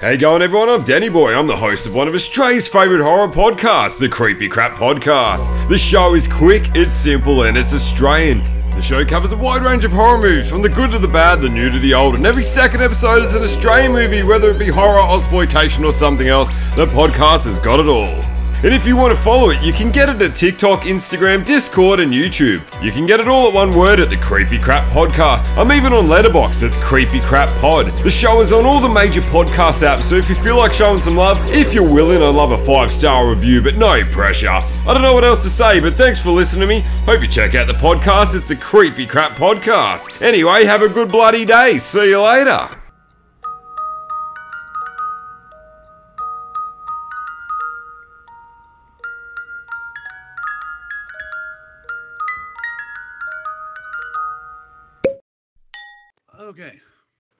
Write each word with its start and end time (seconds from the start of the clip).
Hey 0.00 0.16
going 0.16 0.42
everyone, 0.42 0.68
I'm 0.68 0.84
Danny 0.84 1.08
Boy. 1.08 1.34
I'm 1.34 1.48
the 1.48 1.56
host 1.56 1.84
of 1.88 1.92
one 1.92 2.06
of 2.06 2.14
Australia's 2.14 2.68
favourite 2.68 3.02
horror 3.02 3.26
podcasts, 3.26 3.98
the 3.98 4.08
Creepy 4.08 4.48
Crap 4.48 4.76
Podcast. 4.76 5.68
The 5.68 5.76
show 5.76 6.14
is 6.14 6.28
quick, 6.28 6.70
it's 6.76 6.94
simple, 6.94 7.42
and 7.42 7.58
it's 7.58 7.74
Australian. 7.74 8.44
The 8.76 8.80
show 8.80 9.04
covers 9.04 9.32
a 9.32 9.36
wide 9.36 9.64
range 9.64 9.84
of 9.84 9.90
horror 9.90 10.18
movies, 10.18 10.48
from 10.48 10.62
the 10.62 10.68
good 10.68 10.92
to 10.92 11.00
the 11.00 11.08
bad, 11.08 11.40
the 11.40 11.48
new 11.48 11.68
to 11.68 11.80
the 11.80 11.94
old, 11.94 12.14
and 12.14 12.24
every 12.24 12.44
second 12.44 12.80
episode 12.80 13.24
is 13.24 13.34
an 13.34 13.42
Australian 13.42 13.90
movie, 13.90 14.22
whether 14.22 14.52
it 14.52 14.58
be 14.60 14.68
horror, 14.68 15.02
exploitation, 15.16 15.84
or 15.84 15.92
something 15.92 16.28
else. 16.28 16.50
The 16.76 16.86
podcast 16.86 17.46
has 17.46 17.58
got 17.58 17.80
it 17.80 17.86
all. 17.86 18.22
And 18.64 18.74
if 18.74 18.86
you 18.86 18.96
want 18.96 19.16
to 19.16 19.22
follow 19.22 19.50
it, 19.50 19.62
you 19.62 19.72
can 19.72 19.92
get 19.92 20.08
it 20.08 20.20
at 20.20 20.34
TikTok, 20.34 20.82
Instagram, 20.82 21.44
Discord, 21.44 22.00
and 22.00 22.12
YouTube. 22.12 22.60
You 22.82 22.90
can 22.90 23.06
get 23.06 23.20
it 23.20 23.28
all 23.28 23.46
at 23.46 23.54
one 23.54 23.76
word 23.76 24.00
at 24.00 24.10
the 24.10 24.16
Creepy 24.16 24.58
Crap 24.58 24.82
Podcast. 24.90 25.44
I'm 25.56 25.70
even 25.70 25.92
on 25.92 26.06
Letterboxd 26.06 26.68
at 26.68 26.72
Creepy 26.82 27.20
Crap 27.20 27.48
Pod. 27.60 27.86
The 28.02 28.10
show 28.10 28.40
is 28.40 28.52
on 28.52 28.66
all 28.66 28.80
the 28.80 28.88
major 28.88 29.20
podcast 29.20 29.86
apps, 29.86 30.04
so 30.04 30.16
if 30.16 30.28
you 30.28 30.34
feel 30.34 30.58
like 30.58 30.72
showing 30.72 31.00
some 31.00 31.16
love, 31.16 31.38
if 31.50 31.72
you're 31.72 31.84
willing, 31.88 32.20
I'd 32.20 32.34
love 32.34 32.50
a 32.50 32.58
five 32.66 32.90
star 32.90 33.28
review, 33.28 33.62
but 33.62 33.76
no 33.76 34.04
pressure. 34.10 34.48
I 34.48 34.92
don't 34.92 35.02
know 35.02 35.14
what 35.14 35.24
else 35.24 35.44
to 35.44 35.50
say, 35.50 35.78
but 35.78 35.94
thanks 35.94 36.20
for 36.20 36.30
listening 36.30 36.62
to 36.62 36.66
me. 36.66 36.80
Hope 37.06 37.22
you 37.22 37.28
check 37.28 37.54
out 37.54 37.68
the 37.68 37.74
podcast. 37.74 38.34
It's 38.34 38.46
the 38.46 38.56
Creepy 38.56 39.06
Crap 39.06 39.32
Podcast. 39.32 40.20
Anyway, 40.20 40.64
have 40.64 40.82
a 40.82 40.88
good 40.88 41.10
bloody 41.10 41.44
day. 41.44 41.78
See 41.78 42.10
you 42.10 42.22
later. 42.22 42.77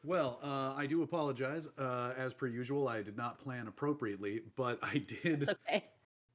Well, 0.09 0.39
uh, 0.43 0.73
I 0.75 0.87
do 0.87 1.03
apologize. 1.03 1.69
Uh, 1.79 2.15
as 2.17 2.33
per 2.33 2.47
usual, 2.47 2.89
I 2.89 3.03
did 3.03 3.19
not 3.19 3.39
plan 3.39 3.69
appropriately, 3.69 4.41
but 4.57 4.79
I 4.83 4.95
did. 4.97 5.43
It's 5.43 5.51
okay. 5.51 5.85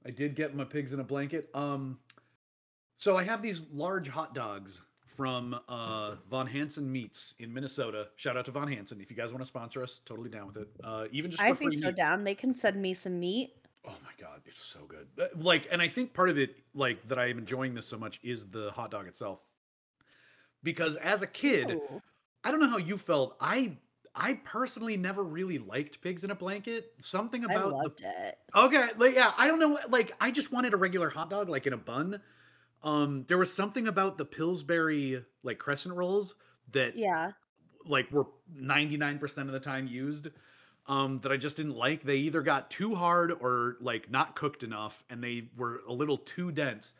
I 0.06 0.12
did 0.12 0.36
get 0.36 0.56
my 0.56 0.64
pigs 0.64 0.94
in 0.94 1.00
a 1.00 1.04
blanket. 1.04 1.50
Um, 1.56 1.98
so 2.98 3.18
I 3.18 3.24
have 3.24 3.42
these 3.42 3.64
large 3.74 4.08
hot 4.08 4.36
dogs 4.36 4.80
from 5.08 5.60
uh, 5.68 6.18
Von 6.30 6.46
Hanson 6.46 6.92
Meats 6.92 7.34
in 7.40 7.52
Minnesota. 7.52 8.10
Shout 8.16 8.38
out 8.38 8.46
to 8.46 8.52
Von 8.52 8.72
Hanson. 8.72 9.02
If 9.02 9.10
you 9.10 9.18
guys 9.18 9.32
want 9.32 9.42
to 9.42 9.48
sponsor 9.48 9.82
us, 9.82 10.02
totally 10.06 10.30
down 10.30 10.46
with 10.46 10.58
it. 10.58 10.68
Uh, 10.84 11.06
even 11.12 11.32
just 11.32 11.42
I 11.42 11.54
free 11.54 11.72
think 11.72 11.82
so 11.82 11.88
meats. 11.88 11.98
down. 11.98 12.24
They 12.24 12.36
can 12.36 12.54
send 12.54 12.80
me 12.80 12.94
some 12.94 13.20
meat. 13.20 13.56
Oh 13.88 13.96
my 14.04 14.12
god, 14.22 14.42
it's 14.46 14.62
so 14.62 14.82
good. 14.88 15.08
Uh, 15.20 15.30
Like, 15.36 15.68
and 15.72 15.82
I 15.82 15.88
think 15.88 16.14
part 16.14 16.30
of 16.30 16.38
it, 16.38 16.58
like, 16.76 17.08
that 17.08 17.18
I 17.18 17.28
am 17.28 17.40
enjoying 17.40 17.74
this 17.74 17.88
so 17.88 17.98
much 17.98 18.20
is 18.22 18.46
the 18.52 18.70
hot 18.70 18.92
dog 18.92 19.08
itself. 19.08 19.40
Because 20.62 20.96
as 20.98 21.24
a 21.24 21.28
kid, 21.28 21.72
Ooh. 21.72 22.02
I 22.44 22.52
don't 22.52 22.60
know 22.60 22.70
how 22.70 22.78
you 22.78 22.98
felt. 22.98 23.38
I 23.40 23.78
I 24.16 24.36
personally 24.44 24.98
never 24.98 25.24
really 25.24 25.58
liked 25.58 26.02
pigs 26.02 26.24
in 26.24 26.32
a 26.32 26.36
blanket. 26.36 26.92
Something 27.00 27.46
I 27.50 27.56
about 27.56 27.70
the 27.70 27.76
loved 27.76 28.02
it. 28.04 28.38
Okay, 28.56 28.90
like 28.98 29.16
yeah, 29.16 29.34
I 29.38 29.48
don't 29.48 29.60
know. 29.60 29.80
Like 29.90 30.14
I 30.20 30.32
just 30.32 30.52
wanted 30.52 30.74
a 30.74 30.78
regular 30.78 31.10
hot 31.10 31.30
dog, 31.30 31.50
like 31.50 31.68
in 31.68 31.74
a 31.74 31.78
bun. 31.78 32.22
Um, 32.84 33.26
there 33.28 33.38
was 33.38 33.54
something 33.54 33.88
about 33.88 34.18
the 34.18 34.26
Pillsbury 34.26 35.24
like 35.44 35.58
crescent 35.58 35.96
rolls 35.96 36.36
that 36.72 36.98
Yeah. 36.98 37.32
like 37.86 38.12
were 38.12 38.26
ninety 38.54 38.98
nine 38.98 39.20
percent 39.20 39.50
of 39.50 39.54
the 39.54 39.60
time 39.60 39.88
used. 39.88 40.30
Um, 40.86 41.22
that 41.22 41.32
I 41.32 41.38
just 41.38 41.56
didn't 41.56 41.76
like. 41.76 42.04
They 42.04 42.18
either 42.18 42.42
got 42.42 42.70
too 42.70 42.94
hard 42.94 43.32
or 43.32 43.78
like 43.80 44.12
not 44.12 44.36
cooked 44.36 44.64
enough, 44.64 45.02
and 45.10 45.24
they 45.24 45.48
were 45.56 45.82
a 45.88 45.94
little 45.94 46.18
too 46.18 46.52
dense. 46.52 46.92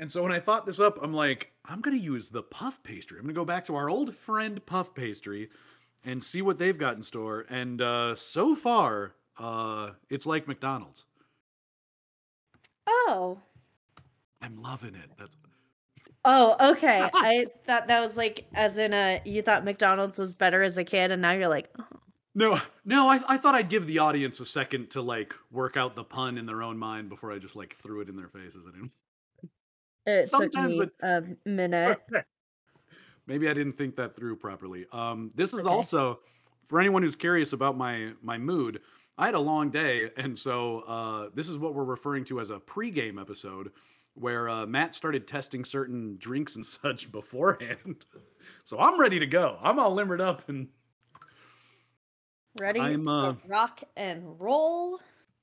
And 0.00 0.10
so 0.10 0.22
when 0.22 0.32
I 0.32 0.40
thought 0.40 0.64
this 0.64 0.80
up, 0.80 0.98
I'm 1.02 1.12
like, 1.12 1.52
I'm 1.66 1.82
gonna 1.82 1.96
use 1.96 2.28
the 2.28 2.42
puff 2.42 2.82
pastry. 2.82 3.18
I'm 3.18 3.24
gonna 3.24 3.34
go 3.34 3.44
back 3.44 3.66
to 3.66 3.76
our 3.76 3.90
old 3.90 4.16
friend 4.16 4.64
puff 4.64 4.94
pastry 4.94 5.50
and 6.04 6.24
see 6.24 6.40
what 6.40 6.58
they've 6.58 6.78
got 6.78 6.96
in 6.96 7.02
store. 7.02 7.44
And 7.50 7.82
uh, 7.82 8.16
so 8.16 8.56
far, 8.56 9.12
uh, 9.38 9.90
it's 10.08 10.24
like 10.24 10.48
McDonald's. 10.48 11.04
Oh. 12.88 13.38
I'm 14.40 14.60
loving 14.62 14.94
it. 14.94 15.10
That's 15.18 15.36
Oh, 16.24 16.70
okay. 16.72 17.02
I 17.14 17.46
thought 17.66 17.88
that 17.88 18.00
was 18.00 18.16
like 18.16 18.46
as 18.54 18.78
in 18.78 18.94
a 18.94 19.20
you 19.26 19.42
thought 19.42 19.64
McDonald's 19.64 20.18
was 20.18 20.34
better 20.34 20.62
as 20.62 20.78
a 20.78 20.84
kid 20.84 21.10
and 21.10 21.20
now 21.20 21.32
you're 21.32 21.48
like, 21.48 21.68
oh. 21.78 22.00
no, 22.34 22.58
no. 22.86 23.06
I, 23.06 23.20
I 23.28 23.36
thought 23.36 23.54
I'd 23.54 23.68
give 23.68 23.86
the 23.86 23.98
audience 23.98 24.40
a 24.40 24.46
second 24.46 24.88
to 24.92 25.02
like 25.02 25.34
work 25.50 25.76
out 25.76 25.94
the 25.94 26.04
pun 26.04 26.38
in 26.38 26.46
their 26.46 26.62
own 26.62 26.78
mind 26.78 27.10
before 27.10 27.30
I 27.32 27.38
just 27.38 27.54
like 27.54 27.76
threw 27.76 28.00
it 28.00 28.08
in 28.08 28.16
their 28.16 28.28
faces. 28.28 28.64
I 28.66 28.70
didn't. 28.70 28.92
It 30.06 30.28
Sometimes 30.28 30.78
took 30.78 30.88
me 31.02 31.08
a 31.08 31.22
minute. 31.48 32.00
Maybe 33.26 33.48
I 33.48 33.54
didn't 33.54 33.74
think 33.78 33.96
that 33.96 34.16
through 34.16 34.36
properly. 34.36 34.86
Um, 34.92 35.30
this 35.34 35.52
is 35.52 35.60
Okay. 35.60 35.68
also 35.68 36.20
for 36.68 36.80
anyone 36.80 37.02
who's 37.02 37.16
curious 37.16 37.52
about 37.52 37.76
my 37.76 38.12
my 38.22 38.38
mood. 38.38 38.80
I 39.18 39.26
had 39.26 39.34
a 39.34 39.40
long 39.40 39.70
day, 39.70 40.10
and 40.16 40.38
so 40.38 40.80
uh, 40.80 41.28
this 41.34 41.48
is 41.48 41.58
what 41.58 41.74
we're 41.74 41.84
referring 41.84 42.24
to 42.26 42.40
as 42.40 42.50
a 42.50 42.58
pregame 42.58 43.20
episode, 43.20 43.70
where 44.14 44.48
uh, 44.48 44.66
Matt 44.66 44.94
started 44.94 45.28
testing 45.28 45.64
certain 45.64 46.16
drinks 46.18 46.56
and 46.56 46.64
such 46.82 47.12
beforehand. 47.12 48.06
so 48.64 48.78
I'm 48.78 48.98
ready 48.98 49.18
to 49.18 49.26
go. 49.26 49.58
I'm 49.62 49.78
all 49.78 49.92
limbered 49.94 50.20
up, 50.22 50.48
and 50.48 50.68
Ready 52.60 52.80
I'm, 52.80 53.04
to 53.04 53.10
uh, 53.10 53.34
rock 53.46 53.82
and 53.96 54.40
roll. 54.40 54.98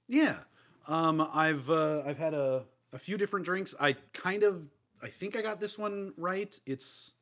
yeah, 0.10 0.40
um, 0.88 1.22
I've 1.34 1.70
uh, 1.70 2.02
I've 2.06 2.18
had 2.18 2.34
a 2.34 2.66
a 2.94 3.00
few 3.00 3.18
different 3.18 3.46
drinks. 3.46 3.76
I 3.80 3.94
kind 4.14 4.44
of 4.44 4.68
I 5.02 5.10
think 5.10 5.36
I 5.36 5.42
got 5.42 5.60
this 5.60 5.78
one 5.78 6.14
right. 6.18 6.60
It's 6.66 7.14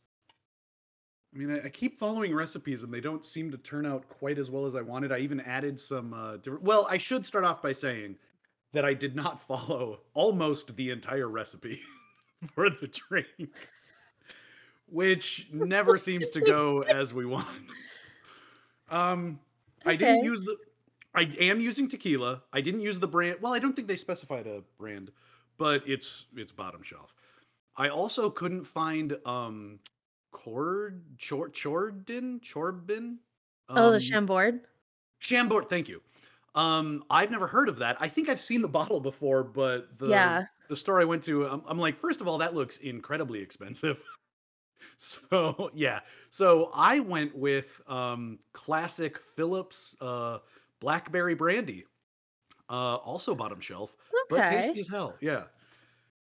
I 1.33 1.37
mean, 1.37 1.51
I, 1.51 1.65
I 1.65 1.69
keep 1.69 1.99
following 1.99 2.33
recipes 2.33 2.83
and 2.83 2.93
they 2.93 3.01
don't 3.01 3.25
seem 3.25 3.51
to 3.51 3.57
turn 3.57 3.85
out 3.85 4.07
quite 4.07 4.39
as 4.39 4.49
well 4.49 4.65
as 4.65 4.75
I 4.75 4.81
wanted. 4.81 5.11
I 5.11 5.19
even 5.19 5.41
added 5.41 5.79
some 5.79 6.13
uh, 6.13 6.37
different. 6.37 6.63
Well, 6.63 6.87
I 6.89 6.97
should 6.97 7.25
start 7.25 7.43
off 7.43 7.61
by 7.61 7.73
saying 7.73 8.15
that 8.73 8.85
I 8.85 8.93
did 8.93 9.15
not 9.15 9.39
follow 9.47 10.01
almost 10.13 10.75
the 10.75 10.91
entire 10.91 11.27
recipe 11.27 11.81
for 12.53 12.69
the 12.69 12.87
drink, 12.87 13.49
which 14.87 15.47
never 15.51 15.97
seems 15.97 16.29
to 16.29 16.41
go 16.41 16.83
as 16.83 17.13
we 17.13 17.25
want. 17.25 17.47
Um, 18.89 19.39
I 19.85 19.95
didn't 19.95 20.23
use 20.23 20.41
the. 20.41 20.55
I 21.13 21.31
am 21.39 21.61
using 21.61 21.87
tequila. 21.87 22.43
I 22.51 22.59
didn't 22.59 22.81
use 22.81 22.99
the 22.99 23.07
brand. 23.07 23.37
Well, 23.41 23.53
I 23.53 23.59
don't 23.59 23.73
think 23.73 23.87
they 23.87 23.95
specified 23.95 24.47
a 24.47 24.61
brand, 24.77 25.11
but 25.57 25.83
it's 25.87 26.25
it's 26.35 26.51
bottom 26.51 26.81
shelf. 26.83 27.13
I 27.77 27.89
also 27.89 28.29
couldn't 28.29 28.63
find 28.65 29.17
um 29.25 29.79
Cord 30.31 31.03
Chor 31.19 31.49
Chordin 31.49 32.41
Chorbin. 32.41 33.17
oh, 33.69 33.89
the 33.89 33.95
Um, 33.95 33.99
Chambord. 33.99 34.61
Chambord, 35.19 35.69
thank 35.69 35.87
you. 35.87 36.01
Um, 36.55 37.03
I've 37.09 37.31
never 37.31 37.47
heard 37.47 37.67
of 37.67 37.77
that. 37.79 37.97
I 37.99 38.07
think 38.07 38.29
I've 38.29 38.39
seen 38.39 38.61
the 38.61 38.67
bottle 38.67 38.99
before, 38.99 39.43
but 39.43 39.97
the 39.97 40.07
Yeah. 40.07 40.45
the 40.67 40.75
store 40.75 40.99
I 40.99 41.05
went 41.05 41.23
to, 41.25 41.45
I'm, 41.47 41.61
I'm 41.67 41.77
like, 41.77 41.97
first 41.99 42.21
of 42.21 42.27
all, 42.27 42.37
that 42.39 42.55
looks 42.55 42.77
incredibly 42.77 43.39
expensive. 43.39 44.01
so 44.97 45.69
yeah, 45.73 45.99
so 46.29 46.71
I 46.73 46.99
went 46.99 47.35
with 47.35 47.81
um, 47.87 48.39
classic 48.53 49.19
Phillips 49.19 49.95
uh, 50.01 50.39
blackberry 50.79 51.35
brandy, 51.35 51.85
uh, 52.69 52.95
also 52.95 53.35
bottom 53.35 53.59
shelf, 53.59 53.95
but 54.29 54.45
Okay. 54.45 54.63
tasty 54.63 54.79
as 54.79 54.87
hell. 54.87 55.17
Yeah, 55.21 55.43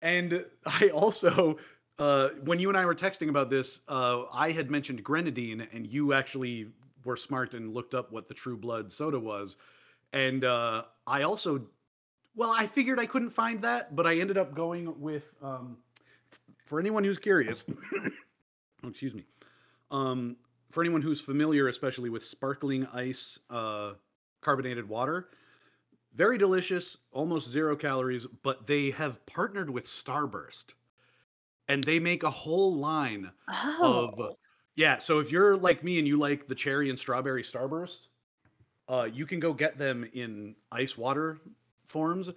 and 0.01 0.45
I 0.65 0.89
also. 0.89 1.57
Uh, 1.99 2.29
when 2.45 2.57
you 2.57 2.67
and 2.67 2.75
I 2.75 2.83
were 2.83 2.95
texting 2.95 3.29
about 3.29 3.51
this, 3.51 3.81
uh, 3.87 4.23
I 4.33 4.51
had 4.51 4.71
mentioned 4.71 5.03
grenadine, 5.03 5.67
and 5.71 5.85
you 5.85 6.13
actually 6.13 6.69
were 7.05 7.15
smart 7.15 7.53
and 7.53 7.75
looked 7.75 7.93
up 7.93 8.11
what 8.11 8.27
the 8.27 8.33
True 8.33 8.57
Blood 8.57 8.91
soda 8.91 9.19
was. 9.19 9.57
And 10.13 10.43
uh, 10.43 10.85
I 11.05 11.21
also, 11.21 11.63
well, 12.35 12.51
I 12.57 12.65
figured 12.65 12.99
I 12.99 13.05
couldn't 13.05 13.29
find 13.29 13.61
that, 13.61 13.95
but 13.95 14.07
I 14.07 14.17
ended 14.17 14.37
up 14.37 14.55
going 14.55 14.99
with, 14.99 15.33
um, 15.43 15.77
for 16.65 16.79
anyone 16.79 17.03
who's 17.03 17.19
curious, 17.19 17.65
oh, 18.83 18.87
excuse 18.87 19.13
me, 19.13 19.25
um, 19.91 20.37
for 20.71 20.81
anyone 20.81 21.01
who's 21.01 21.21
familiar, 21.21 21.67
especially 21.67 22.09
with 22.09 22.25
sparkling 22.25 22.87
ice 22.93 23.37
uh, 23.49 23.93
carbonated 24.41 24.87
water, 24.89 25.29
very 26.13 26.37
delicious, 26.37 26.97
almost 27.11 27.49
zero 27.49 27.75
calories, 27.75 28.27
but 28.43 28.67
they 28.67 28.91
have 28.91 29.25
partnered 29.25 29.69
with 29.69 29.85
Starburst. 29.85 30.73
And 31.67 31.83
they 31.83 31.99
make 31.99 32.23
a 32.23 32.31
whole 32.31 32.75
line 32.75 33.31
of 33.81 34.13
Oh. 34.19 34.35
yeah. 34.75 34.97
So 34.97 35.19
if 35.19 35.31
you're 35.31 35.55
like 35.55 35.83
me 35.83 35.99
and 35.99 36.07
you 36.07 36.17
like 36.17 36.47
the 36.47 36.55
cherry 36.55 36.89
and 36.89 36.99
strawberry 36.99 37.43
starburst, 37.43 38.07
uh, 38.89 39.07
you 39.11 39.25
can 39.25 39.39
go 39.39 39.53
get 39.53 39.77
them 39.77 40.09
in 40.13 40.55
ice 40.71 40.97
water 40.97 41.39
forms. 41.85 42.29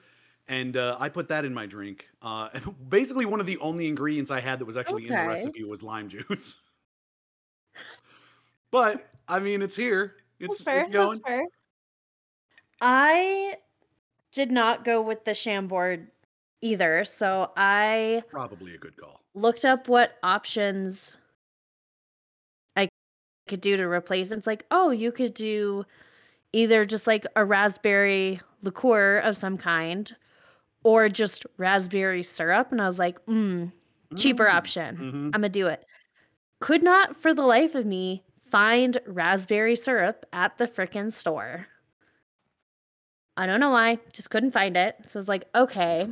And 0.46 0.76
uh, 0.76 0.96
I 1.00 1.08
put 1.08 1.26
that 1.28 1.44
in 1.44 1.52
my 1.52 1.66
drink. 1.66 2.06
Uh, 2.22 2.48
and 2.54 2.74
basically, 2.90 3.24
one 3.24 3.40
of 3.40 3.46
the 3.46 3.58
only 3.58 3.88
ingredients 3.88 4.30
I 4.30 4.40
had 4.40 4.60
that 4.60 4.66
was 4.66 4.76
actually 4.76 5.08
in 5.08 5.14
the 5.14 5.26
recipe 5.26 5.64
was 5.64 5.82
lime 5.82 6.08
juice. 6.08 6.56
but 8.70 9.08
I 9.26 9.40
mean, 9.40 9.62
it's 9.62 9.74
here. 9.74 10.16
It's, 10.38 10.58
That's 10.58 10.62
fair. 10.64 10.80
it's 10.82 10.90
going. 10.90 11.18
That's 11.18 11.28
fair. 11.28 11.44
I 12.80 13.56
did 14.34 14.50
not 14.52 14.84
go 14.84 15.00
with 15.00 15.24
the 15.24 15.32
Chambord 15.34 16.08
either. 16.60 17.04
So 17.04 17.50
I 17.56 18.22
Probably 18.28 18.74
a 18.74 18.78
good 18.78 18.96
call. 18.96 19.20
looked 19.34 19.64
up 19.64 19.88
what 19.88 20.16
options 20.22 21.16
I 22.76 22.88
could 23.48 23.60
do 23.60 23.76
to 23.76 23.84
replace 23.84 24.30
it. 24.32 24.38
It's 24.38 24.46
like, 24.46 24.64
oh, 24.70 24.90
you 24.90 25.12
could 25.12 25.34
do 25.34 25.84
either 26.52 26.84
just 26.84 27.06
like 27.06 27.26
a 27.36 27.44
raspberry 27.44 28.40
liqueur 28.62 29.18
of 29.18 29.36
some 29.36 29.58
kind 29.58 30.14
or 30.84 31.08
just 31.08 31.46
raspberry 31.56 32.22
syrup. 32.22 32.70
And 32.72 32.80
I 32.80 32.86
was 32.86 32.98
like, 32.98 33.24
mm, 33.26 33.72
cheaper 34.16 34.44
Mm. 34.46 34.54
option. 34.54 34.96
Mhm. 34.96 35.24
I'm 35.26 35.30
gonna 35.32 35.48
do 35.48 35.66
it. 35.66 35.84
Could 36.60 36.82
not 36.82 37.16
for 37.16 37.34
the 37.34 37.42
life 37.42 37.74
of 37.74 37.84
me 37.86 38.24
find 38.50 38.96
raspberry 39.06 39.76
syrup 39.76 40.24
at 40.32 40.56
the 40.58 40.66
frickin' 40.66 41.12
store. 41.12 41.66
I 43.36 43.46
don't 43.46 43.60
know 43.60 43.70
why, 43.70 43.98
just 44.12 44.30
couldn't 44.30 44.52
find 44.52 44.76
it. 44.76 44.96
So 45.06 45.18
I 45.18 45.20
was 45.20 45.28
like, 45.28 45.44
okay, 45.54 46.08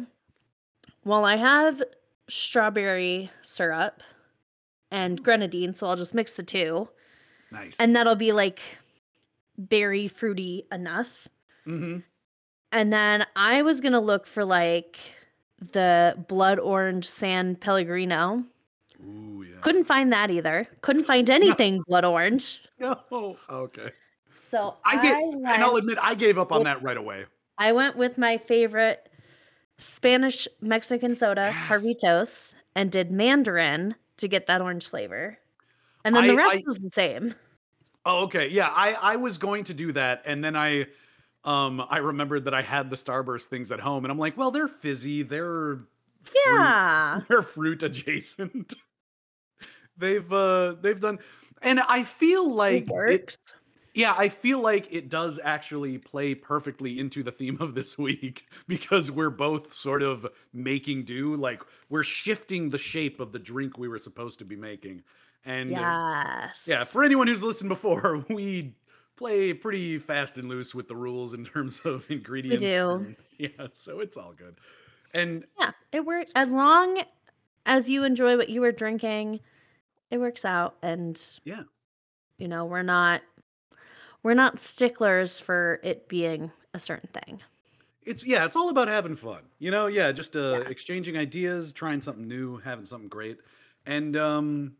well, 1.05 1.25
I 1.25 1.37
have 1.37 1.83
strawberry 2.29 3.31
syrup 3.43 4.03
and 4.91 5.23
grenadine, 5.23 5.75
so 5.75 5.87
I'll 5.89 5.97
just 5.97 6.15
mix 6.15 6.33
the 6.33 6.43
two, 6.43 6.89
Nice. 7.51 7.75
and 7.79 7.95
that'll 7.97 8.17
be 8.17 8.33
like 8.33 8.61
berry 9.57 10.09
fruity 10.09 10.67
enough. 10.73 11.29
Mm-hmm. 11.67 11.99
And 12.73 12.93
then 12.93 13.27
I 13.37 13.63
was 13.63 13.81
gonna 13.81 14.01
look 14.01 14.27
for 14.27 14.45
like 14.45 14.99
the 15.73 16.17
blood 16.29 16.59
orange 16.59 17.07
San 17.09 17.55
Pellegrino. 17.57 18.45
Ooh, 19.05 19.45
yeah. 19.49 19.59
Couldn't 19.61 19.85
find 19.85 20.13
that 20.13 20.31
either. 20.31 20.67
Couldn't 20.81 21.05
find 21.05 21.29
anything 21.31 21.83
blood 21.87 22.05
orange. 22.05 22.63
No. 22.79 23.37
Okay. 23.49 23.91
So 24.33 24.77
I 24.85 25.01
did, 25.01 25.13
went, 25.15 25.35
and 25.47 25.63
I'll 25.63 25.77
admit, 25.77 25.99
I 26.03 26.15
gave 26.15 26.39
up 26.39 26.53
on 26.53 26.59
with- 26.59 26.65
that 26.67 26.83
right 26.83 26.97
away. 26.97 27.25
I 27.59 27.73
went 27.73 27.97
with 27.97 28.19
my 28.19 28.39
favorite 28.39 29.09
Spanish 29.79 30.49
Mexican 30.61 31.15
soda, 31.15 31.53
Yes. 31.55 31.69
Jarritos, 31.69 32.55
and 32.75 32.91
did 32.91 33.11
Mandarin 33.11 33.95
to 34.19 34.29
get 34.29 34.47
that 34.47 34.61
orange 34.61 34.89
flavor. 34.89 35.39
And 36.05 36.15
then 36.17 36.27
the 36.27 36.37
rest 36.37 36.57
I- 36.57 36.63
was 36.67 36.79
the 36.79 36.91
same. 36.91 37.35
Oh, 38.05 38.25
okay. 38.25 38.49
Yeah, 38.49 38.69
I 38.75 38.95
I 38.95 39.17
was 39.17 39.39
going 39.39 39.65
to 39.65 39.75
do 39.75 39.93
that, 39.93 40.23
and 40.25 40.43
then 40.43 40.57
I 40.57 40.87
um 41.45 41.85
I 41.89 41.99
remembered 41.99 42.45
that 42.47 42.55
I 42.55 42.63
had 42.63 42.91
the 42.91 42.97
Starburst 42.97 43.45
things 43.45 43.71
at 43.71 43.79
home, 43.81 44.05
and 44.05 44.11
I'm 44.11 44.19
like, 44.19 44.37
well, 44.37 44.51
they're 44.51 44.67
fizzy, 44.69 45.23
they're 45.23 45.79
fruit, 46.25 46.43
Yeah. 46.47 47.21
they're 47.29 47.43
fruit 47.43 47.83
adjacent. 47.85 48.75
they've 49.97 50.33
uh 50.33 50.75
they've 50.81 50.99
done, 50.99 51.19
and 51.61 51.79
I 51.81 52.03
feel 52.03 52.53
like 52.53 52.85
It 52.85 52.89
it, 52.89 52.91
works. 52.91 53.39
Yeah, 53.95 54.15
I 54.17 54.29
feel 54.29 54.61
like 54.61 54.93
it 54.93 55.09
does 55.09 55.39
actually 55.43 55.99
play 55.99 56.35
perfectly 56.35 56.99
into 56.99 57.23
the 57.23 57.31
theme 57.33 57.59
of 57.61 57.75
this 57.75 57.99
week 57.99 58.47
because 58.69 59.11
we're 59.11 59.31
both 59.31 59.73
sort 59.73 60.03
of 60.03 60.27
making 60.53 61.05
do, 61.05 61.37
like 61.37 61.63
we're 61.91 62.03
shifting 62.05 62.71
the 62.71 62.79
shape 62.79 63.21
of 63.21 63.33
the 63.33 63.39
drink 63.39 63.77
we 63.79 63.89
were 63.89 63.99
supposed 63.99 64.39
to 64.39 64.45
be 64.45 64.57
making, 64.57 65.03
and. 65.45 65.75
uh, 65.75 65.79
yes. 66.47 66.65
yeah, 66.67 66.85
for 66.85 67.05
anyone 67.05 67.27
who's 67.27 67.43
listened 67.43 67.69
before, 67.69 68.25
we 68.31 68.75
play 69.17 69.53
pretty 69.53 69.99
fast 69.99 70.39
and 70.39 70.49
loose 70.49 70.75
with 70.75 70.89
the 70.89 70.97
rules 70.97 71.35
in 71.35 71.45
terms 71.45 71.81
of 71.85 72.05
ingredients. 72.11 72.63
do. 72.63 72.91
and- 72.91 73.17
yeah, 73.39 73.67
so 73.73 74.01
it's 74.01 74.17
all 74.17 74.33
good. 74.37 74.57
And 75.15 75.45
Yeah, 75.59 75.73
it 75.93 76.05
works 76.07 76.33
as 76.35 76.53
long 76.53 77.03
as 77.67 77.91
you 77.91 78.05
enjoy 78.05 78.37
what 78.37 78.49
you 78.49 78.61
were 78.63 78.73
drinking. 78.73 79.41
It 80.11 80.19
works 80.19 80.45
out, 80.45 80.77
and 80.83 81.21
Yeah. 81.45 81.63
you 82.39 82.49
know 82.49 82.65
we're 82.65 82.83
not 82.83 83.21
we're 84.23 84.35
not 84.35 84.59
sticklers 84.59 85.41
for 85.41 85.81
it 85.83 86.09
being 86.09 86.53
a 86.75 86.79
certain 86.79 87.09
thing. 87.13 87.41
it's 88.05 88.25
yeah, 88.25 88.45
it's 88.45 88.57
all 88.57 88.69
about 88.69 88.89
having 88.89 89.17
fun. 89.17 89.43
You 89.59 89.71
know, 89.71 89.87
yeah, 89.87 90.13
just 90.13 90.37
uh 90.37 90.63
Yeah. 90.63 90.69
exchanging 90.69 91.17
ideas, 91.17 91.73
trying 91.73 92.01
something 92.01 92.27
new, 92.27 92.59
having 92.59 92.85
something 92.85 93.09
great. 93.09 93.39
And 93.87 94.17
um 94.17 94.77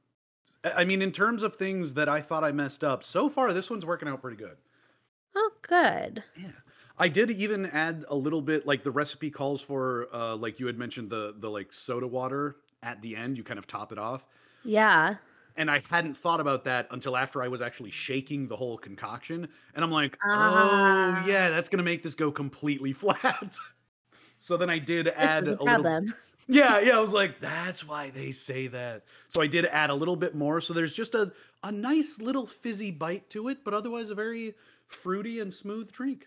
I 0.65 0.73
I 0.83 0.85
mean 0.85 1.03
in 1.03 1.13
terms 1.13 1.43
of 1.43 1.57
things 1.57 1.95
that 1.95 2.09
I 2.09 2.23
thought 2.23 2.45
I 2.45 2.53
messed 2.53 2.85
up, 2.85 3.05
so 3.05 3.29
far 3.29 3.53
this 3.55 3.71
one's 3.71 3.87
working 3.87 4.09
out 4.09 4.23
pretty 4.23 4.39
good. 4.39 4.59
Oh, 5.35 5.53
good. 5.61 6.25
Yeah. 6.35 6.51
I 6.99 7.09
did 7.09 7.31
even 7.31 7.67
add 7.67 8.05
a 8.09 8.15
little 8.17 8.43
bit 8.43 8.67
like 8.67 8.83
the 8.83 8.91
recipe 8.91 9.31
calls 9.31 9.61
for 9.61 10.09
uh 10.15 10.37
like 10.37 10.61
you 10.61 10.67
had 10.67 10.79
mentioned 10.79 11.11
the 11.11 11.35
the 11.39 11.51
like 11.51 11.73
soda 11.73 12.07
water 12.07 12.57
at 12.83 13.01
the 13.03 13.17
end, 13.17 13.37
you 13.37 13.45
kind 13.45 13.59
of 13.59 13.67
top 13.67 13.93
it 13.93 13.99
off. 13.99 14.27
Yeah. 14.63 15.19
And 15.57 15.71
I 15.71 15.83
hadn't 15.89 16.17
thought 16.17 16.41
about 16.41 16.65
that 16.65 16.89
until 16.91 17.17
after 17.17 17.43
I 17.43 17.49
was 17.49 17.61
actually 17.61 17.91
shaking 17.91 18.49
the 18.49 18.57
whole 18.57 18.79
concoction, 18.79 19.49
and 19.75 19.85
I'm 19.85 19.91
like, 19.91 20.17
Ah. 20.25 21.23
oh 21.23 21.29
yeah, 21.29 21.51
that's 21.51 21.69
gonna 21.69 21.83
make 21.83 22.03
this 22.03 22.15
go 22.15 22.31
completely 22.33 22.93
flat. 23.03 23.57
so 24.41 24.57
then 24.57 24.71
I 24.71 24.79
did 24.79 25.09
add 25.09 25.49
a 25.49 25.61
a 25.61 25.65
little. 25.65 26.07
Yeah, 26.49 26.81
yeah, 26.81 26.97
I 26.97 27.01
was 27.01 27.13
like, 27.13 27.39
that's 27.41 27.87
why 27.87 28.11
they 28.11 28.33
say 28.33 28.67
that. 28.67 29.05
So 29.29 29.41
I 29.41 29.47
did 29.47 29.65
add 29.67 29.91
a 29.91 29.95
little 29.95 30.17
bit 30.17 30.35
more. 30.35 30.61
So 30.61 30.75
there's 30.75 30.95
just 30.95 31.15
a 31.15 31.33
a 31.63 31.71
nice 31.71 32.19
little 32.21 32.47
fizzy 32.47 32.91
bite 32.91 33.31
to 33.31 33.49
it, 33.49 33.59
but 33.65 33.75
otherwise 33.75 34.11
a 34.11 34.15
very 34.15 34.55
fruity 34.89 35.41
and 35.41 35.53
smooth 35.55 35.93
drink. 35.93 36.27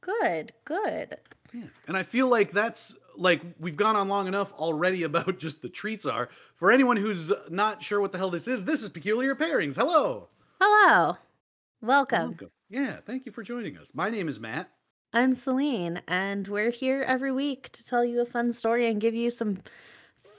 Good. 0.00 0.52
Good. 0.64 1.16
Yeah. 1.54 1.66
And 1.86 1.96
I 1.96 2.02
feel 2.02 2.28
like 2.28 2.50
that's 2.50 2.96
like 3.16 3.42
we've 3.58 3.76
gone 3.76 3.96
on 3.96 4.08
long 4.08 4.26
enough 4.26 4.52
already 4.52 5.02
about 5.04 5.38
just 5.38 5.62
the 5.62 5.68
treats 5.68 6.06
are. 6.06 6.28
For 6.56 6.70
anyone 6.72 6.96
who's 6.96 7.32
not 7.50 7.82
sure 7.82 8.00
what 8.00 8.12
the 8.12 8.18
hell 8.18 8.30
this 8.30 8.48
is, 8.48 8.64
this 8.64 8.82
is 8.82 8.88
Peculiar 8.88 9.34
Pairings. 9.34 9.76
Hello. 9.76 10.28
Hello. 10.60 11.16
Welcome. 11.80 12.38
Yeah, 12.70 12.98
thank 13.04 13.26
you 13.26 13.32
for 13.32 13.42
joining 13.42 13.76
us. 13.76 13.92
My 13.94 14.08
name 14.08 14.28
is 14.28 14.38
Matt. 14.38 14.70
I'm 15.12 15.34
Celine, 15.34 16.00
and 16.08 16.48
we're 16.48 16.70
here 16.70 17.02
every 17.02 17.32
week 17.32 17.70
to 17.72 17.84
tell 17.84 18.04
you 18.04 18.22
a 18.22 18.24
fun 18.24 18.52
story 18.52 18.88
and 18.88 19.00
give 19.00 19.14
you 19.14 19.30
some 19.30 19.58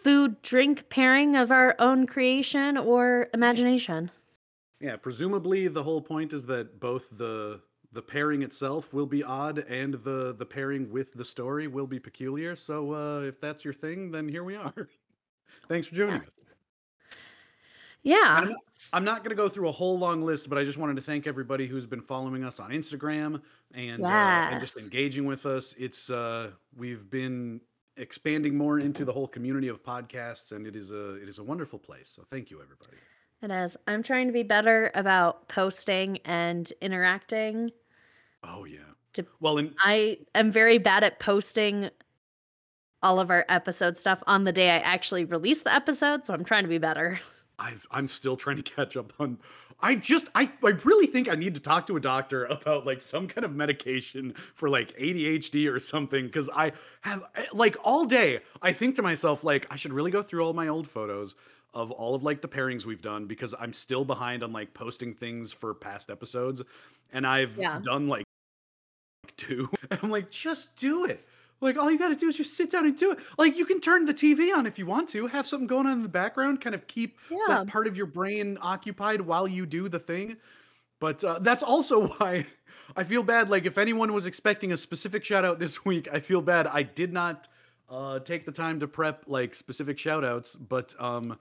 food 0.03 0.41
drink 0.41 0.89
pairing 0.89 1.35
of 1.35 1.51
our 1.51 1.75
own 1.77 2.07
creation 2.07 2.77
or 2.77 3.29
imagination. 3.33 4.09
Yeah, 4.79 4.95
presumably 4.95 5.67
the 5.67 5.83
whole 5.83 6.01
point 6.01 6.33
is 6.33 6.45
that 6.47 6.79
both 6.79 7.07
the 7.11 7.61
the 7.94 8.01
pairing 8.01 8.42
itself 8.42 8.94
will 8.94 9.06
be 9.06 9.24
odd 9.24 9.60
and 9.69 9.94
the 10.04 10.34
the 10.38 10.45
pairing 10.45 10.90
with 10.92 11.13
the 11.13 11.25
story 11.25 11.68
will 11.68 11.88
be 11.88 12.00
peculiar. 12.00 12.56
So 12.56 12.94
uh, 12.94 13.19
if 13.22 13.40
that's 13.40 13.63
your 13.63 13.74
thing, 13.74 14.12
then 14.12 14.28
here 14.28 14.44
we 14.44 14.56
are. 14.56 14.88
Thanks 15.69 15.88
for 15.88 15.95
joining 15.95 16.16
Yeah. 16.16 16.19
us. 16.22 16.28
Yeah. 18.04 18.18
I'm 18.28 18.50
not- 18.50 18.57
I'm 18.92 19.04
not 19.06 19.19
going 19.19 19.30
to 19.30 19.36
go 19.36 19.48
through 19.48 19.69
a 19.69 19.72
whole 19.72 19.98
long 19.98 20.22
list, 20.24 20.50
but 20.50 20.57
I 20.57 20.63
just 20.66 20.78
wanted 20.78 20.98
to 20.98 21.01
thank 21.01 21.25
everybody 21.25 21.66
who's 21.68 21.86
been 21.86 22.01
following 22.01 22.44
us 22.44 22.60
on 22.60 22.69
Instagram 22.69 23.42
and 23.74 24.04
uh, 24.04 24.07
and 24.07 24.60
just 24.60 24.78
engaging 24.78 25.25
with 25.25 25.45
us. 25.45 25.74
It's 25.80 26.10
uh, 26.10 26.51
we've 26.75 27.10
been 27.10 27.62
expanding 27.98 28.57
more 28.57 28.80
into 28.80 29.06
the 29.06 29.13
whole 29.13 29.28
community 29.28 29.69
of 29.69 29.81
podcasts, 29.81 30.51
and 30.51 30.68
it 30.68 30.75
is 30.75 30.92
a 30.92 31.16
it 31.16 31.30
is 31.30 31.40
a 31.40 31.44
wonderful 31.44 31.80
place. 31.80 32.10
So 32.10 32.24
thank 32.30 32.51
you, 32.51 32.62
everybody. 32.62 32.98
It 33.42 33.51
is. 33.51 33.78
I'm 33.88 34.04
trying 34.04 34.28
to 34.28 34.34
be 34.34 34.44
better 34.44 34.92
about 34.95 35.48
posting 35.48 36.18
and 36.25 36.72
interacting. 36.81 37.72
Oh 38.44 38.66
yeah. 38.66 38.80
To- 39.13 39.25
Well, 39.40 39.57
and 39.57 39.74
I 39.80 40.19
am 40.35 40.52
very 40.52 40.78
bad 40.78 41.04
at 41.04 41.19
posting 41.19 41.90
all 43.02 43.19
of 43.19 43.30
our 43.30 43.45
episode 43.50 43.97
stuff 43.97 44.23
on 44.28 44.44
the 44.45 44.52
day 44.54 44.69
I 44.71 44.78
actually 44.78 45.26
release 45.26 45.62
the 45.62 45.73
episode, 45.73 46.26
so 46.26 46.33
I'm 46.33 46.44
trying 46.45 46.64
to 46.64 46.69
be 46.69 46.78
better. 46.78 47.19
I've, 47.59 47.85
I'm 47.92 48.07
still 48.07 48.35
trying 48.35 48.57
to 48.57 48.64
catch 48.64 48.97
up 48.97 49.14
on. 49.19 49.38
I 49.80 49.95
just, 49.95 50.28
I, 50.33 50.50
I 50.64 50.69
really 50.83 51.06
think 51.06 51.30
I 51.30 51.35
need 51.35 51.54
to 51.56 51.59
talk 51.62 51.85
to 51.88 51.97
a 51.97 52.00
doctor 52.00 52.45
about 52.45 52.85
like 52.85 53.02
some 53.02 53.28
kind 53.28 53.45
of 53.45 53.54
medication 53.54 54.33
for 54.56 54.69
like 54.69 54.97
ADHD 54.97 55.71
or 55.71 55.80
something. 55.80 56.30
Cause 56.31 56.50
I 56.56 56.71
have, 57.02 57.23
eh, 57.35 57.45
like, 57.54 57.76
all 57.83 58.06
day, 58.06 58.40
I 58.62 58.71
think 58.73 58.95
to 58.95 59.02
myself, 59.02 59.44
like, 59.44 59.68
I 59.69 59.76
should 59.76 59.94
really 59.94 60.09
go 60.12 60.23
through 60.23 60.44
all 60.44 60.54
my 60.54 60.69
old 60.69 60.88
photos 60.88 61.35
of 61.73 61.92
all 61.92 62.16
of 62.16 62.23
like 62.23 62.42
the 62.42 62.47
pairings 62.47 62.85
we've 62.85 63.02
done 63.02 63.28
because 63.28 63.54
I'm 63.59 63.73
still 63.73 64.06
behind 64.06 64.44
on 64.44 64.52
like 64.54 64.73
posting 64.73 65.14
things 65.14 65.52
for 65.52 65.73
past 65.73 66.09
episodes. 66.09 66.62
And 67.12 67.28
I've 67.28 67.56
Yeah. 67.57 67.80
done 67.83 68.07
like 68.07 68.23
two. 69.37 69.69
And 69.92 69.99
I'm 70.01 70.09
like, 70.11 70.30
just 70.31 70.75
do 70.75 71.06
it. 71.06 71.25
Like 71.61 71.77
all 71.77 71.89
you 71.89 71.97
got 71.97 72.09
to 72.09 72.15
do 72.15 72.27
is 72.27 72.35
just 72.35 72.57
sit 72.57 72.71
down 72.71 72.85
and 72.85 72.97
do 72.97 73.11
it. 73.11 73.19
Like 73.37 73.57
you 73.57 73.65
can 73.65 73.80
turn 73.80 74.06
the 74.06 74.13
TV 74.13 74.53
on 74.56 74.65
if 74.65 74.77
you 74.77 74.85
want 74.85 75.07
to, 75.09 75.27
have 75.27 75.47
something 75.47 75.68
going 75.68 75.85
on 75.87 75.94
in 75.94 76.03
the 76.03 76.09
background, 76.09 76.59
kind 76.61 76.75
of 76.75 76.85
keep 76.87 77.18
Yeah. 77.30 77.37
that 77.47 77.68
part 77.68 77.87
of 77.87 77.95
your 77.95 78.06
brain 78.06 78.57
occupied 78.61 79.21
while 79.21 79.47
you 79.47 79.65
do 79.65 79.87
the 79.87 79.99
thing. 79.99 80.35
But 80.99 81.23
uh, 81.23 81.39
that's 81.39 81.63
also 81.63 82.07
why 82.18 82.45
I 82.97 83.03
feel 83.03 83.23
bad. 83.23 83.49
Like 83.49 83.65
if 83.65 83.77
anyone 83.77 84.11
was 84.13 84.25
expecting 84.25 84.73
a 84.73 84.77
specific 84.77 85.23
shout 85.23 85.45
out 85.45 85.59
this 85.59 85.85
week, 85.85 86.07
I 86.11 86.19
feel 86.19 86.42
bad. 86.42 86.68
I 86.68 86.83
did 86.83 87.13
not 87.13 87.47
uh, 87.89 88.19
take 88.19 88.45
the 88.45 88.51
time 88.51 88.80
to 88.80 88.87
prep 88.87 89.23
like 89.27 89.53
specific 89.56 89.97
shout 89.99 90.25
outs, 90.25 90.56
but 90.56 90.94
um, 90.99 91.37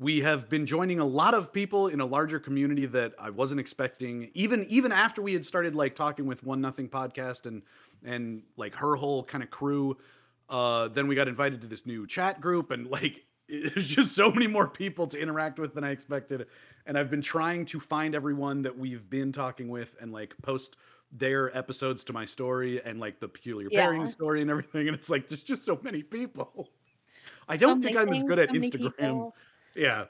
we 0.00 0.18
have 0.20 0.48
been 0.48 0.64
joining 0.64 0.98
a 0.98 1.04
lot 1.04 1.34
of 1.34 1.52
people 1.52 1.88
in 1.88 2.00
a 2.00 2.06
larger 2.06 2.40
community 2.40 2.86
that 2.86 3.12
I 3.18 3.28
wasn't 3.28 3.60
expecting. 3.60 4.30
Even 4.34 4.64
even 4.68 4.90
after 4.92 5.20
we 5.20 5.34
had 5.34 5.44
started 5.44 5.74
like 5.76 5.94
talking 5.94 6.24
with 6.26 6.42
One 6.42 6.60
Nothing 6.60 6.88
podcast 6.88 7.44
and 7.46 7.62
and 8.02 8.42
like 8.56 8.74
her 8.74 8.96
whole 8.96 9.22
kind 9.22 9.44
of 9.44 9.50
crew, 9.50 9.96
uh, 10.48 10.88
then 10.88 11.06
we 11.06 11.14
got 11.14 11.28
invited 11.28 11.60
to 11.60 11.66
this 11.66 11.84
new 11.84 12.06
chat 12.06 12.40
group 12.40 12.70
and 12.70 12.86
like 12.88 13.26
there's 13.48 13.86
just 13.86 14.14
so 14.14 14.32
many 14.32 14.46
more 14.46 14.66
people 14.66 15.06
to 15.06 15.20
interact 15.20 15.58
with 15.58 15.74
than 15.74 15.84
I 15.84 15.90
expected. 15.90 16.46
And 16.86 16.96
I've 16.96 17.10
been 17.10 17.20
trying 17.22 17.66
to 17.66 17.78
find 17.78 18.14
everyone 18.14 18.62
that 18.62 18.76
we've 18.76 19.08
been 19.10 19.32
talking 19.32 19.68
with 19.68 19.94
and 20.00 20.12
like 20.12 20.34
post 20.40 20.76
their 21.12 21.54
episodes 21.56 22.04
to 22.04 22.12
my 22.14 22.24
story 22.24 22.82
and 22.84 23.00
like 23.00 23.20
the 23.20 23.28
peculiar 23.28 23.68
Yeah. 23.70 23.82
pairing 23.84 24.06
story 24.06 24.40
and 24.40 24.50
everything. 24.50 24.88
And 24.88 24.96
it's 24.96 25.10
like 25.10 25.28
there's 25.28 25.42
just 25.42 25.64
so 25.64 25.78
many 25.82 26.02
people. 26.02 26.70
I 27.48 27.56
don't 27.58 27.82
think 27.82 27.96
I'm 27.96 28.12
as 28.12 28.22
good 28.22 28.38
at 28.38 28.48
Instagram. 28.50 28.96
people. 28.96 29.34
Yeah. 29.74 30.06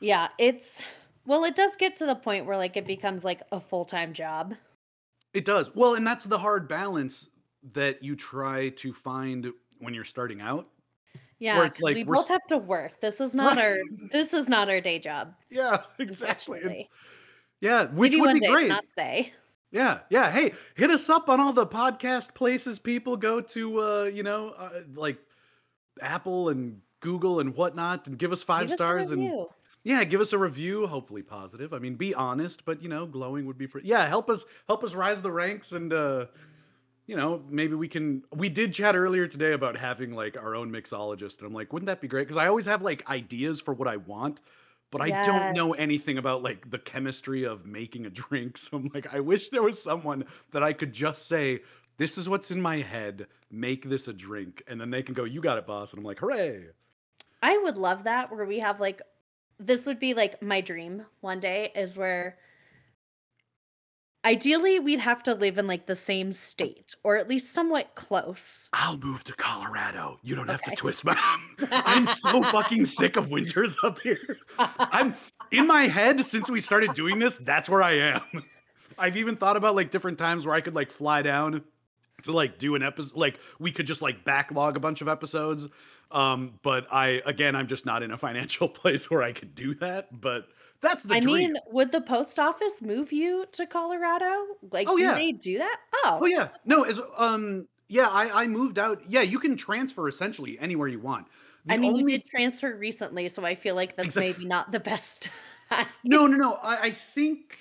Yeah, 0.00 0.28
it's 0.38 0.82
well, 1.26 1.44
it 1.44 1.56
does 1.56 1.76
get 1.76 1.96
to 1.96 2.06
the 2.06 2.14
point 2.16 2.46
where 2.46 2.56
like 2.56 2.76
it 2.76 2.86
becomes 2.86 3.24
like 3.24 3.42
a 3.52 3.60
full 3.60 3.84
time 3.84 4.12
job. 4.12 4.54
It 5.32 5.44
does. 5.44 5.74
Well, 5.74 5.94
and 5.94 6.06
that's 6.06 6.24
the 6.24 6.38
hard 6.38 6.68
balance 6.68 7.28
that 7.72 8.02
you 8.02 8.14
try 8.16 8.68
to 8.70 8.92
find 8.92 9.52
when 9.78 9.94
you're 9.94 10.04
starting 10.04 10.40
out. 10.40 10.70
Yeah, 11.38 11.64
it's 11.66 11.78
'cause 11.78 11.80
like 11.80 11.94
we 11.94 12.04
we're 12.04 12.16
both 12.16 12.28
have 12.28 12.46
to 12.48 12.58
work. 12.58 13.00
This 13.00 13.20
is 13.20 13.34
not 13.34 13.56
Right. 13.56 13.58
our 13.58 13.76
this 14.12 14.32
is 14.34 14.48
not 14.48 14.68
our 14.70 14.80
day 14.80 14.98
job. 14.98 15.34
Yeah, 15.50 15.84
exactly. 15.98 16.90
Yeah, 17.60 17.86
which 17.92 18.16
Maybe 18.16 18.20
would 18.20 18.26
one 18.26 18.34
be 18.34 18.40
day, 18.40 18.46
great. 18.46 18.68
not 18.68 18.84
today. 18.96 19.32
Yeah, 19.70 20.02
yeah. 20.10 20.30
Hey, 20.30 20.54
hit 20.76 20.90
us 20.90 21.08
up 21.10 21.28
on 21.28 21.40
all 21.40 21.52
the 21.52 21.66
podcast 21.66 22.34
places 22.34 22.78
people 22.78 23.16
go 23.16 23.40
to. 23.40 23.80
Uh, 23.80 24.04
you 24.04 24.22
know, 24.22 24.50
uh, 24.50 24.82
like 24.94 25.18
Apple 26.00 26.50
and 26.50 26.82
Google 27.04 27.38
and 27.40 27.54
whatnot, 27.54 28.08
and 28.08 28.18
give 28.18 28.32
us 28.32 28.42
five 28.42 28.66
us 28.66 28.72
a 28.72 28.74
stars 28.74 29.10
and 29.10 29.46
yeah, 29.84 30.02
give 30.02 30.22
us 30.22 30.32
a 30.32 30.38
review. 30.38 30.86
Hopefully 30.86 31.22
positive. 31.22 31.74
I 31.74 31.78
mean, 31.78 31.94
be 31.94 32.14
honest, 32.14 32.64
but 32.64 32.82
you 32.82 32.88
know, 32.88 33.04
glowing 33.04 33.44
would 33.46 33.58
be 33.58 33.66
for 33.66 33.80
yeah. 33.80 34.06
Help 34.06 34.30
us, 34.30 34.46
help 34.66 34.82
us 34.82 34.94
rise 34.94 35.20
the 35.20 35.30
ranks, 35.30 35.72
and 35.72 35.92
uh, 35.92 36.26
you 37.06 37.14
know, 37.14 37.42
maybe 37.50 37.74
we 37.74 37.86
can. 37.86 38.24
We 38.34 38.48
did 38.48 38.72
chat 38.72 38.96
earlier 38.96 39.28
today 39.28 39.52
about 39.52 39.76
having 39.76 40.14
like 40.14 40.38
our 40.38 40.56
own 40.56 40.72
mixologist, 40.72 41.38
and 41.38 41.46
I'm 41.46 41.52
like, 41.52 41.74
wouldn't 41.74 41.88
that 41.88 42.00
be 42.00 42.08
great? 42.08 42.26
Because 42.26 42.42
I 42.42 42.48
always 42.48 42.64
have 42.64 42.80
like 42.80 43.08
ideas 43.10 43.60
for 43.60 43.74
what 43.74 43.86
I 43.86 43.98
want. 43.98 44.40
But 44.90 45.00
I 45.00 45.24
don't 45.24 45.54
know 45.54 45.72
anything 45.72 46.18
about 46.18 46.44
like 46.44 46.70
the 46.70 46.78
chemistry 46.78 47.42
of 47.42 47.66
making 47.66 48.06
a 48.06 48.10
drink. 48.10 48.56
So 48.64 48.76
I'm 48.76 48.90
like, 48.94 49.12
I 49.12 49.18
wish 49.18 49.48
there 49.48 49.62
was 49.62 49.82
someone 49.82 50.24
that 50.52 50.62
I 50.62 50.72
could 50.72 50.92
just 50.92 51.26
say, 51.26 51.62
this 51.96 52.16
is 52.16 52.28
what's 52.28 52.52
in 52.52 52.60
my 52.60 52.76
head. 52.76 53.26
Make 53.50 53.88
this 53.88 54.06
a 54.06 54.12
drink. 54.12 54.62
And 54.68 54.80
then 54.80 54.90
they 54.90 55.02
can 55.02 55.14
go, 55.14 55.24
you 55.24 55.40
got 55.40 55.58
it, 55.58 55.66
boss. 55.66 55.92
And 55.92 55.98
I'm 55.98 56.04
like, 56.04 56.20
hooray. 56.20 56.66
I 57.44 57.58
would 57.58 57.76
love 57.76 58.04
that 58.04 58.30
where 58.30 58.46
we 58.46 58.58
have 58.60 58.80
like 58.80 59.02
this 59.60 59.84
would 59.84 60.00
be 60.00 60.14
like 60.14 60.40
my 60.40 60.62
dream 60.62 61.04
one 61.20 61.40
day 61.40 61.72
is 61.76 61.98
where 61.98 62.38
ideally 64.24 64.80
we'd 64.80 64.98
have 65.00 65.22
to 65.24 65.34
live 65.34 65.58
in 65.58 65.66
like 65.66 65.84
the 65.84 65.94
same 65.94 66.32
state 66.32 66.96
or 67.04 67.18
at 67.18 67.28
least 67.28 67.52
somewhat 67.52 67.94
close. 67.96 68.70
I'll 68.72 68.96
move 68.96 69.24
to 69.24 69.34
Colorado. 69.34 70.18
You 70.22 70.34
don't 70.36 70.48
have 70.48 70.62
to 70.62 70.74
twist 70.74 71.04
my 71.04 71.14
I'm 71.70 72.06
so 72.06 72.42
fucking 72.44 72.86
sick 72.86 73.18
of 73.18 73.30
winters 73.30 73.76
up 73.82 74.00
here. 74.00 74.38
I'm 74.58 75.14
in 75.50 75.66
my 75.66 75.82
head 75.82 76.24
since 76.24 76.48
we 76.48 76.62
started 76.62 76.94
doing 76.94 77.18
this, 77.18 77.36
that's 77.36 77.68
where 77.68 77.82
I 77.82 77.92
am. 77.92 78.22
I've 78.98 79.18
even 79.18 79.36
thought 79.36 79.58
about 79.58 79.74
like 79.74 79.90
different 79.90 80.16
times 80.16 80.46
where 80.46 80.54
I 80.54 80.62
could 80.62 80.74
like 80.74 80.90
fly 80.90 81.20
down 81.20 81.62
to 82.22 82.32
like 82.32 82.56
do 82.56 82.74
an 82.74 82.82
episode 82.82 83.18
like 83.18 83.38
we 83.58 83.70
could 83.70 83.86
just 83.86 84.00
like 84.00 84.24
backlog 84.24 84.78
a 84.78 84.80
bunch 84.80 85.02
of 85.02 85.08
episodes. 85.08 85.68
Um, 86.14 86.58
but 86.62 86.86
I 86.92 87.20
again 87.26 87.54
I'm 87.56 87.66
just 87.66 87.84
not 87.84 88.02
in 88.02 88.10
a 88.12 88.16
financial 88.18 88.68
place 88.80 89.10
where 89.10 89.22
I 89.22 89.32
could 89.32 89.54
do 89.54 89.74
that. 89.76 90.20
But 90.20 90.46
that's 90.80 91.02
the 91.04 91.14
I 91.14 91.20
dream. 91.20 91.52
mean, 91.52 91.56
would 91.70 91.92
the 91.92 92.00
post 92.00 92.38
office 92.38 92.80
move 92.82 93.12
you 93.12 93.46
to 93.52 93.66
Colorado? 93.66 94.46
Like 94.70 94.88
Oh, 94.88 94.96
do 94.96 95.02
yeah. 95.02 95.14
they 95.14 95.32
do 95.32 95.58
that? 95.58 95.76
Oh. 96.04 96.20
Oh 96.22 96.26
yeah, 96.26 96.48
no, 96.64 96.84
as 96.84 97.00
um, 97.18 97.66
yeah, 97.88 98.08
I 98.08 98.42
I 98.44 98.46
moved 98.46 98.78
out. 98.78 99.02
Yeah, 99.08 99.22
you 99.22 99.38
can 99.38 99.56
transfer 99.56 100.08
essentially 100.08 100.58
anywhere 100.58 100.88
you 100.88 101.00
want. 101.00 101.26
The 101.66 101.74
I 101.74 101.76
mean, 101.78 101.92
you 101.94 102.00
only- 102.02 102.18
did 102.18 102.26
transfer 102.26 102.76
recently, 102.76 103.28
so 103.28 103.44
I 103.44 103.54
feel 103.54 103.74
like 103.74 103.96
that's 103.96 104.16
Exact- 104.16 104.38
maybe 104.38 104.48
not 104.48 104.70
the 104.72 104.80
best. 104.80 105.28
No, 106.04 106.26
no, 106.26 106.36
no. 106.36 106.52
I, 106.62 106.76
I 106.76 106.90
think 106.90 107.58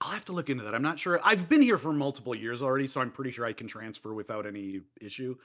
I'll 0.00 0.12
have 0.12 0.24
to 0.26 0.32
look 0.32 0.48
into 0.48 0.62
that. 0.64 0.74
I'm 0.74 0.82
not 0.82 0.98
sure. 1.00 1.20
I've 1.24 1.48
been 1.48 1.60
here 1.60 1.76
for 1.76 1.92
multiple 1.92 2.34
years 2.34 2.62
already, 2.62 2.86
so 2.86 3.00
I'm 3.00 3.10
pretty 3.10 3.32
sure 3.32 3.44
I 3.44 3.52
can 3.52 3.66
transfer 3.66 4.14
without 4.14 4.46
any 4.46 4.80
issue. 5.00 5.36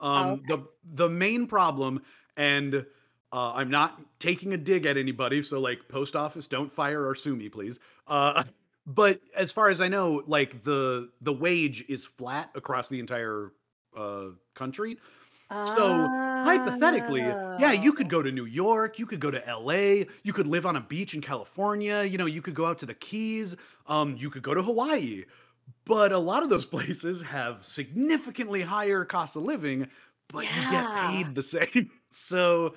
Um, 0.00 0.42
the 0.46 0.58
the 0.84 1.08
main 1.08 1.46
problem, 1.46 2.02
and 2.36 2.86
uh, 3.32 3.52
I'm 3.54 3.70
not 3.70 4.00
taking 4.18 4.52
a 4.52 4.56
dig 4.56 4.86
at 4.86 4.96
anybody, 4.96 5.42
so 5.42 5.60
like 5.60 5.88
post 5.88 6.16
office, 6.16 6.46
don't 6.46 6.70
fire 6.70 7.06
or 7.06 7.14
sue 7.14 7.36
me, 7.36 7.48
please. 7.48 7.80
Uh, 8.06 8.44
but 8.86 9.20
as 9.34 9.52
far 9.52 9.68
as 9.68 9.80
I 9.80 9.88
know, 9.88 10.22
like 10.26 10.62
the 10.64 11.10
the 11.20 11.32
wage 11.32 11.84
is 11.88 12.04
flat 12.04 12.50
across 12.54 12.88
the 12.88 13.00
entire 13.00 13.52
uh, 13.96 14.28
country. 14.54 14.98
So, 15.64 16.12
hypothetically, 16.44 17.38
yeah, 17.56 17.72
you 17.72 17.92
could 17.92 18.08
Oh. 18.08 18.10
go 18.10 18.22
to 18.22 18.30
New 18.30 18.44
York, 18.44 18.98
you 18.98 19.06
could 19.06 19.20
go 19.20 19.30
to 19.30 19.42
LA, 19.48 20.04
you 20.22 20.32
could 20.32 20.46
live 20.46 20.66
on 20.66 20.76
a 20.76 20.80
beach 20.80 21.14
in 21.14 21.20
California, 21.20 22.02
you 22.04 22.18
know, 22.18 22.26
you 22.26 22.40
could 22.42 22.54
go 22.54 22.66
out 22.66 22.78
to 22.78 22.86
the 22.86 22.94
Keys, 22.94 23.56
um, 23.86 24.16
you 24.16 24.30
could 24.30 24.42
go 24.42 24.54
to 24.54 24.62
Hawaii. 24.62 25.24
But 25.84 26.12
a 26.12 26.18
lot 26.18 26.42
of 26.42 26.48
those 26.50 26.66
places 26.66 27.22
have 27.22 27.64
significantly 27.64 28.60
higher 28.62 29.04
costs 29.04 29.36
of 29.36 29.44
living, 29.44 29.86
but 30.28 30.44
you 30.44 30.70
get 30.70 30.96
paid 31.10 31.34
the 31.34 31.42
same. 31.42 31.90
So, 32.10 32.74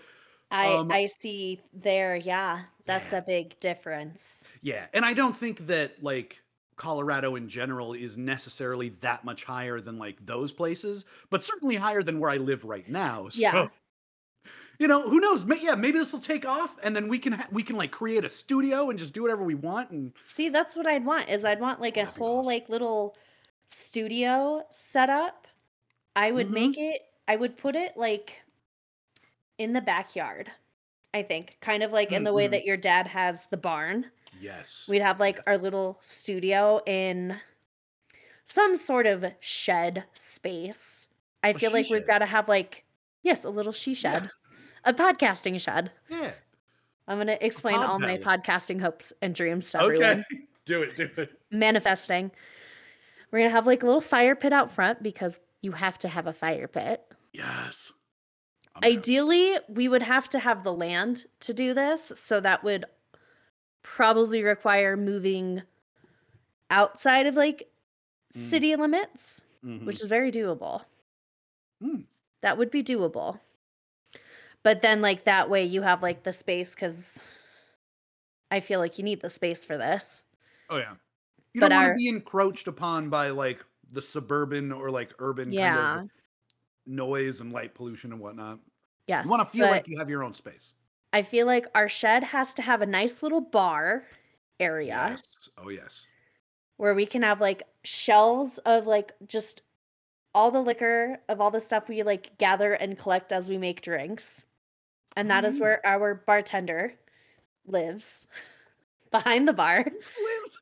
I 0.51 0.73
um, 0.73 0.91
I 0.91 1.07
see 1.07 1.59
there. 1.73 2.15
Yeah, 2.15 2.63
that's 2.85 3.11
Yeah. 3.11 3.19
a 3.19 3.21
big 3.21 3.59
difference. 3.59 4.47
yeah. 4.61 4.87
And 4.93 5.05
I 5.05 5.13
don't 5.13 5.35
think 5.35 5.65
that 5.67 6.01
like 6.03 6.39
Colorado 6.75 7.35
in 7.35 7.49
general 7.49 7.93
is 7.93 8.17
necessarily 8.17 8.89
that 9.01 9.25
much 9.25 9.43
higher 9.43 9.81
than 9.81 9.97
like 9.97 10.23
those 10.25 10.51
places, 10.51 11.05
but 11.29 11.43
certainly 11.43 11.75
higher 11.75 12.01
than 12.03 12.19
where 12.19 12.29
I 12.29 12.37
live 12.37 12.63
right 12.63 12.87
now. 12.87 13.27
So, 13.29 13.41
Yeah. 13.41 13.67
You 14.79 14.87
know, 14.87 15.07
who 15.09 15.19
knows? 15.19 15.45
May- 15.45 15.61
Yeah, 15.61 15.75
maybe 15.75 15.99
this 15.99 16.11
will 16.13 16.19
take 16.19 16.45
off, 16.45 16.77
and 16.83 16.95
then 16.95 17.07
we 17.07 17.19
can 17.19 17.33
ha- 17.33 17.47
we 17.51 17.63
can 17.63 17.75
like 17.75 17.91
create 17.91 18.25
a 18.25 18.29
studio 18.29 18.89
and 18.89 18.97
just 18.97 19.13
do 19.13 19.21
whatever 19.21 19.43
we 19.43 19.55
want. 19.55 19.91
And 19.91 20.13
See, 20.23 20.49
that's 20.49 20.75
what 20.75 20.87
I'd 20.87 21.05
want. 21.05 21.29
Is 21.29 21.45
I'd 21.45 21.59
want 21.59 21.81
like 21.81 21.97
a 21.97 22.05
whole 22.05 22.39
awesome. 22.39 22.45
like 22.45 22.69
little 22.69 23.15
studio 23.67 24.65
set 24.71 25.09
up. 25.09 25.47
I 26.15 26.31
would 26.31 26.49
Mhm. 26.49 26.53
make 26.53 26.77
it. 26.77 27.01
I 27.27 27.35
would 27.35 27.57
put 27.57 27.75
it 27.75 27.95
like 27.97 28.41
in 29.57 29.73
the 29.73 29.81
backyard. 29.81 30.51
I 31.13 31.23
think 31.23 31.57
kind 31.61 31.83
of 31.83 31.91
like 31.91 32.11
in 32.11 32.23
the 32.23 32.33
way 32.33 32.47
Mhm. 32.47 32.51
that 32.51 32.65
your 32.65 32.77
dad 32.77 33.07
has 33.07 33.47
the 33.47 33.57
barn. 33.57 34.11
yes, 34.31 34.87
We'd 34.87 35.01
have 35.01 35.19
like 35.19 35.39
our 35.47 35.57
little 35.57 35.97
studio 36.01 36.81
in 36.85 37.39
some 38.45 38.75
sort 38.75 39.07
of 39.07 39.25
shed 39.39 40.05
space. 40.13 41.07
I 41.43 41.53
A 41.53 41.59
feel 41.59 41.71
she 41.71 41.73
like 41.73 41.89
we've 41.89 42.07
got 42.07 42.19
to 42.19 42.25
have 42.25 42.47
like 42.47 42.85
yes, 43.23 43.43
a 43.43 43.49
little 43.49 43.73
she 43.73 43.93
Yeah. 44.03 44.21
shed, 44.21 44.31
a 44.85 44.93
podcasting 44.93 45.59
shed. 45.59 45.91
yeah, 46.09 46.31
I'm 47.07 47.17
gonna 47.17 47.37
explain 47.41 47.75
all 47.75 47.99
my 47.99 48.17
podcasting 48.17 48.79
hopes 48.81 49.11
and 49.21 49.33
dreams 49.35 49.71
to 49.71 49.81
everyone. 49.81 50.25
okay, 50.31 50.39
do 50.65 50.81
it, 50.83 50.95
do 50.95 51.09
it. 51.17 51.31
Manifesting. 51.51 52.31
We're 53.31 53.39
gonna 53.39 53.49
have 53.51 53.67
like 53.67 53.83
a 53.83 53.85
little 53.85 54.01
fire 54.01 54.35
pit 54.35 54.53
out 54.53 54.71
front 54.71 55.03
because 55.03 55.39
you 55.61 55.71
have 55.73 55.97
to 55.99 56.07
have 56.07 56.27
a 56.27 56.33
fire 56.33 56.67
pit. 56.67 57.01
Yes, 57.33 57.91
I'm. 58.75 58.83
Ideally, 58.83 59.57
we 59.67 59.87
would 59.87 60.01
have 60.01 60.29
to 60.29 60.39
have 60.39 60.63
the 60.63 60.73
land 60.73 61.25
to 61.41 61.53
do 61.53 61.73
this, 61.73 62.11
so 62.15 62.39
that 62.39 62.63
would 62.63 62.85
probably 63.83 64.43
require 64.43 64.95
moving 64.97 65.61
outside 66.69 67.25
of 67.25 67.35
like 67.35 67.67
Mm. 68.33 68.37
city 68.37 68.75
limits, 68.75 69.43
Mhm. 69.65 69.85
which 69.85 69.95
is 70.01 70.03
very 70.07 70.31
doable. 70.31 70.83
Mm. 71.81 72.05
That 72.41 72.57
would 72.59 72.69
be 72.69 72.83
doable. 72.83 73.39
But 74.63 74.81
then 74.81 75.01
like 75.01 75.23
that 75.25 75.49
way 75.49 75.63
you 75.65 75.81
have 75.81 76.01
like 76.03 76.23
the 76.23 76.31
space 76.31 76.75
cuz 76.75 77.19
I 78.51 78.59
feel 78.59 78.79
like 78.79 78.97
you 78.97 79.03
need 79.03 79.21
the 79.21 79.29
space 79.29 79.63
for 79.63 79.77
this. 79.77 80.23
oh 80.69 80.77
yeah, 80.77 80.95
you 81.53 81.61
but 81.61 81.69
don't 81.69 81.77
want 81.77 81.87
our- 81.89 81.93
to 81.93 81.97
be 81.97 82.07
encroached 82.09 82.67
upon 82.67 83.09
by 83.09 83.29
like 83.29 83.63
the 83.91 84.01
suburban 84.01 84.71
or 84.71 84.89
like 84.91 85.13
urban 85.19 85.51
Yeah. 85.51 85.75
kind 85.75 85.99
of 86.05 86.09
noise 86.85 87.41
and 87.41 87.51
light 87.53 87.73
pollution 87.73 88.11
and 88.11 88.21
whatnot. 88.21 88.59
Yes. 89.07 89.25
You 89.25 89.31
want 89.31 89.43
to 89.45 89.57
feel 89.57 89.65
like 89.67 89.87
you 89.87 89.97
have 89.97 90.09
your 90.09 90.23
own 90.23 90.33
space. 90.33 90.73
I 91.13 91.23
feel 91.23 91.47
like 91.47 91.65
our 91.73 91.89
shed 91.89 92.23
has 92.23 92.53
to 92.55 92.61
have 92.61 92.81
a 92.81 92.85
nice 92.85 93.23
little 93.23 93.41
bar 93.41 94.05
area 94.59 94.87
Yes. 95.09 95.23
Oh 95.57 95.69
yes. 95.69 96.07
where 96.77 96.93
we 96.93 97.05
can 97.05 97.23
have 97.23 97.41
like 97.41 97.63
shelves 97.83 98.57
of 98.59 98.85
like 98.87 99.13
just 99.25 99.63
all 100.35 100.51
the 100.51 100.61
liquor 100.61 101.19
of 101.29 101.41
all 101.41 101.49
the 101.49 101.59
stuff 101.59 101.89
we 101.89 102.03
like 102.03 102.37
gather 102.37 102.73
and 102.73 102.97
collect 102.97 103.31
as 103.31 103.49
we 103.49 103.57
make 103.57 103.81
drinks. 103.81 104.45
And 105.19 105.29
that 105.29 105.43
is 105.43 105.57
Mm. 105.57 105.61
where 105.61 105.85
our 105.85 106.15
bartender 106.15 106.93
lives 107.67 108.25
behind 109.11 109.47
the 109.49 109.53
bar. 109.53 109.79
Lives. 109.85 110.59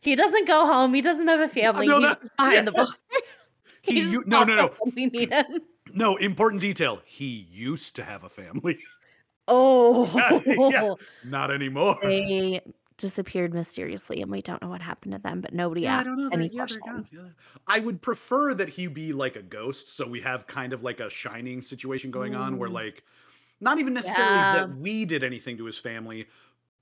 He 0.00 0.16
doesn't 0.16 0.46
go 0.46 0.66
home. 0.66 0.92
He 0.92 1.02
doesn't 1.02 1.26
have 1.28 1.40
a 1.40 1.48
family. 1.48 1.86
know 1.86 2.00
He's 2.00 2.08
that. 2.08 2.20
just 2.20 2.36
behind 2.36 2.66
the 2.66 2.72
bar. 2.72 2.88
He 3.82 4.00
He 4.02 4.10
u- 4.10 4.24
no, 4.26 4.42
no, 4.42 4.56
no. 4.56 4.74
we 4.96 5.06
need 5.06 5.32
him. 5.32 5.44
No, 5.94 6.16
important 6.16 6.60
detail. 6.60 7.00
He 7.04 7.46
used 7.52 7.94
to 7.96 8.02
have 8.04 8.24
a 8.24 8.28
family. 8.28 8.78
Oh, 9.48 10.10
Yeah. 10.44 10.94
Not 11.24 11.52
anymore. 11.52 11.96
they 12.02 12.60
disappeared 12.98 13.54
mysteriously, 13.54 14.20
and 14.20 14.30
we 14.30 14.42
don't 14.42 14.60
know 14.60 14.68
what 14.68 14.80
happened 14.82 15.12
to 15.12 15.18
them. 15.18 15.40
But 15.40 15.54
nobody 15.54 15.82
Yeah, 15.82 15.94
I 15.94 15.96
asked 15.98 16.04
don't 16.06 16.18
know. 16.24 16.28
any 16.32 16.48
yeah, 16.48 16.62
questions. 16.66 17.12
Yeah. 17.14 17.28
I 17.68 17.78
would 17.78 18.02
prefer 18.02 18.52
that 18.54 18.68
he 18.68 18.88
be 18.88 19.12
like 19.12 19.36
a 19.36 19.42
ghost, 19.42 19.94
so 19.96 20.06
we 20.06 20.20
have 20.22 20.46
kind 20.48 20.72
of 20.72 20.82
like 20.82 20.98
a 20.98 21.08
shining 21.08 21.62
situation 21.62 22.10
going 22.10 22.34
on 22.34 22.58
where 22.58 22.68
Mm. 22.68 22.72
like 22.72 23.04
not 23.60 23.78
even 23.78 23.94
necessarily 23.94 24.34
Yeah. 24.34 24.54
that 24.66 24.76
we 24.76 25.04
did 25.04 25.24
anything 25.24 25.56
to 25.58 25.64
his 25.64 25.78
family, 25.78 26.26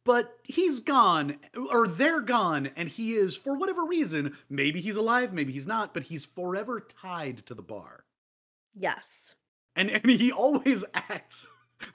but 0.04 0.38
he's 0.44 0.80
gone 0.80 1.38
or 1.72 1.88
they're 1.88 2.20
gone 2.20 2.66
and 2.76 2.88
he 2.88 3.14
is 3.14 3.36
for 3.36 3.56
whatever 3.56 3.84
reason, 3.84 4.36
maybe 4.50 4.80
he's 4.80 4.96
alive, 4.96 5.32
maybe 5.32 5.52
he's 5.52 5.66
not, 5.66 5.94
but 5.94 6.02
he's 6.02 6.24
forever 6.24 6.80
tied 6.80 7.38
to 7.46 7.54
the 7.54 7.62
bar. 7.62 8.04
Yes. 8.74 9.34
And 9.76 9.90
and 9.90 10.10
he 10.10 10.30
always 10.32 10.84
acts 10.94 11.46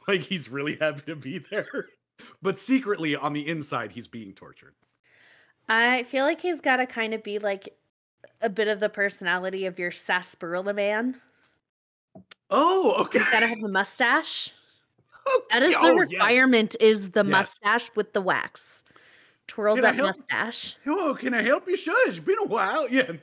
like 0.08 0.22
he's 0.22 0.50
really 0.50 0.76
happy 0.78 1.02
to 1.08 1.16
be 1.16 1.40
there. 1.40 1.90
But 2.42 2.60
secretly 2.60 3.16
on 3.16 3.34
the 3.34 3.48
inside 3.48 3.92
he's 3.92 4.08
being 4.08 4.34
tortured. 4.34 4.76
I 5.68 6.04
feel 6.04 6.26
like 6.26 6.42
he's 6.42 6.62
got 6.62 6.78
to 6.78 6.86
kind 6.88 7.14
of 7.14 7.22
be 7.24 7.38
like 7.40 7.78
a 8.42 8.50
bit 8.50 8.68
of 8.68 8.80
the 8.80 8.90
personality 8.90 9.66
of 9.66 9.78
your 9.78 9.92
sarsaparilla 9.92 10.74
man. 10.74 11.22
Oh, 12.50 12.96
okay. 13.06 13.20
He's 13.20 13.30
got 13.30 13.42
to 13.42 13.48
have 13.48 13.60
the 13.62 13.68
mustache. 13.68 14.52
Oh, 15.30 15.42
That 15.52 15.64
is 15.64 15.72
yeah, 15.72 15.82
the 15.82 15.88
oh, 15.88 15.92
yes. 16.02 16.12
requirement 16.12 16.76
is 16.80 17.12
the 17.12 17.24
Yes. 17.24 17.32
mustache 17.32 17.90
with 17.96 18.14
the 18.14 18.22
wax. 18.22 18.84
Twirled 19.48 19.84
up 19.84 19.96
mustache. 19.96 20.76
Oh, 20.86 21.16
can 21.20 21.34
I 21.34 21.42
help 21.42 21.68
you? 21.68 21.76
Sure, 21.76 22.08
it's 22.10 22.20
been 22.20 22.38
a 22.40 22.46
while. 22.46 22.88
Yeah. 22.92 23.14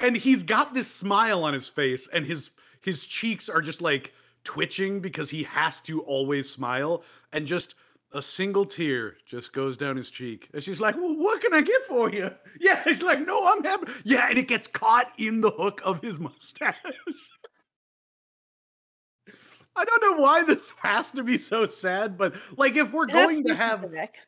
and 0.00 0.16
he's 0.16 0.42
got 0.42 0.72
this 0.74 0.90
smile 0.90 1.44
on 1.44 1.52
his 1.52 1.68
face, 1.68 2.08
and 2.12 2.24
his 2.24 2.50
his 2.80 3.04
cheeks 3.06 3.48
are 3.48 3.60
just 3.60 3.80
like 3.82 4.12
twitching 4.44 5.00
because 5.00 5.28
he 5.30 5.42
has 5.44 5.80
to 5.82 6.00
always 6.02 6.48
smile, 6.50 7.04
and 7.32 7.46
just 7.46 7.74
a 8.14 8.22
single 8.22 8.64
tear 8.64 9.16
just 9.26 9.52
goes 9.52 9.76
down 9.76 9.96
his 9.96 10.10
cheek. 10.10 10.48
And 10.54 10.62
she's 10.62 10.80
like, 10.80 10.96
Well, 10.96 11.14
what 11.16 11.40
can 11.42 11.52
I 11.54 11.60
get 11.60 11.84
for 11.84 12.10
you? 12.10 12.30
Yeah, 12.60 12.82
he's 12.84 13.02
like, 13.02 13.20
No, 13.26 13.46
I'm 13.52 13.62
happy. 13.64 13.92
Yeah, 14.04 14.28
and 14.30 14.38
it 14.38 14.48
gets 14.48 14.66
caught 14.66 15.12
in 15.18 15.40
the 15.42 15.50
hook 15.50 15.80
of 15.84 16.00
his 16.02 16.18
mustache. 16.20 16.76
I 19.76 19.84
don't 19.84 20.00
know 20.02 20.22
why 20.22 20.44
this 20.44 20.68
has 20.82 21.10
to 21.12 21.22
be 21.22 21.38
so 21.38 21.66
sad, 21.66 22.16
but 22.18 22.34
like 22.56 22.76
if 22.76 22.92
we're 22.92 23.08
It 23.08 23.12
going 23.12 23.42
be 23.42 23.50
to 23.50 23.56
have 23.56 23.80
specific. 23.80 24.18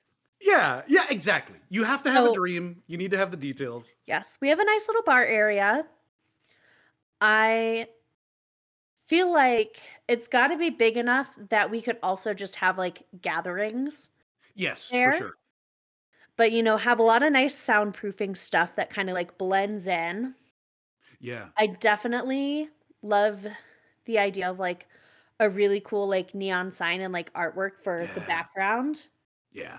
yeah, 0.41 0.83
yeah, 0.87 1.07
exactly. 1.11 1.57
You 1.69 1.85
have 1.85 2.03
to 2.05 2.11
have 2.11 2.25
a 2.27 2.33
dream. 2.33 2.83
You 2.87 2.97
need 2.99 3.11
to 3.13 3.17
have 3.19 3.31
the 3.31 3.37
details. 3.37 3.93
Yes, 4.07 4.39
we 4.41 4.49
have 4.49 4.59
a 4.59 4.65
nice 4.65 4.89
little 4.89 5.03
bar 5.03 5.25
area. 5.25 5.87
I 7.21 7.89
feel 9.07 9.33
like 9.33 9.81
it's 10.09 10.29
got 10.29 10.49
to 10.49 10.57
be 10.59 10.71
big 10.71 10.97
enough 10.97 11.37
that 11.51 11.71
we 11.71 11.81
could 11.81 11.99
also 12.03 12.33
just 12.35 12.57
have 12.57 12.79
like 12.79 13.03
gatherings, 13.21 14.11
Yes, 14.55 14.89
There? 14.89 15.13
for 15.13 15.19
sure. 15.19 15.33
but 16.37 16.53
you 16.53 16.63
know, 16.63 16.77
have 16.77 16.99
a 16.99 17.03
lot 17.03 17.23
of 17.23 17.33
nice 17.33 17.55
soundproofing 17.55 18.37
stuff 18.37 18.77
that 18.77 18.91
kind 18.91 19.09
of 19.11 19.15
like 19.15 19.39
blends 19.39 19.89
in. 19.89 20.35
Yeah. 21.21 21.49
I 21.57 21.67
definitely 21.69 22.69
love 23.03 23.47
the 24.07 24.19
idea 24.19 24.51
of 24.51 24.59
like 24.59 24.87
a 25.41 25.51
really 25.51 25.81
cool 25.81 26.07
like 26.09 26.35
neon 26.35 26.71
sign 26.71 27.01
and 27.01 27.13
like 27.13 27.33
artwork 27.35 27.79
for 27.83 28.09
the 28.15 28.21
background 28.21 29.09
Yeah. 29.53 29.79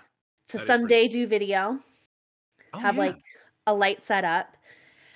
to 0.50 0.58
That 0.58 0.62
is 0.62 0.62
pretty 0.62 0.66
someday 0.66 1.08
do 1.08 1.28
video. 1.28 1.80
Oh, 2.74 2.80
have 2.80 2.96
yeah. 2.96 3.02
like 3.02 3.16
a 3.68 3.74
light 3.74 4.04
set 4.04 4.24
up 4.26 4.58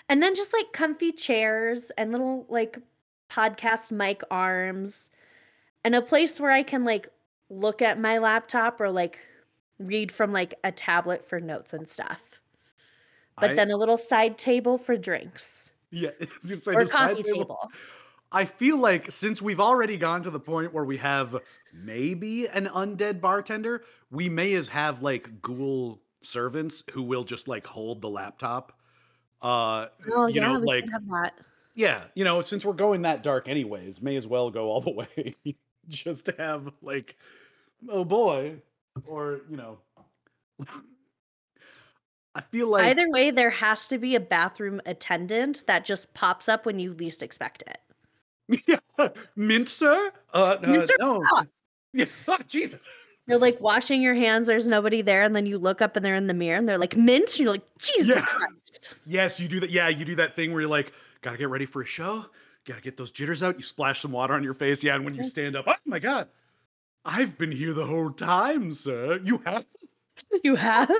and 0.08 0.24
then 0.24 0.34
just 0.36 0.53
like 0.53 0.72
comfy 0.72 1.12
chairs 1.12 1.91
and 1.98 2.12
little 2.12 2.46
like 2.50 2.79
podcast 3.29 3.91
mic 3.91 4.22
arms 4.31 5.12
and 5.84 5.93
a 5.93 6.01
place 6.01 6.39
where 6.39 6.51
I 6.51 6.63
can 6.63 6.84
like 6.86 7.10
look 7.50 7.81
at 7.81 8.00
my 8.00 8.17
laptop 8.17 8.79
or 8.79 8.89
like 8.89 9.19
read 9.77 10.12
from 10.12 10.31
like 10.31 10.55
a 10.63 10.72
tablet 10.72 11.24
for 11.27 11.39
notes 11.39 11.74
and 11.74 11.88
stuff. 11.88 12.22
But 13.39 13.51
I- 13.51 13.53
then 13.55 13.72
a 13.72 13.77
little 13.77 13.98
side 13.98 14.38
table 14.38 14.77
for 14.77 14.96
drinks 14.98 15.74
yeah, 15.91 16.10
I 16.22 16.27
was 16.43 16.51
gonna 16.65 16.77
or 16.79 16.86
coffee 16.86 17.24
table. 17.24 17.69
I 18.32 18.46
feel 18.46 18.78
like 18.78 19.12
since 19.12 19.42
we've 19.42 19.60
already 19.60 19.98
gone 19.98 20.22
to 20.24 20.30
the 20.30 20.40
point 20.40 20.74
where 20.74 20.86
we 20.86 20.98
have 20.98 21.36
maybe 21.74 22.48
an 22.48 22.68
undead 22.68 23.22
bartender, 23.22 23.84
we 24.12 24.30
may 24.30 24.54
as 24.54 24.68
have 24.68 25.02
like 25.02 25.42
ghoul 25.42 26.02
servants 26.22 26.84
who 26.92 27.02
will 27.04 27.24
just 27.24 27.48
like 27.48 27.66
hold 27.66 28.02
the 28.02 28.10
laptop. 28.10 28.74
Uh 29.42 29.88
Oh 30.12 30.28
you 30.28 30.42
yeah, 30.42 30.42
know, 30.42 30.60
like 30.60 30.86
yeah, 31.76 32.06
you 32.16 32.24
know, 32.24 32.42
since 32.42 32.66
we're 32.66 32.74
going 32.74 33.04
that 33.04 33.24
dark 33.24 33.48
anyways, 33.48 34.02
may 34.02 34.16
as 34.18 34.28
well 34.28 34.52
go 34.52 34.70
all 34.70 34.82
the 34.82 34.92
way 35.16 35.36
just 35.88 36.26
to 36.26 36.36
have 36.38 36.72
like 36.82 37.16
oh 37.90 38.04
boy 38.04 38.62
or 39.06 39.42
you 39.50 39.58
know 39.58 39.80
I 42.36 42.42
feel 42.42 42.68
like 42.68 42.86
Either 42.86 43.10
way, 43.10 43.32
there 43.32 43.50
has 43.52 43.88
to 43.90 43.98
be 44.00 44.16
a 44.16 44.20
bathroom 44.20 44.82
attendant 44.86 45.64
that 45.68 45.86
just 45.86 46.14
pops 46.14 46.48
up 46.50 46.66
when 46.66 46.80
you 46.80 46.94
least 46.94 47.22
expect 47.24 47.64
it. 47.68 47.80
yeah, 48.67 49.10
mint 49.36 49.69
sir? 49.69 50.12
Uh, 50.34 50.58
no, 50.62 50.67
Mint, 50.69 50.91
no. 51.00 51.24
Ah. 51.32 51.45
Yeah, 51.93 52.06
oh, 52.28 52.38
Jesus. 52.47 52.89
You're 53.28 53.38
like 53.38 53.62
washing 53.62 54.02
your 54.02 54.15
hands, 54.15 54.47
there's 54.47 54.67
nobody 54.67 55.02
there, 55.02 55.24
and 55.24 55.36
then 55.36 55.45
you 55.45 55.58
look 55.60 55.82
up 55.82 55.95
and 55.95 56.04
they're 56.04 56.15
in 56.15 56.28
the 56.28 56.34
mirror 56.34 56.58
and 56.58 56.67
they're 56.67 56.80
like, 56.80 56.97
mint? 56.97 57.30
And 57.30 57.39
you're 57.39 57.52
like, 57.52 57.78
Jesus 57.78 58.15
Yeah. 58.15 58.21
Christ. 58.21 58.89
Yes, 59.06 59.39
you 59.39 59.47
do 59.47 59.60
that. 59.60 59.69
Yeah, 59.69 59.88
you 59.89 60.04
do 60.04 60.15
that 60.15 60.36
thing 60.36 60.52
where 60.52 60.62
you're 60.62 60.69
like, 60.69 60.93
gotta 61.21 61.38
get 61.38 61.50
ready 61.50 61.65
for 61.65 61.82
a 61.82 61.86
show, 61.86 62.26
gotta 62.65 62.82
get 62.82 62.97
those 62.97 63.12
jitters 63.12 63.43
out. 63.43 63.58
You 63.58 63.63
splash 63.63 64.02
some 64.02 64.12
water 64.12 64.34
on 64.34 64.43
your 64.43 64.56
face. 64.56 64.84
Yeah, 64.84 64.95
and 64.95 65.06
when 65.06 65.13
you 65.13 65.24
stand 65.24 65.56
up, 65.56 65.65
oh 65.67 65.76
my 65.86 66.00
God, 66.00 66.28
I've 67.06 67.38
been 67.38 67.52
here 67.52 67.74
the 67.74 67.86
whole 67.86 68.12
time, 68.12 68.74
sir. 68.74 69.19
You 69.24 69.41
have? 69.45 69.65
You 70.43 70.56
have? 70.56 70.91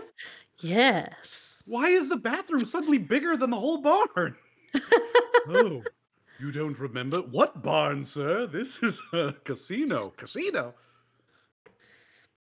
Yes. 0.62 1.62
Why 1.66 1.90
is 1.90 2.08
the 2.08 2.16
bathroom 2.16 2.64
suddenly 2.64 2.98
bigger 2.98 3.36
than 3.36 3.50
the 3.50 3.60
whole 3.60 3.80
barn? 3.80 4.36
oh, 5.50 5.84
you 6.40 6.52
don't 6.52 6.78
remember? 6.80 7.18
What 7.18 7.62
barn, 7.62 8.04
sir? 8.04 8.48
This 8.48 8.78
is 8.82 9.02
a 9.14 9.34
casino. 9.44 10.14
Casino. 10.18 10.74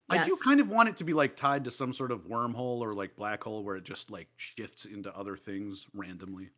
I 0.09 0.23
do 0.23 0.37
kind 0.43 0.61
of 0.61 0.69
want 0.69 0.89
it 0.89 0.97
to 0.99 1.05
be 1.05 1.13
like 1.13 1.37
tied 1.37 1.65
to 1.65 1.71
some 1.71 1.93
sort 1.93 2.13
of 2.13 2.29
wormhole 2.29 2.81
or 2.81 2.95
like 2.95 3.17
black 3.17 3.43
hole 3.43 3.65
where 3.65 3.77
it 3.77 3.85
just 3.85 4.11
like 4.11 4.29
shifts 4.37 4.85
into 4.85 5.15
other 5.17 5.37
things 5.37 5.87
randomly. 5.95 6.51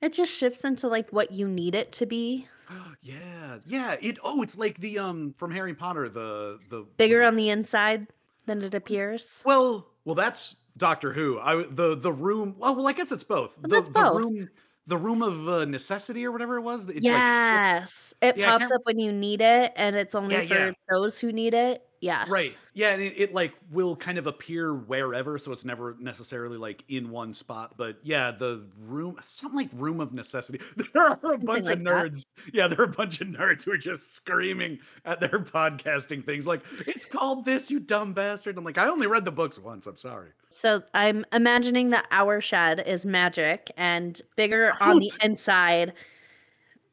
It 0.00 0.12
just 0.12 0.32
shifts 0.32 0.64
into 0.64 0.88
like 0.88 1.10
what 1.10 1.32
you 1.32 1.48
need 1.48 1.74
it 1.74 1.92
to 1.92 2.06
be. 2.06 2.46
yeah, 3.02 3.58
yeah. 3.66 3.96
It 4.00 4.18
oh, 4.22 4.42
it's 4.42 4.56
like 4.56 4.78
the 4.78 4.98
um 4.98 5.34
from 5.36 5.50
Harry 5.50 5.74
Potter, 5.74 6.08
the 6.08 6.58
the 6.70 6.86
Bigger 6.96 7.22
on 7.22 7.36
the 7.36 7.50
inside 7.50 8.06
than 8.46 8.62
it 8.62 8.74
appears. 8.74 9.42
Well, 9.44 9.86
well, 10.04 10.14
that's 10.14 10.56
Doctor 10.76 11.12
Who. 11.12 11.38
I 11.38 11.64
the 11.68 11.96
the 11.96 12.12
room. 12.12 12.54
Well, 12.58 12.76
well, 12.76 12.88
I 12.88 12.92
guess 12.92 13.12
it's 13.12 13.24
both. 13.24 13.56
Well, 13.58 13.68
the 13.68 13.68
that's 13.68 13.88
the 13.88 13.94
both. 13.94 14.16
room, 14.16 14.48
the 14.86 14.96
room 14.98 15.22
of 15.22 15.48
uh, 15.48 15.64
necessity 15.64 16.24
or 16.26 16.32
whatever 16.32 16.56
it 16.56 16.62
was. 16.62 16.84
It's 16.84 16.94
like- 16.94 17.02
yes. 17.04 18.14
it 18.22 18.36
Yeah, 18.36 18.46
pops 18.58 18.70
up 18.70 18.82
when 18.84 18.98
you 18.98 19.12
need 19.12 19.40
it, 19.40 19.72
and 19.76 19.96
it's 19.96 20.14
only 20.14 20.34
Yeah, 20.36 20.46
for 20.46 20.54
yeah. 20.54 20.72
those 20.90 21.18
who 21.20 21.32
need 21.32 21.54
it. 21.54 21.85
Yes. 22.00 22.28
Right. 22.30 22.56
Yeah, 22.74 22.90
and 22.90 23.02
it, 23.02 23.14
it 23.16 23.34
like 23.34 23.54
will 23.70 23.96
kind 23.96 24.18
of 24.18 24.26
appear 24.26 24.74
wherever, 24.74 25.38
so 25.38 25.52
it's 25.52 25.64
never 25.64 25.96
necessarily 25.98 26.58
like 26.58 26.84
in 26.88 27.10
one 27.10 27.32
spot. 27.32 27.74
But 27.76 27.98
yeah, 28.02 28.30
the 28.30 28.66
room, 28.78 29.16
something 29.24 29.58
like 29.58 29.70
room 29.72 30.00
of 30.00 30.12
necessity. 30.12 30.60
There 30.92 31.02
are 31.02 31.34
a 31.34 31.38
bunch 31.38 31.66
like 31.66 31.78
of 31.78 31.84
that. 31.84 31.94
nerds. 31.94 32.26
Yeah, 32.52 32.68
there 32.68 32.80
are 32.80 32.84
a 32.84 32.88
bunch 32.88 33.20
of 33.20 33.28
nerds 33.28 33.64
who 33.64 33.72
are 33.72 33.78
just 33.78 34.14
screaming 34.14 34.78
at 35.04 35.20
their 35.20 35.28
podcasting 35.38 36.24
things 36.24 36.46
like, 36.46 36.62
"It's 36.86 37.06
called 37.06 37.44
this, 37.44 37.70
you 37.70 37.80
dumb 37.80 38.12
bastard." 38.12 38.58
I'm 38.58 38.64
like, 38.64 38.78
I 38.78 38.88
only 38.88 39.06
read 39.06 39.24
the 39.24 39.32
books 39.32 39.58
once. 39.58 39.86
I'm 39.86 39.96
sorry. 39.96 40.30
So 40.48 40.82
I'm 40.94 41.24
imagining 41.32 41.90
that 41.90 42.06
our 42.10 42.40
shed 42.40 42.82
is 42.86 43.04
magic 43.04 43.70
and 43.76 44.20
bigger 44.36 44.72
on 44.80 44.98
the 44.98 45.12
inside 45.22 45.92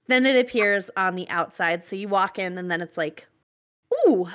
than 0.08 0.26
it 0.26 0.38
appears 0.44 0.90
on 0.98 1.16
the 1.16 1.30
outside. 1.30 1.84
So 1.84 1.96
you 1.96 2.08
walk 2.08 2.40
in 2.40 2.58
and 2.58 2.70
then 2.70 2.82
it's 2.82 2.98
like, 2.98 3.28
ooh, 4.08 4.28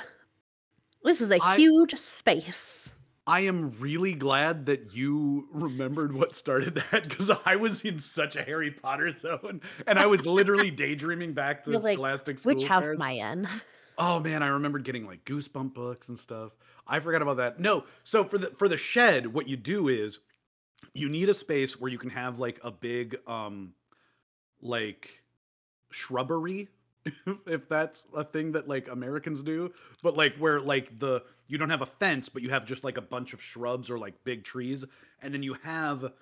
this 1.03 1.21
is 1.21 1.31
a 1.31 1.39
I- 1.41 1.55
huge 1.57 1.95
space. 1.95 2.93
I 3.27 3.41
am 3.41 3.75
really 3.79 4.15
glad 4.15 4.65
that 4.65 4.95
you 4.95 5.47
remembered 5.51 6.15
what 6.15 6.33
started 6.35 6.73
that 6.91 7.07
because 7.07 7.29
I 7.45 7.57
was 7.57 7.81
in 7.81 7.99
such 7.99 8.35
a 8.35 8.41
Harry 8.41 8.71
Potter 8.71 9.11
zone 9.11 9.61
and 9.85 9.99
I 9.99 10.07
was 10.07 10.25
literally 10.25 10.71
daydreaming 10.85 11.33
back 11.33 11.63
to 11.65 11.71
You're 11.71 11.79
like, 11.79 11.93
Scholastic 11.97 12.39
School 12.39 12.55
Which 12.55 12.65
house 12.65 12.85
fairs. 12.85 12.99
am 12.99 13.05
I 13.07 13.11
in? 13.11 13.47
Oh 14.01 14.17
man, 14.17 14.41
I 14.41 14.47
remembered 14.47 14.85
getting 14.85 15.05
like 15.05 15.25
goosebump 15.25 15.73
books 15.73 16.07
and 16.07 16.17
stuff. 16.17 16.53
I 16.87 17.01
forgot 17.01 17.21
about 17.21 17.35
that. 17.35 17.59
No, 17.59 17.83
so 18.05 18.23
for 18.23 18.37
the 18.37 18.47
for 18.57 18.69
the 18.69 18.77
shed, 18.77 19.27
what 19.27 19.45
you 19.45 19.57
do 19.57 19.89
is 19.89 20.19
you 20.93 21.09
need 21.09 21.27
a 21.27 21.33
space 21.33 21.77
where 21.77 21.91
you 21.91 21.97
can 21.97 22.09
have 22.09 22.39
like 22.39 22.61
a 22.63 22.71
big 22.71 23.17
um 23.27 23.73
like 24.61 25.21
shrubbery 25.91 26.69
if 27.47 27.67
that's 27.69 28.07
a 28.15 28.23
thing 28.23 28.51
that 28.53 28.67
like 28.67 28.87
Americans 28.87 29.43
do, 29.43 29.73
but 30.01 30.15
like 30.15 30.35
where 30.37 30.59
like 30.59 30.97
the 30.99 31.21
you 31.47 31.57
don't 31.57 31.69
have 31.69 31.81
a 31.81 31.85
fence, 31.85 32.29
but 32.29 32.41
you 32.41 32.49
have 32.49 32.65
just 32.65 32.83
like 32.83 32.97
a 32.97 33.01
bunch 33.01 33.33
of 33.33 33.41
shrubs 33.41 33.89
or 33.89 33.97
like 33.99 34.23
big 34.23 34.43
trees, 34.43 34.85
and 35.21 35.33
then 35.33 35.43
you 35.43 35.53
have 35.55 36.13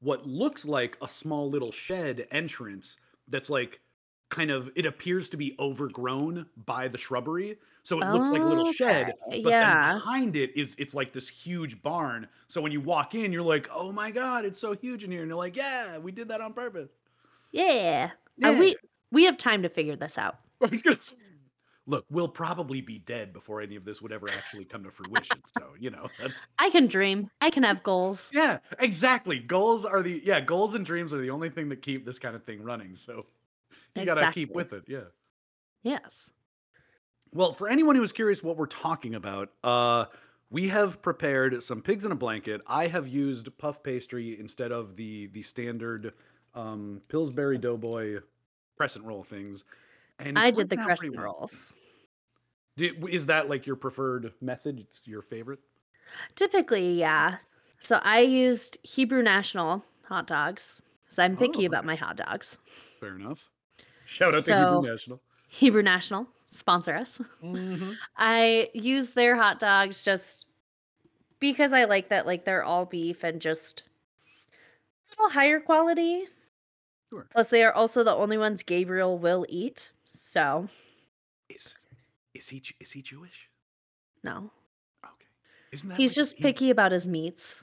what 0.00 0.26
looks 0.26 0.64
like 0.64 0.96
a 1.02 1.08
small 1.08 1.48
little 1.50 1.72
shed 1.72 2.26
entrance 2.30 2.96
that's 3.28 3.50
like 3.50 3.80
kind 4.28 4.50
of 4.50 4.70
it 4.76 4.86
appears 4.86 5.28
to 5.30 5.36
be 5.36 5.54
overgrown 5.58 6.48
by 6.56 6.88
the 6.88 6.98
shrubbery. 6.98 7.58
So 7.82 8.00
it 8.00 8.06
looks 8.08 8.30
like 8.32 8.44
a 8.44 8.48
little 8.48 8.64
shed, 8.64 9.12
Okay, 9.28 9.40
but 9.42 9.58
yeah. 9.58 9.60
then 9.60 9.78
behind 9.78 10.36
it 10.36 10.56
is 10.56 10.74
it's 10.78 10.94
like 10.94 11.12
this 11.12 11.28
huge 11.28 11.80
barn. 11.82 12.28
So 12.48 12.60
when 12.60 12.72
you 12.72 12.80
walk 12.80 13.14
in, 13.14 13.32
you're 13.32 13.42
like, 13.42 13.68
"Oh 13.70 13.92
my 13.92 14.10
god, 14.10 14.44
it's 14.44 14.58
so 14.58 14.74
huge 14.74 15.04
in 15.04 15.10
here!" 15.10 15.22
And 15.22 15.28
you're 15.28 15.38
like, 15.38 15.56
"Yeah, 15.56 15.98
we 15.98 16.12
did 16.12 16.28
that 16.28 16.40
on 16.40 16.52
purpose." 16.54 16.90
Yeah. 17.52 18.12
Yeah. 18.36 18.50
Uh, 18.50 18.52
we 18.52 18.76
we 19.16 19.24
have 19.24 19.38
time 19.38 19.62
to 19.62 19.70
figure 19.70 19.96
this 19.96 20.18
out. 20.18 20.36
I 20.62 20.66
was 20.66 20.82
gonna 20.82 20.98
say, 20.98 21.16
look, 21.86 22.04
we'll 22.10 22.28
probably 22.28 22.82
be 22.82 22.98
dead 22.98 23.32
before 23.32 23.62
any 23.62 23.74
of 23.74 23.84
this 23.86 24.02
would 24.02 24.12
ever 24.12 24.26
actually 24.30 24.66
come 24.66 24.84
to 24.84 24.90
fruition. 24.90 25.38
so 25.58 25.70
you 25.80 25.88
know, 25.88 26.06
that's 26.20 26.44
I 26.58 26.68
can 26.68 26.86
dream. 26.86 27.30
I 27.40 27.48
can 27.48 27.62
have 27.62 27.82
goals. 27.82 28.30
yeah, 28.34 28.58
exactly. 28.78 29.38
Goals 29.38 29.86
are 29.86 30.02
the 30.02 30.20
yeah, 30.22 30.40
goals 30.40 30.74
and 30.74 30.84
dreams 30.84 31.14
are 31.14 31.20
the 31.20 31.30
only 31.30 31.48
thing 31.48 31.70
that 31.70 31.80
keep 31.80 32.04
this 32.04 32.18
kind 32.18 32.36
of 32.36 32.44
thing 32.44 32.62
running. 32.62 32.94
So 32.94 33.24
you 33.94 34.04
gotta 34.04 34.30
keep 34.32 34.54
with 34.54 34.74
it. 34.74 34.84
Yeah. 34.86 35.04
Yes. 35.82 36.30
Well, 37.32 37.54
for 37.54 37.68
anyone 37.68 37.96
who 37.96 38.02
is 38.02 38.12
curious 38.12 38.42
what 38.42 38.58
we're 38.58 38.66
talking 38.66 39.14
about, 39.14 39.48
uh, 39.64 40.06
we 40.50 40.68
have 40.68 41.00
prepared 41.00 41.62
some 41.62 41.80
pigs 41.80 42.04
in 42.04 42.12
a 42.12 42.16
blanket. 42.16 42.60
I 42.66 42.86
have 42.88 43.08
used 43.08 43.48
puff 43.56 43.82
pastry 43.82 44.38
instead 44.38 44.72
of 44.72 44.94
the 44.94 45.28
the 45.28 45.42
standard 45.42 46.12
um, 46.54 47.00
Pillsbury 47.08 47.56
Doughboy 47.56 48.18
crescent 48.76 49.04
roll 49.04 49.22
things. 49.22 49.64
And 50.18 50.38
I 50.38 50.50
did 50.50 50.68
the 50.68 50.76
working 50.76 50.90
out 50.90 50.98
pretty 50.98 51.14
crescent 51.14 51.16
well. 51.16 51.24
rolls. 51.24 51.74
Did, 52.76 53.08
is 53.08 53.26
that 53.26 53.48
like 53.48 53.66
your 53.66 53.76
preferred 53.76 54.32
method? 54.40 54.78
It's 54.78 55.06
your 55.06 55.22
favorite? 55.22 55.60
Typically, 56.34 56.92
yeah. 56.92 57.38
So 57.80 58.00
I 58.02 58.20
used 58.20 58.78
Hebrew 58.82 59.22
National 59.22 59.84
hot 60.04 60.26
dogs. 60.26 60.82
So 61.08 61.22
I'm 61.22 61.36
picky 61.36 61.64
Oh, 61.64 61.66
about 61.66 61.84
my 61.84 61.94
hot 61.94 62.16
dogs. 62.16 62.58
Fair 63.00 63.16
enough. 63.16 63.48
Shout 64.04 64.34
out 64.34 64.44
to 64.46 64.54
Hebrew 64.58 64.90
National. 64.90 65.20
Hebrew 65.48 65.82
National 65.82 66.26
sponsor 66.50 66.94
us. 66.94 67.20
Mm-hmm. 67.42 67.92
I 68.16 68.70
use 68.74 69.10
their 69.12 69.36
hot 69.36 69.58
dogs 69.58 70.02
just 70.02 70.46
because 71.40 71.72
I 71.72 71.84
like 71.84 72.08
that 72.08 72.26
like 72.26 72.44
they're 72.44 72.64
all 72.64 72.84
beef 72.86 73.24
and 73.24 73.40
just 73.40 73.82
a 75.10 75.22
little 75.22 75.32
higher 75.32 75.60
quality. 75.60 76.24
Sure. 77.10 77.26
Plus 77.30 77.48
they 77.50 77.62
are 77.62 77.72
also 77.72 78.02
the 78.04 78.14
only 78.14 78.38
ones 78.38 78.62
Gabriel 78.62 79.18
will 79.18 79.46
eat. 79.48 79.92
So, 80.06 80.68
Is 81.48 81.76
is 82.34 82.48
he 82.48 82.62
is 82.80 82.90
he 82.90 83.02
Jewish? 83.02 83.48
no. 84.22 84.50
Okay. 85.04 85.26
Isn't 85.72 85.88
that 85.90 85.96
He's 85.98 86.10
like 86.12 86.16
just 86.16 86.36
he- 86.36 86.42
picky 86.42 86.70
about 86.70 86.92
his 86.92 87.06
meats. 87.06 87.62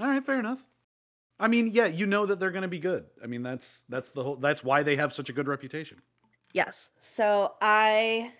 All 0.00 0.06
right, 0.08 0.24
fair 0.24 0.38
enough. 0.38 0.62
I 1.38 1.48
mean, 1.48 1.68
yeah, 1.68 1.86
you 1.86 2.06
know 2.06 2.24
that 2.26 2.40
they're 2.40 2.50
going 2.50 2.62
to 2.62 2.68
be 2.68 2.78
good. 2.78 3.04
I 3.22 3.26
mean, 3.26 3.42
that's 3.42 3.84
that's 3.88 4.10
the 4.10 4.22
whole 4.22 4.36
that's 4.36 4.64
why 4.64 4.82
they 4.82 4.96
have 4.96 5.12
such 5.14 5.28
a 5.28 5.32
good 5.32 5.46
reputation. 5.48 6.00
Yes. 6.52 6.90
So 6.98 7.52
I 7.60 8.32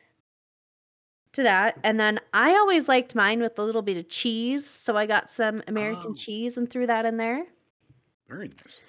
to 1.33 1.43
that. 1.43 1.79
And 1.85 2.01
then 2.01 2.19
I 2.33 2.53
always 2.55 2.89
liked 2.89 3.15
mine 3.15 3.41
with 3.43 3.59
a 3.59 3.63
little 3.63 3.83
bit 3.83 3.99
of 3.99 4.09
cheese. 4.09 4.65
So 4.67 4.97
I 4.97 5.05
got 5.07 5.31
some 5.31 5.61
American 5.69 6.13
Oh. 6.13 6.15
cheese 6.15 6.57
and 6.57 6.69
threw 6.69 6.87
that 6.87 7.05
in 7.05 7.19
there. 7.19 7.45
Very 8.29 8.49
nice. 8.49 8.81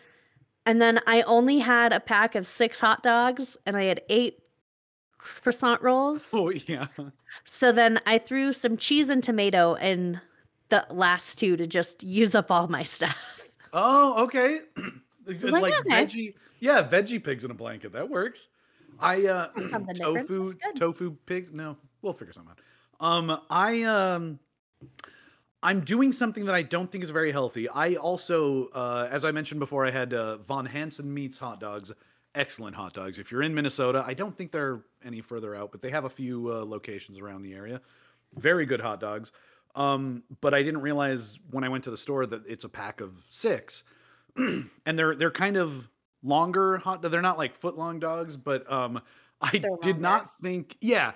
And 0.67 0.81
then 0.81 0.99
I 1.07 1.21
only 1.21 1.59
had 1.59 1.93
a 1.93 1.99
pack 2.01 2.35
of 2.35 2.45
six 2.45 2.77
hot 2.77 3.01
dogs 3.01 3.55
and 3.65 3.77
I 3.77 3.85
had 3.85 4.01
eight 4.09 4.39
croissant 5.17 5.81
rolls. 5.81 6.29
Oh 6.33 6.49
yeah. 6.49 6.87
So 7.45 7.71
then 7.71 8.01
I 8.05 8.17
threw 8.17 8.51
some 8.51 8.75
cheese 8.75 9.07
and 9.07 9.23
tomato 9.23 9.75
in 9.75 10.19
the 10.67 10.85
last 10.89 11.39
two 11.39 11.55
to 11.55 11.65
just 11.65 12.03
use 12.03 12.35
up 12.35 12.51
all 12.51 12.67
my 12.67 12.83
stuff. 12.97 13.49
Oh, 13.73 14.23
okay. 14.25 14.61
Like, 15.25 15.43
like 15.43 15.73
okay. 15.81 15.89
veggie. 15.89 16.33
Yeah, 16.61 16.87
veggie 16.87 17.21
pigs 17.21 17.43
in 17.43 17.51
a 17.51 17.53
blanket. 17.53 17.91
That 17.91 18.09
works. 18.09 18.47
I 18.97 19.25
uh 19.25 19.49
That's 19.57 19.71
something 19.71 19.95
different. 19.95 20.25
tofu 20.25 20.53
tofu 20.77 21.17
pigs. 21.25 21.51
No, 21.51 21.75
we'll 22.01 22.13
figure 22.13 22.31
something 22.31 22.53
out. 22.53 22.59
Um, 23.05 23.41
I 23.49 23.83
um, 23.83 24.39
I'm 25.63 25.81
doing 25.81 26.11
something 26.11 26.45
that 26.45 26.55
I 26.55 26.61
don't 26.61 26.91
think 26.91 27.03
is 27.03 27.09
very 27.09 27.31
healthy. 27.31 27.67
I 27.67 27.95
also, 27.95 28.67
uh, 28.69 29.07
as 29.11 29.25
I 29.25 29.31
mentioned 29.31 29.59
before, 29.59 29.85
I 29.85 29.91
had 29.91 30.13
uh, 30.13 30.37
Von 30.37 30.65
Hanson 30.65 31.11
Meats 31.11 31.37
hot 31.37 31.59
dogs. 31.59 31.91
Excellent 32.35 32.75
hot 32.75 32.93
dogs. 32.93 33.17
If 33.17 33.31
you're 33.31 33.41
in 33.41 33.53
Minnesota, 33.55 34.03
I 34.05 34.13
don't 34.13 34.37
think 34.37 34.51
they're 34.51 34.81
any 35.03 35.21
further 35.21 35.55
out, 35.55 35.71
but 35.71 35.81
they 35.81 35.89
have 35.89 36.05
a 36.05 36.09
few 36.09 36.51
uh, 36.51 36.63
locations 36.63 37.17
around 37.17 37.41
the 37.41 37.53
area. 37.55 37.81
Very 38.35 38.65
good 38.65 38.79
hot 38.79 38.99
dogs. 38.99 39.31
Um, 39.75 40.23
but 40.41 40.53
I 40.53 40.61
didn't 40.61 40.81
realize 40.81 41.39
when 41.51 41.63
I 41.63 41.69
went 41.69 41.83
to 41.85 41.91
the 41.91 41.97
store 41.97 42.25
that 42.27 42.43
it's 42.47 42.63
a 42.63 42.69
pack 42.69 43.01
of 43.01 43.13
six, 43.29 43.83
and 44.35 44.69
they're 44.85 45.15
they're 45.15 45.31
kind 45.31 45.57
of 45.57 45.89
longer 46.23 46.77
hot. 46.77 47.01
They're 47.01 47.21
not 47.21 47.37
like 47.37 47.55
foot 47.55 47.77
long 47.77 47.99
dogs, 47.99 48.37
but 48.37 48.71
um, 48.71 49.01
I 49.41 49.51
They're 49.51 49.77
did 49.81 49.95
longer. 49.95 49.99
not 49.99 50.41
think. 50.41 50.77
Yeah, 50.81 51.13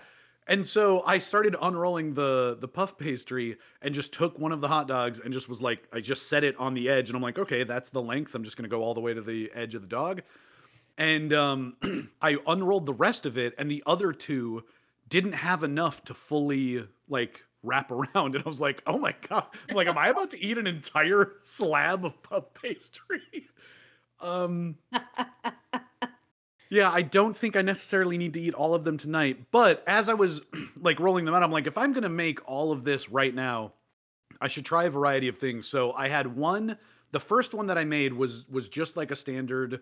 and 0.48 0.66
so 0.66 1.04
I 1.06 1.20
started 1.20 1.56
unrolling 1.62 2.14
the 2.14 2.58
the 2.60 2.68
puff 2.68 2.98
pastry 2.98 3.58
and 3.82 3.94
just 3.94 4.12
took 4.14 4.38
one 4.40 4.52
of 4.52 4.62
the 4.62 4.68
hot 4.68 4.88
dogs 4.88 5.20
and 5.20 5.34
just 5.34 5.48
was 5.50 5.62
like, 5.62 5.88
I 5.94 6.00
just 6.00 6.28
set 6.30 6.44
it 6.44 6.56
on 6.58 6.74
the 6.74 6.90
edge, 6.90 7.10
and 7.10 7.16
I'm 7.16 7.22
like, 7.22 7.40
okay, 7.40 7.64
that's 7.64 7.90
the 7.90 8.02
length. 8.02 8.36
I'm 8.36 8.44
just 8.44 8.58
gonna 8.58 8.70
go 8.70 8.82
all 8.84 8.94
the 8.94 9.02
way 9.02 9.14
to 9.14 9.22
the 9.22 9.52
edge 9.54 9.76
of 9.76 9.82
the 9.82 9.88
dog, 9.88 10.22
and 10.98 11.34
um, 11.34 11.76
I 12.22 12.38
unrolled 12.48 12.86
the 12.86 12.94
rest 12.94 13.26
of 13.26 13.38
it, 13.38 13.54
and 13.58 13.70
the 13.70 13.84
other 13.86 14.12
two 14.14 14.64
didn't 15.10 15.34
have 15.34 15.64
enough 15.64 16.04
to 16.06 16.14
fully 16.14 16.88
like 17.10 17.44
wrap 17.64 17.92
around. 17.92 18.36
And 18.36 18.44
i 18.44 18.48
was 18.48 18.62
like 18.62 18.82
oh 18.88 18.98
my 18.98 19.14
god. 19.30 19.46
I'm 19.70 19.76
like 19.76 19.88
am 19.88 19.98
i 19.98 20.08
about 20.08 20.32
to 20.32 20.40
eat 20.44 20.58
an 20.58 20.68
entire 20.68 21.34
slab 21.44 22.06
of 22.06 22.22
puff 22.24 22.54
pastry? 22.54 23.22
Um 24.20 24.76
yeah 26.72 26.90
i 26.92 27.02
don't 27.04 27.38
think 27.38 27.56
i 27.56 27.62
necessarily 27.62 28.18
need 28.18 28.34
to 28.34 28.42
eat 28.42 28.54
all 28.56 28.74
of 28.74 28.84
them 28.84 28.98
tonight 28.98 29.38
but 29.52 29.84
as 29.86 30.10
i 30.10 30.14
was 30.14 30.42
like 30.82 31.00
rolling 31.00 31.26
them 31.26 31.36
out 31.36 31.44
i'm 31.44 31.52
like 31.52 31.68
if 31.68 31.78
i'm 31.78 31.94
gonna 31.94 32.10
make 32.10 32.40
all 32.50 32.72
of 32.72 32.84
this 32.84 33.10
right 33.10 33.36
now 33.36 33.72
i 34.42 34.48
should 34.48 34.66
try 34.66 34.86
a 34.86 34.90
variety 34.90 35.28
of 35.28 35.38
things 35.38 35.68
so 35.68 35.92
i 35.94 36.08
had 36.08 36.26
one 36.36 36.76
the 37.12 37.20
first 37.20 37.54
one 37.54 37.68
that 37.68 37.78
i 37.78 37.84
made 37.84 38.12
was 38.12 38.46
was 38.50 38.68
just 38.70 38.98
like 38.98 39.12
a 39.12 39.16
standard 39.16 39.82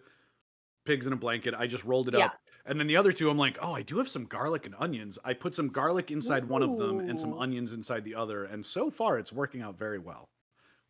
pigs 0.85 1.07
in 1.07 1.13
a 1.13 1.15
blanket 1.15 1.53
i 1.57 1.65
just 1.65 1.85
rolled 1.85 2.09
it 2.09 2.15
Yeah. 2.15 2.25
up 2.25 2.35
and 2.65 2.79
then 2.79 2.85
the 2.85 2.97
other 2.97 3.11
two, 3.11 3.31
I'm 3.31 3.37
like, 3.37 3.57
oh, 3.61 3.73
I 3.73 3.81
do 3.81 3.97
have 3.97 4.07
some 4.09 4.25
garlic 4.25 4.67
and 4.67 4.75
onions. 4.77 5.17
I 5.25 5.33
put 5.33 5.55
some 5.55 5.69
garlic 5.69 6.11
inside 6.11 6.45
one 6.45 6.61
of 6.61 6.77
them 6.77 6.99
and 6.99 7.19
some 7.19 7.33
onions 7.39 7.71
inside 7.71 8.03
the 8.03 8.13
other. 8.13 8.43
And 8.45 8.63
so 8.63 8.91
far, 8.91 9.17
it's 9.17 9.33
working 9.33 9.63
out 9.63 9.75
very 9.79 9.97
well. 9.97 10.29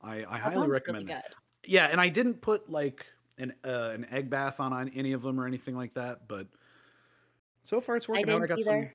I, 0.01 0.25
I 0.27 0.37
highly 0.39 0.67
recommend 0.67 1.09
it. 1.09 1.13
good. 1.13 1.71
Yeah, 1.71 1.85
and 1.85 2.01
I 2.01 2.09
didn't 2.09 2.41
put 2.41 2.69
like 2.69 3.05
an 3.39 3.53
uh, 3.65 3.91
an 3.93 4.05
egg 4.11 4.29
bath 4.29 4.59
on, 4.59 4.73
on 4.73 4.89
any 4.95 5.13
of 5.13 5.21
them 5.21 5.39
or 5.39 5.47
anything 5.47 5.75
like 5.75 5.93
that, 5.95 6.27
but 6.27 6.47
so 7.63 7.81
far 7.81 7.97
it's 7.97 8.07
working 8.07 8.29
out. 8.29 8.43
I 8.43 8.45
got 8.45 8.61
some. 8.61 8.89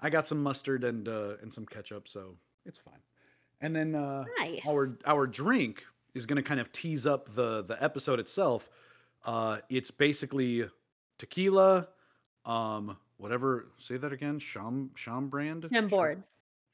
I 0.00 0.10
got 0.10 0.26
some 0.26 0.42
mustard 0.42 0.84
and 0.84 1.08
uh, 1.08 1.34
and 1.42 1.52
some 1.52 1.66
ketchup, 1.66 2.08
so 2.08 2.36
it's 2.64 2.78
fine. 2.78 3.00
And 3.60 3.74
then 3.74 3.94
uh, 3.94 4.24
Nice. 4.38 4.60
our 4.68 4.88
our 5.06 5.26
drink 5.26 5.82
is 6.14 6.24
going 6.26 6.36
to 6.36 6.42
kind 6.42 6.60
of 6.60 6.72
tease 6.72 7.06
up 7.06 7.34
the 7.34 7.64
the 7.64 7.82
episode 7.82 8.20
itself. 8.20 8.70
Uh, 9.24 9.58
it's 9.68 9.90
basically 9.90 10.64
tequila, 11.18 11.88
um, 12.44 12.96
whatever. 13.16 13.66
Say 13.78 13.96
that 13.96 14.12
again. 14.12 14.38
Sham 14.38 14.90
Chambrand. 14.96 15.68
I'm 15.74 15.88
bored. 15.88 16.22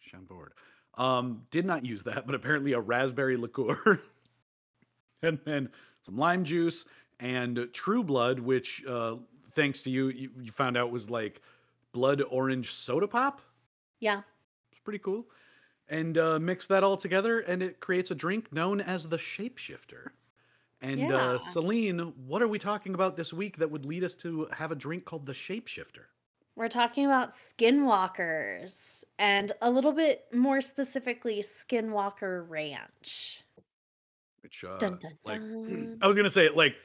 Chambord. 0.00 0.52
Um, 0.96 1.42
did 1.50 1.64
not 1.64 1.84
use 1.84 2.04
that, 2.04 2.26
but 2.26 2.34
apparently 2.34 2.72
a 2.72 2.80
raspberry 2.80 3.36
liqueur, 3.36 4.00
and 5.22 5.38
then 5.44 5.70
some 6.02 6.16
lime 6.18 6.44
juice 6.44 6.84
and 7.20 7.68
True 7.72 8.02
Blood, 8.02 8.38
which, 8.38 8.84
uh, 8.86 9.16
thanks 9.52 9.82
to 9.82 9.90
you, 9.90 10.08
you, 10.08 10.30
you 10.42 10.52
found 10.52 10.76
out 10.76 10.90
was 10.90 11.08
like 11.10 11.40
blood 11.92 12.22
orange 12.30 12.72
soda 12.72 13.06
pop. 13.08 13.40
Yeah. 14.00 14.22
It's 14.72 14.80
pretty 14.80 14.98
cool. 14.98 15.26
And 15.88 16.16
uh, 16.18 16.38
mix 16.38 16.66
that 16.68 16.82
all 16.82 16.96
together, 16.96 17.40
and 17.40 17.62
it 17.62 17.78
creates 17.80 18.10
a 18.10 18.14
drink 18.14 18.52
known 18.52 18.80
as 18.80 19.06
the 19.06 19.18
Shapeshifter. 19.18 20.10
And 20.80 21.00
uh, 21.12 21.38
Yeah. 21.42 21.50
Celine, 21.50 22.12
what 22.26 22.42
are 22.42 22.48
we 22.48 22.58
talking 22.58 22.94
about 22.94 23.16
this 23.16 23.32
week 23.32 23.56
that 23.58 23.70
would 23.70 23.84
lead 23.84 24.02
us 24.04 24.14
to 24.16 24.46
have 24.52 24.72
a 24.72 24.74
drink 24.74 25.04
called 25.04 25.26
the 25.26 25.32
Shapeshifter? 25.32 26.06
We're 26.56 26.68
talking 26.68 27.04
about 27.04 27.30
skinwalkers 27.30 29.04
and 29.18 29.52
a 29.60 29.70
little 29.70 29.92
bit 29.92 30.24
more 30.32 30.60
specifically 30.60 31.42
Skinwalker 31.42 32.48
Ranch. 32.48 33.42
Which, 34.42 34.64
uh, 34.64 34.76
Dun, 34.78 34.98
dun, 34.98 35.12
like, 35.24 35.40
dun. 35.40 35.98
I 36.00 36.06
was 36.06 36.14
gonna 36.16 36.30
say, 36.30 36.46
it 36.46 36.56
like, 36.56 36.76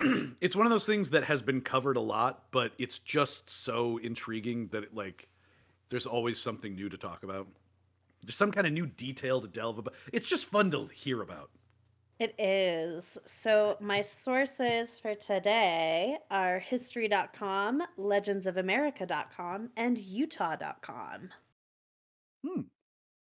it's 0.40 0.56
one 0.56 0.66
of 0.66 0.70
those 0.70 0.86
things 0.86 1.10
that 1.10 1.24
has 1.24 1.42
been 1.42 1.60
covered 1.60 1.96
a 1.96 2.00
lot, 2.00 2.44
but 2.50 2.72
it's 2.78 2.98
just 2.98 3.48
so 3.50 3.98
intriguing 3.98 4.68
that 4.68 4.84
it, 4.84 4.94
like, 4.94 5.28
there's 5.88 6.06
always 6.06 6.40
something 6.40 6.74
new 6.74 6.88
to 6.88 6.96
talk 6.96 7.22
about. 7.22 7.46
There's 8.22 8.36
some 8.36 8.52
kind 8.52 8.66
of 8.66 8.72
new 8.72 8.86
detail 8.86 9.40
to 9.40 9.48
delve 9.48 9.78
about. 9.78 9.94
It's 10.12 10.28
just 10.28 10.46
fun 10.46 10.70
to 10.70 10.86
hear 10.86 11.22
about. 11.22 11.50
It 12.18 12.34
is. 12.38 13.18
So, 13.26 13.76
my 13.80 14.00
sources 14.00 14.98
for 15.00 15.14
today 15.16 16.18
are 16.30 16.60
history.com, 16.60 17.82
legendsofamerica.com, 17.98 19.70
and 19.76 19.98
utah.com. 19.98 21.30
Hmm. 22.46 22.60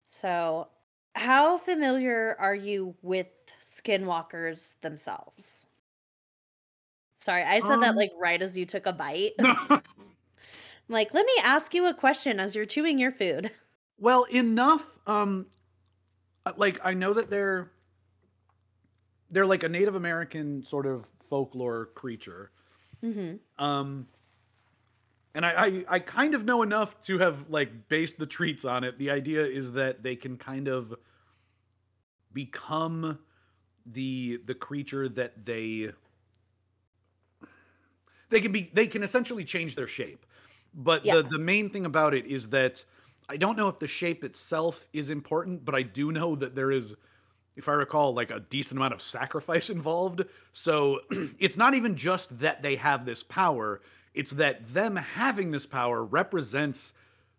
So, 0.07 0.67
how 1.15 1.57
familiar 1.59 2.35
are 2.39 2.55
you 2.55 2.95
with 3.01 3.27
skinwalkers 3.63 4.73
themselves? 4.81 5.68
Sorry, 7.19 7.43
I 7.43 7.59
said 7.59 7.81
that 7.81 7.95
Um, 7.95 7.95
like 7.95 8.11
right 8.17 8.41
as 8.41 8.57
you 8.57 8.65
took 8.65 8.85
a 8.85 8.93
bite. 8.93 9.33
like, 10.87 11.13
let 11.13 11.25
me 11.25 11.33
ask 11.43 11.73
you 11.73 11.85
a 11.85 11.93
question 11.93 12.39
as 12.39 12.55
you're 12.55 12.65
chewing 12.65 12.97
your 12.97 13.11
food. 13.11 13.51
well, 13.97 14.23
enough. 14.25 14.97
Um, 15.07 15.47
uh, 16.45 16.53
like 16.57 16.79
I 16.83 16.93
know 16.93 17.13
that 17.13 17.29
they're 17.29 17.71
they're 19.29 19.45
like 19.45 19.63
a 19.63 19.69
Native 19.69 19.95
American 19.95 20.63
sort 20.63 20.85
of 20.85 21.09
folklore 21.29 21.87
creature. 21.87 22.51
hmm 23.01 23.39
Um, 23.57 24.07
and 25.35 25.45
I, 25.45 25.65
I 25.65 25.85
I 25.87 25.99
kind 25.99 26.33
of 26.33 26.43
know 26.45 26.61
enough 26.63 26.99
to 27.01 27.19
have 27.19 27.49
like 27.49 27.87
based 27.87 28.17
the 28.17 28.25
treats 28.25 28.65
on 28.65 28.83
it. 28.83 28.97
The 28.97 29.11
idea 29.11 29.45
is 29.45 29.73
that 29.73 30.01
they 30.03 30.15
can 30.15 30.37
kind 30.37 30.67
of 30.67 30.95
become 32.33 33.19
the 33.85 34.37
the 34.45 34.55
creature 34.55 35.09
that 35.09 35.45
they 35.45 35.91
they 38.29 38.41
can 38.41 38.51
be 38.51 38.69
they 38.73 38.87
can 38.87 39.03
essentially 39.03 39.43
change 39.45 39.75
their 39.75 39.87
shape. 39.87 40.25
But 40.73 41.03
Yeah. 41.05 41.15
the 41.17 41.23
the 41.23 41.39
main 41.39 41.69
thing 41.69 41.85
about 41.85 42.13
it 42.13 42.25
is 42.25 42.49
that 42.49 42.83
I 43.29 43.37
don't 43.37 43.57
know 43.57 43.67
if 43.67 43.77
the 43.79 43.87
shape 43.87 44.23
itself 44.23 44.87
is 44.93 45.09
important, 45.09 45.63
but 45.65 45.75
I 45.75 45.83
do 45.83 46.11
know 46.11 46.35
that 46.35 46.55
there 46.55 46.71
is, 46.71 46.95
if 47.55 47.69
I 47.69 47.73
recall, 47.73 48.13
like 48.13 48.31
a 48.31 48.39
decent 48.39 48.79
amount 48.79 48.93
of 48.93 49.01
sacrifice 49.01 49.69
involved. 49.79 50.23
So 50.53 51.01
it's 51.39 51.57
not 51.57 51.73
even 51.75 51.95
just 51.95 52.37
that 52.39 52.61
they 52.63 52.75
have 52.77 53.05
this 53.05 53.21
power, 53.23 53.81
it's 54.15 54.31
that 54.31 54.67
them 54.73 54.95
having 54.95 55.51
this 55.51 55.65
power 55.65 56.03
represents 56.05 56.93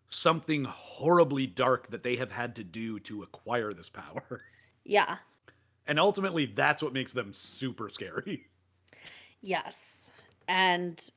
something 0.08 0.64
horribly 0.64 1.46
dark 1.46 1.88
that 1.88 2.02
they 2.02 2.16
have 2.16 2.32
had 2.32 2.54
to 2.56 2.64
do 2.64 2.98
to 3.00 3.22
acquire 3.22 3.72
this 3.72 3.88
power. 3.88 4.42
Yeah. 4.84 5.18
And 5.86 6.00
ultimately, 6.00 6.46
that's 6.46 6.82
what 6.82 6.92
makes 6.92 7.12
them 7.12 7.32
super 7.34 7.90
scary. 7.90 8.46
Yes. 9.42 10.10
And 10.50 11.08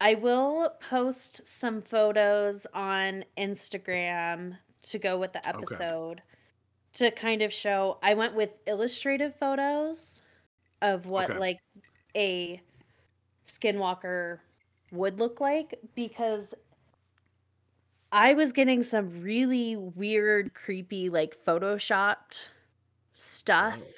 I 0.00 0.14
will 0.16 0.70
post 0.80 1.46
some 1.46 1.82
photos 1.82 2.66
on 2.74 3.24
Instagram 3.38 4.58
to 4.84 4.98
go 4.98 5.18
with 5.18 5.32
the 5.34 5.46
Okay. 5.54 5.76
episode 5.76 6.22
to 6.94 7.10
kind 7.12 7.42
of 7.42 7.52
show. 7.52 7.98
I 8.02 8.14
went 8.14 8.34
with 8.36 8.50
illustrative 8.66 9.36
photos 9.36 10.22
of 10.82 11.06
what 11.06 11.30
Okay. 11.30 11.38
like 11.38 11.58
a 12.16 12.62
skinwalker 13.46 14.40
would 14.92 15.18
look 15.20 15.40
like 15.40 15.80
because 15.94 16.54
I 18.12 18.34
was 18.34 18.52
getting 18.52 18.82
some 18.82 19.22
really 19.22 19.76
weird, 19.76 20.54
creepy, 20.54 21.08
like 21.08 21.36
photoshopped 21.44 22.50
stuff. 23.14 23.80
Oh. 23.80 23.92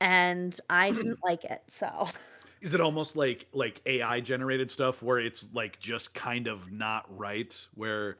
And 0.00 0.58
I 0.68 0.90
didn't 0.90 1.18
like 1.24 1.44
it. 1.44 1.62
So 1.68 2.08
Is 2.62 2.74
it 2.74 2.80
almost 2.80 3.16
like 3.16 3.46
like 3.52 3.80
AI 3.86 4.20
generated 4.20 4.70
stuff 4.70 5.02
where 5.02 5.18
it's 5.18 5.48
like 5.52 5.78
just 5.80 6.14
kind 6.14 6.46
of 6.46 6.70
not 6.70 7.06
right? 7.16 7.58
Where 7.74 8.18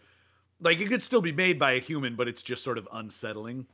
like 0.61 0.81
it 0.81 0.89
could 0.89 1.03
still 1.03 1.21
be 1.21 1.33
made 1.33 1.59
by 1.59 1.73
a 1.73 1.79
human, 1.79 2.17
but 2.17 2.29
it's 2.29 2.43
just 2.43 2.65
sort 2.65 2.77
of 2.77 2.89
unsettling, 2.93 3.67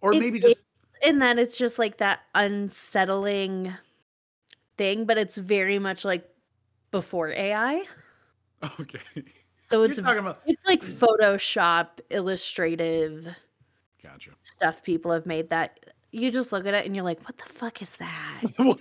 or 0.00 0.12
It 0.14 0.20
maybe 0.20 0.38
just 0.38 0.58
in 1.02 1.18
that 1.20 1.38
it's 1.38 1.56
just 1.56 1.78
like 1.78 1.98
that 1.98 2.20
unsettling 2.34 3.72
thing, 4.76 5.04
but 5.04 5.18
it's 5.18 5.38
very 5.38 5.78
much 5.78 6.04
like 6.04 6.28
before 6.90 7.30
AI. 7.30 7.82
okay. 8.80 9.00
So 9.68 9.78
You're 9.78 9.90
it's 9.90 9.98
talking 9.98 10.18
about 10.18 10.40
it's 10.46 10.64
like 10.66 10.82
Photoshop 10.82 12.00
illustrative 12.10 13.26
gotcha. 14.02 14.30
stuff 14.42 14.82
people 14.82 15.10
have 15.10 15.24
made 15.24 15.48
that 15.50 15.80
you 16.12 16.30
just 16.30 16.52
look 16.52 16.66
at 16.66 16.74
it 16.74 16.84
and 16.84 16.94
you're 16.94 17.04
like, 17.04 17.20
what 17.26 17.38
the 17.38 17.46
fuck 17.46 17.80
is 17.80 17.96
that? 17.96 18.42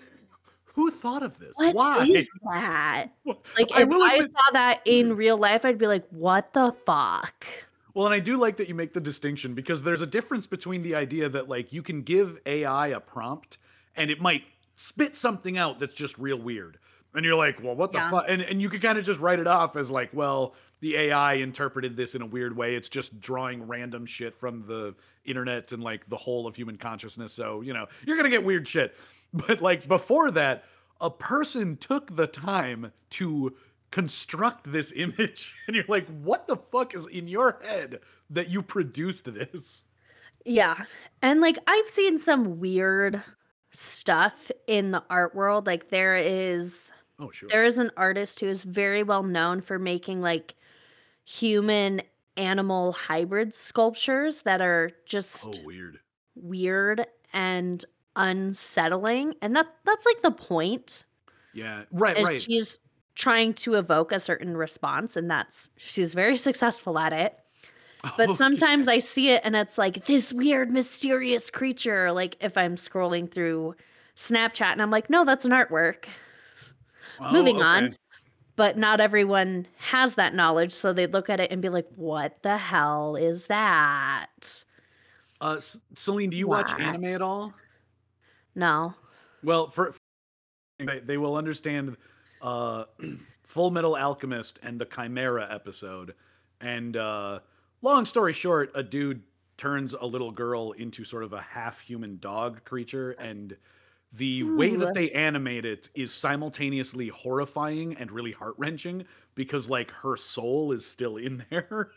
Who 0.74 0.90
thought 0.92 1.22
of 1.24 1.38
this? 1.40 1.54
What 1.56 2.10
is 2.10 2.30
Why? 2.42 2.54
that? 2.58 3.08
Well, 3.26 3.44
Like 3.58 3.72
I 3.74 3.82
if 3.82 3.90
I 3.92 4.16
admit- 4.16 4.32
saw 4.32 4.52
that 4.54 4.82
in 4.86 5.16
real 5.16 5.38
life, 5.38 5.66
I'd 5.66 5.78
be 5.78 5.88
like, 5.88 6.06
what 6.10 6.54
the 6.54 6.74
fuck? 6.86 7.46
Well, 7.94 8.06
and 8.06 8.16
I 8.16 8.20
do 8.20 8.38
like 8.38 8.56
that 8.58 8.70
you 8.70 8.76
make 8.76 8.94
the 8.94 9.02
distinction 9.02 9.54
because 9.54 9.82
there's 9.84 10.02
a 10.02 10.08
difference 10.08 10.48
between 10.48 10.82
the 10.82 10.96
idea 10.96 11.28
that 11.28 11.50
like 11.50 11.74
you 11.74 11.82
can 11.84 12.04
give 12.04 12.40
AI 12.46 12.88
a 12.88 13.00
prompt 13.02 13.58
and 13.98 14.10
it 14.10 14.22
might 14.22 14.44
spit 14.78 15.18
something 15.18 15.58
out 15.58 15.78
that's 15.78 15.94
just 15.94 16.18
real 16.18 16.40
weird. 16.40 16.78
And 17.14 17.26
you're 17.26 17.36
like, 17.36 17.62
well, 17.62 17.76
what 17.76 17.92
the 17.92 17.98
Yeah. 18.00 18.10
fuck? 18.10 18.26
And 18.30 18.42
and 18.42 18.62
you 18.62 18.70
could 18.70 18.82
kind 18.82 18.98
of 18.98 19.04
just 19.04 19.20
write 19.20 19.40
it 19.40 19.48
off 19.48 19.76
as 19.76 19.92
like, 19.92 20.10
well, 20.14 20.56
the 20.80 20.96
AI 20.96 21.34
interpreted 21.34 21.98
this 21.98 22.16
in 22.16 22.22
a 22.22 22.26
weird 22.26 22.56
way. 22.56 22.76
It's 22.76 22.88
just 22.88 23.20
drawing 23.20 23.68
random 23.68 24.06
shit 24.06 24.34
from 24.38 24.66
the 24.66 24.96
internet 25.26 25.74
and 25.74 25.84
like 25.84 26.08
the 26.08 26.16
whole 26.18 26.48
of 26.48 26.56
human 26.56 26.78
consciousness. 26.78 27.34
So, 27.34 27.60
you 27.60 27.74
know, 27.74 27.88
you're 28.06 28.16
gonna 28.16 28.30
get 28.30 28.44
weird 28.44 28.66
shit. 28.66 28.96
But 29.48 29.62
like 29.62 29.88
before 29.88 30.30
that, 30.32 30.66
a 31.00 31.10
person 31.10 31.78
took 31.78 32.16
the 32.16 32.28
time 32.28 32.92
to 33.12 33.56
construct 33.92 34.72
this 34.72 34.92
image 34.96 35.54
and 35.68 35.76
you're 35.76 35.86
like 35.88 36.08
what 36.22 36.48
the 36.48 36.58
fuck 36.58 36.96
is 36.96 37.06
in 37.08 37.28
your 37.28 37.60
head 37.64 38.00
that 38.30 38.50
you 38.50 38.62
produced 38.62 39.34
this 39.34 39.84
Yeah. 40.46 40.86
And 41.22 41.42
like 41.42 41.58
I've 41.68 41.88
seen 41.88 42.18
some 42.18 42.60
weird 42.60 43.22
stuff 43.72 44.52
in 44.68 44.92
the 44.92 45.04
art 45.10 45.36
world. 45.36 45.66
Like 45.66 45.90
there 45.90 46.16
is 46.16 46.92
oh 47.20 47.32
sure 47.32 47.50
there 47.50 47.64
is 47.64 47.78
an 47.78 47.92
artist 47.98 48.40
who 48.40 48.48
is 48.48 48.64
very 48.64 49.04
well 49.04 49.24
known 49.24 49.62
for 49.62 49.80
making 49.80 50.22
like 50.22 50.56
human 51.24 52.02
animal 52.38 52.94
hybrid 52.94 53.54
sculptures 53.54 54.42
that 54.44 54.62
are 54.62 54.92
just 55.06 55.60
oh 55.62 55.66
weird 55.66 56.00
weird 56.36 57.06
and 57.34 57.86
unsettling. 58.16 59.36
And 59.42 59.56
that 59.56 59.68
that's 59.86 60.06
like 60.06 60.22
the 60.22 60.32
point. 60.32 61.06
yeah 61.54 61.84
right 61.92 62.18
is 62.18 62.28
right 62.28 62.42
she's 62.42 62.80
trying 63.16 63.54
to 63.54 63.76
evoke 63.76 64.12
a 64.14 64.20
certain 64.20 64.56
response 64.56 65.18
and 65.18 65.30
that's 65.30 65.70
she's 65.78 66.14
very 66.14 66.38
successful 66.38 66.98
at 67.00 67.14
it. 67.14 67.38
But 68.18 68.32
Okay. 68.32 68.34
sometimes 68.34 68.88
I 68.88 69.00
see 69.00 69.30
it 69.32 69.42
and 69.46 69.56
it's 69.56 69.78
like 69.78 70.06
this 70.06 70.34
weird, 70.34 70.72
mysterious 70.72 71.50
creature. 71.50 72.12
Like 72.12 72.38
if 72.42 72.58
I'm 72.58 72.76
scrolling 72.76 73.32
through 73.32 73.76
Snapchat 74.16 74.72
and 74.74 74.82
I'm 74.82 74.92
like, 74.92 75.10
no, 75.10 75.26
that's 75.26 75.46
an 75.46 75.52
artwork. 75.52 76.06
Oh, 77.20 77.32
moving 77.32 77.62
on. 77.62 77.96
But 78.58 78.78
not 78.78 79.00
everyone 79.02 79.68
has 79.78 80.16
that 80.16 80.36
knowledge. 80.36 80.74
So 80.74 80.94
they 80.94 81.08
look 81.08 81.30
at 81.30 81.40
it 81.40 81.52
and 81.52 81.62
be 81.62 81.70
like, 81.70 81.88
what 81.96 82.42
the 82.44 82.58
hell 82.58 83.16
is 83.16 83.48
that? 83.48 84.64
uh 85.42 85.60
celine 85.96 86.30
do 86.30 86.38
you 86.38 86.48
watch 86.48 86.74
anime 86.78 87.06
at 87.06 87.22
all 87.22 87.61
No. 88.56 88.94
well 89.44 89.70
for, 89.70 89.94
they, 90.80 91.00
they 91.00 91.18
will 91.18 91.36
understand 91.36 91.98
uh 92.42 92.86
full 93.44 93.72
metal 93.72 93.98
alchemist 93.98 94.60
and 94.64 94.80
the 94.80 94.86
chimera 94.86 95.48
episode 95.54 96.16
and 96.62 96.98
uh 96.98 97.40
long 97.82 98.06
story 98.06 98.34
short 98.34 98.72
a 98.76 98.84
dude 98.84 99.22
turns 99.58 99.94
a 99.94 100.06
little 100.06 100.32
girl 100.32 100.72
into 100.72 101.04
sort 101.04 101.24
of 101.24 101.34
a 101.34 101.42
half 101.42 101.80
human 101.80 102.18
dog 102.20 102.64
creature 102.64 103.12
and 103.12 103.56
the 104.14 104.44
way 104.44 104.76
that 104.76 104.94
they 104.94 105.10
animate 105.12 105.66
it 105.66 105.88
is 105.96 106.14
simultaneously 106.14 107.08
horrifying 107.10 107.96
and 107.98 108.12
really 108.12 108.32
heart-wrenching 108.32 109.06
because 109.36 109.70
like 109.70 109.90
her 109.92 110.18
soul 110.18 110.72
is 110.72 110.86
still 110.86 111.18
in 111.18 111.46
there 111.50 111.92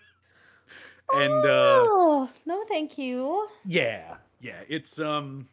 and 1.15 1.47
uh 1.47 1.83
oh, 1.87 2.31
no, 2.47 2.65
thank 2.69 2.99
you. 2.99 3.49
yeah 3.65 4.17
yeah 4.41 4.61
it's 4.69 4.99
um 5.01 5.49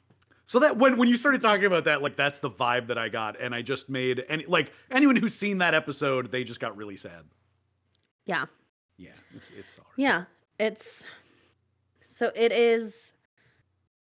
so 0.52 0.60
that 0.60 0.76
when 0.76 0.98
when 0.98 1.08
you 1.08 1.16
started 1.16 1.42
talking 1.42 1.64
about 1.64 1.86
that 1.86 2.02
like 2.02 2.18
that's 2.18 2.40
the 2.40 2.50
vibe 2.50 2.88
that 2.88 2.98
i 2.98 3.08
got 3.08 3.40
and 3.40 3.56
i 3.56 3.62
just 3.62 3.90
made 3.90 4.26
any 4.28 4.46
like 4.48 4.74
anyone 4.92 5.16
who's 5.16 5.34
seen 5.34 5.60
that 5.60 5.74
episode 5.74 6.30
they 6.30 6.44
just 6.44 6.60
got 6.60 6.76
really 6.76 6.98
sad 6.98 7.24
Yeah. 8.26 8.48
yeah 8.98 9.12
it's 9.34 9.50
it's 9.58 9.74
sorry. 9.76 9.88
Yeah. 9.96 10.26
It's 10.60 11.06
so 12.02 12.32
it 12.36 12.52
is 12.52 13.14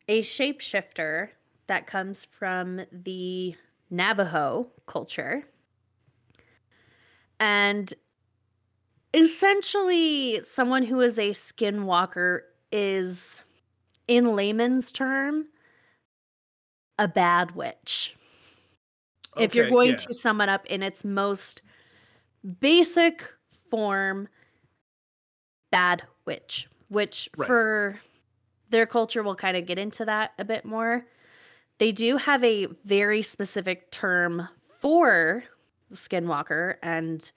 a 0.07 0.21
shapeshifter 0.21 1.29
that 1.65 1.87
comes 1.87 2.25
from 2.25 2.81
the 2.91 3.55
Navajo 3.89 4.67
culture. 4.85 5.43
And 7.39 7.91
essentially, 9.15 10.41
someone 10.43 10.83
who 10.83 11.01
is 11.01 11.17
a 11.17 11.31
skinwalker 11.31 12.41
is, 12.71 13.43
in 14.07 14.35
layman's 14.35 14.91
term, 14.91 15.45
a 16.99 17.07
bad 17.07 17.51
witch. 17.55 18.15
if 19.37 19.53
you're 19.53 19.69
going 19.69 19.89
yeah. 19.91 19.95
to 19.97 20.13
sum 20.13 20.39
it 20.39 20.47
up 20.47 20.65
in 20.67 20.81
its 20.81 21.03
most 21.03 21.61
basic 22.61 23.27
form, 23.69 24.29
bad 25.71 26.03
witch, 26.25 26.69
which 26.87 27.29
Right. 27.35 27.45
for 27.47 27.99
their 28.69 28.85
culture, 28.85 29.23
we'll 29.23 29.35
kind 29.35 29.57
of 29.57 29.65
get 29.65 29.77
into 29.77 30.05
that 30.05 30.31
a 30.39 30.45
bit 30.45 30.63
more. 30.63 31.05
They 31.79 31.91
do 31.91 32.15
have 32.15 32.41
a 32.45 32.67
very 32.85 33.21
specific 33.21 33.91
term 33.91 34.47
for 34.79 35.43
skinwalker, 35.91 36.75
and 36.81 37.29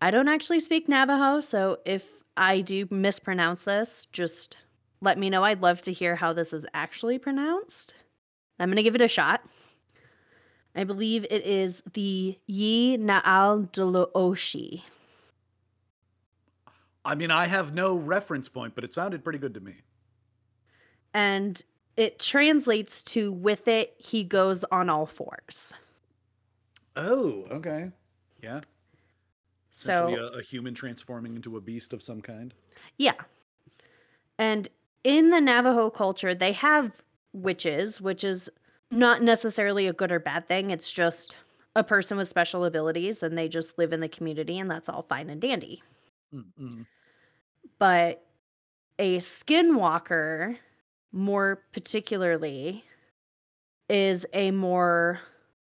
I 0.00 0.10
don't 0.12 0.28
actually 0.28 0.60
speak 0.60 0.88
Navajo, 0.88 1.40
so 1.40 1.78
if 1.84 2.04
I 2.36 2.60
do 2.60 2.86
mispronounce 2.90 3.64
this, 3.64 4.06
just 4.12 4.58
let 5.00 5.18
me 5.18 5.30
know. 5.30 5.42
I'd 5.42 5.62
love 5.62 5.82
to 5.82 5.92
hear 5.92 6.14
how 6.14 6.32
this 6.32 6.52
is 6.52 6.64
actually 6.74 7.18
pronounced. 7.18 7.94
I'm 8.62 8.68
going 8.68 8.76
to 8.76 8.82
give 8.82 8.94
it 8.94 9.00
a 9.00 9.08
shot. 9.08 9.42
I 10.74 10.84
believe 10.84 11.26
it 11.30 11.44
is 11.44 11.82
the 11.92 12.38
Yi 12.46 12.96
Naal 12.96 13.68
Delooshi. 13.72 14.82
i 17.04 17.14
mean 17.16 17.30
i 17.32 17.46
have 17.46 17.74
no 17.74 17.96
reference 17.96 18.48
point 18.48 18.74
but 18.76 18.84
it 18.84 18.94
sounded 18.94 19.24
pretty 19.24 19.38
good 19.38 19.52
to 19.54 19.60
me 19.60 19.74
And 21.14 21.60
it 21.96 22.18
translates 22.18 23.02
to 23.12 23.32
with 23.32 23.68
it, 23.68 23.94
he 23.98 24.24
goes 24.24 24.64
on 24.70 24.88
all 24.88 25.04
fours. 25.06 25.74
oh 26.96 27.44
okay 27.50 27.90
yeah 28.42 28.60
So, 29.72 30.14
a, 30.16 30.38
a 30.38 30.42
human 30.42 30.74
transforming 30.74 31.34
into 31.36 31.56
a 31.56 31.60
beast 31.60 31.92
of 31.92 32.02
some 32.02 32.20
kind 32.22 32.54
yeah. 32.98 33.14
And 34.38 34.68
in 35.04 35.30
the 35.30 35.40
Navajo 35.40 35.90
culture, 35.90 36.34
they 36.34 36.52
have 36.52 37.02
witches, 37.32 38.00
which 38.00 38.24
is 38.24 38.50
not 38.90 39.22
necessarily 39.22 39.86
a 39.86 39.92
good 39.92 40.12
or 40.12 40.20
bad 40.20 40.48
thing. 40.48 40.70
It's 40.70 40.90
just 40.90 41.36
a 41.74 41.82
person 41.82 42.18
with 42.18 42.28
special 42.28 42.64
abilities 42.64 43.22
and 43.22 43.36
they 43.36 43.48
just 43.48 43.78
live 43.78 43.92
in 43.92 44.00
the 44.00 44.08
community, 44.08 44.58
and 44.58 44.70
that's 44.70 44.88
all 44.88 45.06
fine 45.08 45.30
and 45.30 45.40
dandy. 45.40 45.82
Mm-mm. 46.34 46.86
but 47.78 48.24
a 48.98 49.18
skinwalker, 49.18 50.56
more 51.12 51.62
particularly, 51.72 52.84
is 53.90 54.24
a 54.32 54.50
more 54.50 55.20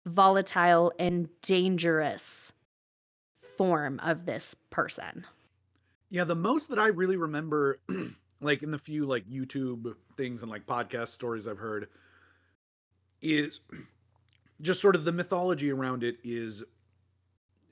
volatile 0.06 0.92
and 0.98 1.28
dangerous 1.42 2.52
form 3.56 4.00
of 4.00 4.24
this 4.24 4.54
person. 4.70 5.26
Yeah, 6.08 6.24
the 6.24 6.34
most 6.34 6.70
that 6.70 6.78
I 6.78 6.86
really 6.86 7.16
remember, 7.16 7.80
like 8.40 8.62
in 8.62 8.70
the 8.70 8.78
few 8.78 9.04
like 9.04 9.28
YouTube 9.28 9.94
things 10.16 10.42
and 10.42 10.50
like 10.50 10.66
podcast 10.66 11.08
stories 11.08 11.46
I've 11.46 11.58
heard, 11.58 11.88
is 13.22 13.60
just 14.60 14.80
sort 14.80 14.94
of 14.96 15.04
the 15.04 15.12
mythology 15.12 15.70
around 15.70 16.02
it 16.02 16.16
is 16.24 16.62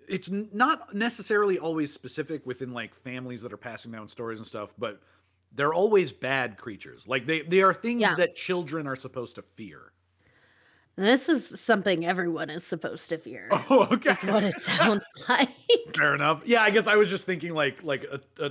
it's 0.06 0.28
not 0.30 0.94
necessarily 0.94 1.58
always 1.58 1.92
specific 1.92 2.44
within 2.46 2.72
like 2.72 2.94
families 2.94 3.40
that 3.42 3.52
are 3.52 3.56
passing 3.58 3.90
down 3.90 4.08
stories 4.08 4.38
and 4.38 4.46
stuff, 4.46 4.74
but 4.78 5.00
they're 5.52 5.72
always 5.72 6.12
bad 6.12 6.58
creatures. 6.58 7.06
Like 7.08 7.26
they 7.26 7.42
they 7.42 7.62
are 7.62 7.72
things 7.72 8.00
Yeah. 8.02 8.14
that 8.16 8.36
children 8.36 8.86
are 8.86 8.96
supposed 8.96 9.36
to 9.36 9.42
fear. 9.42 9.92
This 10.96 11.28
is 11.28 11.58
something 11.60 12.06
everyone 12.06 12.50
is 12.50 12.64
supposed 12.64 13.08
to 13.10 13.18
fear. 13.18 13.48
Oh, 13.70 13.88
okay. 13.92 14.10
Is 14.10 14.18
what 14.24 14.44
it 14.44 14.60
sounds 14.60 15.04
like. 15.28 15.48
Fair 15.96 16.14
enough. 16.14 16.42
Yeah, 16.44 16.62
I 16.62 16.70
guess 16.70 16.86
I 16.86 16.96
was 16.96 17.08
just 17.08 17.24
thinking 17.24 17.54
like 17.54 17.82
like 17.82 18.04
a 18.04 18.20
a, 18.44 18.50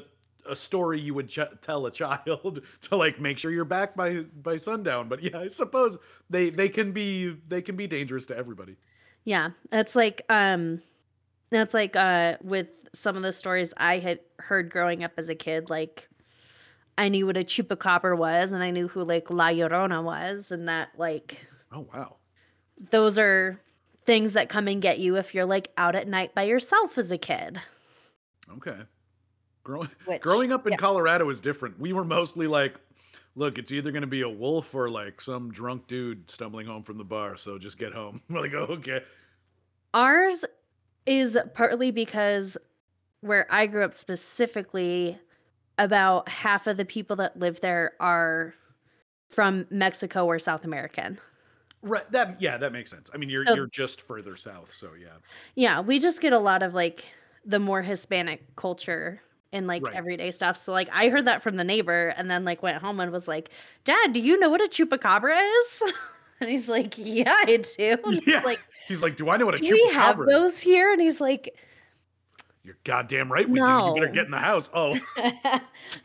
a 0.49 0.55
story 0.55 0.99
you 0.99 1.13
would 1.13 1.29
ch- 1.29 1.39
tell 1.61 1.85
a 1.85 1.91
child 1.91 2.61
to 2.81 2.95
like 2.95 3.19
make 3.19 3.37
sure 3.37 3.51
you're 3.51 3.65
back 3.65 3.95
by 3.95 4.21
by 4.41 4.57
sundown. 4.57 5.09
But 5.09 5.23
yeah, 5.23 5.39
I 5.39 5.49
suppose 5.49 5.97
they 6.29 6.49
they 6.49 6.69
can 6.69 6.91
be 6.91 7.37
they 7.47 7.61
can 7.61 7.75
be 7.75 7.87
dangerous 7.87 8.25
to 8.27 8.37
everybody. 8.37 8.75
Yeah, 9.25 9.51
it's 9.71 9.95
like 9.95 10.23
um 10.29 10.81
that's 11.49 11.73
like 11.73 11.95
uh 11.95 12.37
with 12.41 12.67
some 12.93 13.15
of 13.15 13.23
the 13.23 13.31
stories 13.31 13.73
I 13.77 13.99
had 13.99 14.19
heard 14.39 14.69
growing 14.69 15.03
up 15.03 15.13
as 15.17 15.29
a 15.29 15.35
kid 15.35 15.69
like 15.69 16.07
I 16.97 17.09
knew 17.09 17.25
what 17.25 17.37
a 17.37 17.43
chupacabra 17.43 18.15
was 18.17 18.53
and 18.53 18.61
I 18.63 18.69
knew 18.69 18.87
who 18.87 19.03
like 19.03 19.31
La 19.31 19.49
Llorona 19.49 20.03
was 20.03 20.51
and 20.51 20.67
that 20.67 20.89
like 20.97 21.47
Oh 21.71 21.87
wow. 21.93 22.17
those 22.91 23.17
are 23.17 23.59
things 24.05 24.33
that 24.33 24.49
come 24.49 24.67
and 24.67 24.81
get 24.81 24.99
you 24.99 25.15
if 25.15 25.33
you're 25.33 25.45
like 25.45 25.71
out 25.77 25.95
at 25.95 26.07
night 26.07 26.35
by 26.35 26.43
yourself 26.43 26.97
as 26.97 27.11
a 27.11 27.17
kid. 27.17 27.59
Okay. 28.57 28.77
Growing 29.63 29.89
Which 30.05 30.21
growing 30.21 30.51
up 30.51 30.65
in 30.67 30.71
yeah. 30.73 30.77
Colorado 30.77 31.29
is 31.29 31.39
different. 31.39 31.79
We 31.79 31.93
were 31.93 32.03
mostly 32.03 32.47
like, 32.47 32.79
look, 33.35 33.57
it's 33.57 33.71
either 33.71 33.91
gonna 33.91 34.07
be 34.07 34.21
a 34.21 34.29
wolf 34.29 34.75
or 34.75 34.89
like 34.89 35.21
some 35.21 35.51
drunk 35.51 35.87
dude 35.87 36.29
stumbling 36.29 36.67
home 36.67 36.83
from 36.83 36.97
the 36.97 37.03
bar. 37.03 37.37
So 37.37 37.57
just 37.57 37.77
get 37.77 37.93
home. 37.93 38.21
We're 38.29 38.41
like, 38.43 38.53
oh, 38.53 38.73
okay. 38.73 39.01
Ours 39.93 40.43
is 41.05 41.37
partly 41.53 41.91
because 41.91 42.57
where 43.21 43.47
I 43.49 43.67
grew 43.67 43.83
up 43.83 43.93
specifically, 43.93 45.17
about 45.79 46.27
half 46.29 46.67
of 46.67 46.77
the 46.77 46.85
people 46.85 47.15
that 47.15 47.39
live 47.39 47.59
there 47.61 47.93
are 47.99 48.53
from 49.29 49.65
Mexico 49.71 50.25
or 50.25 50.37
South 50.37 50.65
American. 50.65 51.19
Right. 51.81 52.09
That 52.11 52.39
yeah, 52.41 52.57
that 52.57 52.71
makes 52.71 52.91
sense. 52.91 53.09
I 53.13 53.17
mean, 53.17 53.29
you're 53.29 53.45
So- 53.45 53.55
you're 53.55 53.67
just 53.67 54.01
further 54.01 54.35
south, 54.35 54.73
so 54.73 54.91
yeah. 54.99 55.17
Yeah, 55.55 55.81
we 55.81 55.99
just 55.99 56.21
get 56.21 56.33
a 56.33 56.39
lot 56.39 56.63
of 56.63 56.73
like 56.73 57.05
the 57.45 57.59
more 57.59 57.81
Hispanic 57.81 58.55
culture 58.55 59.21
in 59.53 59.67
like 59.67 59.83
Right. 59.83 59.95
everyday 59.95 60.31
stuff. 60.31 60.57
So 60.57 60.71
like 60.73 60.89
I 60.91 61.07
heard 61.09 61.25
that 61.25 61.41
from 61.41 61.55
the 61.55 61.63
neighbor 61.63 62.09
and 62.17 62.29
then 62.29 62.43
like 62.43 62.61
went 62.63 62.77
home 62.81 62.99
and 62.99 63.11
was 63.11 63.27
like, 63.27 63.49
"Dad, 63.85 64.11
do 64.13 64.19
you 64.19 64.37
know 64.39 64.49
what 64.49 64.59
a 64.61 64.65
chupacabra 64.67 65.37
is?" 65.39 65.93
and 66.41 66.49
he's 66.49 66.67
like, 66.67 66.95
"Yeah, 66.97 67.31
I 67.33 67.45
do." 67.77 67.97
Yeah. 68.27 68.41
Like, 68.43 68.59
He's 68.87 69.01
like, 69.01 69.15
do 69.15 69.29
I 69.29 69.37
know 69.37 69.45
what 69.45 69.55
a 69.57 69.61
chupacabra?" 69.61 69.67
"Do 69.69 69.73
we 69.87 69.93
have 69.93 70.19
is?" 70.19 70.25
those 70.27 70.59
here?" 70.61 70.91
And 70.91 71.01
he's 71.01 71.21
like, 71.21 71.55
You're 72.63 72.77
goddamn 72.83 73.31
right 73.31 73.47
we 73.49 73.59
do. 73.59 73.65
You 73.65 73.93
better 73.93 74.07
get 74.07 74.25
in 74.25 74.31
the 74.31 74.37
house. 74.39 74.69
Oh, 74.73 74.97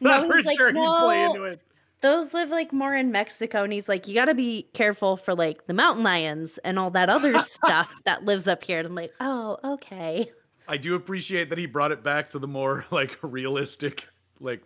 "No." 0.01 0.11
I'm 0.11 0.25
he's 0.25 0.31
for 0.31 0.43
like, 0.43 0.57
sure 0.57 0.69
he'd 0.73 0.75
play 1.03 1.25
into 1.25 1.45
it. 1.45 1.61
those 2.01 2.33
live 2.35 2.51
like 2.51 2.73
more 2.73 2.95
in 2.95 3.11
Mexico." 3.13 3.65
And 3.65 3.73
he's 3.73 3.89
like, 3.89 4.07
"You 4.07 4.15
got 4.15 4.27
to 4.27 4.35
be 4.35 4.69
careful 4.75 5.17
for 5.17 5.35
like 5.35 5.67
the 5.67 5.75
mountain 5.75 6.05
lions 6.05 6.59
and 6.59 6.79
all 6.79 6.91
that 6.91 7.09
other 7.11 7.39
stuff 7.39 7.91
that 8.05 8.25
lives 8.25 8.47
up 8.47 8.63
here." 8.65 8.79
And 8.79 8.87
I'm 8.87 8.95
like, 8.95 9.13
"Oh, 9.21 9.59
okay." 9.65 10.31
I 10.69 10.77
do 10.77 10.95
appreciate 10.95 11.49
that 11.51 11.59
he 11.59 11.67
brought 11.67 11.93
it 11.93 12.03
back 12.03 12.31
to 12.31 12.39
the 12.39 12.47
more 12.49 12.85
like 12.91 13.19
realistic, 13.23 14.07
like 14.41 14.63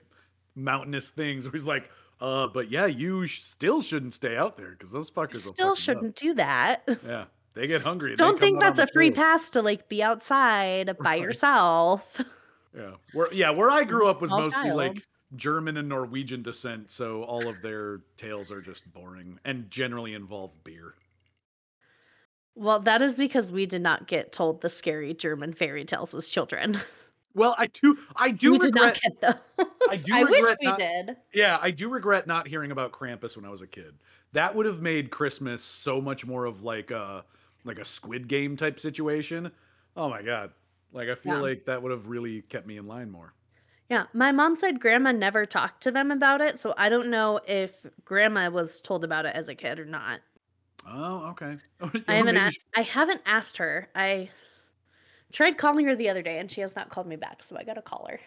mountainous 0.54 1.10
things. 1.10 1.44
Where 1.44 1.52
he's 1.52 1.64
like, 1.64 1.90
uh, 2.20 2.48
but 2.48 2.70
yeah, 2.70 2.86
you 2.86 3.26
sh- 3.26 3.42
still 3.42 3.80
shouldn't 3.80 4.14
stay 4.14 4.36
out 4.36 4.56
there 4.56 4.70
because 4.72 4.90
those 4.90 5.10
fuckers 5.10 5.38
Still 5.38 5.66
you 5.68 5.72
up." 5.72 5.78
shouldn't 5.78 6.16
do 6.16 6.34
that. 6.34 6.82
Yeah, 7.06 7.24
they 7.54 7.66
get 7.66 7.82
hungry. 7.82 8.14
Don't 8.16 8.38
think 8.40 8.60
that's 8.60 8.78
a 8.78 8.86
free 8.86 9.10
pass 9.10 9.50
to 9.50 9.62
like 9.62 9.88
be 9.88 10.02
outside 10.02 10.96
by 10.98 11.10
Right. 11.10 11.20
yourself. 11.22 12.20
Yeah, 12.74 12.92
where 13.12 13.28
yeah, 13.34 13.50
where 13.50 13.70
I 13.70 13.84
grew 13.84 14.08
up 14.08 14.22
was 14.22 14.30
Small 14.30 14.44
mostly 14.44 14.70
like. 14.70 15.02
German 15.36 15.76
and 15.76 15.88
Norwegian 15.90 16.42
descent, 16.42 16.90
so 16.90 17.22
all 17.24 17.46
of 17.46 17.60
their 17.60 18.00
tales 18.16 18.50
are 18.50 18.62
just 18.62 18.90
boring 18.94 19.38
and 19.44 19.70
generally 19.70 20.14
involve 20.14 20.52
beer. 20.64 20.94
Well, 22.54 22.80
that 22.80 23.02
is 23.02 23.16
because 23.16 23.52
we 23.52 23.66
did 23.66 23.82
not 23.82 24.06
get 24.06 24.32
told 24.32 24.60
the 24.60 24.68
scary 24.68 25.14
German 25.14 25.52
fairy 25.54 25.84
tales 25.84 26.14
as 26.14 26.28
children. 26.28 26.78
Well, 27.34 27.54
I 27.56 27.68
do, 27.68 27.96
I 28.16 28.30
do 28.30 28.52
we 28.52 28.58
did 28.58 28.74
not 28.74 29.00
get 29.00 29.18
those. 29.22 29.66
I 29.88 29.96
do 29.96 30.12
wish 30.28 30.34
regret 30.42 30.58
we 30.60 30.66
not- 30.66 30.78
did. 30.78 31.16
Yeah, 31.32 31.56
I 31.62 31.70
do 31.70 31.88
regret 31.88 32.26
not 32.26 32.46
hearing 32.46 32.72
about 32.72 32.92
Krampus 32.92 33.36
when 33.36 33.46
I 33.46 33.48
was 33.48 33.62
a 33.62 33.66
kid. 33.66 33.94
That 34.34 34.54
would 34.54 34.66
have 34.66 34.82
made 34.82 35.10
Christmas 35.10 35.64
so 35.64 35.98
much 35.98 36.26
more 36.26 36.44
of 36.44 36.62
like 36.62 36.90
a 36.90 37.24
like 37.64 37.78
a 37.78 37.86
Squid 37.86 38.28
Game 38.28 38.54
type 38.54 38.78
situation. 38.78 39.50
Oh 39.96 40.10
my 40.10 40.20
god. 40.20 40.50
Like 40.92 41.08
I 41.08 41.14
feel 41.14 41.36
Yeah. 41.36 41.40
like 41.40 41.64
that 41.64 41.82
would 41.82 41.90
have 41.90 42.06
really 42.06 42.42
kept 42.42 42.66
me 42.66 42.76
in 42.76 42.86
line 42.86 43.10
more. 43.10 43.32
Yeah, 43.88 44.04
my 44.12 44.30
mom 44.30 44.54
said 44.54 44.78
grandma 44.78 45.12
never 45.12 45.46
talked 45.46 45.82
to 45.84 45.90
them 45.90 46.10
about 46.10 46.42
it, 46.42 46.60
so 46.60 46.74
I 46.76 46.90
don't 46.90 47.08
know 47.08 47.40
if 47.48 47.72
grandma 48.04 48.50
was 48.50 48.82
told 48.82 49.04
about 49.04 49.24
it 49.24 49.34
as 49.34 49.48
a 49.48 49.54
kid 49.54 49.78
or 49.78 49.86
not. 49.86 50.20
Oh, 50.86 51.26
okay. 51.30 51.56
I 52.08 52.14
haven't 52.16 52.34
Maybe 52.34 52.38
asked, 52.38 52.60
I 52.76 52.82
haven't 52.82 53.20
asked 53.26 53.56
her. 53.58 53.88
I 53.94 54.28
tried 55.32 55.58
calling 55.58 55.86
her 55.86 55.96
the 55.96 56.08
other 56.08 56.22
day 56.22 56.38
and 56.38 56.50
she 56.50 56.60
has 56.60 56.76
not 56.76 56.88
called 56.90 57.06
me 57.06 57.16
back, 57.16 57.42
so 57.42 57.56
I 57.56 57.64
got 57.64 57.74
to 57.74 57.82
call 57.82 58.06
her. 58.10 58.18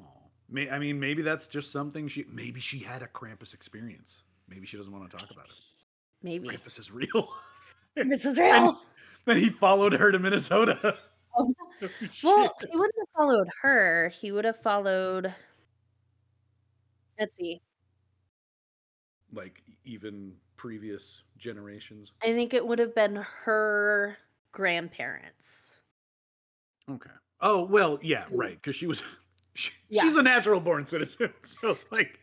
Aw. 0.00 0.02
May, 0.48 0.70
I 0.70 0.78
mean, 0.78 0.98
maybe 0.98 1.22
that's 1.22 1.46
just 1.46 1.70
something 1.70 2.08
she. 2.08 2.24
Maybe 2.30 2.60
she 2.60 2.78
had 2.78 3.02
a 3.02 3.06
Krampus 3.06 3.54
experience. 3.54 4.22
Maybe 4.48 4.66
she 4.66 4.76
doesn't 4.76 4.92
want 4.92 5.10
to 5.10 5.16
talk 5.16 5.30
about 5.30 5.46
it. 5.46 5.54
Maybe. 6.22 6.48
Krampus 6.48 6.78
is 6.78 6.90
real. 6.90 7.08
This 7.96 8.24
is 8.24 8.38
real. 8.38 8.80
then 9.24 9.38
he 9.38 9.50
followed 9.50 9.92
her 9.92 10.12
to 10.12 10.18
Minnesota. 10.18 10.96
Oh, 11.36 11.52
Well, 12.24 12.52
he 12.60 12.76
wouldn't 12.76 12.94
have 12.98 13.08
followed 13.16 13.48
her. 13.62 14.08
He 14.08 14.32
would 14.32 14.44
have 14.44 14.60
followed. 14.60 15.32
Let's 17.18 17.36
see. 17.36 17.60
like 19.32 19.62
even 19.84 20.34
previous 20.58 21.22
generations. 21.38 22.12
I 22.22 22.34
think 22.34 22.52
it 22.52 22.66
would 22.66 22.78
have 22.78 22.94
been 22.94 23.16
her 23.44 24.18
grandparents. 24.52 25.78
Okay. 26.90 27.10
Oh 27.40 27.64
well, 27.64 27.98
yeah, 28.02 28.24
right. 28.32 28.56
Because 28.56 28.76
she 28.76 28.86
was, 28.86 29.02
she, 29.54 29.70
Yeah. 29.88 30.02
she's 30.02 30.16
a 30.16 30.22
natural 30.22 30.60
born 30.60 30.84
citizen. 30.86 31.32
So 31.44 31.78
like, 31.90 32.18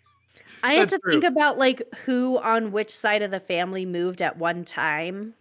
I 0.61 0.73
had 0.73 0.89
to 0.89 0.99
true. 0.99 1.13
think 1.13 1.23
about 1.23 1.57
like 1.57 1.81
who 2.05 2.37
on 2.39 2.71
which 2.71 2.91
side 2.91 3.21
of 3.23 3.31
the 3.31 3.39
family 3.39 3.85
moved 3.85 4.21
at 4.21 4.37
one 4.37 4.65
time 4.65 5.33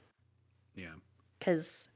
yeah. 0.76 0.92
because 1.38 1.88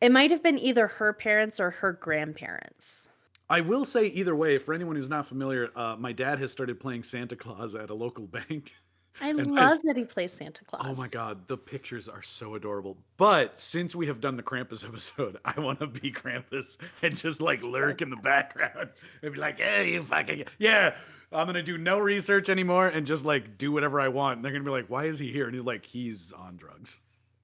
it 0.00 0.10
might 0.10 0.30
have 0.30 0.42
been 0.42 0.58
either 0.58 0.86
her 0.86 1.12
parents 1.12 1.60
or 1.60 1.70
her 1.70 1.92
grandparents. 1.92 3.08
I 3.50 3.60
will 3.60 3.84
say 3.84 4.06
either 4.06 4.36
way. 4.36 4.58
For 4.58 4.72
anyone 4.72 4.94
who's 4.94 5.08
not 5.08 5.26
familiar, 5.26 5.70
uh, 5.74 5.96
my 5.98 6.12
dad 6.12 6.38
has 6.38 6.52
started 6.52 6.78
playing 6.78 7.02
Santa 7.02 7.34
Claus 7.34 7.74
at 7.74 7.90
a 7.90 7.94
local 7.94 8.26
bank. 8.48 8.72
I 9.20 9.28
And 9.30 9.46
love 9.46 9.78
that 9.84 9.96
he 9.96 10.04
plays 10.04 10.32
Santa 10.32 10.64
Claus. 10.64 10.86
Oh 10.86 10.94
my 11.00 11.08
god, 11.08 11.46
the 11.48 11.56
pictures 11.56 12.08
are 12.08 12.22
so 12.22 12.54
adorable. 12.54 12.96
But 13.16 13.60
since 13.60 13.94
we 13.94 14.06
have 14.06 14.20
done 14.20 14.36
the 14.36 14.42
Krampus 14.42 14.84
episode, 14.88 15.38
I 15.44 15.58
want 15.60 15.80
to 15.80 15.86
be 15.86 16.10
Krampus 16.12 16.76
and 17.02 17.16
just 17.16 17.40
like 17.40 17.62
lurk 17.62 18.02
in 18.02 18.10
the 18.10 18.16
background 18.16 18.90
and 19.22 19.32
be 19.32 19.38
like, 19.38 19.58
"Hey, 19.60 19.92
you 19.92 20.02
fucking 20.02 20.44
yeah." 20.58 20.94
I'm 21.32 21.46
gonna 21.46 21.62
do 21.62 21.78
no 21.78 21.98
research 22.00 22.48
anymore 22.48 22.88
and 22.88 23.06
just 23.06 23.24
like 23.24 23.56
do 23.56 23.70
whatever 23.70 24.00
I 24.00 24.08
want. 24.08 24.36
And 24.36 24.44
they're 24.44 24.50
gonna 24.52 24.64
be 24.64 24.70
like, 24.70 24.86
"Why 24.90 25.04
is 25.04 25.18
he 25.18 25.30
here?" 25.30 25.46
And 25.46 25.54
he's 25.54 25.62
like, 25.64 25.84
"He's 25.86 26.32
on 26.32 26.56
drugs." 26.56 26.98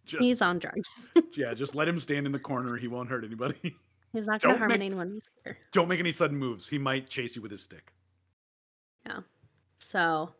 Just 0.04 0.22
He's 0.22 0.42
on 0.42 0.58
drugs. 0.58 1.06
yeah, 1.36 1.52
just 1.54 1.74
let 1.74 1.86
him 1.88 1.98
stand 2.00 2.26
in 2.26 2.32
the 2.32 2.38
corner. 2.38 2.76
He 2.76 2.86
won't 2.88 3.08
hurt 3.08 3.24
anybody. 3.24 3.76
He's 4.12 4.26
not 4.28 4.40
going 4.40 4.54
to 4.54 4.54
Don't 4.54 4.58
harm 4.58 4.68
make- 4.70 4.80
anyone 4.80 5.10
He's 5.12 5.28
here. 5.44 5.58
Don't 5.72 5.88
make 5.88 5.98
any 6.00 6.12
sudden 6.12 6.36
moves. 6.36 6.66
He 6.66 6.78
might 6.78 7.08
chase 7.10 7.34
you 7.36 7.42
with 7.42 7.50
his 7.50 7.62
stick. 7.62 7.92
Yeah. 9.04 9.20
So 9.76 10.32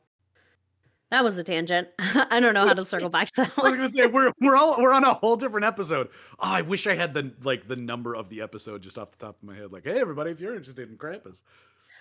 that 1.11 1.22
was 1.22 1.38
a 1.38 1.44
tangent. 1.44 1.88
I 1.98 2.40
don't 2.40 2.54
know 2.54 2.66
how 2.66 2.74
to 2.74 2.84
circle 2.84 3.09
back 3.09 3.30
to 3.32 3.42
that 3.42 3.52
I 3.57 3.62
was 3.62 3.76
gonna 3.76 3.88
say 3.88 4.07
we're 4.07 4.32
we're 4.40 4.57
all 4.57 4.76
we're 4.80 4.92
on 4.92 5.04
a 5.04 5.14
whole 5.14 5.36
different 5.36 5.64
episode. 5.64 6.09
Oh, 6.38 6.50
I 6.50 6.62
wish 6.62 6.86
I 6.86 6.94
had 6.94 7.14
the 7.14 7.32
like 7.42 7.68
the 7.68 7.76
number 7.76 8.14
of 8.14 8.28
the 8.28 8.42
episode 8.42 8.82
just 8.82 8.98
off 8.98 9.12
the 9.12 9.26
top 9.26 9.36
of 9.40 9.48
my 9.48 9.54
head. 9.54 9.72
Like, 9.72 9.84
hey 9.84 10.00
everybody, 10.00 10.32
if 10.32 10.40
you're 10.40 10.57
interested 10.57 10.90
in 10.90 10.96
Krampus, 10.96 11.42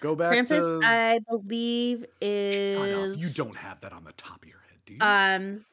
go 0.01 0.15
back 0.15 0.33
Krampus, 0.33 0.81
to. 0.81 0.81
I 0.83 1.19
believe, 1.29 2.05
is 2.19 3.19
You 3.19 3.29
don't 3.29 3.55
have 3.55 3.79
that 3.81 3.93
on 3.93 4.03
the 4.03 4.13
top 4.13 4.41
of 4.41 4.49
your 4.49 4.59
head, 4.69 4.79
do 4.85 4.93
you? 4.93 4.99
Um, 5.01 5.65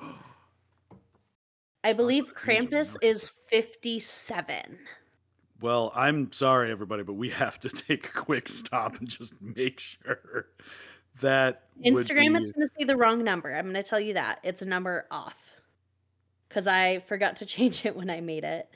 I 1.84 1.94
believe 1.94 2.28
put 2.28 2.36
a 2.36 2.46
page 2.46 2.58
in 2.58 2.64
my 2.64 2.70
Krampus 2.76 2.96
is 3.00 3.32
fifty-seven. 3.48 4.78
Well, 5.62 5.92
I'm 5.94 6.32
sorry, 6.32 6.72
everybody, 6.72 7.04
but 7.04 7.14
we 7.14 7.30
have 7.30 7.58
to 7.60 7.68
take 7.70 8.06
a 8.06 8.12
quick 8.12 8.48
stop 8.48 8.98
and 8.98 9.08
just 9.08 9.32
make 9.40 9.80
sure 9.80 10.48
that 11.20 11.64
Instagram 11.84 12.36
be 12.36 12.42
is 12.42 12.52
going 12.52 12.66
to 12.66 12.72
see 12.78 12.84
the 12.84 12.96
wrong 12.96 13.22
number. 13.24 13.54
I'm 13.54 13.64
going 13.70 13.74
to 13.74 13.82
tell 13.82 14.00
you 14.00 14.14
that. 14.14 14.38
It's 14.42 14.62
a 14.62 14.66
number 14.66 15.06
off. 15.10 15.36
Because 16.48 16.66
I 16.66 17.00
forgot 17.00 17.36
to 17.36 17.46
change 17.54 17.84
it 17.86 17.94
when 17.96 18.10
I 18.10 18.20
made 18.20 18.44
it. 18.44 18.68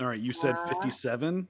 all 0.00 0.06
right. 0.06 0.20
You 0.20 0.32
said 0.32 0.54
Uh, 0.56 0.66
57. 0.66 1.48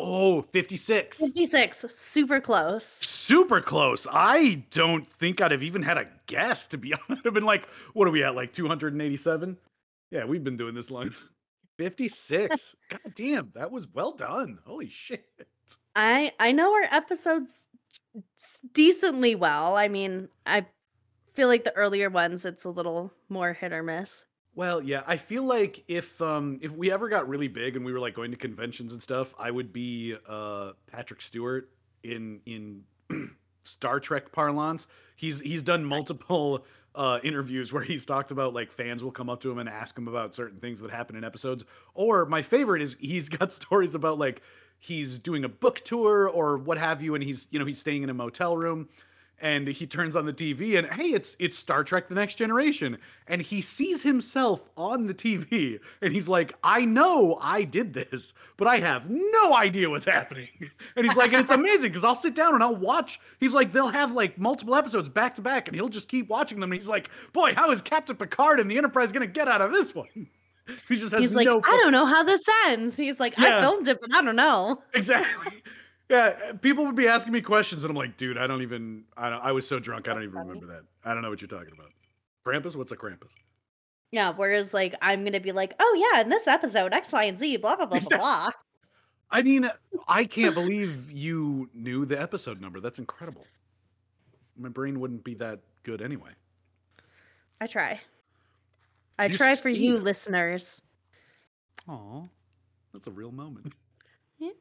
Oh, 0.00 0.42
56. 0.42 1.18
56. 1.18 1.84
Super 1.88 2.40
close. 2.40 2.84
Super 2.84 3.60
close. 3.60 4.06
I 4.10 4.64
don't 4.70 5.04
think 5.04 5.40
I'd 5.40 5.50
have 5.50 5.62
even 5.64 5.82
had 5.82 5.98
a 5.98 6.06
guess, 6.26 6.68
to 6.68 6.78
be 6.78 6.92
honest. 7.08 7.20
I'd 7.20 7.24
have 7.24 7.34
been 7.34 7.44
like, 7.44 7.66
what 7.94 8.06
are 8.06 8.12
we 8.12 8.22
at? 8.22 8.36
Like 8.36 8.52
287? 8.52 9.56
Yeah, 10.12 10.24
we've 10.24 10.44
been 10.44 10.56
doing 10.56 10.74
this 10.74 10.90
long. 10.90 11.12
56. 11.78 12.74
God 12.90 13.00
damn, 13.14 13.50
that 13.54 13.70
was 13.70 13.86
well 13.92 14.12
done. 14.12 14.58
Holy 14.66 14.88
shit. 14.88 15.24
I 15.94 16.32
I 16.40 16.50
know 16.52 16.72
our 16.74 16.88
episodes 16.90 17.68
decently 18.72 19.34
well. 19.34 19.76
I 19.76 19.88
mean, 19.88 20.28
I 20.46 20.66
feel 21.32 21.48
like 21.48 21.64
the 21.64 21.74
earlier 21.74 22.10
ones 22.10 22.44
it's 22.44 22.64
a 22.64 22.70
little 22.70 23.12
more 23.28 23.52
hit 23.52 23.72
or 23.72 23.82
miss. 23.82 24.24
Well, 24.54 24.82
yeah, 24.82 25.04
I 25.06 25.18
feel 25.18 25.44
like 25.44 25.84
if 25.86 26.20
um 26.20 26.58
if 26.60 26.72
we 26.72 26.90
ever 26.90 27.08
got 27.08 27.28
really 27.28 27.46
big 27.46 27.76
and 27.76 27.84
we 27.84 27.92
were 27.92 28.00
like 28.00 28.14
going 28.14 28.32
to 28.32 28.36
conventions 28.36 28.92
and 28.92 29.00
stuff, 29.00 29.32
I 29.38 29.52
would 29.52 29.72
be 29.72 30.16
uh 30.28 30.72
Patrick 30.90 31.22
Stewart 31.22 31.70
in 32.02 32.40
in 32.46 32.82
Star 33.62 34.00
Trek 34.00 34.32
parlance. 34.32 34.88
He's 35.14 35.38
he's 35.38 35.62
done 35.62 35.84
multiple 35.84 36.64
uh 36.96 37.20
interviews 37.22 37.72
where 37.72 37.84
he's 37.84 38.04
talked 38.04 38.32
about 38.32 38.52
like 38.52 38.72
fans 38.72 39.04
will 39.04 39.12
come 39.12 39.30
up 39.30 39.40
to 39.42 39.50
him 39.52 39.58
and 39.58 39.68
ask 39.68 39.96
him 39.96 40.08
about 40.08 40.34
certain 40.34 40.58
things 40.58 40.80
that 40.80 40.90
happen 40.90 41.14
in 41.14 41.22
episodes. 41.22 41.64
Or 41.94 42.26
my 42.26 42.42
favorite 42.42 42.82
is 42.82 42.96
he's 42.98 43.28
got 43.28 43.52
stories 43.62 43.94
about 43.94 44.18
like 44.18 44.42
he's 44.78 45.18
doing 45.18 45.44
a 45.44 45.48
book 45.48 45.80
tour 45.84 46.28
or 46.28 46.58
what 46.58 46.78
have 46.78 47.02
you 47.02 47.14
and 47.14 47.24
he's 47.24 47.46
you 47.50 47.58
know 47.58 47.64
he's 47.64 47.80
staying 47.80 48.02
in 48.02 48.10
a 48.10 48.14
motel 48.14 48.56
room 48.56 48.88
and 49.40 49.68
he 49.68 49.86
turns 49.86 50.16
on 50.16 50.26
the 50.26 50.32
TV 50.32 50.78
and 50.78 50.86
hey 50.88 51.12
it's 51.12 51.36
it's 51.38 51.56
Star 51.56 51.84
Trek 51.84 52.08
the 52.08 52.14
Next 52.14 52.34
Generation. 52.34 52.98
And 53.26 53.42
he 53.42 53.60
sees 53.60 54.02
himself 54.02 54.68
on 54.76 55.06
the 55.06 55.14
TV 55.14 55.78
and 56.02 56.12
he's 56.12 56.28
like 56.28 56.54
I 56.62 56.84
know 56.84 57.38
I 57.40 57.64
did 57.64 57.92
this 57.92 58.34
but 58.56 58.66
I 58.66 58.78
have 58.78 59.08
no 59.08 59.54
idea 59.54 59.90
what's 59.90 60.04
happening. 60.04 60.48
And 60.96 61.06
he's 61.06 61.16
like 61.16 61.32
and 61.32 61.42
it's 61.42 61.52
amazing 61.52 61.92
cuz 61.92 62.04
I'll 62.04 62.16
sit 62.16 62.34
down 62.34 62.54
and 62.54 62.62
I'll 62.62 62.76
watch. 62.76 63.20
He's 63.40 63.54
like 63.54 63.72
they'll 63.72 63.88
have 63.88 64.12
like 64.12 64.38
multiple 64.38 64.74
episodes 64.74 65.08
back 65.08 65.34
to 65.36 65.42
back 65.42 65.68
and 65.68 65.74
he'll 65.74 65.88
just 65.88 66.08
keep 66.08 66.28
watching 66.28 66.60
them. 66.60 66.72
And 66.72 66.80
he's 66.80 66.88
like 66.88 67.10
boy 67.32 67.54
how 67.54 67.70
is 67.70 67.82
Captain 67.82 68.16
Picard 68.16 68.60
and 68.60 68.70
the 68.70 68.78
Enterprise 68.78 69.12
going 69.12 69.26
to 69.26 69.32
get 69.32 69.48
out 69.48 69.60
of 69.60 69.72
this 69.72 69.94
one 69.94 70.28
he 70.88 70.96
just 70.96 71.12
has 71.12 71.20
He's 71.20 71.34
like, 71.34 71.46
no 71.46 71.60
I 71.64 71.70
don't 71.82 71.92
know 71.92 72.06
how 72.06 72.22
this 72.22 72.42
ends. 72.66 72.96
He's 72.96 73.18
like, 73.20 73.36
Yeah. 73.38 73.58
I 73.58 73.60
filmed 73.60 73.88
it, 73.88 73.98
but 74.00 74.14
I 74.14 74.22
don't 74.22 74.36
know. 74.36 74.82
Exactly. 74.94 75.62
Yeah, 76.10 76.52
people 76.62 76.86
would 76.86 76.94
be 76.96 77.06
asking 77.06 77.34
me 77.34 77.42
questions, 77.42 77.84
and 77.84 77.90
I'm 77.90 77.96
like, 77.96 78.16
dude, 78.16 78.38
I 78.38 78.46
don't 78.46 78.62
even. 78.62 79.04
I, 79.14 79.28
don't, 79.28 79.42
I 79.44 79.52
was 79.52 79.68
so 79.68 79.78
drunk, 79.78 80.08
I 80.08 80.14
don't 80.14 80.22
even 80.22 80.34
funny. 80.34 80.48
remember 80.48 80.72
that. 80.72 80.82
I 81.04 81.12
don't 81.12 81.20
know 81.22 81.28
what 81.28 81.42
you're 81.42 81.48
talking 81.48 81.74
about. 81.74 81.90
Krampus? 82.46 82.74
What's 82.74 82.92
a 82.92 82.96
Krampus? 82.96 83.34
Yeah. 84.10 84.32
Whereas 84.34 84.72
like 84.72 84.94
I'm 85.02 85.22
gonna 85.22 85.38
be 85.40 85.52
like, 85.52 85.74
oh 85.78 86.10
yeah, 86.12 86.22
in 86.22 86.30
this 86.30 86.46
episode, 86.46 86.94
X, 86.94 87.12
Y, 87.12 87.24
and 87.24 87.36
Z, 87.38 87.58
blah 87.58 87.76
blah 87.76 87.84
blah 87.84 87.86
blah 87.86 87.96
Exactly. 87.98 88.18
blah. 88.18 88.50
I 89.30 89.42
mean, 89.42 89.70
I 90.08 90.24
can't 90.24 90.54
believe 90.62 91.10
you 91.10 91.68
knew 91.74 92.06
the 92.06 92.18
episode 92.18 92.58
number. 92.58 92.80
That's 92.80 92.98
incredible. 92.98 93.44
My 94.56 94.70
brain 94.70 95.00
wouldn't 95.00 95.24
be 95.24 95.34
that 95.34 95.60
good 95.82 96.00
anyway. 96.00 96.30
I 97.60 97.66
try. 97.66 98.00
I 99.18 99.26
You 99.26 99.34
try 99.34 99.54
for 99.54 99.68
you 99.68 99.98
listeners. 99.98 100.82
Aw, 101.88 102.22
that's 102.92 103.06
a 103.06 103.10
real 103.10 103.32
moment. 103.32 103.72
Yeah. 104.38 104.52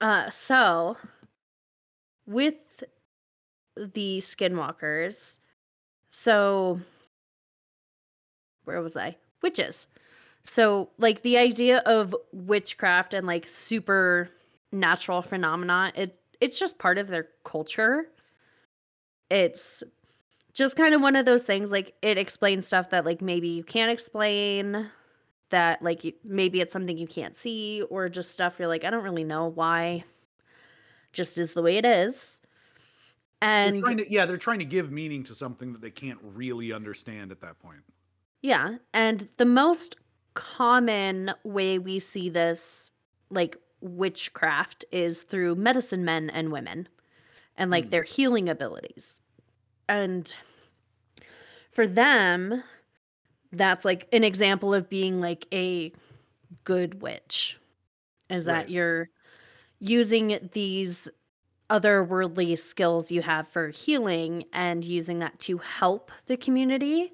Uh 0.00 0.28
so 0.28 0.96
with 2.26 2.84
the 3.76 4.18
skinwalkers, 4.18 5.38
so 6.10 6.80
where 8.64 8.82
was 8.82 8.96
I? 8.96 9.16
Witches. 9.42 9.88
So 10.42 10.90
like 10.98 11.22
the 11.22 11.38
idea 11.38 11.78
of 11.86 12.14
witchcraft 12.32 13.14
and 13.14 13.26
like 13.26 13.46
supernatural 13.46 15.22
phenomena, 15.22 15.92
it 15.94 16.20
it's 16.40 16.58
just 16.58 16.78
part 16.78 16.98
of 16.98 17.08
their 17.08 17.28
culture. 17.44 18.06
It's 19.30 19.82
just 20.56 20.76
kind 20.76 20.94
of 20.94 21.00
one 21.02 21.16
of 21.16 21.26
those 21.26 21.42
things 21.44 21.70
like 21.70 21.94
it 22.02 22.18
explains 22.18 22.66
stuff 22.66 22.90
that 22.90 23.04
like 23.04 23.20
maybe 23.20 23.48
you 23.48 23.62
can't 23.64 23.90
explain 23.90 24.90
that 25.50 25.82
like 25.82 26.04
you, 26.04 26.12
maybe 26.24 26.60
it's 26.60 26.72
something 26.72 26.98
you 26.98 27.06
can't 27.06 27.36
see 27.36 27.82
or 27.90 28.08
just 28.08 28.32
stuff 28.32 28.58
you're 28.58 28.68
like 28.68 28.84
I 28.84 28.90
don't 28.90 29.04
really 29.04 29.24
know 29.24 29.46
why 29.46 30.04
just 31.12 31.38
is 31.38 31.54
the 31.54 31.62
way 31.62 31.76
it 31.76 31.84
is. 31.84 32.40
They're 33.62 33.72
And 33.72 33.84
to, 33.98 34.10
yeah, 34.12 34.24
they're 34.26 34.36
trying 34.38 34.60
to 34.60 34.64
give 34.64 34.90
meaning 34.90 35.24
to 35.24 35.34
something 35.34 35.72
that 35.72 35.80
they 35.82 35.90
can't 35.90 36.18
really 36.22 36.72
understand 36.72 37.32
at 37.32 37.40
that 37.40 37.58
point. 37.58 37.82
Yeah, 38.42 38.76
and 38.94 39.28
the 39.38 39.44
most 39.44 39.96
common 40.34 41.32
way 41.44 41.78
we 41.78 41.98
see 41.98 42.28
this 42.28 42.90
like 43.30 43.56
witchcraft 43.80 44.84
is 44.92 45.22
through 45.22 45.54
medicine 45.56 46.04
men 46.04 46.30
and 46.30 46.52
women 46.52 46.88
and 47.56 47.70
like 47.70 47.86
Mm. 47.86 47.90
their 47.90 48.02
healing 48.04 48.48
abilities. 48.48 49.22
And 49.88 50.34
for 51.76 51.86
them 51.86 52.62
that's 53.52 53.84
like 53.84 54.08
an 54.12 54.24
example 54.24 54.74
of 54.74 54.88
being 54.88 55.20
like 55.20 55.46
a 55.52 55.92
good 56.64 57.00
witch 57.00 57.60
is 58.28 58.46
that 58.46 58.70
you're 58.70 59.08
using 59.78 60.50
these 60.52 61.08
otherworldly 61.70 62.58
skills 62.58 63.10
you 63.12 63.22
have 63.22 63.46
for 63.46 63.68
healing 63.68 64.44
and 64.52 64.84
using 64.84 65.20
that 65.20 65.38
to 65.38 65.58
help 65.58 66.10
the 66.26 66.36
community. 66.36 67.12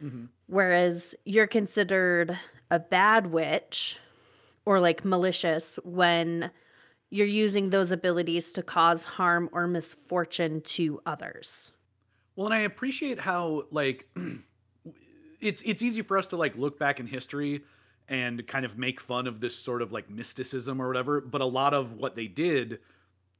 Hmm 0.00 0.26
whereas 0.50 1.14
you're 1.24 1.46
considered 1.46 2.38
a 2.70 2.78
bad 2.78 3.28
witch 3.28 3.98
or 4.66 4.80
like 4.80 5.04
malicious 5.04 5.78
when 5.84 6.50
you're 7.10 7.26
using 7.26 7.70
those 7.70 7.92
abilities 7.92 8.52
to 8.52 8.62
cause 8.62 9.04
harm 9.04 9.48
or 9.52 9.66
misfortune 9.66 10.60
to 10.62 11.00
others. 11.06 11.72
Well, 12.36 12.46
and 12.46 12.54
I 12.54 12.60
appreciate 12.60 13.18
how 13.18 13.64
like 13.70 14.08
it's 15.40 15.62
it's 15.64 15.82
easy 15.82 16.02
for 16.02 16.18
us 16.18 16.26
to 16.28 16.36
like 16.36 16.56
look 16.56 16.78
back 16.78 17.00
in 17.00 17.06
history 17.06 17.62
and 18.08 18.44
kind 18.46 18.64
of 18.64 18.76
make 18.76 19.00
fun 19.00 19.26
of 19.26 19.40
this 19.40 19.56
sort 19.56 19.82
of 19.82 19.92
like 19.92 20.10
mysticism 20.10 20.82
or 20.82 20.88
whatever, 20.88 21.20
but 21.20 21.40
a 21.40 21.46
lot 21.46 21.72
of 21.72 21.94
what 21.94 22.16
they 22.16 22.26
did 22.26 22.80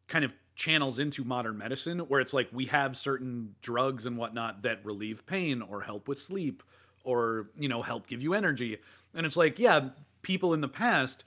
kind 0.06 0.24
of 0.24 0.32
channels 0.54 0.98
into 0.98 1.24
modern 1.24 1.56
medicine 1.58 2.00
where 2.00 2.20
it's 2.20 2.32
like 2.32 2.48
we 2.52 2.66
have 2.66 2.96
certain 2.96 3.54
drugs 3.62 4.06
and 4.06 4.16
whatnot 4.16 4.62
that 4.62 4.84
relieve 4.84 5.24
pain 5.26 5.62
or 5.62 5.80
help 5.80 6.06
with 6.06 6.20
sleep 6.20 6.62
or 7.02 7.48
you 7.58 7.68
know 7.68 7.82
help 7.82 8.06
give 8.06 8.22
you 8.22 8.34
energy. 8.34 8.78
And 9.14 9.26
it's 9.26 9.36
like 9.36 9.58
yeah 9.58 9.88
people 10.22 10.54
in 10.54 10.60
the 10.60 10.68
past 10.68 11.24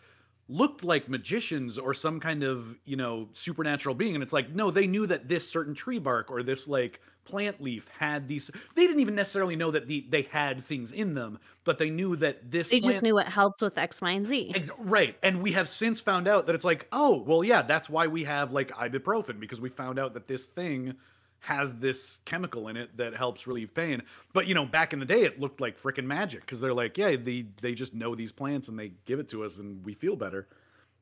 looked 0.49 0.84
like 0.84 1.09
magicians 1.09 1.78
or 1.78 1.93
some 1.93 2.20
kind 2.20 2.43
of 2.43 2.78
you 2.86 2.95
know 2.95 3.28
supernatural 3.34 3.95
being. 3.95 4.14
And 4.14 4.24
it's 4.24 4.34
like 4.34 4.49
no 4.51 4.72
they 4.72 4.88
knew 4.88 5.05
that 5.07 5.28
this 5.28 5.49
certain 5.49 5.74
tree 5.74 5.99
bark 5.99 6.32
or 6.32 6.43
this 6.43 6.68
like 6.68 7.01
plant 7.26 7.61
leaf 7.61 7.88
had 7.97 8.28
these 8.28 8.51
they 8.76 8.86
didn't 8.86 8.99
even 8.99 9.15
necessarily 9.15 9.55
know 9.55 9.71
that 9.71 9.88
the 9.88 10.05
they 10.09 10.24
had 10.24 10.63
things 10.63 10.91
in 10.91 11.13
them 11.13 11.39
but 11.63 11.78
they 11.78 11.89
knew 11.89 12.15
that 12.17 12.51
this 12.51 12.69
They 12.69 12.80
plant 12.80 12.93
just 12.93 13.03
knew 13.03 13.17
it 13.19 13.28
helped 13.28 13.61
with 13.61 13.78
X, 13.78 14.01
Y, 14.01 14.11
and 14.11 14.28
Z. 14.28 14.51
Ex- 14.55 14.71
right. 14.80 15.17
And 15.24 15.41
we 15.41 15.51
have 15.53 15.69
since 15.69 16.01
found 16.01 16.28
out 16.28 16.45
that 16.47 16.55
it's 16.55 16.65
like, 16.65 16.88
oh, 16.91 17.24
well, 17.26 17.43
yeah, 17.43 17.61
that's 17.61 17.89
why 17.89 18.07
we 18.07 18.24
have 18.26 18.51
like 18.51 18.71
ibuprofen 18.71 19.39
because 19.39 19.61
we 19.61 19.69
found 19.69 19.99
out 19.99 20.13
that 20.13 20.28
this 20.28 20.45
thing 20.45 20.93
has 21.39 21.74
this 21.76 22.19
chemical 22.26 22.69
in 22.69 22.78
it 22.78 22.95
that 22.95 23.13
helps 23.13 23.47
relieve 23.47 23.74
pain. 23.74 24.01
But 24.34 24.47
you 24.47 24.55
know, 24.55 24.65
back 24.65 24.93
in 24.93 24.99
the 24.99 25.05
day, 25.05 25.24
it 25.24 25.39
looked 25.39 25.61
like 25.61 25.80
freaking 25.82 26.05
magic 26.05 26.41
because 26.41 26.59
they're 26.59 26.74
like, 26.74 26.97
yeah, 26.97 27.15
they 27.15 27.45
they 27.61 27.74
just 27.74 27.93
know 27.93 28.15
these 28.15 28.32
plants 28.32 28.67
and 28.67 28.78
they 28.78 28.93
give 29.05 29.19
it 29.19 29.30
to 29.30 29.43
us 29.43 29.59
and 29.59 29.84
we 29.86 29.93
feel 29.93 30.15
better. 30.15 30.47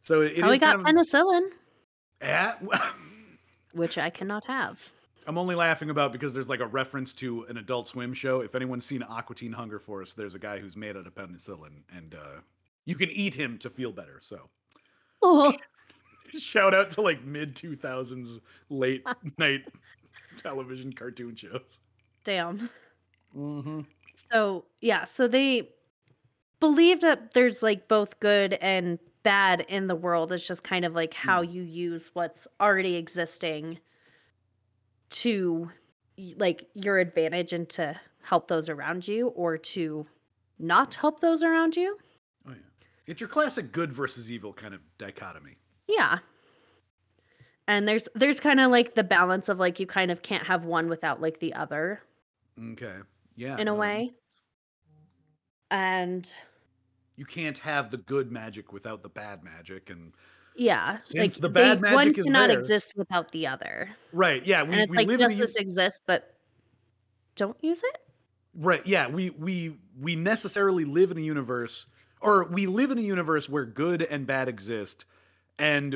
So 0.03 0.22
it, 0.22 0.30
That's 0.30 0.39
it 0.39 0.43
how 0.43 0.49
we 0.49 0.59
got 0.59 0.84
kind 0.84 0.97
of, 0.99 1.05
penicillin, 1.05 1.49
yeah, 2.22 2.55
which 3.74 3.97
I 3.97 4.09
cannot 4.09 4.45
have. 4.45 4.91
I'm 5.28 5.38
only 5.38 5.55
laughing 5.55 5.89
about 5.89 6.11
because 6.11 6.34
there's 6.34 6.49
like 6.49 6.59
a 6.59 6.67
reference 6.67 7.13
to 7.15 7.43
an 7.43 7.57
Adult 7.57 7.88
Swim 7.88 8.13
show. 8.13 8.41
If 8.41 8.55
anyone's 8.55 8.86
seen 8.86 9.03
Aqua 9.03 9.36
Teen 9.36 9.51
Hunger 9.51 9.80
Force, 9.80 10.13
there's 10.13 10.36
a 10.36 10.39
guy 10.39 10.59
who's 10.59 10.76
made 10.76 10.97
out 10.97 11.07
of 11.07 11.13
penicillin, 11.15 11.84
and 11.95 12.15
uh, 12.15 12.39
you 12.86 12.95
can 12.95 13.09
eat 13.11 13.36
him 13.36 13.57
to 13.59 13.69
feel 13.69 13.91
better. 13.91 14.19
So. 14.22 14.49
Oh, 15.22 15.53
Shout 16.38 16.74
out 16.74 16.89
to 16.91 17.01
like 17.01 17.24
mid 17.24 17.55
2000s 17.55 18.39
late 18.69 19.05
night 19.38 19.61
television 20.38 20.91
cartoon 20.93 21.36
shows. 21.36 21.80
damn. 22.24 22.69
Mm-hmm. 23.36 23.82
So, 24.32 24.65
yeah, 24.82 25.05
so 25.05 25.28
they 25.28 25.69
believe 26.59 27.01
that 27.01 27.34
there's 27.34 27.63
like 27.63 27.88
both 27.88 28.19
good 28.19 28.53
and 28.55 28.99
bad 29.24 29.61
in 29.67 29.88
the 29.88 29.95
world. 29.95 30.32
It's 30.32 30.47
just 30.47 30.63
kind 30.63 30.86
of 30.86 30.93
like 30.93 31.13
how 31.13 31.41
you 31.41 31.63
use 31.63 32.11
what's 32.13 32.47
already 32.59 32.95
existing 32.95 33.80
to 35.12 35.72
like 36.36 36.68
your 36.74 36.97
advantage 36.97 37.53
and 37.53 37.68
to 37.70 37.99
help 38.22 38.47
those 38.47 38.70
around 38.70 39.07
you 39.07 39.28
or 39.30 39.57
to 39.57 40.05
not 40.59 40.95
help 40.95 41.20
those 41.22 41.43
around 41.43 41.76
you. 41.76 41.97
Oh 42.47 42.51
yeah. 42.51 42.55
It's 43.07 43.20
your 43.20 43.30
classic 43.30 43.72
good 43.72 43.91
versus 43.93 44.30
evil 44.32 44.53
kind 44.53 44.74
of 44.74 44.82
dichotomy. 44.97 45.57
Yeah. 45.88 46.20
And 47.68 47.88
there's 47.88 48.07
there's 48.16 48.39
kind 48.39 48.59
of 48.59 48.70
like 48.72 48.95
the 48.95 49.03
balance 49.03 49.49
of 49.49 49.59
like 49.59 49.80
you 49.80 49.88
kind 49.88 50.12
of 50.12 50.22
can't 50.22 50.45
have 50.45 50.66
one 50.66 50.89
without 50.89 51.22
like 51.22 51.39
the 51.39 51.53
other 51.53 52.01
Okay. 52.74 52.97
Yeah. 53.36 53.53
in 53.55 53.62
a 53.62 53.66
no, 53.66 53.76
way. 53.76 54.12
And 55.70 56.30
You 57.16 57.26
can't 57.26 57.57
have 57.59 57.89
the 57.91 57.97
good 57.97 58.32
magic 58.32 58.74
without 58.74 59.03
the 59.03 59.09
bad 59.09 59.43
magic 59.43 59.89
and 59.89 60.14
yeah, 60.55 60.97
Since 61.03 61.35
like 61.35 61.41
the 61.41 61.49
bad 61.49 61.81
they, 61.81 61.93
one 61.93 62.09
is 62.15 62.25
cannot 62.25 62.49
there- 62.49 62.57
exist 62.59 62.93
without 62.95 63.31
the 63.31 63.47
other. 63.47 63.89
right, 64.13 64.45
yeah, 64.45 64.63
we, 64.63 64.85
we 64.87 64.97
like 64.97 65.07
live 65.07 65.19
in 65.21 65.25
a 65.27 65.29
justice 65.29 65.55
u- 65.55 65.61
exists, 65.61 66.01
but 66.05 66.35
don't 67.35 67.57
use 67.63 67.81
it. 67.83 67.97
right, 68.55 68.85
yeah, 68.85 69.07
we 69.07 69.29
we 69.31 69.77
we 69.99 70.15
necessarily 70.15 70.85
live 70.85 71.11
in 71.11 71.17
a 71.17 71.21
universe 71.21 71.87
or 72.21 72.45
we 72.45 72.65
live 72.67 72.91
in 72.91 72.97
a 72.97 73.01
universe 73.01 73.49
where 73.49 73.65
good 73.65 74.03
and 74.03 74.27
bad 74.27 74.47
exist 74.47 75.05
and 75.59 75.95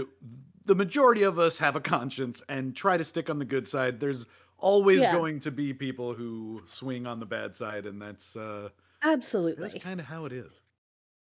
the 0.66 0.76
majority 0.76 1.24
of 1.24 1.38
us 1.38 1.58
have 1.58 1.76
a 1.76 1.80
conscience 1.82 2.42
and 2.50 2.76
try 2.76 2.98
to 2.98 3.04
stick 3.04 3.30
on 3.30 3.38
the 3.38 3.46
good 3.46 3.68
side. 3.68 4.00
There's 4.00 4.26
always 4.58 5.00
Yeah. 5.02 5.12
going 5.14 5.40
to 5.42 5.52
be 5.52 5.74
people 5.74 6.14
who 6.16 6.64
swing 6.68 7.06
on 7.06 7.20
the 7.20 7.26
bad 7.28 7.56
side 7.56 7.86
and 7.86 8.02
that's 8.02 8.36
uh 8.36 8.70
Absolutely, 9.04 9.70
that's 9.70 9.84
kind 9.84 10.00
of 10.00 10.06
how 10.08 10.26
it 10.26 10.34
is. 10.34 10.64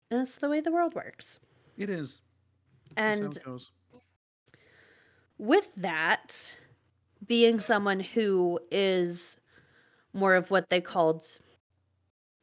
that's 0.10 0.36
the 0.36 0.48
way 0.50 0.62
the 0.62 0.72
world 0.72 0.94
works. 0.96 1.40
It 1.78 1.90
is. 1.90 2.22
This 2.90 3.08
is 3.08 3.20
how 3.20 3.34
And 3.34 3.40
with 5.38 5.74
that 5.76 6.58
being 7.26 7.60
someone 7.60 8.00
who 8.00 8.60
is 8.72 9.38
more 10.14 10.36
of 10.36 10.52
what 10.52 10.70
they 10.70 10.82
called 10.82 11.24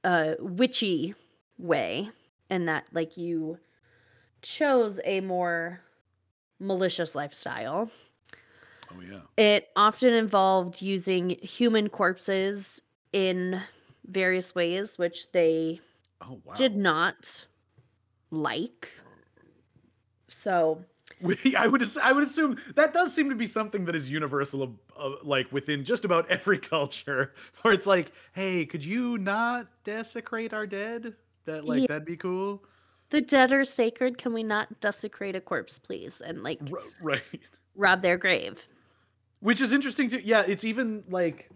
a 0.05 0.37
witchy 0.39 1.15
way 1.59 2.11
and 2.51 2.69
that 2.69 2.89
like 2.93 3.17
you 3.17 3.59
chose 4.43 5.01
a 5.05 5.21
more 5.23 5.81
malicious 6.61 7.15
lifestyle 7.15 7.91
Oh 8.91 9.01
yeah. 9.01 9.27
it 9.37 9.69
often 9.77 10.13
involved 10.15 10.81
using 10.83 11.31
human 11.43 11.89
corpses 11.89 12.81
in 13.13 13.61
various 14.07 14.55
ways 14.55 14.99
which 14.99 15.31
they 15.33 15.81
Oh 16.21 16.41
wow. 16.45 16.55
did 16.57 16.77
not 16.77 17.47
like 18.31 18.91
so 20.29 20.83
We- 21.21 21.55
I 21.57 21.67
would 21.67 21.83
I 22.03 22.13
would 22.13 22.23
assume 22.23 22.59
that 22.75 22.95
does 22.95 23.15
seem 23.15 23.29
to 23.31 23.37
be 23.37 23.47
something 23.47 23.85
that 23.85 23.95
is 23.95 24.09
universal, 24.11 24.75
uh, 24.99 25.11
like 25.23 25.51
within 25.53 25.85
just 25.85 26.05
about 26.05 26.29
every 26.31 26.59
culture, 26.75 27.35
where 27.63 27.75
it's 27.75 27.87
like, 27.87 28.13
hey, 28.33 28.65
could 28.67 28.85
you 28.85 29.19
not 29.19 29.69
desecrate 29.85 30.53
our 30.55 30.67
dead? 30.67 31.15
That 31.45 31.67
like 31.67 31.83
Yeah. 31.83 31.87
that'd 31.89 32.07
be 32.07 32.17
cool, 32.17 32.65
the 33.11 33.21
dead 33.21 33.53
are 33.53 33.65
sacred 33.67 34.17
can 34.19 34.33
we 34.33 34.43
not 34.43 34.81
desecrate 34.81 35.37
a 35.37 35.41
corpse 35.41 35.79
please 35.79 36.21
and 36.23 36.43
like 36.43 36.59
R- 36.73 36.79
right? 37.03 37.23
rob 37.77 38.01
their 38.01 38.17
grave 38.17 38.67
Which 39.41 39.61
is 39.61 39.73
interesting 39.73 40.09
too. 40.09 40.21
Yeah, 40.25 40.43
it's 40.49 40.65
even 40.65 41.05
like 41.11 41.51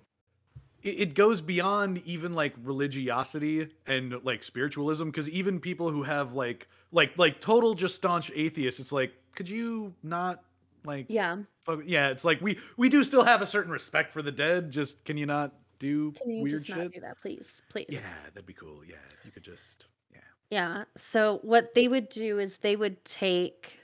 it, 0.82 1.00
it 1.00 1.14
goes 1.14 1.40
beyond 1.40 2.02
even 2.06 2.32
like 2.32 2.54
religiosity 2.62 3.68
and 3.86 4.22
like 4.24 4.42
spiritualism 4.42 5.06
because 5.06 5.28
even 5.28 5.60
people 5.60 5.90
who 5.90 6.02
have 6.02 6.34
like 6.34 6.68
like 6.92 7.16
like 7.18 7.40
total 7.40 7.74
just 7.74 7.94
staunch 7.96 8.30
atheists, 8.34 8.80
it's 8.80 8.92
like, 8.92 9.12
could 9.34 9.48
you 9.48 9.92
not 10.02 10.42
like 10.84 11.06
yeah 11.08 11.36
Fuck, 11.68 11.80
yeah, 11.84 12.08
it's 12.08 12.24
like 12.24 12.40
we 12.40 12.58
we 12.78 12.88
do 12.88 13.04
still 13.04 13.22
have 13.22 13.42
a 13.42 13.46
certain 13.46 13.70
respect 13.70 14.10
for 14.10 14.22
the 14.22 14.32
dead. 14.32 14.70
Just 14.70 15.04
can 15.04 15.18
you 15.18 15.26
not 15.26 15.52
do 15.78 16.12
Can 16.12 16.30
you 16.30 16.42
weird 16.42 16.52
just 16.52 16.66
shit? 16.66 16.78
not 16.78 16.92
do 16.92 17.00
that, 17.00 17.20
please? 17.20 17.60
Please. 17.68 17.88
Yeah, 17.90 18.10
that'd 18.32 18.46
be 18.46 18.54
cool. 18.54 18.80
Yeah, 18.88 18.96
if 19.18 19.26
you 19.26 19.30
could 19.30 19.42
just 19.42 19.84
yeah. 20.10 20.20
Yeah. 20.50 20.84
So 20.96 21.40
what 21.42 21.74
they 21.74 21.88
would 21.88 22.08
do 22.08 22.38
is 22.38 22.56
they 22.56 22.74
would 22.74 23.04
take 23.04 23.78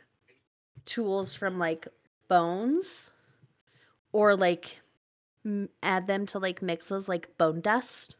tools 0.87 1.35
from 1.35 1.59
like 1.59 1.87
bones 2.29 3.11
or 4.13 4.35
like 4.35 4.81
m- 5.45 5.69
add 5.83 6.07
them 6.07 6.27
to 6.27 6.39
like 6.39 6.63
mixes 6.63 7.09
like 7.09 7.37
bone 7.39 7.61
dust 7.61 8.17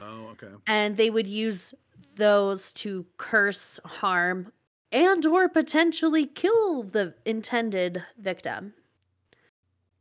Oh, 0.00 0.28
okay. 0.32 0.48
and 0.66 0.96
they 0.96 1.10
would 1.10 1.26
use 1.28 1.74
those 2.16 2.72
to 2.74 3.06
curse, 3.18 3.78
harm 3.84 4.52
and 4.90 5.24
or 5.24 5.48
potentially 5.48 6.26
kill 6.26 6.82
the 6.82 7.14
intended 7.24 8.04
victim. 8.18 8.74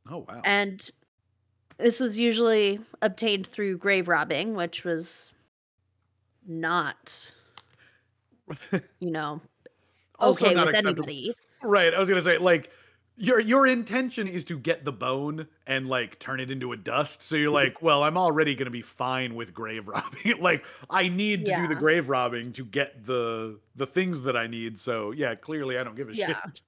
Oh 0.09 0.25
wow. 0.27 0.41
And 0.43 0.89
this 1.77 1.99
was 1.99 2.17
usually 2.19 2.79
obtained 3.01 3.45
through 3.47 3.77
grave 3.77 4.07
robbing, 4.07 4.55
which 4.55 4.83
was 4.83 5.33
not, 6.47 7.31
you 8.99 9.11
know, 9.11 9.39
okay 10.19 10.53
not 10.53 10.65
with 10.67 10.75
acceptable. 10.75 11.03
anybody. 11.03 11.35
Right. 11.63 11.93
I 11.93 11.99
was 11.99 12.09
gonna 12.09 12.21
say 12.21 12.37
like 12.37 12.71
your 13.21 13.39
your 13.39 13.67
intention 13.67 14.27
is 14.27 14.43
to 14.45 14.57
get 14.57 14.83
the 14.83 14.91
bone 14.91 15.47
and 15.67 15.87
like 15.87 16.17
turn 16.19 16.39
it 16.39 16.49
into 16.49 16.71
a 16.73 16.77
dust. 16.77 17.21
So 17.21 17.35
you're 17.35 17.51
like, 17.51 17.81
well, 17.83 18.03
I'm 18.03 18.17
already 18.17 18.55
gonna 18.55 18.71
be 18.71 18.81
fine 18.81 19.35
with 19.35 19.53
grave 19.53 19.87
robbing. 19.87 20.41
like 20.41 20.65
I 20.89 21.07
need 21.07 21.45
to 21.45 21.55
do 21.55 21.67
the 21.67 21.75
grave 21.75 22.09
robbing 22.09 22.51
to 22.53 22.65
get 22.65 23.05
the 23.05 23.59
the 23.75 23.85
things 23.85 24.21
that 24.21 24.35
I 24.35 24.47
need. 24.47 24.79
So 24.79 25.11
yeah, 25.11 25.35
clearly 25.35 25.77
I 25.77 25.83
don't 25.83 25.95
give 25.95 26.09
a 26.09 26.15
Yeah. 26.15 26.27
shit. 26.43 26.61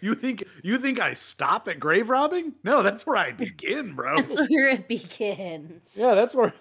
You 0.00 0.14
think 0.14 0.44
you 0.62 0.78
think 0.78 0.98
I 1.00 1.12
stop 1.14 1.68
at 1.68 1.78
grave 1.78 2.08
robbing? 2.08 2.54
No, 2.64 2.82
that's 2.82 3.04
where 3.04 3.16
I 3.16 3.32
begin, 3.32 3.94
bro. 3.94 4.16
That's 4.16 4.38
where 4.48 4.68
it 4.68 4.88
begins. 4.88 5.82
Yeah, 5.94 6.14
that's 6.14 6.34
where 6.34 6.54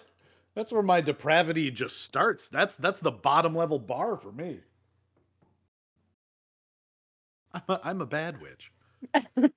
that's 0.56 0.72
where 0.74 0.84
my 0.84 1.00
depravity 1.00 1.72
just 1.72 2.02
starts. 2.02 2.48
That's 2.50 2.76
that's 2.76 3.00
the 3.00 3.12
bottom 3.12 3.56
level 3.56 3.80
bar 3.80 4.18
for 4.18 4.32
me. 4.32 4.60
I'm 7.54 7.62
a, 7.70 7.82
I'm 7.84 8.02
a 8.02 8.06
bad 8.06 8.42
witch. 8.42 8.72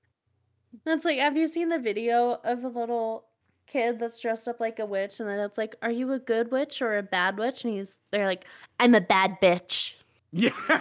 That's 0.85 1.05
like, 1.05 1.19
have 1.19 1.37
you 1.37 1.47
seen 1.47 1.69
the 1.69 1.79
video 1.79 2.41
of 2.45 2.65
a 2.65 2.69
little 2.69 3.25
kid 3.67 3.99
that's 3.99 4.21
dressed 4.21 4.49
up 4.49 4.59
like 4.59 4.79
a 4.79 4.87
witch? 4.87 5.21
And 5.21 5.29
then 5.29 5.39
it's 5.39 5.59
like, 5.59 5.77
are 5.83 5.91
you 5.91 6.13
a 6.13 6.19
good 6.19 6.51
witch 6.51 6.83
or 6.83 6.97
a 6.97 7.03
bad 7.03 7.39
witch? 7.39 7.65
And 7.65 7.75
he's, 7.75 7.99
they're 8.11 8.27
like, 8.27 8.47
I'm 8.81 8.95
a 8.95 9.01
bad 9.01 9.37
bitch. 9.41 9.95
Yeah. 10.33 10.51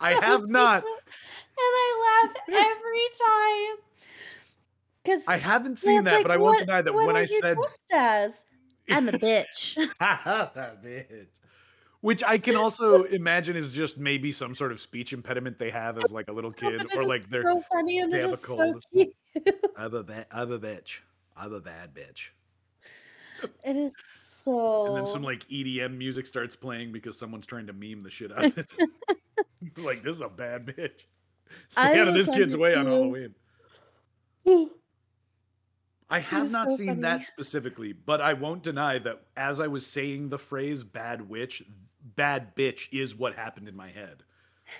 I 0.00 0.12
have 0.22 0.48
not. 0.48 0.84
And 1.62 1.74
I 1.76 2.22
laugh 2.24 2.36
every 2.48 3.08
time. 3.18 3.84
Because 5.04 5.28
I 5.28 5.36
haven't 5.36 5.78
seen 5.78 6.04
that, 6.04 6.22
but 6.22 6.30
I 6.30 6.38
won't 6.38 6.60
deny 6.60 6.80
that 6.80 6.94
when 6.94 7.14
I 7.14 7.26
said 7.26 7.58
as 7.92 8.46
I'm 8.88 9.10
a 9.10 9.12
bitch. 9.12 9.76
Ha 10.00 10.20
ha 10.22 10.50
that 10.54 10.82
bitch. 10.82 11.26
Which 12.02 12.22
I 12.24 12.38
can 12.38 12.56
also 12.56 13.04
imagine 13.04 13.56
is 13.56 13.72
just 13.74 13.98
maybe 13.98 14.32
some 14.32 14.54
sort 14.54 14.72
of 14.72 14.80
speech 14.80 15.12
impediment 15.12 15.58
they 15.58 15.70
have 15.70 15.98
as 16.02 16.10
like 16.10 16.28
a 16.28 16.32
little 16.32 16.52
kid, 16.62 16.86
or 16.94 17.04
like 17.04 17.28
they're 17.28 17.42
so 17.42 17.60
funny 17.72 17.98
and 17.98 18.12
they 18.12 18.18
it 18.18 18.22
have 18.22 18.32
a 18.32 18.36
so 18.38 18.56
cold. 18.56 18.84
cute. 18.92 19.14
I'm 19.76 19.94
a 19.94 20.02
ba- 20.02 20.26
I'm 20.32 20.50
a 20.52 20.58
bitch. 20.58 20.98
I'm 21.36 21.52
a 21.52 21.60
bad 21.60 21.94
bitch. 21.94 22.28
It 23.64 23.76
is 23.76 23.94
so. 24.42 24.86
And 24.86 24.96
then 24.96 25.06
some 25.06 25.22
like 25.22 25.46
EDM 25.48 25.96
music 25.96 26.24
starts 26.26 26.56
playing 26.56 26.90
because 26.92 27.18
someone's 27.18 27.46
trying 27.46 27.66
to 27.66 27.72
meme 27.74 28.00
the 28.00 28.10
shit 28.10 28.32
out 28.32 28.44
of 28.46 28.58
it. 28.58 28.66
like 29.76 30.02
this 30.02 30.16
is 30.16 30.22
a 30.22 30.28
bad 30.28 30.66
bitch. 30.66 31.04
Stay 31.68 31.82
I 31.82 31.98
out 31.98 32.08
of 32.08 32.14
this 32.14 32.30
kid's 32.30 32.56
way 32.56 32.74
on. 32.74 32.86
Halloween. 32.86 33.34
I 36.08 36.18
have 36.18 36.50
not 36.50 36.70
so 36.70 36.76
seen 36.76 36.86
funny. 36.88 37.00
that 37.02 37.24
specifically, 37.24 37.92
but 37.92 38.20
I 38.20 38.32
won't 38.32 38.62
deny 38.62 38.98
that 39.00 39.22
as 39.36 39.60
I 39.60 39.66
was 39.68 39.86
saying 39.86 40.28
the 40.28 40.38
phrase 40.38 40.82
bad 40.82 41.28
witch, 41.28 41.62
bad 42.20 42.54
bitch 42.54 42.86
is 42.92 43.14
what 43.16 43.34
happened 43.34 43.66
in 43.66 43.74
my 43.74 43.88
head. 43.90 44.22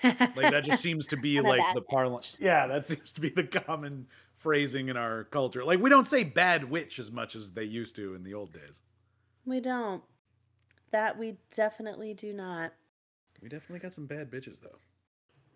Like 0.05 0.53
that 0.53 0.63
just 0.63 0.83
seems 0.83 1.07
to 1.09 1.17
be 1.17 1.41
like 1.41 1.63
the 1.75 1.81
parlance. 1.81 2.37
Yeah, 2.39 2.67
that 2.69 2.87
seems 2.87 3.11
to 3.13 3.21
be 3.21 3.31
the 3.31 3.43
common 3.43 4.07
phrasing 4.37 4.89
in 4.89 4.97
our 4.97 5.25
culture. 5.25 5.65
Like 5.65 5.81
we 5.81 5.89
don't 5.91 6.07
say 6.07 6.23
bad 6.23 6.63
witch 6.71 6.99
as 6.99 7.11
much 7.11 7.35
as 7.35 7.51
they 7.51 7.65
used 7.65 7.97
to 7.97 8.15
in 8.15 8.23
the 8.23 8.35
old 8.35 8.53
days. 8.53 8.83
we 9.47 9.59
don't. 9.59 10.03
That 10.93 11.19
we 11.19 11.39
definitely 11.55 12.15
do 12.15 12.33
not. 12.33 12.73
We 13.43 13.49
definitely 13.49 13.81
got 13.81 13.95
some 13.95 14.07
bad 14.07 14.31
bitches 14.31 14.61
though. 14.61 14.79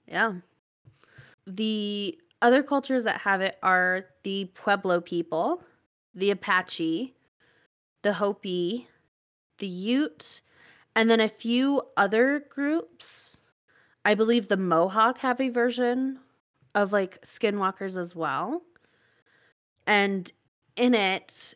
Yeah. 0.09 0.32
The 1.47 2.18
other 2.43 2.62
cultures 2.62 3.05
that 3.05 3.20
have 3.20 3.41
it 3.41 3.57
are 3.62 4.07
the 4.24 4.47
Pueblo 4.55 5.01
people, 5.01 5.62
the 6.14 6.30
Apache, 6.30 7.14
the 8.03 8.12
Hopi, 8.14 8.89
the 9.59 9.66
Ute, 9.66 10.41
and 10.97 11.11
then 11.11 11.20
a 11.20 11.28
few 11.28 11.82
other 11.97 12.45
groups. 12.49 13.36
I 14.05 14.14
believe 14.14 14.49
the 14.49 14.57
Mohawk 14.57 15.18
have 15.18 15.40
a 15.40 15.49
version 15.49 16.18
of 16.74 16.92
like 16.92 17.20
skinwalkers 17.22 17.97
as 17.97 18.14
well. 18.14 18.62
And 19.86 20.30
in 20.76 20.95
it, 20.95 21.55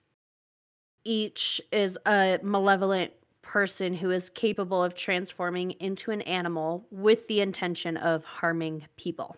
each 1.05 1.61
is 1.73 1.99
a 2.07 2.39
malevolent 2.43 3.13
person 3.43 3.95
who 3.95 4.11
is 4.11 4.29
capable 4.29 4.83
of 4.83 4.95
transforming 4.95 5.71
into 5.73 6.11
an 6.11 6.21
animal 6.23 6.87
with 6.91 7.27
the 7.29 7.41
intention 7.41 7.97
of 7.97 8.25
harming 8.25 8.87
people. 8.97 9.37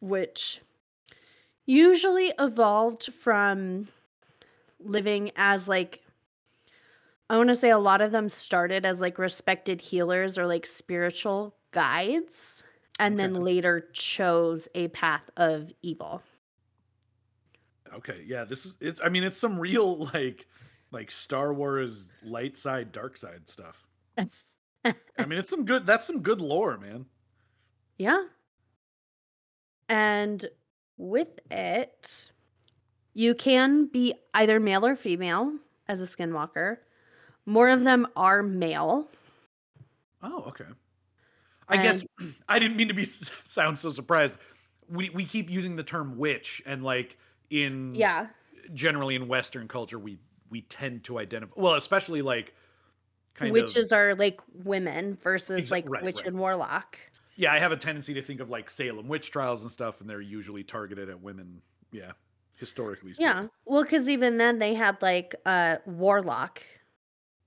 Which 0.00 0.60
usually 1.66 2.32
evolved 2.38 3.12
from 3.14 3.88
living 4.78 5.30
as 5.36 5.68
like 5.68 6.02
I 7.30 7.36
want 7.36 7.48
to 7.48 7.54
say 7.54 7.70
a 7.70 7.78
lot 7.78 8.00
of 8.00 8.10
them 8.10 8.28
started 8.28 8.84
as 8.84 9.00
like 9.00 9.16
respected 9.16 9.80
healers 9.80 10.36
or 10.36 10.48
like 10.48 10.66
spiritual 10.66 11.54
guides 11.70 12.64
and 12.98 13.20
then 13.20 13.34
later 13.34 13.88
chose 13.92 14.66
a 14.74 14.88
path 14.88 15.30
of 15.36 15.72
evil. 15.80 16.22
Okay, 17.94 18.24
yeah, 18.26 18.44
this 18.44 18.66
is 18.66 18.76
it's 18.80 19.00
I 19.04 19.10
mean 19.10 19.22
it's 19.22 19.38
some 19.38 19.60
real 19.60 19.98
like 20.14 20.48
like 20.90 21.12
Star 21.12 21.54
Wars 21.54 22.08
light 22.24 22.58
side 22.58 22.90
dark 22.90 23.16
side 23.16 23.48
stuff. 23.48 23.86
I 24.18 24.24
mean 25.24 25.38
it's 25.38 25.48
some 25.48 25.64
good 25.64 25.86
that's 25.86 26.08
some 26.08 26.22
good 26.22 26.40
lore, 26.40 26.78
man. 26.78 27.06
Yeah. 27.96 28.24
And 29.88 30.44
with 30.96 31.38
it, 31.48 32.32
you 33.14 33.36
can 33.36 33.86
be 33.86 34.14
either 34.34 34.58
male 34.58 34.84
or 34.84 34.96
female 34.96 35.52
as 35.86 36.02
a 36.02 36.06
skinwalker. 36.06 36.78
More 37.50 37.68
of 37.68 37.82
them 37.82 38.06
are 38.14 38.44
male. 38.44 39.08
Oh, 40.22 40.44
okay. 40.48 40.66
I 41.68 41.78
guess 41.78 42.04
I 42.48 42.60
didn't 42.60 42.76
mean 42.76 42.86
to 42.86 42.94
be 42.94 43.04
sound 43.44 43.76
so 43.76 43.90
surprised. 43.90 44.38
We 44.88 45.10
we 45.10 45.24
keep 45.24 45.50
using 45.50 45.74
the 45.74 45.82
term 45.82 46.16
witch 46.16 46.62
and 46.64 46.84
like 46.84 47.18
in 47.50 47.92
Yeah. 47.96 48.28
generally 48.72 49.16
in 49.16 49.26
western 49.26 49.66
culture 49.66 49.98
we 49.98 50.20
we 50.48 50.60
tend 50.62 51.02
to 51.04 51.18
identify 51.18 51.52
well, 51.56 51.74
especially 51.74 52.22
like 52.22 52.54
kind 53.34 53.50
of 53.50 53.54
Witches 53.54 53.90
are 53.90 54.14
like 54.14 54.40
women 54.52 55.16
versus 55.20 55.62
Exa- 55.62 55.70
like 55.72 55.84
right, 55.88 56.04
witch 56.04 56.18
right. 56.18 56.26
and 56.26 56.38
warlock. 56.38 56.98
Yeah, 57.34 57.52
I 57.52 57.58
have 57.58 57.72
a 57.72 57.76
tendency 57.76 58.14
to 58.14 58.22
think 58.22 58.38
of 58.38 58.48
like 58.48 58.70
Salem 58.70 59.08
witch 59.08 59.32
trials 59.32 59.62
and 59.62 59.72
stuff 59.72 60.00
and 60.00 60.08
they're 60.08 60.20
usually 60.20 60.62
targeted 60.62 61.08
at 61.10 61.20
women. 61.20 61.60
Yeah. 61.90 62.12
Historically 62.54 63.14
speaking. 63.14 63.26
Yeah. 63.26 63.46
Well, 63.64 63.82
because 63.82 64.08
even 64.08 64.36
then 64.38 64.60
they 64.60 64.74
had 64.74 65.02
like 65.02 65.34
uh 65.44 65.78
warlock 65.84 66.62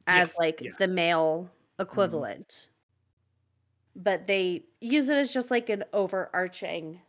as 0.08 0.30
Yes, 0.30 0.40
like 0.40 0.62
yeah. 0.62 0.70
Mm-hmm. 0.72 0.78
the 0.84 0.88
male 0.88 1.50
equivalent. 1.80 2.70
But 3.96 4.26
they 4.28 4.66
use 4.82 5.10
it 5.10 5.18
as 5.18 5.34
just 5.34 5.52
like 5.52 5.70
an 5.70 5.84
overarching 5.94 7.00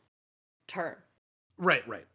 term. 0.66 0.96
Right, 1.56 1.86
right. 1.88 2.06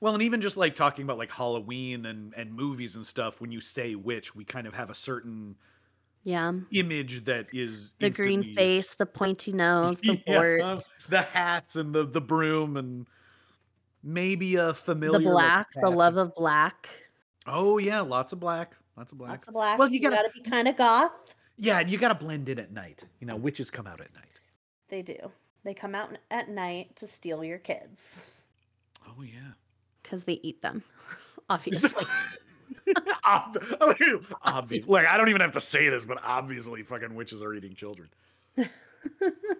Well, 0.00 0.14
and 0.14 0.22
even 0.22 0.40
just 0.40 0.56
like 0.56 0.74
talking 0.74 1.04
about 1.04 1.18
like 1.18 1.30
Halloween 1.30 2.06
and 2.06 2.32
and 2.34 2.52
movies 2.54 2.96
and 2.96 3.04
stuff, 3.04 3.40
when 3.40 3.52
you 3.52 3.60
say 3.60 3.94
witch, 3.94 4.34
we 4.34 4.44
kind 4.44 4.66
of 4.66 4.74
have 4.74 4.88
a 4.90 4.94
certain 4.94 5.56
Yeah. 6.24 6.52
image 6.72 7.24
that 7.26 7.46
is 7.52 7.92
The 8.00 8.10
green 8.10 8.38
instantly- 8.40 8.54
face, 8.54 8.94
the 8.94 9.06
pointy 9.06 9.52
nose, 9.52 10.00
the 10.02 10.20
Yeah, 10.26 10.78
the 11.08 11.22
hats 11.22 11.76
and 11.76 11.94
the 11.94 12.06
the 12.06 12.20
broom 12.20 12.76
and 12.78 13.06
maybe 14.02 14.56
a 14.56 14.72
familiar 14.72 15.18
the 15.18 15.24
black, 15.24 15.68
the 15.74 15.90
love 15.90 16.16
of 16.16 16.34
black. 16.34 16.88
Oh 17.52 17.78
yeah, 17.78 18.00
lots 18.00 18.32
of 18.32 18.40
black, 18.40 18.76
lots 18.96 19.12
of 19.12 19.18
black. 19.18 19.30
Lots 19.30 19.48
of 19.48 19.54
black. 19.54 19.78
Well, 19.78 19.88
you 19.88 19.94
you 19.94 20.00
gotta- 20.00 20.16
gotta 20.16 20.30
be 20.32 20.48
kind 20.48 20.68
of 20.68 20.76
goth. 20.76 21.12
Yeah, 21.56 21.80
and 21.80 21.90
you 21.90 21.98
got 21.98 22.08
to 22.08 22.14
blend 22.14 22.48
in 22.48 22.58
at 22.58 22.72
night. 22.72 23.04
You 23.20 23.26
know, 23.26 23.36
witches 23.36 23.70
come 23.70 23.86
out 23.86 24.00
at 24.00 24.14
night. 24.14 24.24
They 24.88 25.02
do. 25.02 25.16
They 25.62 25.74
come 25.74 25.94
out 25.94 26.16
at 26.30 26.48
night 26.48 26.96
to 26.96 27.06
steal 27.06 27.44
your 27.44 27.58
kids 27.58 28.18
Oh 29.06 29.20
yeah. 29.22 29.52
because 30.02 30.24
they 30.24 30.40
eat 30.42 30.62
them, 30.62 30.82
obviously. 31.50 32.06
Ob- 33.26 33.62
obvious. 34.42 34.86
Like 34.88 35.06
I 35.06 35.16
don't 35.18 35.28
even 35.28 35.40
have 35.42 35.52
to 35.52 35.60
say 35.60 35.88
this, 35.90 36.04
but 36.04 36.18
obviously, 36.24 36.82
fucking 36.82 37.14
witches 37.14 37.42
are 37.42 37.52
eating 37.52 37.74
children. 37.74 38.08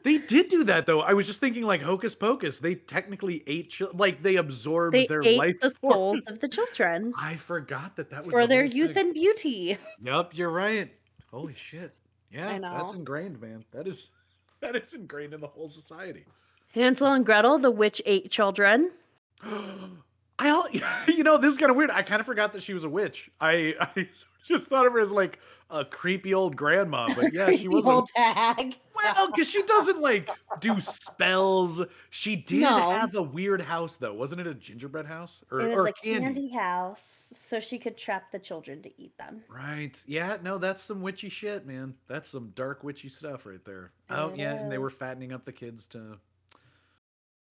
They 0.02 0.18
did 0.18 0.48
do 0.48 0.64
that 0.64 0.86
though. 0.86 1.00
I 1.00 1.12
was 1.12 1.26
just 1.26 1.40
thinking, 1.40 1.62
like 1.64 1.82
Hocus 1.82 2.14
Pocus, 2.14 2.58
they 2.58 2.74
technically 2.74 3.42
ate, 3.46 3.70
chil- 3.70 3.90
like 3.94 4.22
they 4.22 4.36
absorbed 4.36 4.94
they 4.94 5.06
their 5.06 5.22
ate 5.22 5.38
life 5.38 5.60
the 5.60 5.70
force. 5.70 5.94
souls 5.94 6.20
of 6.28 6.40
the 6.40 6.48
children 6.48 7.12
I 7.18 7.36
forgot 7.36 7.96
that 7.96 8.10
that 8.10 8.24
was 8.24 8.32
for 8.32 8.42
the 8.42 8.48
their 8.48 8.64
youth 8.64 8.94
thing. 8.94 9.06
and 9.06 9.14
beauty. 9.14 9.78
Yep, 10.02 10.30
you're 10.34 10.50
right. 10.50 10.92
Holy 11.30 11.54
shit. 11.54 11.96
Yeah, 12.32 12.48
I 12.48 12.58
that's 12.60 12.92
ingrained, 12.92 13.40
man. 13.40 13.64
That 13.72 13.88
is 13.88 14.10
that 14.60 14.76
is 14.76 14.94
ingrained 14.94 15.34
in 15.34 15.40
the 15.40 15.48
whole 15.48 15.66
society. 15.66 16.24
Hansel 16.72 17.12
and 17.12 17.26
Gretel, 17.26 17.58
the 17.58 17.72
witch 17.72 18.00
ate 18.06 18.30
children. 18.30 18.92
I 19.42 20.48
all, 20.50 20.66
you 21.08 21.24
know, 21.24 21.36
this 21.36 21.52
is 21.52 21.58
kind 21.58 21.70
of 21.70 21.76
weird. 21.76 21.90
I 21.90 22.02
kind 22.02 22.20
of 22.20 22.26
forgot 22.26 22.52
that 22.52 22.62
she 22.62 22.72
was 22.72 22.84
a 22.84 22.88
witch. 22.88 23.28
I, 23.40 23.74
I 23.80 24.06
just 24.44 24.68
thought 24.68 24.86
of 24.86 24.92
her 24.92 25.00
as 25.00 25.10
like 25.10 25.38
a 25.70 25.84
creepy 25.84 26.34
old 26.34 26.56
grandma, 26.56 27.08
but 27.14 27.32
yeah, 27.32 27.50
she 27.50 27.68
was. 27.68 27.86
A, 27.86 27.90
old 27.90 28.08
tag. 28.08 28.76
well, 28.94 29.30
because 29.30 29.48
she 29.48 29.62
doesn't 29.62 30.00
like 30.00 30.28
do 30.60 30.78
spells. 30.80 31.82
She 32.10 32.36
did 32.36 32.62
No. 32.62 32.90
have 32.90 33.14
a 33.14 33.22
weird 33.22 33.60
house, 33.60 33.96
though, 33.96 34.14
wasn't 34.14 34.40
it? 34.40 34.46
A 34.46 34.54
gingerbread 34.54 35.06
house 35.06 35.44
or, 35.50 35.60
It 35.60 35.68
was 35.68 35.76
or 35.76 35.86
a 35.88 35.92
candy. 35.92 36.48
house, 36.48 37.32
so 37.34 37.60
she 37.60 37.78
could 37.78 37.96
trap 37.96 38.30
the 38.32 38.38
children 38.38 38.82
to 38.82 38.90
eat 39.00 39.16
them. 39.18 39.42
Right. 39.48 40.02
Yeah. 40.06 40.36
No, 40.42 40.58
that's 40.58 40.82
some 40.82 41.02
witchy 41.02 41.28
shit, 41.28 41.66
man. 41.66 41.94
That's 42.08 42.28
some 42.30 42.52
dark 42.54 42.82
witchy 42.84 43.08
stuff 43.08 43.46
right 43.46 43.64
there. 43.64 43.92
Oh 44.10 44.30
It 44.30 44.38
yeah, 44.38 44.54
and 44.54 44.70
they 44.70 44.78
were 44.78 44.90
fattening 44.90 45.32
up 45.32 45.44
the 45.44 45.52
kids 45.52 45.86
to. 45.88 45.98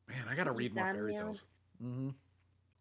Man, 0.07 0.25
I 0.29 0.35
gotta 0.35 0.51
read 0.51 0.73
more 0.73 0.91
fairy 0.93 1.13
yeah. 1.13 1.19
tales. 1.21 1.41
Mm-hmm. 1.83 2.09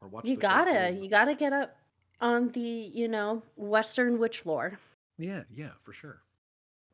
Or 0.01 0.09
watch. 0.09 0.25
You 0.27 0.37
gotta, 0.37 0.91
you 0.93 1.11
gotta 1.11 1.35
get 1.35 1.53
up 1.53 1.77
on 2.21 2.49
the, 2.49 2.61
you 2.61 3.07
know, 3.09 3.43
Western 3.57 4.19
witch 4.19 4.47
lore. 4.47 4.79
Yeah, 5.19 5.43
yeah, 5.55 5.71
for 5.83 5.93
sure. 5.93 6.23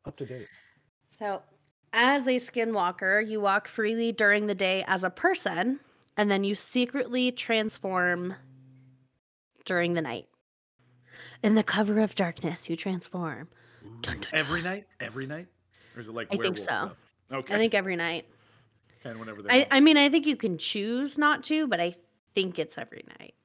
Up 0.05 0.17
to 0.17 0.25
date. 0.25 0.47
So, 1.07 1.41
as 1.93 2.27
a 2.27 2.35
skinwalker, 2.35 3.25
you 3.27 3.39
walk 3.39 3.67
freely 3.67 4.11
during 4.11 4.47
the 4.47 4.55
day 4.55 4.83
as 4.87 5.03
a 5.03 5.09
person, 5.09 5.79
and 6.17 6.29
then 6.29 6.43
you 6.43 6.55
secretly 6.55 7.31
transform 7.31 8.35
during 9.65 9.93
the 9.93 10.01
night. 10.01 10.27
In 11.43 11.55
the 11.55 11.63
cover 11.63 11.99
of 11.99 12.15
darkness, 12.15 12.69
you 12.69 12.75
transform. 12.75 13.47
Dun, 14.01 14.19
dun, 14.19 14.29
Every 14.33 14.61
night, 14.61 14.85
every 14.99 15.27
night, 15.27 15.47
or 15.95 16.01
is 16.01 16.07
it 16.07 16.13
like 16.13 16.27
I 16.31 16.37
think 16.37 16.57
so. 16.57 16.63
stuff? 16.63 16.91
Okay. 17.31 17.53
I 17.53 17.57
think 17.57 17.73
every 17.73 17.95
night. 17.95 18.25
and 19.03 19.19
whenever 19.19 19.41
they. 19.41 19.49
I, 19.49 19.57
want. 19.57 19.67
I 19.71 19.79
mean, 19.79 19.97
I 19.97 20.09
think 20.09 20.25
you 20.25 20.35
can 20.35 20.57
choose 20.57 21.17
not 21.17 21.43
to, 21.45 21.67
but 21.67 21.79
I 21.79 21.95
think 22.33 22.57
it's 22.59 22.77
every 22.77 23.03
night. 23.19 23.35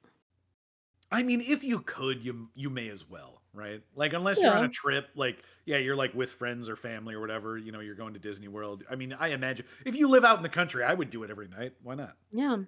I 1.12 1.22
mean, 1.22 1.40
if 1.40 1.62
you 1.62 1.80
could, 1.80 2.24
you 2.24 2.48
you 2.54 2.70
may 2.70 2.88
as 2.88 3.08
well, 3.08 3.39
right? 3.54 3.82
Like, 3.94 4.12
unless 4.12 4.38
you're 4.38 4.52
on 4.52 4.62
Yeah. 4.62 4.66
a 4.66 4.68
trip, 4.70 5.08
like, 5.14 5.42
yeah, 5.66 5.78
you're 5.78 5.96
like 5.96 6.14
with 6.14 6.30
friends 6.30 6.68
or 6.68 6.76
family 6.76 7.14
or 7.14 7.20
whatever. 7.20 7.56
You 7.58 7.72
know, 7.72 7.80
you're 7.80 7.94
going 7.94 8.14
to 8.14 8.20
Disney 8.20 8.48
World. 8.48 8.84
I 8.90 8.94
mean, 8.96 9.12
I 9.18 9.28
imagine 9.28 9.66
if 9.84 9.94
you 9.96 10.08
live 10.08 10.24
out 10.24 10.36
in 10.36 10.42
the 10.42 10.48
country, 10.48 10.82
I 10.84 10.94
would 10.94 11.10
do 11.10 11.22
it 11.24 11.30
every 11.30 11.48
night. 11.48 11.72
Why 11.82 11.94
not? 11.94 12.16
Yeah. 12.32 12.58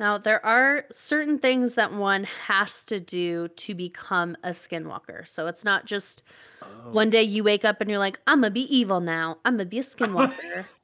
Now, 0.00 0.18
there 0.18 0.44
are 0.44 0.86
certain 0.90 1.38
things 1.38 1.74
that 1.74 1.92
one 1.92 2.24
has 2.24 2.84
to 2.86 2.98
do 2.98 3.46
to 3.48 3.74
become 3.76 4.36
a 4.42 4.48
skinwalker. 4.50 5.26
So 5.26 5.46
it's 5.46 5.64
not 5.64 5.84
just 5.86 6.22
Oh. 6.62 6.90
one 6.92 7.10
day 7.10 7.22
you 7.22 7.44
wake 7.44 7.64
up 7.64 7.80
and 7.80 7.88
you're 7.90 7.98
like, 8.00 8.18
I'm 8.26 8.40
going 8.40 8.50
to 8.50 8.54
be 8.54 8.76
evil 8.76 9.00
now. 9.00 9.36
I'm 9.44 9.56
going 9.56 9.66
to 9.66 9.70
be 9.70 9.78
a 9.78 9.82
skinwalker. 9.82 10.64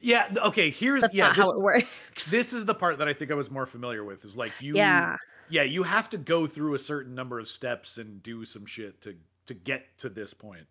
Yeah. 0.00 0.28
th- 0.28 0.38
Okay. 0.46 0.70
Here's 0.70 1.00
That's 1.00 1.12
yeah. 1.14 1.26
not 1.28 1.36
This, 1.36 1.44
how 1.44 1.50
it 1.50 1.60
works. 1.62 2.30
this 2.30 2.52
is 2.52 2.64
the 2.64 2.74
part 2.74 2.98
that 2.98 3.08
I 3.08 3.12
think 3.12 3.32
I 3.32 3.34
was 3.34 3.50
more 3.50 3.66
familiar 3.66 4.04
with. 4.04 4.24
Is 4.24 4.36
like 4.36 4.52
you. 4.60 4.76
yeah. 4.76 5.16
Yeah. 5.50 5.62
You 5.62 5.82
have 5.82 6.10
to 6.10 6.18
go 6.18 6.46
through 6.46 6.74
a 6.74 6.78
certain 6.78 7.14
number 7.14 7.38
of 7.38 7.48
steps 7.48 7.98
and 7.98 8.22
do 8.22 8.44
some 8.44 8.66
shit 8.66 9.00
to 9.02 9.14
to 9.46 9.54
get 9.54 9.96
to 9.98 10.08
this 10.08 10.34
point. 10.34 10.66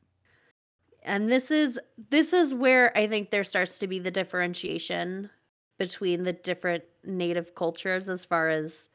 And 1.04 1.32
this 1.32 1.52
is 1.52 1.80
this 2.10 2.34
is 2.34 2.54
where 2.54 2.96
I 2.98 3.08
think 3.08 3.30
there 3.30 3.44
starts 3.44 3.80
to 3.80 3.88
be 3.88 4.00
the 4.00 4.12
differentiation 4.12 5.30
between 5.78 6.24
the 6.24 6.34
different 6.34 6.84
native 7.04 7.56
cultures 7.56 8.10
as 8.10 8.26
far 8.26 8.50
as 8.50 8.90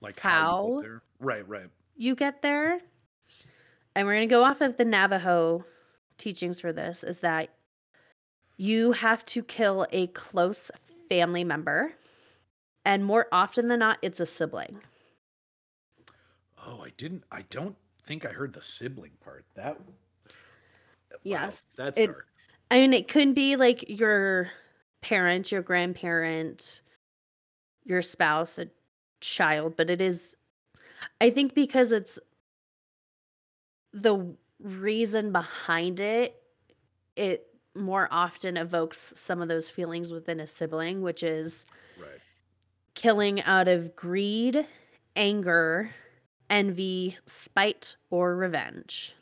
Like 0.00 0.18
How? 0.18 0.76
get 0.76 0.82
there. 0.82 1.02
Right. 1.20 1.48
Right. 1.48 1.70
you 1.96 2.14
get 2.14 2.42
there. 2.42 2.80
And 3.94 4.06
we're 4.06 4.14
going 4.14 4.28
to 4.28 4.34
go 4.34 4.42
off 4.42 4.62
of 4.62 4.78
the 4.78 4.86
Navajo 4.86 5.64
teachings 6.16 6.58
for 6.60 6.72
this 6.72 7.04
is 7.04 7.20
that 7.20 7.50
you 8.56 8.92
have 8.92 9.24
to 9.26 9.42
kill 9.42 9.86
a 9.92 10.06
close 10.08 10.70
family 11.08 11.44
member. 11.44 11.92
And 12.84 13.04
more 13.04 13.26
often 13.30 13.68
than 13.68 13.78
not, 13.80 13.98
it's 14.02 14.20
a 14.20 14.26
sibling. 14.26 14.80
Oh, 16.66 16.80
I 16.84 16.90
didn't. 16.96 17.24
I 17.30 17.42
don't 17.50 17.76
think 18.02 18.24
I 18.26 18.30
heard 18.30 18.52
the 18.52 18.62
sibling 18.62 19.12
part. 19.24 19.44
That. 19.54 19.78
wow, 19.80 20.32
Yes, 21.22 21.64
that's 21.76 21.98
it- 21.98 22.06
dark. 22.06 22.26
I 22.70 22.78
mean, 22.78 22.94
it 22.94 23.06
could 23.06 23.34
be 23.34 23.56
like 23.56 23.84
your 23.88 24.50
parent, 25.02 25.52
your 25.52 25.60
grandparent, 25.60 26.80
your 27.84 28.00
spouse, 28.00 28.58
a 28.58 28.68
child, 29.20 29.74
but 29.76 29.90
it 29.90 30.00
is, 30.00 30.34
I 31.20 31.28
think, 31.28 31.54
because 31.54 31.92
it's 31.92 32.18
the 33.92 34.34
reason 34.58 35.32
behind 35.32 36.00
it, 36.00 36.40
it 37.14 37.46
more 37.74 38.08
often 38.10 38.56
evokes 38.56 39.12
some 39.16 39.42
of 39.42 39.48
those 39.48 39.68
feelings 39.68 40.10
within 40.12 40.40
a 40.40 40.46
sibling, 40.46 41.02
which 41.02 41.22
is 41.22 41.66
Right. 41.98 42.20
Killing 42.94 43.40
out 43.42 43.68
of 43.68 43.96
greed, 43.96 44.66
anger, 45.16 45.94
envy, 46.50 47.16
spite, 47.26 47.96
or 48.10 48.36
revenge. 48.36 49.14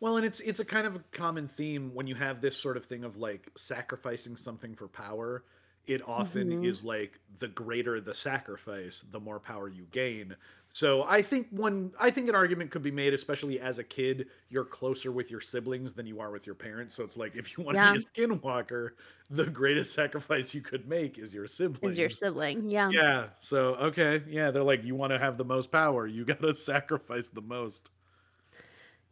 Well, 0.00 0.16
and 0.16 0.24
it's 0.24 0.40
it's 0.40 0.60
a 0.60 0.64
kind 0.64 0.86
of 0.86 0.96
a 0.96 1.04
common 1.12 1.46
theme 1.46 1.94
when 1.94 2.06
you 2.06 2.14
have 2.14 2.40
this 2.40 2.56
sort 2.58 2.76
of 2.76 2.84
thing 2.86 3.04
of 3.04 3.16
like 3.16 3.50
sacrificing 3.56 4.36
something 4.36 4.74
for 4.74 4.88
power. 4.88 5.44
it 5.86 6.02
often 6.06 6.52
Mhm. 6.52 6.54
is 6.60 6.84
like 6.84 7.18
the 7.38 7.48
greater 7.48 8.00
the 8.02 8.14
sacrifice, 8.14 9.00
the 9.00 9.18
more 9.18 9.40
power 9.40 9.66
you 9.68 9.86
gain. 9.86 10.36
So 10.72 11.02
I 11.02 11.20
think 11.20 11.48
one 11.50 11.92
I 11.98 12.10
think 12.10 12.28
an 12.28 12.36
argument 12.36 12.70
could 12.70 12.82
be 12.82 12.92
made, 12.92 13.12
especially 13.12 13.58
as 13.58 13.80
a 13.80 13.84
kid, 13.84 14.28
you're 14.48 14.64
closer 14.64 15.10
with 15.10 15.28
your 15.28 15.40
siblings 15.40 15.92
than 15.92 16.06
you 16.06 16.20
are 16.20 16.30
with 16.30 16.46
your 16.46 16.54
parents. 16.54 16.94
So 16.94 17.02
it's 17.02 17.16
like 17.16 17.34
if 17.34 17.58
you 17.58 17.64
want 17.64 17.76
to 17.76 17.92
be 17.92 17.98
a 17.98 18.26
skinwalker, 18.28 18.90
the 19.30 19.46
greatest 19.46 19.92
sacrifice 19.94 20.54
you 20.54 20.60
could 20.60 20.88
make 20.88 21.18
is 21.18 21.34
your 21.34 21.48
sibling. 21.48 21.90
Is 21.90 21.98
your 21.98 22.08
sibling. 22.08 22.70
Yeah. 22.70 22.88
Yeah. 22.92 23.30
So 23.40 23.74
okay, 23.76 24.22
yeah, 24.28 24.52
they're 24.52 24.62
like, 24.62 24.84
you 24.84 24.94
want 24.94 25.12
to 25.12 25.18
have 25.18 25.36
the 25.38 25.44
most 25.44 25.72
power, 25.72 26.06
you 26.06 26.24
gotta 26.34 26.54
sacrifice 26.54 27.28
the 27.28 27.42
most. 27.42 27.90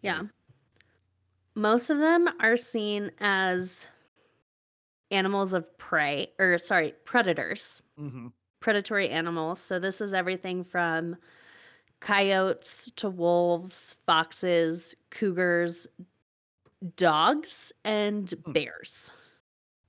Yeah. 0.00 0.22
Most 1.56 1.90
of 1.90 1.98
them 1.98 2.28
are 2.38 2.56
seen 2.56 3.11
as 3.18 3.88
animals 5.11 5.52
of 5.54 5.76
prey, 5.76 6.28
or 6.38 6.56
sorry, 6.59 6.94
predators, 7.04 7.82
Mm-hmm. 7.98 8.28
predatory 8.61 9.09
animals. 9.09 9.59
So 9.59 9.80
this 9.80 10.00
is 10.00 10.14
everything 10.14 10.62
from 10.62 11.16
coyotes 12.01 12.90
to 12.96 13.11
wolves, 13.11 13.94
foxes, 14.07 14.94
cougars, 15.11 15.86
dogs, 16.96 17.72
and 17.84 18.32
Hmm. 18.44 18.53
bears. 18.53 19.11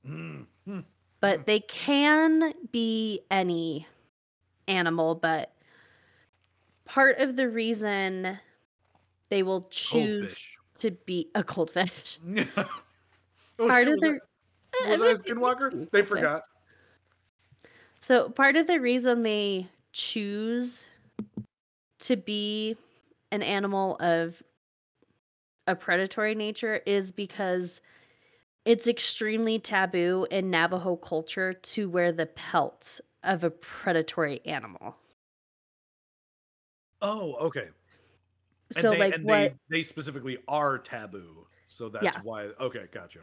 Mm-hmm. 0.08 0.80
But 1.22 1.46
they 1.46 1.60
can 1.62 2.54
be 2.72 3.22
any 3.30 3.86
animal, 4.68 5.16
but 5.16 5.54
part 6.86 7.20
of 7.20 7.36
the 7.36 7.50
reason 7.50 8.40
they 9.30 9.44
will 9.44 9.68
choose 9.70 10.48
to 10.76 10.92
be 10.92 11.30
a 11.36 11.44
goldfish. 11.44 12.18
oh, 12.58 13.68
part 13.68 13.88
of 13.88 13.94
was 13.94 14.02
the 14.02 14.20
that- 14.88 15.00
was 15.00 15.02
I 15.02 15.12
a 15.12 15.16
skinwalker? 15.16 15.90
They 15.92 16.02
forgot. 16.04 16.44
So 18.00 18.30
part 18.30 18.56
of 18.56 18.66
the 18.68 18.80
reason 18.80 19.24
they 19.24 19.68
choose 19.92 20.86
to 22.00 22.16
be 22.18 22.78
an 23.32 23.42
animal 23.44 23.98
of 24.00 24.42
a 25.68 25.76
predatory 25.76 26.36
nature 26.36 26.82
is 26.86 27.12
because 27.12 27.82
it's 28.66 28.88
extremely 28.88 29.60
taboo 29.60 30.28
in 30.32 30.50
Navajo 30.52 30.96
culture 30.98 31.54
to 31.54 31.90
wear 31.90 32.12
the 32.12 32.26
pelt 32.26 33.00
of 33.24 33.44
a 33.44 33.52
predatory 33.52 34.46
animal. 34.46 34.96
Oh, 37.02 37.34
okay. 37.48 37.70
And 38.76 38.84
So 38.84 38.92
they, 38.92 39.00
like 39.00 39.16
and 39.16 39.26
what 39.26 39.52
they, 39.52 39.56
they 39.70 39.84
specifically 39.84 40.38
are 40.48 40.78
taboo. 40.78 41.48
So 41.68 41.90
that's 41.90 42.16
Yeah. 42.16 42.22
why 42.22 42.46
okay, 42.60 42.86
gotcha. 42.92 43.20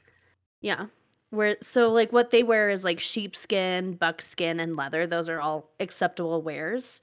Yeah. 0.61 0.87
Where 1.31 1.57
so 1.61 1.91
like 1.91 2.13
what 2.13 2.31
they 2.31 2.43
wear 2.43 2.69
is 2.71 2.85
like 2.85 3.01
sheepskin, 3.01 3.95
buckskin, 3.95 4.61
and 4.61 4.77
leather. 4.77 5.07
Those 5.07 5.29
are 5.29 5.41
all 5.41 5.71
acceptable 5.81 6.43
wears 6.43 7.01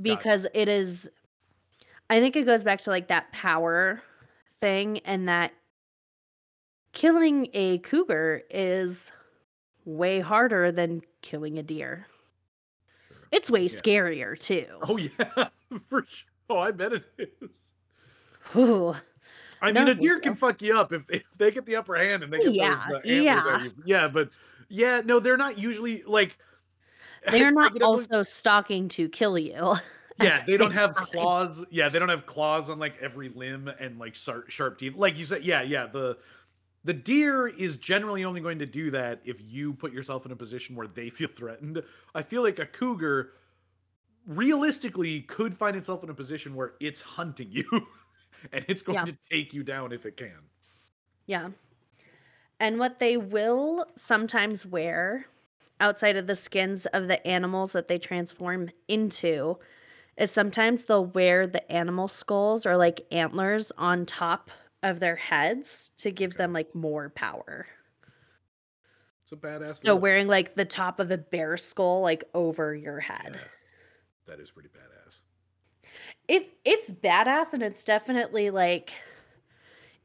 because 0.00 0.46
it 0.54 0.68
is. 0.68 1.08
I 2.10 2.20
think 2.20 2.36
it 2.36 2.44
goes 2.44 2.64
back 2.64 2.80
to 2.82 2.90
like 2.90 3.08
that 3.08 3.32
power 3.32 4.02
thing, 4.58 4.98
and 5.00 5.28
that 5.28 5.52
killing 6.92 7.48
a 7.54 7.78
cougar 7.78 8.42
is 8.50 9.12
way 9.84 10.20
harder 10.20 10.70
than 10.72 11.02
killing 11.22 11.58
a 11.58 11.62
deer. 11.62 12.06
It's 13.32 13.50
way 13.50 13.62
Yeah. 13.62 13.68
scarier 13.68 14.38
too. 14.38 14.66
Oh 14.82 14.96
yeah, 14.96 15.48
for 15.88 16.04
sure. 16.06 16.28
Oh, 16.50 16.58
I 16.58 16.70
bet 16.72 16.92
it 16.92 17.04
is. 17.18 17.50
Ooh. 18.54 18.94
I 19.62 19.72
mean, 19.72 19.88
a 19.88 19.94
deer 19.94 20.20
can 20.20 20.34
fuck 20.34 20.60
you 20.60 20.78
up 20.78 20.92
if, 20.92 21.08
if 21.10 21.24
they 21.38 21.50
get 21.50 21.64
the 21.64 21.76
upper 21.76 21.96
hand 21.96 22.22
and 22.22 22.30
they 22.30 22.38
get 22.38 22.52
Yeah, 22.52 22.68
those 22.88 22.96
uh, 22.96 23.08
antlers 23.08 23.22
yeah. 23.24 23.68
Yeah, 23.86 24.08
but 24.08 24.28
yeah, 24.68 25.00
no, 25.04 25.20
they're 25.20 25.38
not 25.38 25.58
usually 25.58 26.02
like. 26.02 26.36
They're 27.30 27.50
not 27.52 27.80
also 27.82 28.22
stalking 28.22 28.88
to 28.90 29.08
kill 29.08 29.38
you. 29.38 29.74
Yeah, 30.22 30.44
they 30.46 30.56
don't 30.56 30.70
have 30.70 30.94
claws. 30.94 31.64
Yeah, 31.70 31.88
they 31.88 31.98
don't 31.98 32.08
have 32.08 32.24
claws 32.24 32.70
on 32.70 32.78
like 32.78 32.94
every 33.02 33.30
limb 33.30 33.66
and 33.80 33.98
like 33.98 34.14
sharp, 34.14 34.48
sharp 34.48 34.78
teeth. 34.78 34.94
Like 34.94 35.18
you 35.18 35.24
said, 35.24 35.42
yeah, 35.42 35.62
yeah. 35.62 35.86
The 35.86 36.18
the 36.84 36.92
deer 36.92 37.48
is 37.48 37.78
generally 37.78 38.24
only 38.24 38.40
going 38.40 38.60
to 38.60 38.66
do 38.66 38.92
that 38.92 39.20
if 39.24 39.38
you 39.42 39.72
put 39.74 39.92
yourself 39.92 40.24
in 40.24 40.30
a 40.30 40.36
position 40.36 40.76
where 40.76 40.86
they 40.86 41.10
feel 41.10 41.28
threatened. 41.34 41.82
I 42.14 42.22
feel 42.22 42.42
like 42.42 42.60
a 42.60 42.66
cougar 42.66 43.32
realistically 44.28 45.22
could 45.22 45.56
find 45.56 45.76
itself 45.76 46.04
in 46.04 46.10
a 46.10 46.14
position 46.14 46.54
where 46.54 46.74
it's 46.78 47.00
hunting 47.00 47.48
you 47.50 47.64
and 48.52 48.64
it's 48.68 48.82
going 48.82 48.98
Yeah. 48.98 49.04
to 49.06 49.16
take 49.28 49.52
you 49.52 49.64
down 49.64 49.90
if 49.90 50.06
it 50.06 50.16
can. 50.16 50.38
Yeah. 51.26 51.48
And 52.60 52.78
what 52.78 53.00
they 53.00 53.16
will 53.16 53.86
sometimes 53.96 54.64
wear 54.64 55.26
outside 55.80 56.16
of 56.16 56.26
the 56.26 56.34
skins 56.34 56.86
of 56.86 57.08
the 57.08 57.24
animals 57.26 57.72
that 57.72 57.88
they 57.88 57.98
transform 57.98 58.70
into 58.88 59.58
is 60.16 60.30
sometimes 60.30 60.84
they'll 60.84 61.06
wear 61.06 61.46
the 61.46 61.70
animal 61.70 62.08
skulls 62.08 62.66
or 62.66 62.76
like 62.76 63.04
antlers 63.10 63.72
on 63.76 64.06
top 64.06 64.50
of 64.82 65.00
their 65.00 65.16
heads 65.16 65.92
to 65.96 66.10
give 66.10 66.34
them 66.34 66.52
like 66.52 66.74
more 66.74 67.10
power. 67.10 67.66
It's 69.24 69.32
a 69.32 69.36
badass. 69.36 69.82
So 69.84 69.94
look. 69.94 70.02
wearing 70.02 70.26
like 70.26 70.54
the 70.54 70.66
top 70.66 71.00
of 71.00 71.10
a 71.10 71.18
bear 71.18 71.56
skull 71.56 72.02
like 72.02 72.24
over 72.34 72.74
your 72.74 73.00
head. 73.00 73.32
Yeah, 73.32 73.40
that 74.26 74.40
is 74.40 74.50
pretty 74.50 74.68
badass. 74.68 75.20
It's 76.28 76.50
it's 76.64 76.92
badass 76.92 77.54
and 77.54 77.62
it's 77.62 77.84
definitely 77.84 78.50
like 78.50 78.92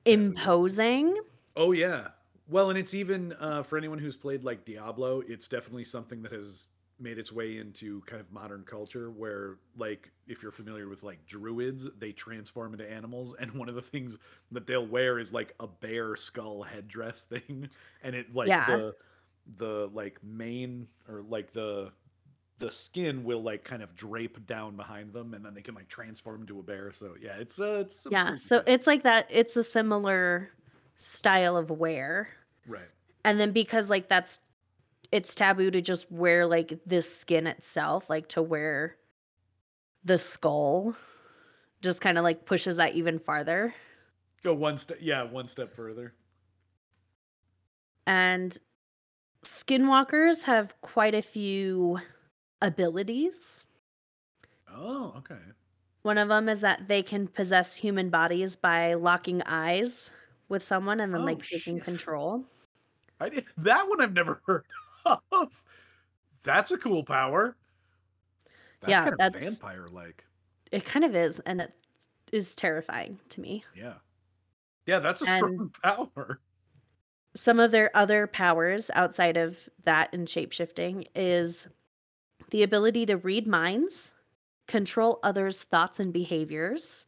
imposing. 0.06 1.18
Oh 1.56 1.74
yeah. 1.74 2.10
Well, 2.50 2.70
and 2.70 2.80
it's 2.80 2.94
even 2.94 3.34
uh, 3.34 3.64
for 3.64 3.78
anyone 3.78 4.00
who's 4.00 4.18
played 4.18 4.44
like 4.44 4.66
Diablo, 4.66 5.22
it's 5.22 5.48
definitely 5.48 5.86
something 5.86 6.22
that 6.24 6.32
has 6.32 6.68
made 6.98 7.18
its 7.18 7.32
way 7.32 7.58
into 7.58 8.02
kind 8.02 8.20
of 8.20 8.32
modern 8.32 8.64
culture 8.66 9.10
where 9.12 9.60
like 9.76 10.12
if 10.28 10.44
you're 10.44 10.52
familiar 10.52 10.90
with 10.90 11.04
like 11.04 11.26
druids, 11.26 11.88
they 11.98 12.12
transform 12.12 12.74
into 12.74 12.90
animals 12.90 13.36
and 13.40 13.52
one 13.54 13.70
of 13.70 13.76
the 13.76 13.82
things 13.82 14.18
that 14.52 14.68
they'll 14.68 14.88
wear 14.88 15.20
is 15.20 15.32
like 15.32 15.54
a 15.62 15.68
bear 15.68 16.16
skull 16.18 16.62
headdress 16.64 17.24
thing 17.26 17.70
and 18.02 18.16
it 18.16 18.34
like 18.34 18.50
Yeah. 18.50 18.66
the 18.66 18.94
the 19.56 19.88
like 19.94 20.22
mane 20.24 20.88
or 21.08 21.22
like 21.24 21.52
the 21.54 21.94
the 22.60 22.72
skin 22.72 23.24
will 23.24 23.42
like 23.44 23.64
kind 23.64 23.84
of 23.84 23.96
drape 23.96 24.46
down 24.48 24.76
behind 24.76 25.14
them 25.14 25.34
and 25.34 25.46
then 25.46 25.54
they 25.54 25.62
can 25.62 25.76
like 25.76 25.90
transform 25.90 26.42
into 26.42 26.60
a 26.60 26.64
bear. 26.64 26.92
So 26.92 27.16
yeah, 27.22 27.38
it's 27.38 27.60
uh 27.62 27.84
it's 27.86 28.06
Yeah. 28.10 28.36
So 28.36 28.64
it's 28.66 28.88
like 28.88 29.04
that 29.04 29.28
it's 29.30 29.56
a 29.56 29.64
similar 29.64 30.52
style 31.00 31.58
of 31.58 31.70
wear. 31.72 32.28
right. 32.68 32.84
and 33.26 33.40
then 33.40 33.52
because 33.52 33.90
like 33.90 34.08
that's 34.10 34.40
it's 35.12 35.34
taboo 35.34 35.72
to 35.72 35.82
just 35.82 36.12
wear 36.12 36.46
like 36.46 36.78
this 36.86 37.12
skin 37.14 37.48
itself 37.48 38.10
like 38.10 38.28
to 38.30 38.42
wear 38.44 38.96
the 40.04 40.18
skull 40.18 40.94
just 41.82 42.00
kind 42.02 42.18
of 42.18 42.24
like 42.24 42.46
pushes 42.46 42.76
that 42.78 42.94
even 42.96 43.18
farther 43.18 43.74
Go 44.44 44.54
one 44.54 44.78
step 44.78 44.98
yeah, 45.02 45.24
one 45.24 45.48
step 45.50 45.74
further. 45.74 46.14
and 48.06 48.58
skinwalkers 49.44 50.44
have 50.44 50.80
quite 50.82 51.16
a 51.16 51.22
few 51.22 52.00
abilities 52.62 53.64
Oh, 54.72 55.14
okay. 55.18 55.40
one 56.04 56.18
of 56.20 56.28
them 56.30 56.48
is 56.48 56.62
that 56.62 56.88
they 56.88 57.02
can 57.02 57.28
possess 57.28 57.74
human 57.76 58.10
bodies 58.10 58.56
by 58.56 58.94
locking 58.94 59.42
eyes 59.46 60.12
with 60.50 60.64
someone 60.64 61.00
and 61.00 61.14
then 61.14 61.22
Oh, 61.22 61.26
like 61.26 61.42
taking 61.44 61.78
shit. 61.78 61.84
control 61.86 62.44
I 63.22 63.30
did, 63.30 63.46
that 63.58 63.88
one 63.88 64.02
I've 64.02 64.14
never 64.14 64.42
heard 64.48 64.66
of. 65.32 65.64
That's 66.44 66.72
a 66.72 66.78
cool 66.78 67.04
power. 67.04 67.56
That's 68.82 68.90
Yeah, 68.92 69.00
kind 69.02 69.12
of 69.14 69.18
that's- 69.20 69.44
vampire 69.44 69.88
like. 69.92 70.24
it 70.72 70.86
kind 70.86 71.04
of 71.06 71.16
is 71.16 71.40
and 71.46 71.62
it 71.62 71.74
is 72.32 72.56
terrifying 72.56 73.20
to 73.30 73.42
me 73.42 73.64
Yeah. 73.76 73.96
Yeah, 74.86 75.00
that's 75.00 75.22
a 75.22 75.26
strong 75.26 75.72
power. 75.84 76.40
some 77.36 77.60
of 77.60 77.72
their 77.72 77.92
other 77.96 78.26
powers 78.28 78.90
outside 78.96 79.38
of 79.38 79.58
that 79.84 80.10
and 80.14 80.28
shapeshifting 80.28 81.06
is 81.16 81.68
the 82.52 82.64
ability 82.64 83.06
to 83.08 83.18
read 83.18 83.48
minds, 83.48 84.12
control 84.68 85.20
others' 85.22 85.62
thoughts 85.64 86.00
and 86.00 86.12
behaviors, 86.12 87.06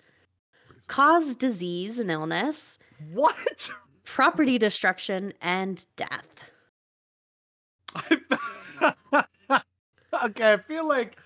cause 0.87 1.35
disease 1.35 1.97
and 1.97 2.11
illness, 2.11 2.77
What? 3.13 3.69
property 4.03 4.57
destruction, 4.57 5.33
and 5.41 5.85
death. 5.95 6.51
okay, 10.23 10.53
I 10.53 10.57
feel 10.57 10.87
like 10.87 11.17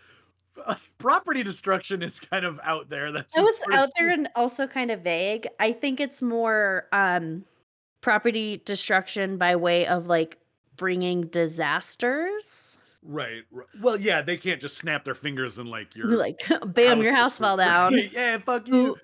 property 0.97 1.43
destruction 1.43 2.01
is 2.01 2.19
kind 2.19 2.45
of 2.45 2.59
out 2.63 2.89
there. 2.89 3.11
That's 3.11 3.36
It 3.36 3.41
was 3.41 3.47
just 3.47 3.63
sort 3.63 3.73
of 3.73 3.80
out 3.82 3.89
there 3.97 4.09
and 4.09 4.30
also 4.36 4.67
kind 4.67 4.91
of 4.91 5.01
vague. 5.01 5.47
I 5.59 5.71
think 5.71 5.99
it's 5.99 6.21
more 6.21 6.88
um, 6.91 7.43
property 8.01 8.61
destruction 8.65 9.38
by 9.38 9.55
way 9.55 9.86
of 9.88 10.07
like 10.07 10.38
bringing 10.78 11.28
disasters. 11.28 12.78
Right, 13.03 13.43
right. 13.51 13.67
Well, 13.82 13.99
yeah, 13.99 14.21
they 14.21 14.38
can't 14.38 14.59
just 14.59 14.78
snap 14.78 15.05
their 15.05 15.15
fingers 15.15 15.59
and 15.59 15.69
like 15.69 15.95
you're 15.95 16.07
Like, 16.07 16.41
bam, 16.65 17.01
your 17.01 17.13
house 17.13 17.38
fell 17.38 17.57
down. 17.57 17.95
yeah, 18.11 18.39
fuck 18.39 18.67
you. 18.67 18.97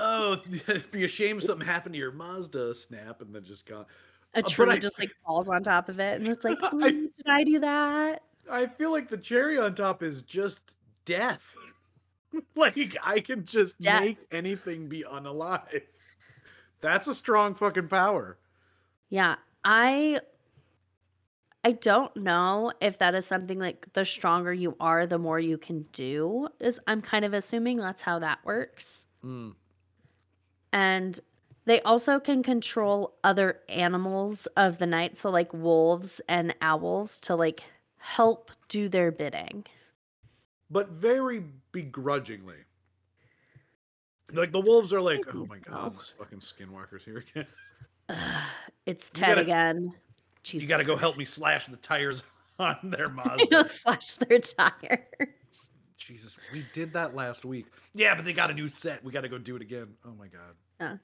Oh, 0.00 0.40
be 0.90 1.04
a 1.04 1.08
shame 1.08 1.40
something 1.40 1.66
happened 1.66 1.92
to 1.94 1.98
your 1.98 2.12
Mazda 2.12 2.74
snap 2.74 3.20
and 3.20 3.34
then 3.34 3.44
just 3.44 3.66
gone. 3.66 3.84
A 4.34 4.42
tree 4.42 4.70
I- 4.70 4.78
just 4.78 4.98
like 4.98 5.10
falls 5.26 5.48
on 5.48 5.62
top 5.62 5.88
of 5.88 6.00
it, 6.00 6.20
and 6.20 6.28
it's 6.28 6.44
like, 6.44 6.58
I- 6.62 6.70
"Mm, 6.70 7.08
did 7.16 7.26
I 7.26 7.44
do 7.44 7.58
that? 7.60 8.22
I 8.50 8.66
feel 8.66 8.90
like 8.90 9.08
the 9.08 9.16
cherry 9.18 9.58
on 9.58 9.74
top 9.74 10.02
is 10.02 10.22
just 10.22 10.74
death. 11.04 11.44
like 12.56 12.96
I 13.04 13.20
can 13.20 13.44
just 13.44 13.78
Death. 13.80 14.00
make 14.00 14.18
anything 14.32 14.88
be 14.88 15.04
unalive. 15.04 15.82
That's 16.80 17.08
a 17.08 17.14
strong 17.14 17.54
fucking 17.54 17.88
power. 17.88 18.38
Yeah, 19.10 19.34
I 19.64 20.20
I 21.62 21.72
don't 21.72 22.16
know 22.16 22.72
if 22.80 22.98
that 22.98 23.14
is 23.14 23.26
something 23.26 23.58
like 23.58 23.92
the 23.92 24.04
stronger 24.04 24.52
you 24.52 24.76
are, 24.80 25.06
the 25.06 25.18
more 25.18 25.38
you 25.38 25.58
can 25.58 25.82
do. 25.92 26.48
Is 26.60 26.80
I'm 26.86 27.02
kind 27.02 27.24
of 27.24 27.34
assuming 27.34 27.76
that's 27.76 28.00
how 28.02 28.18
that 28.20 28.38
works. 28.44 29.06
Mm. 29.24 29.54
And 30.72 31.18
they 31.64 31.80
also 31.82 32.18
can 32.20 32.42
control 32.42 33.14
other 33.24 33.60
animals 33.68 34.46
of 34.56 34.78
the 34.78 34.86
night, 34.86 35.18
so 35.18 35.30
like 35.30 35.52
wolves 35.52 36.20
and 36.28 36.54
owls 36.62 37.20
to 37.20 37.34
like 37.36 37.62
help 37.98 38.50
do 38.68 38.88
their 38.88 39.10
bidding. 39.12 39.64
But 40.70 40.90
very 40.90 41.44
begrudgingly. 41.72 42.56
Like 44.32 44.52
the 44.52 44.60
wolves 44.60 44.92
are 44.92 45.00
like, 45.00 45.20
oh 45.34 45.44
my 45.46 45.58
god, 45.58 45.96
this 45.98 46.14
fucking 46.18 46.38
skinwalker's 46.40 47.04
here 47.04 47.18
again. 47.18 47.46
It's 48.86 49.10
Ted 49.10 49.28
gotta- 49.36 49.40
again. 49.42 49.92
you 50.46 50.66
gotta 50.66 50.84
go 50.84 50.96
help 50.96 51.16
me 51.18 51.24
slash 51.24 51.66
the 51.66 51.76
tires 51.76 52.22
on 52.58 52.76
their 52.84 53.06
You 53.08 53.14
Mazda. 53.14 53.64
slash 53.66 54.16
their 54.16 54.38
tires. 54.40 54.98
Jesus, 56.00 56.38
we 56.52 56.64
did 56.72 56.92
that 56.94 57.14
last 57.14 57.44
week. 57.44 57.66
Yeah, 57.94 58.14
but 58.14 58.24
they 58.24 58.32
got 58.32 58.50
a 58.50 58.54
new 58.54 58.68
set. 58.68 59.04
We 59.04 59.12
gotta 59.12 59.28
go 59.28 59.38
do 59.38 59.54
it 59.54 59.62
again. 59.62 59.88
Oh 60.04 60.12
my 60.18 60.26
god. 60.26 60.56
Yeah. 60.80 60.96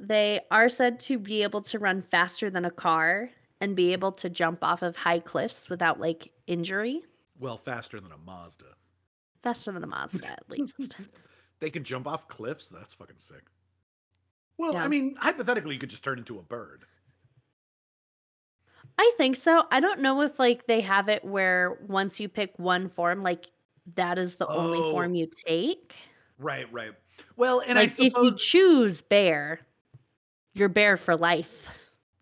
They 0.00 0.40
are 0.50 0.68
said 0.68 0.98
to 1.00 1.18
be 1.18 1.42
able 1.42 1.62
to 1.62 1.78
run 1.78 2.02
faster 2.02 2.50
than 2.50 2.64
a 2.64 2.70
car 2.70 3.30
and 3.60 3.76
be 3.76 3.92
able 3.92 4.12
to 4.12 4.28
jump 4.28 4.64
off 4.64 4.82
of 4.82 4.96
high 4.96 5.20
cliffs 5.20 5.70
without 5.70 6.00
like 6.00 6.30
injury. 6.46 7.02
Well, 7.38 7.58
faster 7.58 8.00
than 8.00 8.10
a 8.12 8.18
Mazda. 8.18 8.64
Faster 9.42 9.72
than 9.72 9.84
a 9.84 9.86
Mazda, 9.86 10.28
at 10.28 10.50
least. 10.50 10.96
They 11.58 11.70
can 11.70 11.84
jump 11.84 12.06
off 12.06 12.28
cliffs. 12.28 12.66
That's 12.66 12.92
fucking 12.92 13.16
sick. 13.16 13.42
Well, 14.58 14.74
Yeah. 14.74 14.84
I 14.84 14.88
mean, 14.88 15.16
hypothetically, 15.18 15.72
you 15.72 15.80
could 15.80 15.88
just 15.88 16.04
turn 16.04 16.18
into 16.18 16.38
a 16.38 16.42
bird. 16.42 16.84
I 18.98 19.12
think 19.16 19.36
so. 19.36 19.64
I 19.70 19.80
don't 19.80 20.00
know 20.00 20.20
if 20.20 20.38
like 20.38 20.66
they 20.66 20.82
have 20.82 21.08
it 21.08 21.24
where 21.24 21.78
once 21.86 22.20
you 22.20 22.28
pick 22.28 22.58
one 22.58 22.90
form, 22.90 23.22
like 23.22 23.46
that 23.94 24.18
is 24.18 24.34
the 24.36 24.46
only 24.48 24.78
Oh. 24.78 24.90
form 24.90 25.14
you 25.14 25.28
take. 25.46 25.94
Right, 26.38 26.70
right. 26.72 26.92
Well, 27.36 27.60
and 27.60 27.76
like 27.76 27.84
I 27.84 27.86
suppose, 27.88 28.12
if 28.14 28.32
you 28.32 28.38
choose 28.38 29.02
bear, 29.02 29.60
you're 30.54 30.68
bear 30.68 30.96
for 30.96 31.16
life. 31.16 31.68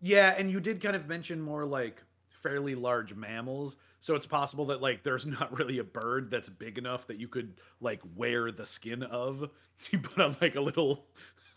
yeah, 0.01 0.35
and 0.37 0.49
you 0.51 0.59
did 0.59 0.81
kind 0.81 0.95
of 0.95 1.07
mention 1.07 1.41
more 1.41 1.65
like 1.65 2.01
fairly 2.43 2.75
large 2.75 3.13
mammals. 3.13 3.75
So 4.01 4.13
it's 4.13 4.27
possible 4.27 4.65
that 4.67 4.81
like 4.81 5.03
there's 5.03 5.25
not 5.27 5.57
really 5.57 5.79
a 5.79 5.83
bird 5.83 6.29
that's 6.29 6.47
big 6.49 6.77
enough 6.77 7.07
that 7.07 7.17
you 7.19 7.27
could 7.27 7.59
like 7.81 8.01
wear 8.15 8.51
the 8.51 8.65
skin 8.65 9.03
of. 9.03 9.49
You 9.91 9.99
put 9.99 10.23
on 10.23 10.37
like 10.39 10.55
a 10.55 10.61
little 10.61 11.05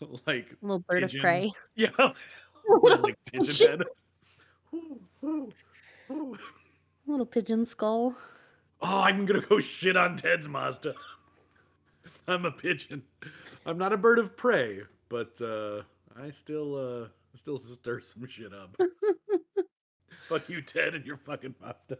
like 0.27 0.53
Little 0.61 0.79
bird 0.79 1.03
Pigeon. 1.03 1.19
of 1.19 1.21
prey. 1.21 1.51
yeah, 1.75 1.87
little, 2.67 2.97
like 3.01 3.15
pigeon 3.25 3.47
Pigeon. 3.47 3.67
head. 3.69 3.83
Ooh, 4.73 4.99
ooh, 5.23 5.53
ooh. 6.11 6.37
Little 7.07 7.25
pigeon 7.25 7.63
skull. 7.65 8.13
Oh, 8.81 9.01
I'm 9.01 9.25
gonna 9.25 9.41
go 9.41 9.59
shit 9.59 9.97
on 9.97 10.15
Ted's 10.15 10.47
Mazda. 10.47 10.93
I'm 12.27 12.45
a 12.45 12.51
pigeon. 12.51 13.01
I'm 13.65 13.77
not 13.77 13.91
a 13.91 13.97
bird 13.97 14.19
of 14.19 14.37
prey, 14.37 14.81
but 15.09 15.39
uh, 15.41 15.81
I 16.21 16.31
still 16.31 16.75
uh, 17.03 17.07
still 17.35 17.59
stir 17.59 17.99
some 17.99 18.27
shit 18.27 18.53
up. 18.53 18.75
Fuck 20.27 20.47
you, 20.47 20.61
Ted, 20.61 20.95
and 20.95 21.05
your 21.05 21.17
fucking 21.17 21.55
Mazda. 21.61 21.97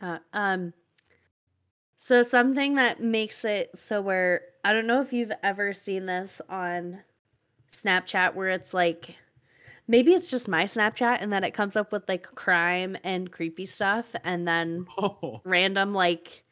Uh, 0.00 0.18
um 0.32 0.72
so 2.04 2.24
something 2.24 2.74
that 2.74 3.00
makes 3.00 3.44
it 3.44 3.70
so 3.76 4.00
where 4.00 4.40
I 4.64 4.72
don't 4.72 4.88
know 4.88 5.00
if 5.00 5.12
you've 5.12 5.30
ever 5.44 5.72
seen 5.72 6.06
this 6.06 6.42
on 6.48 6.98
Snapchat 7.70 8.34
where 8.34 8.48
it's 8.48 8.74
like 8.74 9.14
maybe 9.88 10.12
it's 10.12 10.30
just 10.30 10.48
my 10.48 10.64
Snapchat 10.64 11.18
and 11.20 11.32
then 11.32 11.44
it 11.44 11.52
comes 11.52 11.76
up 11.76 11.92
with 11.92 12.08
like 12.08 12.22
crime 12.34 12.96
and 13.04 13.30
creepy 13.30 13.66
stuff 13.66 14.14
and 14.24 14.46
then 14.46 14.86
Oh, 14.98 15.40
random 15.44 15.92
like 15.92 16.44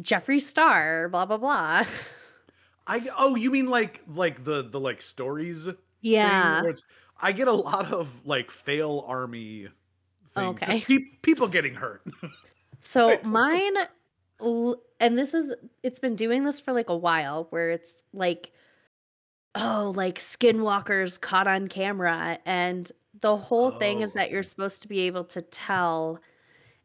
Jeffree 0.00 0.40
Star 0.40 1.08
blah 1.08 1.26
blah 1.26 1.36
blah. 1.36 1.84
I 2.86 3.08
oh, 3.16 3.36
you 3.36 3.50
mean 3.50 3.66
like 3.66 4.02
like 4.08 4.44
the 4.44 4.62
the 4.62 4.80
like 4.80 5.02
stories? 5.02 5.68
Yeah. 6.00 6.62
I 7.22 7.32
get 7.32 7.48
a 7.48 7.52
lot 7.52 7.92
of 7.92 8.08
like 8.24 8.50
FailArmy. 8.50 9.68
Thing, 10.34 10.44
Okay. 10.44 10.80
peop- 10.80 11.22
people 11.22 11.48
getting 11.48 11.74
hurt. 11.74 12.02
So 12.80 13.18
mine, 13.24 13.74
and 15.00 15.18
this 15.18 15.34
is, 15.34 15.52
it's 15.82 15.98
been 15.98 16.16
doing 16.16 16.44
this 16.44 16.60
for 16.60 16.72
like 16.72 16.88
a 16.88 16.96
while 16.96 17.48
where 17.50 17.70
it's 17.70 18.02
like, 18.14 18.52
oh, 19.54 19.92
like 19.96 20.18
skinwalkers 20.18 21.20
caught 21.20 21.48
on 21.48 21.68
camera. 21.68 22.38
And 22.46 22.90
the 23.20 23.36
whole 23.36 23.72
thing 23.72 24.00
is 24.02 24.14
Oh, 24.16 24.20
that 24.20 24.30
you're 24.30 24.38
oh. 24.40 24.42
supposed 24.42 24.82
to 24.82 24.88
be 24.88 25.00
able 25.00 25.24
to 25.24 25.42
tell 25.42 26.20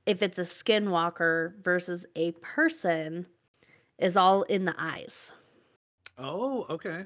if 0.05 0.21
it's 0.21 0.37
a 0.39 0.43
skinwalker 0.43 1.61
versus 1.63 2.05
a 2.15 2.31
person 2.33 3.25
is 3.99 4.17
all 4.17 4.43
in 4.43 4.65
the 4.65 4.75
eyes. 4.77 5.31
oh, 6.17 6.65
okay, 6.69 7.05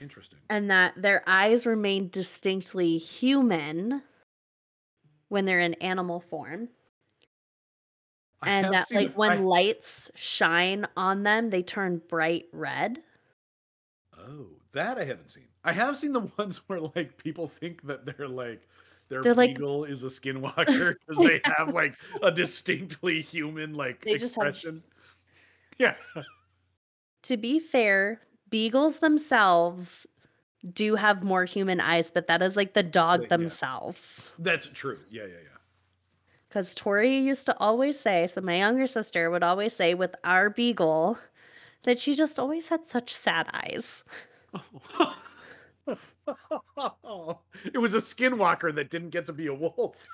interesting. 0.00 0.38
And 0.50 0.70
that 0.70 0.94
their 1.00 1.22
eyes 1.26 1.66
remain 1.66 2.08
distinctly 2.10 2.98
human 2.98 4.02
when 5.28 5.44
they're 5.44 5.60
in 5.60 5.74
animal 5.74 6.20
form. 6.20 6.68
I 8.40 8.50
and 8.50 8.64
have 8.66 8.72
that 8.72 8.88
seen 8.88 8.98
like 8.98 9.16
when 9.16 9.32
I- 9.32 9.34
lights 9.40 10.10
shine 10.14 10.86
on 10.96 11.24
them 11.24 11.50
they 11.50 11.62
turn 11.62 12.00
bright 12.08 12.46
red 12.52 13.02
Oh, 14.16 14.57
that 14.72 14.98
I 14.98 15.04
haven't 15.04 15.30
seen. 15.30 15.48
I 15.64 15.72
have 15.72 15.96
seen 15.96 16.12
the 16.12 16.20
ones 16.38 16.58
where 16.68 16.80
like 16.80 17.16
people 17.16 17.48
think 17.48 17.86
that 17.86 18.04
they're 18.06 18.28
like 18.28 18.68
their 19.08 19.22
They're 19.22 19.34
like- 19.34 19.54
beagle 19.56 19.84
is 19.84 20.04
a 20.04 20.08
skinwalker 20.08 20.94
because 21.06 21.16
they 21.24 21.40
have 21.44 21.72
like 21.74 21.94
a 22.22 22.30
distinctly 22.30 23.22
human 23.22 23.74
like 23.74 24.04
They 24.04 24.16
just 24.16 24.34
have- 24.36 24.48
expression. 24.48 24.82
Yeah. 25.78 25.94
to 27.22 27.36
be 27.36 27.58
fair 27.58 28.20
beagles 28.50 28.98
themselves 28.98 30.06
do 30.72 30.96
have 30.96 31.22
more 31.22 31.44
human 31.44 31.80
eyes 31.80 32.10
but 32.10 32.26
that 32.26 32.42
is 32.42 32.56
like 32.56 32.74
the 32.74 32.82
dog 32.82 33.22
yeah. 33.22 33.28
themselves 33.28 34.28
That's 34.40 34.66
true. 34.66 34.98
Yeah, 35.10 35.22
yeah, 35.22 35.28
yeah. 35.44 35.58
because 36.48 36.74
tori 36.74 37.16
used 37.16 37.46
to 37.46 37.56
always 37.58 37.98
say 37.98 38.26
so 38.26 38.40
my 38.40 38.58
younger 38.58 38.86
sister 38.88 39.30
would 39.30 39.42
always 39.44 39.72
say 39.74 39.94
with 39.94 40.14
our 40.24 40.50
beagle 40.50 41.16
that 41.84 41.98
she 41.98 42.14
just 42.14 42.38
always 42.40 42.68
had 42.68 42.84
such 42.88 43.14
sad 43.14 43.48
eyes 43.54 44.02
it 47.72 47.78
was 47.78 47.94
a 47.94 47.98
skinwalker 47.98 48.74
that 48.74 48.90
didn't 48.90 49.10
get 49.10 49.26
to 49.26 49.32
be 49.32 49.46
a 49.46 49.54
wolf. 49.54 50.04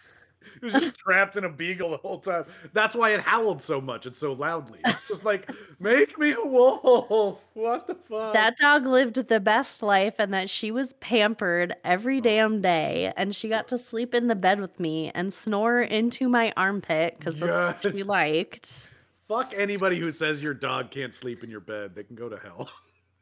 It 0.57 0.62
was 0.62 0.74
just 0.74 0.97
trapped 0.99 1.37
in 1.37 1.45
a 1.45 1.49
beagle 1.49 1.91
the 1.91 1.97
whole 1.97 2.18
time. 2.18 2.45
That's 2.72 2.95
why 2.95 3.11
it 3.11 3.20
howled 3.20 3.62
so 3.62 3.80
much 3.80 4.07
and 4.07 4.14
so 4.14 4.32
loudly. 4.32 4.80
It's 4.85 5.09
just 5.09 5.24
like, 5.24 5.51
make 5.80 6.18
me 6.18 6.32
a 6.32 6.47
wolf. 6.47 7.41
What 7.55 7.87
the 7.87 7.95
fuck? 7.95 8.35
that 8.35 8.57
dog 8.59 8.85
lived 8.85 9.14
the 9.14 9.41
best 9.41 9.82
life 9.82 10.16
and 10.18 10.35
that 10.35 10.51
she 10.51 10.70
was 10.70 10.93
pampered 10.95 11.74
every 11.85 12.18
oh. 12.18 12.20
damn 12.20 12.61
day 12.61 13.12
and 13.16 13.35
she 13.35 13.49
got 13.49 13.68
to 13.68 13.78
sleep 13.78 14.14
in 14.14 14.26
the 14.26 14.35
bed 14.35 14.61
with 14.61 14.78
me 14.78 15.11
and 15.14 15.32
snore 15.32 15.80
into 15.80 16.28
my 16.28 16.53
armpit 16.57 17.16
because 17.18 17.39
that's 17.39 17.85
what 17.85 17.95
she 17.95 18.03
liked 18.03 18.89
Fuck 19.28 19.55
anybody 19.57 19.99
who 19.99 20.11
says 20.11 20.43
your 20.43 20.53
dog 20.53 20.91
can't 20.91 21.14
sleep 21.14 21.43
in 21.43 21.51
your 21.51 21.61
bed. 21.61 21.95
They 21.95 22.05
can 22.05 22.16
go 22.16 22.28
to 22.28 22.37
hell. 22.37 22.68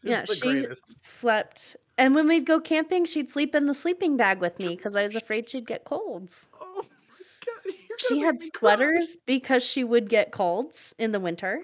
Yeah 0.02 0.24
she 0.24 0.40
greatest. 0.40 1.04
slept 1.04 1.76
and 1.98 2.14
when 2.14 2.26
we'd 2.28 2.46
go 2.46 2.60
camping 2.60 3.04
she'd 3.04 3.30
sleep 3.30 3.54
in 3.54 3.66
the 3.66 3.74
sleeping 3.74 4.16
bag 4.16 4.40
with 4.40 4.58
me 4.58 4.68
because 4.76 4.96
i 4.96 5.02
was 5.02 5.14
afraid 5.14 5.48
she'd 5.48 5.66
get 5.66 5.84
colds 5.84 6.48
Oh 6.60 6.82
my 6.82 6.82
god. 7.46 7.74
you're 7.88 7.98
she 7.98 8.18
had 8.20 8.40
me 8.40 8.50
cry. 8.50 8.58
sweaters 8.74 9.16
because 9.26 9.62
she 9.62 9.84
would 9.84 10.08
get 10.08 10.32
colds 10.32 10.94
in 10.98 11.12
the 11.12 11.20
winter 11.20 11.62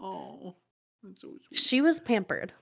Oh, 0.00 0.54
that's 1.02 1.20
so 1.22 1.28
she 1.52 1.80
was 1.80 2.00
pampered 2.00 2.52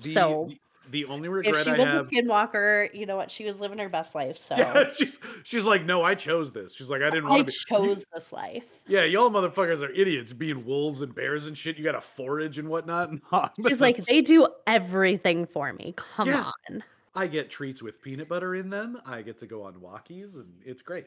The, 0.00 0.12
so, 0.12 0.46
the, 0.48 0.58
the 0.90 1.04
only 1.06 1.28
regret 1.28 1.54
if 1.56 1.62
she 1.64 1.70
I 1.70 1.76
was 1.78 1.86
have. 1.86 2.02
a 2.02 2.04
skinwalker 2.08 2.94
you 2.94 3.06
know 3.06 3.16
what 3.16 3.30
she 3.30 3.44
was 3.44 3.60
living 3.60 3.78
her 3.78 3.88
best 3.88 4.14
life 4.14 4.36
so 4.36 4.56
Yeah, 4.56 4.90
she's 4.96 5.18
she's 5.44 5.64
like, 5.64 5.84
no, 5.84 6.02
I 6.02 6.14
chose 6.14 6.52
this. 6.52 6.74
She's 6.74 6.88
like, 6.90 7.02
I 7.02 7.10
didn't 7.10 7.26
i 7.26 7.30
want 7.30 7.48
to 7.48 7.52
you- 7.70 7.76
chose 7.76 8.04
this 8.14 8.32
life 8.32 8.64
Yeah, 8.86 9.04
y'all 9.04 9.30
motherfuckers 9.30 9.82
are 9.82 9.90
idiots 9.90 10.32
being 10.32 10.64
wolves 10.64 11.02
and 11.02 11.14
bears 11.14 11.46
and 11.46 11.56
shit. 11.56 11.76
You 11.78 11.84
gotta 11.84 12.00
forage 12.00 12.58
and 12.58 12.68
whatnot. 12.68 13.10
And 13.32 13.50
she's 13.66 13.80
like, 13.80 13.96
they 14.04 14.20
do 14.22 14.46
everything 14.66 15.46
for 15.46 15.72
me. 15.72 15.94
Come 15.96 16.28
Yeah. 16.28 16.50
on. 16.70 16.84
I 17.14 17.26
get 17.26 17.48
treats 17.50 17.82
with 17.82 18.02
peanut 18.02 18.28
butter 18.28 18.54
in 18.54 18.68
them. 18.70 19.00
I 19.06 19.22
get 19.22 19.38
to 19.38 19.46
go 19.46 19.62
on 19.62 19.74
walkies, 19.74 20.34
and 20.34 20.52
it's 20.64 20.82
great. 20.82 21.06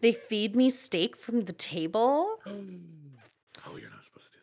They 0.00 0.12
feed 0.12 0.56
me 0.56 0.70
steak 0.70 1.16
from 1.16 1.42
the 1.42 1.52
table. 1.52 2.36
Oh, 3.66 3.76
you're 3.76 3.90
not 3.90 4.02
supposed 4.04 4.26
to 4.26 4.32
do 4.32 4.38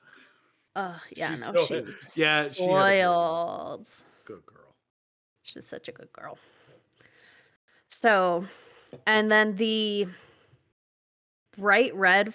Uh, 0.75 0.97
yeah, 1.15 1.31
She's 1.31 1.41
no, 1.41 1.53
so- 1.55 1.65
she 1.65 1.81
was 1.81 1.95
yeah, 2.15 2.49
she 2.49 2.63
spoiled. 2.63 3.89
Good 4.25 4.45
girl. 4.45 4.73
She's 5.43 5.65
such 5.67 5.89
a 5.89 5.91
good 5.91 6.11
girl. 6.13 6.37
So, 7.87 8.45
and 9.05 9.31
then 9.31 9.55
the 9.55 10.07
bright 11.57 11.93
red, 11.95 12.33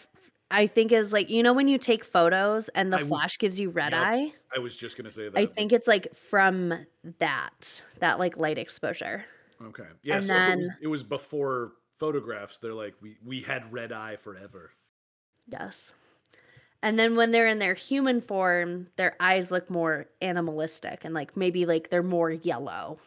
I 0.50 0.66
think 0.66 0.92
is 0.92 1.12
like 1.12 1.30
you 1.30 1.42
know 1.42 1.52
when 1.54 1.68
you 1.68 1.78
take 1.78 2.04
photos 2.04 2.68
and 2.70 2.92
the 2.92 2.98
I 2.98 3.02
was- 3.02 3.08
flash 3.08 3.38
gives 3.38 3.58
you 3.58 3.70
red 3.70 3.92
Yep. 3.92 4.00
eye. 4.02 4.32
I 4.54 4.58
was 4.58 4.76
just 4.76 4.96
gonna 4.96 5.10
say 5.10 5.28
that. 5.28 5.38
I 5.38 5.46
think 5.46 5.72
it's 5.72 5.88
like 5.88 6.14
from 6.14 6.74
that 7.18 7.82
that 8.00 8.18
like 8.18 8.36
light 8.36 8.58
exposure. 8.58 9.24
Okay. 9.62 9.84
Yeah. 10.02 10.16
and 10.16 10.24
so 10.26 10.34
it, 10.34 10.56
was, 10.58 10.68
then- 10.68 10.76
it 10.82 10.86
was 10.88 11.02
before 11.02 11.72
photographs. 11.98 12.58
They're 12.58 12.74
like, 12.74 12.94
we 13.00 13.16
we 13.24 13.40
had 13.40 13.72
red 13.72 13.92
eye 13.92 14.16
forever. 14.16 14.72
Yes. 15.48 15.94
And 16.86 16.96
then 17.00 17.16
when 17.16 17.32
they're 17.32 17.48
in 17.48 17.58
their 17.58 17.74
human 17.74 18.20
form, 18.20 18.86
their 18.94 19.16
eyes 19.18 19.50
look 19.50 19.68
more 19.68 20.06
animalistic 20.22 21.04
and 21.04 21.12
like 21.14 21.36
maybe 21.36 21.66
like 21.66 21.90
they're 21.90 22.00
more 22.00 22.30
yellow. 22.30 23.00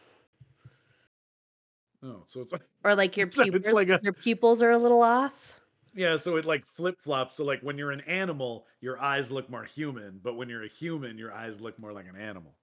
Oh, 2.02 2.24
so 2.26 2.42
it's 2.42 2.52
like 2.52 2.60
Or 2.84 2.94
like 2.94 3.16
your 3.16 3.30
So 3.30 3.40
it's 3.42 3.50
pupils, 3.50 3.72
like 3.72 3.88
a- 3.88 4.00
your 4.02 4.12
pupils 4.12 4.62
are 4.62 4.70
a 4.72 4.76
little 4.76 5.00
off. 5.02 5.62
yeah. 5.94 6.18
So 6.18 6.36
it 6.36 6.44
like 6.44 6.66
flip 6.66 7.00
flops. 7.00 7.38
So 7.38 7.44
like 7.44 7.62
when 7.62 7.78
you're 7.78 7.90
an 7.90 8.02
animal, 8.02 8.66
your 8.82 9.00
eyes 9.00 9.30
look 9.30 9.48
more 9.48 9.64
human, 9.64 10.20
but 10.22 10.34
when 10.36 10.50
you're 10.50 10.64
a 10.64 10.68
human, 10.68 11.16
your 11.16 11.32
eyes 11.32 11.58
look 11.58 11.78
more 11.78 11.94
like 11.94 12.06
an 12.06 12.20
animal. 12.20 12.54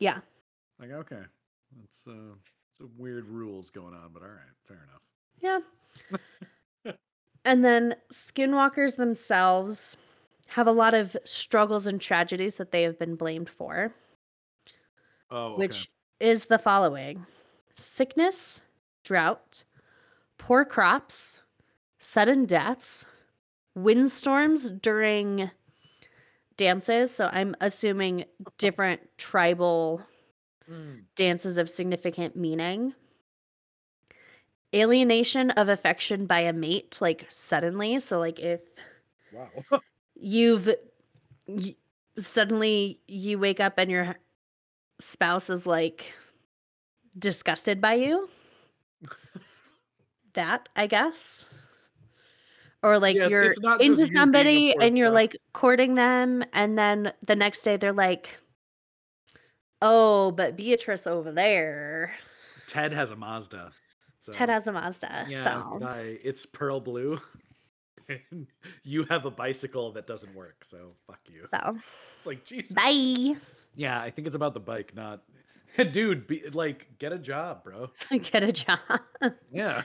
Yeah. 0.00 0.18
Like 0.80 0.90
okay, 0.90 1.22
that's 1.80 2.08
uh, 2.08 2.34
some 2.76 2.90
weird 2.98 3.28
rules 3.28 3.70
going 3.70 3.94
on, 3.94 4.10
but 4.12 4.22
all 4.24 4.30
right, 4.30 4.56
fair 4.66 4.84
enough. 4.88 5.62
Yeah. 6.84 6.94
and 7.44 7.64
then 7.64 7.94
skinwalkers 8.12 8.96
themselves 8.96 9.96
have 10.48 10.66
a 10.66 10.72
lot 10.72 10.94
of 10.94 11.16
struggles 11.24 11.86
and 11.86 12.00
tragedies 12.00 12.56
that 12.58 12.70
they 12.72 12.82
have 12.82 12.98
been 12.98 13.16
blamed 13.16 13.50
for, 13.50 13.94
Oh, 15.30 15.58
okay. 15.58 15.84
which 15.84 15.88
is 16.20 16.46
the 16.46 16.58
following 16.58 17.26
sickness, 17.74 18.62
drought, 19.04 19.64
poor 20.38 20.64
crops, 20.64 21.42
sudden 21.98 22.46
deaths, 22.46 23.06
windstorms 23.74 24.70
during 24.70 25.50
dances. 26.56 27.10
So 27.10 27.28
I'm 27.32 27.54
assuming 27.60 28.24
different 28.58 29.00
tribal 29.18 30.02
Mm, 30.68 31.06
dances 31.16 31.58
of 31.58 31.68
significant 31.68 32.36
meaning. 32.36 32.94
Alienation 34.74 35.50
of 35.50 35.68
affection 35.68 36.26
by 36.26 36.38
a 36.40 36.52
mate, 36.52 37.00
like 37.00 37.26
suddenly. 37.28 37.98
So, 37.98 38.18
like, 38.20 38.38
if 38.38 38.60
wow. 39.30 39.64
you've 40.18 40.74
y- 41.46 41.76
suddenly 42.18 43.00
you 43.06 43.38
wake 43.38 43.60
up 43.60 43.74
and 43.78 43.90
your 43.90 44.16
spouse 44.98 45.50
is 45.50 45.66
like 45.66 46.12
disgusted 47.18 47.80
by 47.80 47.94
you, 47.94 48.28
that 50.34 50.68
I 50.76 50.86
guess. 50.86 51.44
Or 52.82 52.98
like 52.98 53.16
you're 53.16 53.50
it's 53.50 53.60
not 53.60 53.80
just 53.80 53.84
you 53.84 53.92
into 53.92 54.06
somebody 54.06 54.72
poor 54.74 54.82
and 54.82 54.96
you're 54.96 55.10
like 55.10 55.36
courting 55.52 55.94
them, 55.94 56.44
and 56.52 56.78
then 56.78 57.12
the 57.26 57.34
next 57.34 57.62
day 57.62 57.76
they're 57.76 57.92
like, 57.92 58.28
"Oh, 59.82 60.30
but 60.30 60.56
Beatrice 60.56 61.06
over 61.06 61.32
there." 61.32 62.12
Ted 62.68 62.92
has 62.92 63.10
a 63.10 63.16
Mazda. 63.16 63.72
So. 64.20 64.32
Ted 64.32 64.48
has 64.48 64.66
a 64.66 64.72
Mazda, 64.72 65.26
Yeah, 65.28 65.44
so 65.44 65.78
it's 66.22 66.46
pearl 66.46 66.80
blue. 66.80 67.20
and 68.08 68.46
you 68.82 69.04
have 69.04 69.24
a 69.26 69.30
bicycle 69.30 69.92
that 69.92 70.06
doesn't 70.06 70.34
work, 70.34 70.64
so 70.64 70.92
fuck 71.06 71.20
you. 71.30 71.46
so 71.52 71.76
It's 72.18 72.26
like 72.26 72.44
Jesus. 72.44 72.72
bye. 72.72 73.36
Yeah, 73.74 74.00
I 74.00 74.10
think 74.10 74.26
it's 74.26 74.36
about 74.36 74.54
the 74.54 74.60
bike, 74.60 74.94
not 74.94 75.22
dude. 75.92 76.26
Be, 76.26 76.48
like, 76.50 76.86
get 76.98 77.12
a 77.12 77.18
job, 77.18 77.64
bro. 77.64 77.90
Get 78.10 78.42
a 78.42 78.52
job. 78.52 78.78
Yeah, 79.52 79.82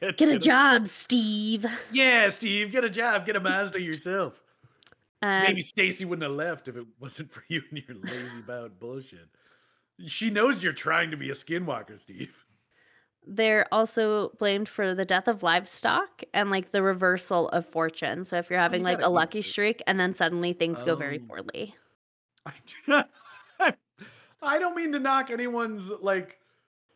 Get 0.00 0.28
a 0.28 0.38
job, 0.38 0.86
Steve. 0.88 1.66
Yeah, 1.92 2.28
Steve, 2.28 2.70
get 2.72 2.84
a 2.84 2.90
job. 2.90 3.26
Get 3.26 3.36
a 3.36 3.40
Mazda 3.40 3.80
yourself. 3.80 4.40
Um, 5.22 5.42
Maybe 5.42 5.60
Stacy 5.60 6.04
wouldn't 6.04 6.22
have 6.22 6.36
left 6.36 6.68
if 6.68 6.76
it 6.76 6.86
wasn't 7.00 7.32
for 7.32 7.42
you 7.48 7.60
and 7.70 7.82
your 7.86 7.96
lazy 8.04 8.38
about 8.38 8.78
bullshit. 8.78 9.28
She 10.06 10.30
knows 10.30 10.62
you're 10.62 10.72
trying 10.72 11.10
to 11.10 11.16
be 11.16 11.30
a 11.30 11.34
skinwalker, 11.34 11.98
Steve. 11.98 12.32
They're 13.26 13.66
also 13.72 14.30
blamed 14.38 14.68
for 14.68 14.94
the 14.94 15.04
death 15.04 15.28
of 15.28 15.42
livestock 15.42 16.22
and 16.32 16.50
like 16.50 16.70
the 16.70 16.82
reversal 16.82 17.48
of 17.50 17.66
fortune. 17.66 18.24
So 18.24 18.38
if 18.38 18.48
you're 18.50 18.58
having 18.58 18.82
like 18.82 19.00
a 19.02 19.08
lucky 19.08 19.42
streak 19.42 19.82
and 19.86 20.00
then 20.00 20.12
suddenly 20.14 20.52
things 20.54 20.82
go 20.82 20.96
very 20.96 21.18
Oh. 21.22 21.26
poorly. 21.26 21.74
I, 22.46 22.52
do 22.66 22.74
not. 22.86 23.10
I 24.42 24.58
don't 24.58 24.76
mean 24.76 24.92
to 24.92 24.98
knock 24.98 25.30
anyone's 25.30 25.90
like 26.00 26.38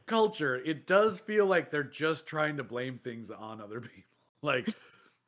culture. 0.07 0.57
It 0.57 0.87
does 0.87 1.21
feel 1.21 1.47
like 1.47 1.71
they're 1.71 1.83
just 1.83 2.25
trying 2.27 2.57
to 2.57 2.65
blame 2.65 2.99
things 2.99 3.31
on 3.31 3.61
other 3.61 3.81
people. 3.81 4.03
Like, 4.43 4.69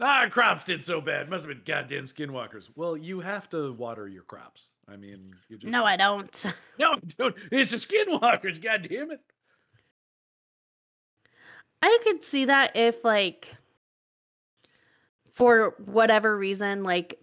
ah, 0.00 0.26
crops 0.30 0.64
did 0.64 0.82
so 0.82 1.00
bad. 1.00 1.28
Must 1.28 1.46
have 1.46 1.54
been 1.54 1.62
goddamn 1.74 2.06
skinwalkers. 2.06 2.70
Well, 2.76 2.96
you 2.96 3.20
have 3.20 3.48
to 3.50 3.72
water 3.74 4.08
your 4.08 4.22
crops. 4.22 4.70
I 4.88 4.96
mean, 4.96 5.34
you 5.48 5.58
just 5.58 5.70
No, 5.70 5.84
I 5.84 5.96
don't. 5.96 6.52
no, 6.78 6.96
don't. 7.18 7.34
It's 7.52 7.70
the 7.72 7.76
skinwalkers. 7.76 8.62
God 8.62 8.86
damn 8.88 9.10
it. 9.10 9.20
I 11.84 11.98
could 12.02 12.24
see 12.24 12.46
that 12.46 12.74
if 12.76 13.04
like 13.04 13.54
for 15.30 15.74
whatever 15.84 16.34
reason 16.34 16.82
like 16.82 17.20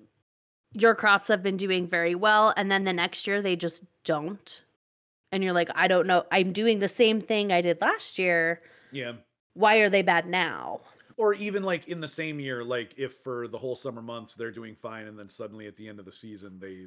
your 0.72 0.94
crops 0.94 1.30
have 1.30 1.42
been 1.42 1.58
doing 1.58 1.88
very 1.88 2.14
well 2.14 2.54
and 2.56 2.72
then 2.72 2.84
the 2.84 2.94
next 2.94 3.26
year 3.26 3.42
they 3.42 3.56
just 3.56 3.84
don't. 4.04 4.64
And 5.32 5.44
you're 5.44 5.54
like, 5.54 5.70
I 5.74 5.88
don't 5.88 6.06
know. 6.06 6.26
I'm 6.32 6.54
doing 6.54 6.78
the 6.78 6.88
same 6.88 7.22
thing 7.22 7.52
I 7.52 7.62
did 7.62 7.82
last 7.82 8.20
year. 8.20 8.62
Yeah. 8.92 9.14
Why 9.56 9.78
are 9.78 9.90
they 9.90 10.04
bad 10.04 10.28
now? 10.28 10.82
Or 11.18 11.34
even 11.34 11.64
like 11.64 11.88
in 11.88 12.00
the 12.00 12.08
same 12.08 12.40
year, 12.40 12.64
like 12.64 12.94
if 12.98 13.14
for 13.14 13.48
the 13.48 13.58
whole 13.58 13.76
summer 13.76 14.04
months 14.04 14.36
they're 14.36 14.52
doing 14.52 14.76
fine, 14.76 15.08
and 15.08 15.18
then 15.18 15.28
suddenly 15.28 15.66
at 15.66 15.76
the 15.76 15.88
end 15.88 15.98
of 16.00 16.06
the 16.06 16.12
season 16.12 16.60
they 16.60 16.86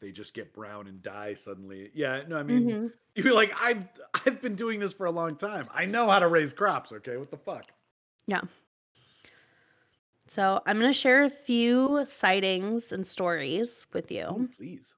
they 0.00 0.10
just 0.10 0.34
get 0.34 0.52
brown 0.52 0.86
and 0.86 1.02
die 1.02 1.34
suddenly. 1.34 1.90
Yeah, 1.94 2.22
no, 2.28 2.36
I 2.36 2.42
mean 2.42 2.68
Mhm. 2.68 2.92
you'd 3.14 3.22
be 3.24 3.30
like, 3.32 3.52
I've 3.60 3.86
I've 4.26 4.40
been 4.42 4.54
doing 4.56 4.80
this 4.80 4.92
for 4.92 5.06
a 5.06 5.10
long 5.10 5.36
time. 5.36 5.68
I 5.72 5.84
know 5.86 6.08
how 6.10 6.18
to 6.18 6.28
raise 6.28 6.52
crops. 6.52 6.92
Okay, 6.92 7.16
what 7.16 7.30
the 7.30 7.36
fuck? 7.38 7.66
Yeah. 8.26 8.42
So 10.26 10.60
I'm 10.66 10.78
going 10.80 10.90
to 10.90 10.98
share 10.98 11.22
a 11.22 11.30
few 11.30 12.02
sightings 12.06 12.90
and 12.92 13.06
stories 13.06 13.86
with 13.92 14.10
you. 14.10 14.24
Oh, 14.28 14.48
please. 14.56 14.94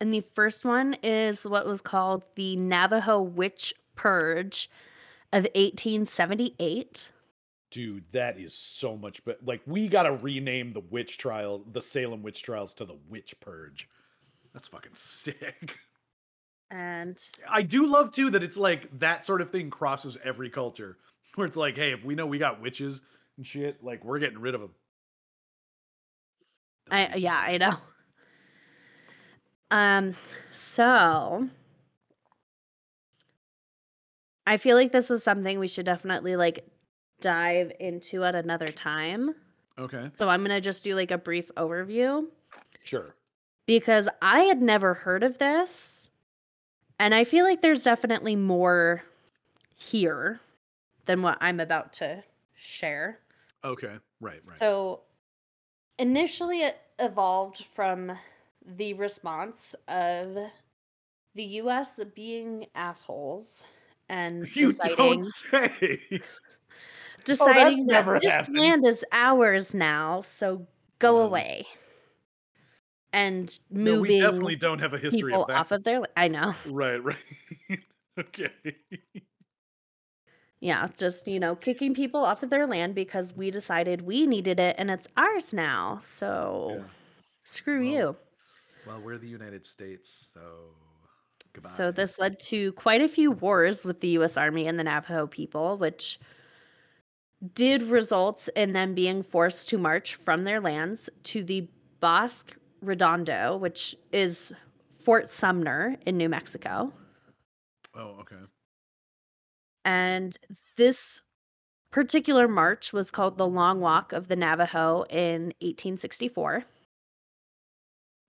And 0.00 0.12
the 0.12 0.24
first 0.34 0.64
one 0.64 0.94
is 1.02 1.46
what 1.46 1.66
was 1.66 1.80
called 1.80 2.24
the 2.34 2.56
Navajo 2.56 3.20
Witch 3.22 3.72
Purge 3.94 4.68
of 5.32 5.44
1878. 5.54 7.10
Dude, 7.70 8.04
that 8.12 8.38
is 8.38 8.54
so 8.54 8.96
much 8.96 9.22
but 9.24 9.38
like 9.44 9.60
we 9.66 9.88
gotta 9.88 10.12
rename 10.12 10.72
the 10.72 10.80
witch 10.80 11.18
trial, 11.18 11.64
the 11.72 11.82
Salem 11.82 12.22
witch 12.22 12.42
trials 12.42 12.72
to 12.74 12.84
the 12.84 12.96
witch 13.08 13.34
purge. 13.40 13.88
That's 14.54 14.68
fucking 14.68 14.94
sick. 14.94 15.78
And 16.70 17.18
I 17.48 17.62
do 17.62 17.86
love 17.86 18.12
too 18.12 18.30
that 18.30 18.42
it's 18.42 18.56
like 18.56 18.98
that 18.98 19.24
sort 19.24 19.40
of 19.40 19.50
thing 19.50 19.70
crosses 19.70 20.18
every 20.24 20.50
culture. 20.50 20.98
Where 21.34 21.46
it's 21.46 21.56
like, 21.56 21.76
hey, 21.76 21.92
if 21.92 22.04
we 22.04 22.14
know 22.14 22.26
we 22.26 22.38
got 22.38 22.60
witches 22.60 23.02
and 23.36 23.46
shit, 23.46 23.82
like 23.82 24.04
we're 24.04 24.18
getting 24.18 24.38
rid 24.38 24.54
of 24.54 24.62
them. 24.62 24.74
I 26.90 27.16
yeah, 27.16 27.36
I 27.36 27.58
know. 27.58 27.76
Um 29.70 30.14
so 30.50 31.46
I 34.46 34.56
feel 34.56 34.76
like 34.76 34.92
this 34.92 35.10
is 35.10 35.22
something 35.22 35.58
we 35.58 35.68
should 35.68 35.84
definitely 35.84 36.36
like 36.36 36.66
dive 37.20 37.72
into 37.80 38.24
at 38.24 38.34
another 38.34 38.68
time. 38.68 39.34
Okay. 39.78 40.10
So 40.14 40.28
I'm 40.28 40.40
going 40.40 40.50
to 40.50 40.60
just 40.60 40.84
do 40.84 40.94
like 40.94 41.10
a 41.10 41.18
brief 41.18 41.50
overview. 41.56 42.26
Sure. 42.84 43.14
because 43.66 44.08
I 44.22 44.40
had 44.40 44.62
never 44.62 44.94
heard 44.94 45.22
of 45.22 45.36
this. 45.38 46.08
And 46.98 47.14
I 47.14 47.24
feel 47.24 47.44
like 47.44 47.60
there's 47.60 47.84
definitely 47.84 48.34
more 48.34 49.02
here 49.76 50.40
than 51.04 51.22
what 51.22 51.38
I'm 51.40 51.60
about 51.60 51.92
to 51.94 52.24
share. 52.56 53.20
Okay. 53.62 53.96
Right, 54.20 54.40
right. 54.48 54.58
So 54.58 55.02
initially 55.98 56.62
it 56.62 56.78
evolved 56.98 57.66
from 57.74 58.10
the 58.64 58.94
response 58.94 59.76
of 59.86 60.36
the 61.34 61.44
US 61.44 62.00
being 62.14 62.66
assholes 62.74 63.64
and 64.08 64.48
you 64.56 64.68
deciding 64.68 65.22
Oh, 67.40 67.54
say. 67.54 67.54
deciding 67.54 67.86
that 67.88 68.06
never 68.06 68.18
this 68.20 68.36
happened. 68.36 68.56
land 68.56 68.86
is 68.86 69.04
ours 69.12 69.74
now, 69.74 70.22
so 70.22 70.66
go 70.98 71.18
No. 71.18 71.22
away. 71.22 71.66
And 73.12 73.58
no, 73.70 73.96
moving 73.96 74.00
we 74.00 74.10
definitely 74.20 74.56
don't 74.56 74.78
have 74.80 74.92
a 74.94 74.98
history 74.98 75.34
of 75.34 75.46
that. 75.46 75.56
off 75.56 75.72
of 75.72 75.84
their 75.84 76.02
I 76.16 76.28
know. 76.28 76.54
Right, 76.64 77.02
right. 77.02 77.16
okay. 78.18 78.52
Yeah, 80.60 80.88
just, 80.96 81.28
you 81.28 81.38
know, 81.38 81.54
kicking 81.54 81.94
people 81.94 82.24
off 82.24 82.42
of 82.42 82.50
their 82.50 82.66
land 82.66 82.94
because 82.94 83.32
we 83.34 83.50
decided 83.50 84.02
we 84.02 84.26
needed 84.26 84.58
it 84.58 84.74
and 84.78 84.90
it's 84.90 85.06
ours 85.16 85.54
now. 85.54 85.98
So 86.00 86.78
Yeah. 86.78 86.88
screw 87.44 87.80
Well, 87.80 87.92
you. 87.92 88.16
Well, 88.84 89.00
we're 89.02 89.18
the 89.18 89.28
United 89.28 89.66
States, 89.66 90.30
so 90.34 90.74
Goodbye. 91.52 91.68
So 91.70 91.92
this 91.92 92.18
led 92.18 92.40
to 92.40 92.72
quite 92.72 93.00
a 93.02 93.08
few 93.08 93.30
wars 93.30 93.84
with 93.84 94.00
the 94.00 94.08
US 94.18 94.36
Army 94.36 94.66
and 94.66 94.78
the 94.78 94.84
Navajo 94.84 95.26
people, 95.26 95.78
which 95.78 96.18
did 97.54 97.82
result 97.84 98.48
in 98.56 98.72
them 98.72 98.94
being 98.94 99.22
forced 99.22 99.68
to 99.68 99.78
march 99.78 100.16
from 100.16 100.44
their 100.44 100.60
lands 100.60 101.08
to 101.24 101.42
the 101.42 101.68
Bosque 102.00 102.56
Redondo, 102.80 103.56
which 103.56 103.96
is 104.12 104.52
Fort 104.92 105.30
Sumner 105.30 105.96
in 106.06 106.16
New 106.16 106.28
Mexico. 106.28 106.92
oh, 107.94 108.16
okay. 108.20 108.36
And 109.84 110.36
this 110.76 111.22
particular 111.90 112.46
march 112.48 112.92
was 112.92 113.10
called 113.10 113.38
the 113.38 113.46
Long 113.46 113.80
Walk 113.80 114.12
of 114.12 114.28
the 114.28 114.36
Navajo 114.36 115.04
in 115.08 115.52
1864. 115.60 116.64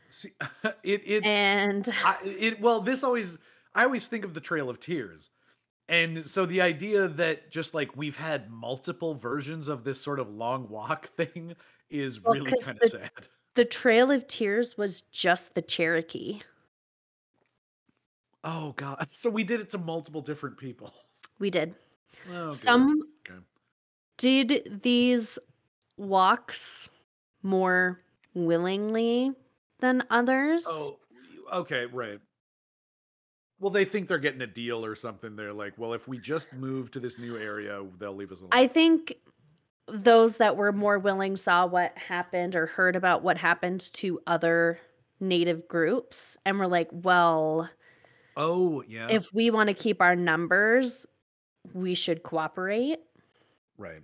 See, 0.10 0.32
it 0.84 1.01
it 1.05 1.26
And 1.26 1.88
I, 2.03 2.18
it 2.24 2.62
well 2.62 2.82
this 2.82 3.03
always 3.03 3.38
i 3.76 3.84
always 3.84 4.07
think 4.07 4.26
of 4.26 4.34
the 4.34 4.41
trail 4.41 4.70
of 4.70 4.80
tears 4.80 5.30
and 5.90 6.26
so 6.26 6.46
the 6.46 6.62
idea 6.62 7.08
that 7.10 7.52
just 7.52 7.74
like 7.74 7.98
we've 7.98 8.16
had 8.16 8.50
multiple 8.50 9.16
versions 9.16 9.68
of 9.68 9.84
this 9.84 10.00
sort 10.00 10.20
of 10.20 10.32
long 10.32 10.70
walk 10.70 11.08
thing 11.18 11.54
is 11.90 12.22
Well, 12.22 12.36
really 12.36 12.52
kind 12.52 12.80
of 12.82 12.90
sad 12.92 13.28
the 13.56 13.66
Trail 13.66 14.12
of 14.12 14.26
Tears 14.28 14.78
was 14.78 15.02
just 15.12 15.56
the 15.56 15.62
Cherokee. 15.62 16.40
oh 18.44 18.72
god 18.78 19.08
so 19.12 19.30
we 19.30 19.44
did 19.44 19.60
it 19.60 19.70
to 19.72 19.78
multiple 19.78 20.22
different 20.22 20.58
people 20.58 20.94
We 21.40 21.50
did. 21.50 21.76
Oh. 22.34 22.52
Some 22.52 23.02
Okay. 23.30 23.40
did 24.18 24.82
these 24.84 25.40
walks 25.98 26.90
more 27.44 28.02
willingly 28.34 29.34
than 29.80 30.04
others. 30.10 30.66
oh 30.68 31.00
okay 31.54 31.86
right 31.86 32.20
well 33.60 33.72
they 33.72 33.86
think 33.86 34.07
they're 34.07 34.18
getting 34.18 34.41
a 34.41 34.47
deal 34.47 34.86
or 34.86 34.95
something 34.95 35.36
they're 35.36 35.53
like 35.53 35.74
well 35.78 35.93
if 35.93 36.07
we 36.07 36.18
just 36.18 36.51
move 36.53 36.91
to 36.91 36.99
this 36.99 37.18
new 37.18 37.38
area 37.38 37.84
they'll 37.99 38.16
leave 38.16 38.32
us 38.32 38.39
alone 38.39 38.49
I 38.51 38.68
think 38.68 39.16
those 39.88 40.38
that 40.38 40.55
were 40.55 40.72
more 40.72 40.99
willing 40.99 41.36
saw 41.36 41.66
what 41.66 41.97
happened 41.97 42.55
or 42.55 42.68
heard 42.68 42.95
about 42.95 43.24
what 43.24 43.38
happened 43.38 43.91
to 43.93 44.20
other 44.28 44.80
native 45.20 45.68
groups 45.68 46.38
and 46.45 46.60
were 46.60 46.68
like, 46.68 46.88
well, 46.91 47.70
oh 48.38 48.84
yeah 48.88 49.07
if 49.10 49.34
we 49.34 49.49
want 49.51 49.68
to 49.68 49.74
keep 49.74 49.99
our 50.01 50.16
numbers, 50.16 51.05
we 51.74 51.93
should 51.95 52.24
cooperate. 52.24 52.99
right 53.78 54.03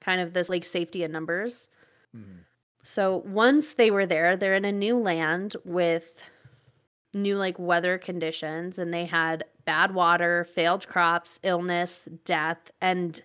Kind 0.00 0.20
of 0.20 0.32
this 0.32 0.48
like 0.48 0.64
safety 0.64 1.02
in 1.02 1.10
numbers. 1.12 1.68
Mhm. 2.16 2.44
So 2.84 3.22
once 3.26 3.74
they 3.74 3.90
were 3.90 4.06
there, 4.06 4.36
they're 4.36 4.54
in 4.54 4.64
a 4.66 4.72
new 4.72 4.98
land 4.98 5.56
with 5.64 6.22
new 7.14 7.36
like 7.36 7.58
weather 7.58 7.98
conditions 7.98 8.78
and 8.78 8.92
they 8.92 9.04
had 9.06 9.44
bad 9.64 9.94
water, 9.94 10.44
failed 10.44 10.86
crops, 10.88 11.38
illness, 11.42 12.08
death, 12.24 12.70
and 12.80 13.22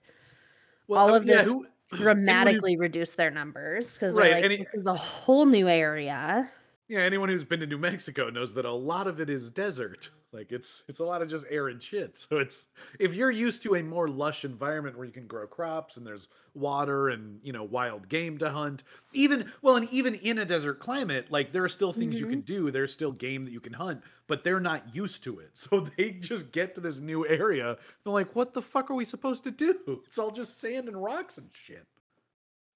well, 0.87 0.99
all 1.01 1.13
of 1.15 1.25
yeah, 1.25 1.37
this 1.37 1.45
who, 1.45 1.65
dramatically 1.97 2.77
reduce 2.77 3.11
their 3.15 3.31
numbers 3.31 3.95
because 3.95 4.15
Right, 4.15 4.31
like, 4.43 4.45
it- 4.51 4.59
this 4.59 4.73
is 4.73 4.87
a 4.87 4.95
whole 4.95 5.45
new 5.45 5.67
area. 5.67 6.49
Yeah, 6.89 7.01
anyone 7.01 7.29
who's 7.29 7.43
been 7.43 7.59
to 7.59 7.67
New 7.67 7.77
Mexico 7.77 8.31
knows 8.31 8.51
that 8.55 8.65
a 8.65 8.71
lot 8.71 9.05
of 9.05 9.19
it 9.19 9.29
is 9.29 9.51
desert. 9.51 10.09
Like 10.33 10.51
it's 10.51 10.83
it's 10.87 10.99
a 10.99 11.03
lot 11.03 11.21
of 11.21 11.29
just 11.29 11.45
air 11.47 11.67
and 11.67 11.81
shit. 11.81 12.17
So 12.17 12.37
it's 12.37 12.65
if 12.99 13.13
you're 13.13 13.29
used 13.29 13.61
to 13.63 13.75
a 13.75 13.83
more 13.83 14.07
lush 14.07 14.43
environment 14.43 14.97
where 14.97 15.05
you 15.05 15.11
can 15.11 15.27
grow 15.27 15.45
crops 15.45 15.97
and 15.97 16.05
there's 16.05 16.27
water 16.55 17.09
and 17.09 17.39
you 17.43 17.53
know 17.53 17.63
wild 17.63 18.09
game 18.09 18.39
to 18.39 18.49
hunt, 18.49 18.83
even 19.13 19.51
well, 19.61 19.75
and 19.75 19.87
even 19.91 20.15
in 20.15 20.39
a 20.39 20.45
desert 20.45 20.79
climate, 20.79 21.27
like 21.29 21.51
there 21.51 21.63
are 21.63 21.69
still 21.69 21.93
things 21.93 22.19
you 22.19 22.25
can 22.25 22.41
mm-hmm. 22.41 22.65
do. 22.65 22.71
There's 22.71 22.91
still 22.91 23.11
game 23.11 23.45
that 23.45 23.51
you 23.51 23.59
can 23.59 23.73
hunt, 23.73 24.01
but 24.25 24.43
they're 24.43 24.59
not 24.59 24.95
used 24.95 25.23
to 25.23 25.39
it. 25.39 25.51
So 25.69 25.87
they 25.95 26.11
just 26.11 26.51
get 26.51 26.73
to 26.75 26.81
this 26.81 26.99
new 26.99 27.27
area. 27.27 27.77
They're 28.03 28.13
like, 28.13 28.35
what 28.35 28.53
the 28.53 28.61
fuck 28.63 28.89
are 28.89 28.95
we 28.95 29.05
supposed 29.05 29.43
to 29.43 29.51
do? 29.51 30.01
It's 30.07 30.17
all 30.17 30.31
just 30.31 30.59
sand 30.59 30.87
and 30.87 31.01
rocks 31.01 31.37
and 31.37 31.49
shit. 31.51 31.85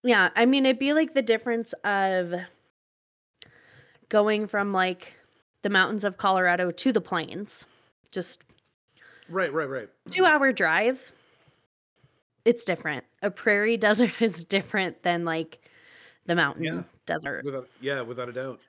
Yeah, 0.03 0.29
I 0.35 0.45
mean, 0.45 0.67
it'd 0.67 0.77
be 0.77 0.93
like 0.93 1.13
the 1.13 1.21
difference 1.23 1.73
of 1.83 2.35
going 4.13 4.45
from 4.45 4.71
like 4.71 5.15
the 5.63 5.69
mountains 5.71 6.03
of 6.03 6.17
Colorado 6.17 6.69
to 6.69 6.93
the 6.93 7.01
plains, 7.01 7.65
just 8.11 8.43
Right, 9.27 9.51
right, 9.51 9.67
right. 9.67 9.89
two 10.11 10.23
hour 10.23 10.51
drive. 10.53 11.11
It's 12.45 12.63
different. 12.63 13.03
A 13.23 13.31
prairie 13.31 13.75
desert 13.87 14.21
is 14.21 14.43
different 14.45 15.01
than 15.01 15.25
like 15.25 15.67
the 16.27 16.35
mountain 16.35 16.63
Yeah. 16.63 16.83
desert. 17.07 17.43
Without, 17.43 17.67
yeah, 17.81 18.01
without 18.01 18.29
a 18.29 18.33
doubt. 18.33 18.59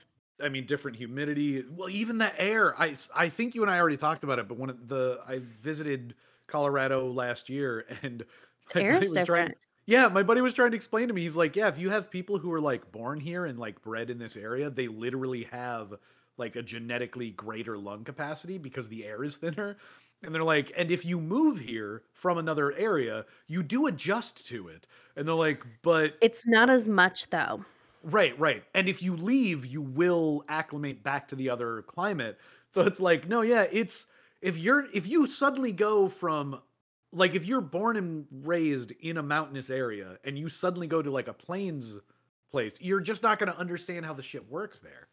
I 0.43 0.49
mean, 0.49 0.65
different 0.65 0.97
humidity. 0.97 1.63
Well, 1.71 1.91
even 1.91 2.17
the 2.19 2.33
air. 2.41 2.75
I 2.81 2.97
I 3.15 3.29
think 3.29 3.55
you 3.55 3.63
and 3.63 3.71
I 3.71 3.79
already 3.79 3.99
talked 3.99 4.25
about 4.25 4.39
it, 4.39 4.49
but 4.49 4.57
when 4.59 4.75
the 4.87 5.21
I 5.29 5.41
visited 5.63 6.15
Colorado 6.47 7.07
last 7.13 7.51
year, 7.51 7.85
and 8.03 8.25
my 8.75 8.81
Air 8.81 8.93
is 8.97 9.01
was 9.01 9.13
trying- 9.13 9.25
different. 9.25 9.59
Yeah, 9.87 10.09
my 10.09 10.23
buddy 10.23 10.41
was 10.41 10.55
trying 10.55 10.71
to 10.71 10.77
explain 10.77 11.09
to 11.09 11.15
me. 11.15 11.23
He's 11.23 11.37
like, 11.37 11.57
yeah, 11.57 11.69
if 11.69 11.79
you 11.79 11.91
have 11.91 12.11
people 12.11 12.39
who 12.39 12.53
are 12.53 12.61
like 12.61 12.91
born 12.93 13.21
here 13.21 13.47
and 13.47 13.59
like 13.59 13.83
bred 13.83 14.11
in 14.11 14.19
this 14.19 14.37
area, 14.37 14.71
they 14.71 14.89
literally 14.89 15.45
have 15.45 15.95
like 16.37 16.57
a 16.57 16.63
genetically 16.63 17.31
greater 17.31 17.79
lung 17.79 18.05
capacity 18.05 18.59
because 18.59 18.89
the 18.89 19.05
air 19.05 19.23
is 19.25 19.37
thinner. 19.37 19.77
And 20.23 20.35
they're 20.35 20.43
like, 20.43 20.73
and 20.77 20.91
if 20.91 21.05
you 21.05 21.21
move 21.21 21.59
here 21.59 22.03
from 22.13 22.39
another 22.39 22.73
area, 22.73 23.27
you 23.47 23.63
do 23.63 23.87
adjust 23.87 24.47
to 24.49 24.69
it. 24.69 24.89
And 25.17 25.29
they're 25.29 25.35
like, 25.35 25.65
but 25.83 26.15
It's 26.21 26.47
not 26.47 26.71
as 26.71 26.89
much 26.89 27.29
though. 27.31 27.65
Right, 28.03 28.39
right. 28.39 28.65
And 28.75 28.89
if 28.89 29.03
you 29.03 29.17
leave, 29.17 29.65
you 29.65 29.81
will 29.81 30.45
acclimate 30.49 31.03
back 31.03 31.29
to 31.29 31.37
the 31.37 31.49
other 31.49 31.83
climate. 31.83 32.39
So 32.71 32.83
it's 32.83 33.01
like, 33.01 33.29
no, 33.29 33.41
yeah, 33.41 33.67
it's 33.73 34.07
if 34.43 34.59
you're 34.59 34.87
if 34.93 35.07
you 35.07 35.27
suddenly 35.27 35.73
go 35.73 36.09
from 36.09 36.61
like 37.15 37.35
if 37.35 37.47
you're 37.47 37.61
born 37.61 37.97
and 37.97 38.27
raised 38.31 38.93
in 39.01 39.17
a 39.19 39.23
mountainous 39.23 39.71
area 39.71 40.19
and 40.25 40.39
you 40.39 40.49
suddenly 40.49 40.87
go 40.87 41.03
to 41.03 41.11
like 41.11 41.29
a 41.29 41.33
plains 41.35 41.99
place, 42.51 42.73
you're 42.81 43.01
just 43.01 43.23
not 43.23 43.39
going 43.39 43.53
to 43.53 43.59
understand 43.59 44.07
how 44.07 44.15
the 44.15 44.23
shit 44.23 44.49
works 44.51 44.81
there. 44.81 45.09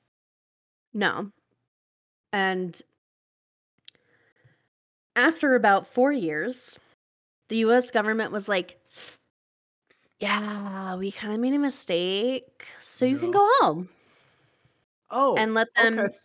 No. 0.93 1.31
And 2.33 2.81
after 5.15 5.55
about 5.55 5.87
four 5.87 6.11
years, 6.11 6.79
the 7.49 7.57
US 7.57 7.91
government 7.91 8.31
was 8.31 8.49
like, 8.49 8.79
yeah, 10.19 10.95
we 10.95 11.11
kind 11.11 11.33
of 11.33 11.39
made 11.39 11.53
a 11.53 11.59
mistake. 11.59 12.67
So 12.79 13.05
you 13.05 13.17
can 13.17 13.31
go 13.31 13.47
home 13.59 13.89
Oh, 15.11 15.35
and 15.35 15.53
let 15.53 15.67
them 15.75 15.99
okay. 15.99 16.17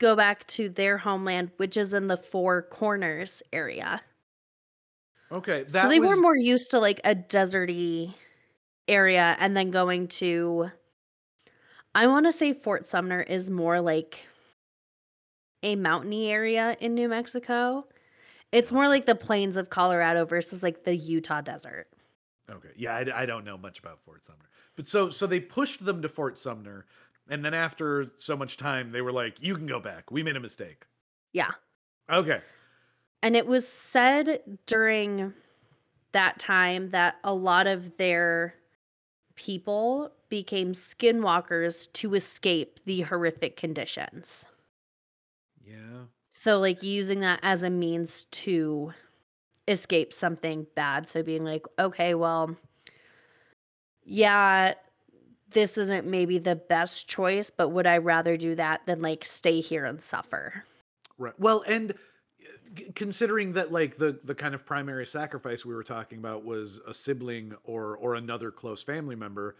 go 0.00 0.16
back 0.16 0.46
to 0.48 0.68
their 0.68 0.98
homeland, 0.98 1.52
which 1.58 1.76
is 1.76 1.94
in 1.94 2.08
the 2.08 2.16
Four 2.16 2.62
Corners 2.62 3.42
area. 3.52 4.02
Okay, 5.30 5.64
that 5.64 5.82
so 5.82 5.88
they 5.88 6.00
were 6.00 6.16
more 6.16 6.36
used 6.36 6.70
to 6.70 6.78
like 6.78 7.00
a 7.04 7.14
deserty 7.14 8.14
area 8.86 9.36
and 9.38 9.56
then 9.56 9.70
going 9.70 10.08
to 10.08 10.70
I 11.94 12.06
want 12.06 12.26
to 12.26 12.32
say 12.32 12.52
Fort 12.52 12.86
Sumner 12.86 13.20
is 13.20 13.50
more 13.50 13.80
like 13.80 14.24
a 15.62 15.76
mountainy 15.76 16.30
area 16.30 16.76
in 16.80 16.94
New 16.94 17.08
Mexico. 17.08 17.86
It's 18.52 18.72
more 18.72 18.88
like 18.88 19.06
the 19.06 19.14
plains 19.14 19.56
of 19.56 19.68
Colorado 19.68 20.24
versus 20.24 20.62
like 20.62 20.84
the 20.84 20.94
Utah 20.94 21.40
desert. 21.40 21.88
Okay. 22.50 22.70
Yeah, 22.76 22.94
I, 22.94 23.22
I 23.22 23.26
don't 23.26 23.44
know 23.44 23.58
much 23.58 23.78
about 23.78 24.00
Fort 24.04 24.24
Sumner. 24.24 24.48
But 24.76 24.86
so 24.86 25.10
so 25.10 25.26
they 25.26 25.40
pushed 25.40 25.84
them 25.84 26.00
to 26.02 26.08
Fort 26.08 26.38
Sumner 26.38 26.86
and 27.28 27.44
then 27.44 27.52
after 27.52 28.06
so 28.16 28.36
much 28.36 28.56
time 28.56 28.90
they 28.90 29.02
were 29.02 29.12
like, 29.12 29.42
"You 29.42 29.54
can 29.54 29.66
go 29.66 29.80
back. 29.80 30.10
We 30.10 30.22
made 30.22 30.36
a 30.36 30.40
mistake." 30.40 30.86
Yeah. 31.32 31.50
Okay. 32.10 32.40
And 33.22 33.34
it 33.36 33.46
was 33.46 33.66
said 33.66 34.58
during 34.66 35.32
that 36.12 36.38
time 36.38 36.90
that 36.90 37.16
a 37.24 37.34
lot 37.34 37.66
of 37.66 37.96
their 37.96 38.54
people 39.34 40.12
became 40.28 40.72
skinwalkers 40.72 41.92
to 41.94 42.14
escape 42.14 42.80
the 42.84 43.02
horrific 43.02 43.56
conditions. 43.56 44.46
Yeah. 45.64 46.04
So, 46.32 46.58
like, 46.58 46.82
using 46.82 47.20
that 47.20 47.40
as 47.42 47.62
a 47.62 47.70
means 47.70 48.26
to 48.30 48.92
escape 49.66 50.12
something 50.12 50.66
bad. 50.74 51.08
So, 51.08 51.22
being 51.22 51.44
like, 51.44 51.66
okay, 51.78 52.14
well, 52.14 52.56
yeah, 54.04 54.74
this 55.50 55.78
isn't 55.78 56.06
maybe 56.06 56.38
the 56.38 56.56
best 56.56 57.08
choice, 57.08 57.50
but 57.50 57.70
would 57.70 57.86
I 57.86 57.98
rather 57.98 58.36
do 58.36 58.54
that 58.54 58.82
than 58.86 59.02
like 59.02 59.24
stay 59.24 59.60
here 59.60 59.84
and 59.84 60.02
suffer? 60.02 60.64
Right. 61.18 61.38
Well, 61.38 61.64
and 61.66 61.94
considering 62.94 63.52
that 63.52 63.72
like 63.72 63.96
the 63.96 64.20
the 64.24 64.34
kind 64.34 64.54
of 64.54 64.64
primary 64.66 65.06
sacrifice 65.06 65.64
we 65.64 65.74
were 65.74 65.84
talking 65.84 66.18
about 66.18 66.44
was 66.44 66.78
a 66.86 66.94
sibling 66.94 67.54
or 67.64 67.96
or 67.96 68.14
another 68.14 68.50
close 68.50 68.82
family 68.82 69.16
member, 69.16 69.56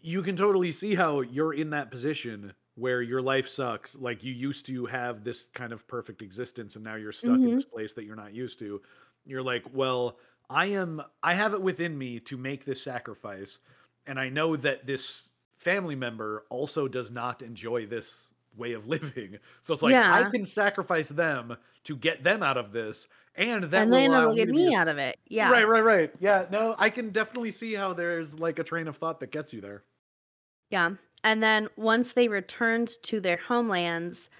you 0.00 0.22
can 0.22 0.36
totally 0.36 0.72
see 0.72 0.94
how 0.94 1.20
you're 1.22 1.54
in 1.54 1.70
that 1.70 1.90
position 1.90 2.54
where 2.76 3.02
your 3.02 3.22
life 3.22 3.48
sucks. 3.48 3.96
Like 3.96 4.24
you 4.24 4.32
used 4.32 4.66
to 4.66 4.86
have 4.86 5.24
this 5.24 5.48
kind 5.54 5.72
of 5.72 5.86
perfect 5.88 6.22
existence 6.22 6.76
and 6.76 6.84
now 6.84 6.96
you're 6.96 7.12
stuck 7.12 7.44
in 7.44 7.50
Mhm. 7.50 7.62
this 7.62 7.64
place 7.66 7.92
that 7.94 8.04
you're 8.04 8.16
not 8.16 8.34
used 8.34 8.58
to. 8.60 8.82
You're 9.26 9.42
like, 9.42 9.64
"Well, 9.72 10.18
I 10.50 10.66
am 10.66 11.02
I 11.22 11.34
have 11.34 11.54
it 11.54 11.62
within 11.62 11.96
me 11.98 12.20
to 12.20 12.36
make 12.38 12.64
this 12.64 12.82
sacrifice 12.82 13.60
and 14.06 14.18
I 14.18 14.28
know 14.28 14.56
that 14.56 14.86
this 14.86 15.28
family 15.56 15.94
member 15.94 16.46
also 16.50 16.88
does 16.88 17.10
not 17.10 17.42
enjoy 17.42 17.86
this 17.86 18.32
way 18.54 18.72
of 18.72 18.86
living. 18.88 19.38
So 19.62 19.72
it's 19.74 19.82
like 19.82 19.98
yeah. 19.98 20.10
I 20.10 20.24
can 20.24 20.44
sacrifice 20.44 21.08
them 21.08 21.56
to 21.84 21.96
get 21.96 22.22
them 22.22 22.42
out 22.42 22.56
of 22.56 22.72
this, 22.72 23.08
and 23.34 23.64
that 23.64 23.82
and 23.82 23.92
then 23.92 24.12
it'll 24.12 24.34
get 24.34 24.48
me 24.48 24.74
a 24.74 24.78
out 24.78 24.88
of 24.88 24.98
it. 24.98 25.18
Yeah. 25.28 25.50
Right, 25.50 25.66
right, 25.66 25.84
right. 25.84 26.12
Yeah, 26.20 26.46
no, 26.50 26.74
I 26.78 26.90
can 26.90 27.10
definitely 27.10 27.50
see 27.50 27.74
how 27.74 27.92
there's 27.92 28.38
like 28.38 28.58
a 28.58 28.64
train 28.64 28.88
of 28.88 28.96
thought 28.96 29.20
that 29.20 29.30
gets 29.30 29.52
you 29.52 29.60
there. 29.60 29.84
Yeah. 30.70 30.90
And 31.24 31.42
then 31.42 31.68
once 31.76 32.12
they 32.12 32.28
returned 32.28 32.90
to 33.04 33.20
their 33.20 33.36
homelands, 33.36 34.30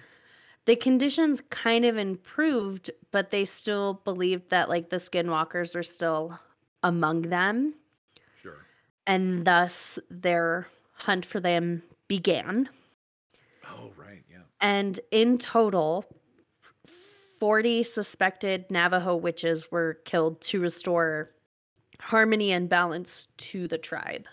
the 0.65 0.75
conditions 0.75 1.41
kind 1.49 1.85
of 1.85 1.97
improved, 1.97 2.91
but 3.11 3.31
they 3.31 3.45
still 3.45 4.01
believed 4.05 4.49
that 4.49 4.69
like 4.69 4.89
the 4.89 4.97
skinwalkers 4.97 5.75
were 5.75 5.83
still 5.83 6.39
among 6.83 7.23
them. 7.23 7.73
Sure. 8.41 8.65
And 9.07 9.45
thus 9.45 9.99
their 10.09 10.67
hunt 10.93 11.25
for 11.25 11.39
them 11.39 11.83
began. 12.07 12.69
Oh, 13.69 13.91
right, 13.97 14.23
yeah. 14.29 14.43
And 14.59 14.99
in 15.11 15.37
total, 15.37 16.05
40 17.41 17.81
suspected 17.81 18.69
Navajo 18.69 19.15
witches 19.15 19.71
were 19.71 19.95
killed 20.05 20.39
to 20.41 20.61
restore 20.61 21.31
harmony 21.99 22.51
and 22.51 22.69
balance 22.69 23.27
to 23.37 23.67
the 23.67 23.79
tribe. 23.79 24.27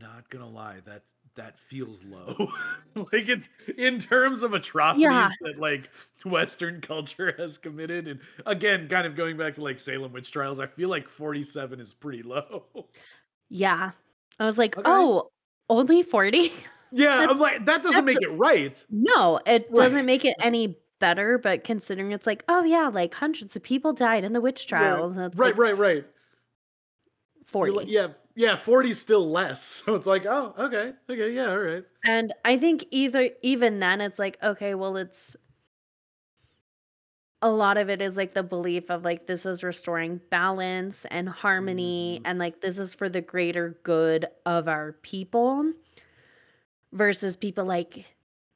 Not 0.00 0.30
gonna 0.30 0.48
lie, 0.48 0.76
that 0.86 1.02
that 1.34 1.58
feels 1.58 2.04
low. 2.04 2.52
like 3.12 3.28
in 3.28 3.44
in 3.76 3.98
terms 3.98 4.44
of 4.44 4.54
atrocities 4.54 5.02
Yeah. 5.02 5.30
that 5.40 5.58
like 5.58 5.90
Western 6.24 6.80
culture 6.80 7.34
has 7.36 7.58
committed, 7.58 8.06
and 8.06 8.20
again, 8.46 8.86
kind 8.86 9.04
of 9.04 9.16
going 9.16 9.36
back 9.36 9.54
to 9.54 9.60
like 9.64 9.80
Salem 9.80 10.12
witch 10.12 10.30
trials, 10.30 10.60
I 10.60 10.68
feel 10.68 10.88
like 10.88 11.08
47 11.08 11.80
is 11.80 11.92
pretty 11.92 12.22
low. 12.22 12.66
Yeah. 13.48 13.90
I 14.38 14.46
was 14.46 14.58
like, 14.58 14.76
Okay. 14.78 14.88
oh, 14.88 15.30
only 15.68 16.04
40? 16.04 16.52
yeah, 16.92 17.26
I'm 17.28 17.40
like 17.40 17.64
that 17.66 17.82
doesn't 17.82 18.04
make 18.04 18.22
it 18.22 18.28
right. 18.28 18.84
no, 18.90 19.40
it 19.44 19.66
Right. 19.70 19.74
doesn't 19.76 20.06
make 20.06 20.24
it 20.24 20.36
any 20.40 20.78
better, 20.98 21.38
but 21.38 21.64
considering 21.64 22.12
it's 22.12 22.26
like, 22.26 22.44
oh, 22.48 22.64
yeah, 22.64 22.88
like 22.88 23.14
hundreds 23.14 23.54
of 23.56 23.62
people 23.62 23.92
died 23.92 24.24
in 24.24 24.32
the 24.32 24.40
witch 24.40 24.66
trials. 24.66 25.16
it's 25.16 25.36
Right, 25.36 25.48
like 25.56 25.58
right, 25.58 25.76
right. 25.78 26.04
40. 27.46 27.72
Like- 27.72 27.88
yeah, 27.88 28.08
yeah, 28.34 28.56
40 28.56 28.94
still 28.94 29.30
less. 29.30 29.82
So 29.86 29.94
it's 29.94 30.06
like, 30.06 30.26
oh, 30.26 30.54
okay, 30.58 30.92
okay, 31.08 31.32
yeah, 31.32 31.46
all 31.50 31.58
right. 31.58 31.84
And 32.04 32.32
I 32.44 32.58
think 32.58 32.84
either 32.90 33.30
even 33.42 33.78
then 33.78 34.00
it's 34.00 34.18
like, 34.18 34.36
okay, 34.42 34.74
well 34.74 34.96
it's 34.96 35.36
a 37.40 37.50
lot 37.50 37.76
of 37.76 37.88
it 37.88 38.02
is 38.02 38.16
like 38.16 38.34
the 38.34 38.42
belief 38.42 38.90
of 38.90 39.04
like 39.04 39.26
this 39.28 39.46
is 39.46 39.62
restoring 39.62 40.20
balance 40.28 41.04
and 41.04 41.28
harmony 41.28 42.18
Mhm. 42.18 42.28
and 42.28 42.38
like 42.40 42.60
this 42.60 42.78
is 42.78 42.92
for 42.92 43.08
the 43.08 43.20
greater 43.20 43.78
good 43.84 44.26
of 44.44 44.66
our 44.66 44.92
people 45.02 45.72
versus 46.92 47.36
people 47.36 47.64
like 47.64 48.04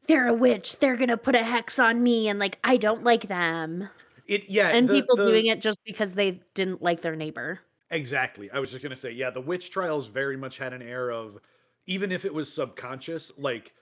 they're 0.07 0.29
a 0.29 0.35
witch, 0.35 0.79
they're 0.81 0.97
gonna 0.97 1.17
put 1.17 1.35
a 1.35 1.45
hex 1.45 1.79
on 1.79 2.03
me 2.03 2.29
and 2.29 2.39
like 2.39 2.59
I 2.65 2.77
don't 2.77 3.05
like 3.05 3.29
them. 3.29 3.89
It 4.27 4.49
yeah, 4.49 4.69
And 4.69 4.89
the- 4.89 4.95
people 4.95 5.17
the- 5.17 5.25
doing 5.25 5.47
it 5.47 5.61
just 5.61 5.79
because 5.85 6.15
they 6.15 6.41
didn't 6.55 6.83
like 6.83 7.03
their 7.03 7.17
neighbor. 7.17 7.61
Exactly. 7.91 8.51
I 8.51 8.59
was 8.59 8.71
just 8.71 8.83
gonna 8.83 8.97
say, 8.97 9.11
yeah, 9.13 9.31
the 9.31 9.41
witch 9.41 9.71
trials 9.71 10.07
very 10.07 10.37
much 10.37 10.59
had 10.59 10.73
an 10.73 10.83
air 10.83 11.11
of, 11.11 11.39
even 11.87 12.11
if 12.13 12.25
it 12.25 12.33
was 12.33 12.53
subconscious, 12.53 13.33
like, 13.37 13.73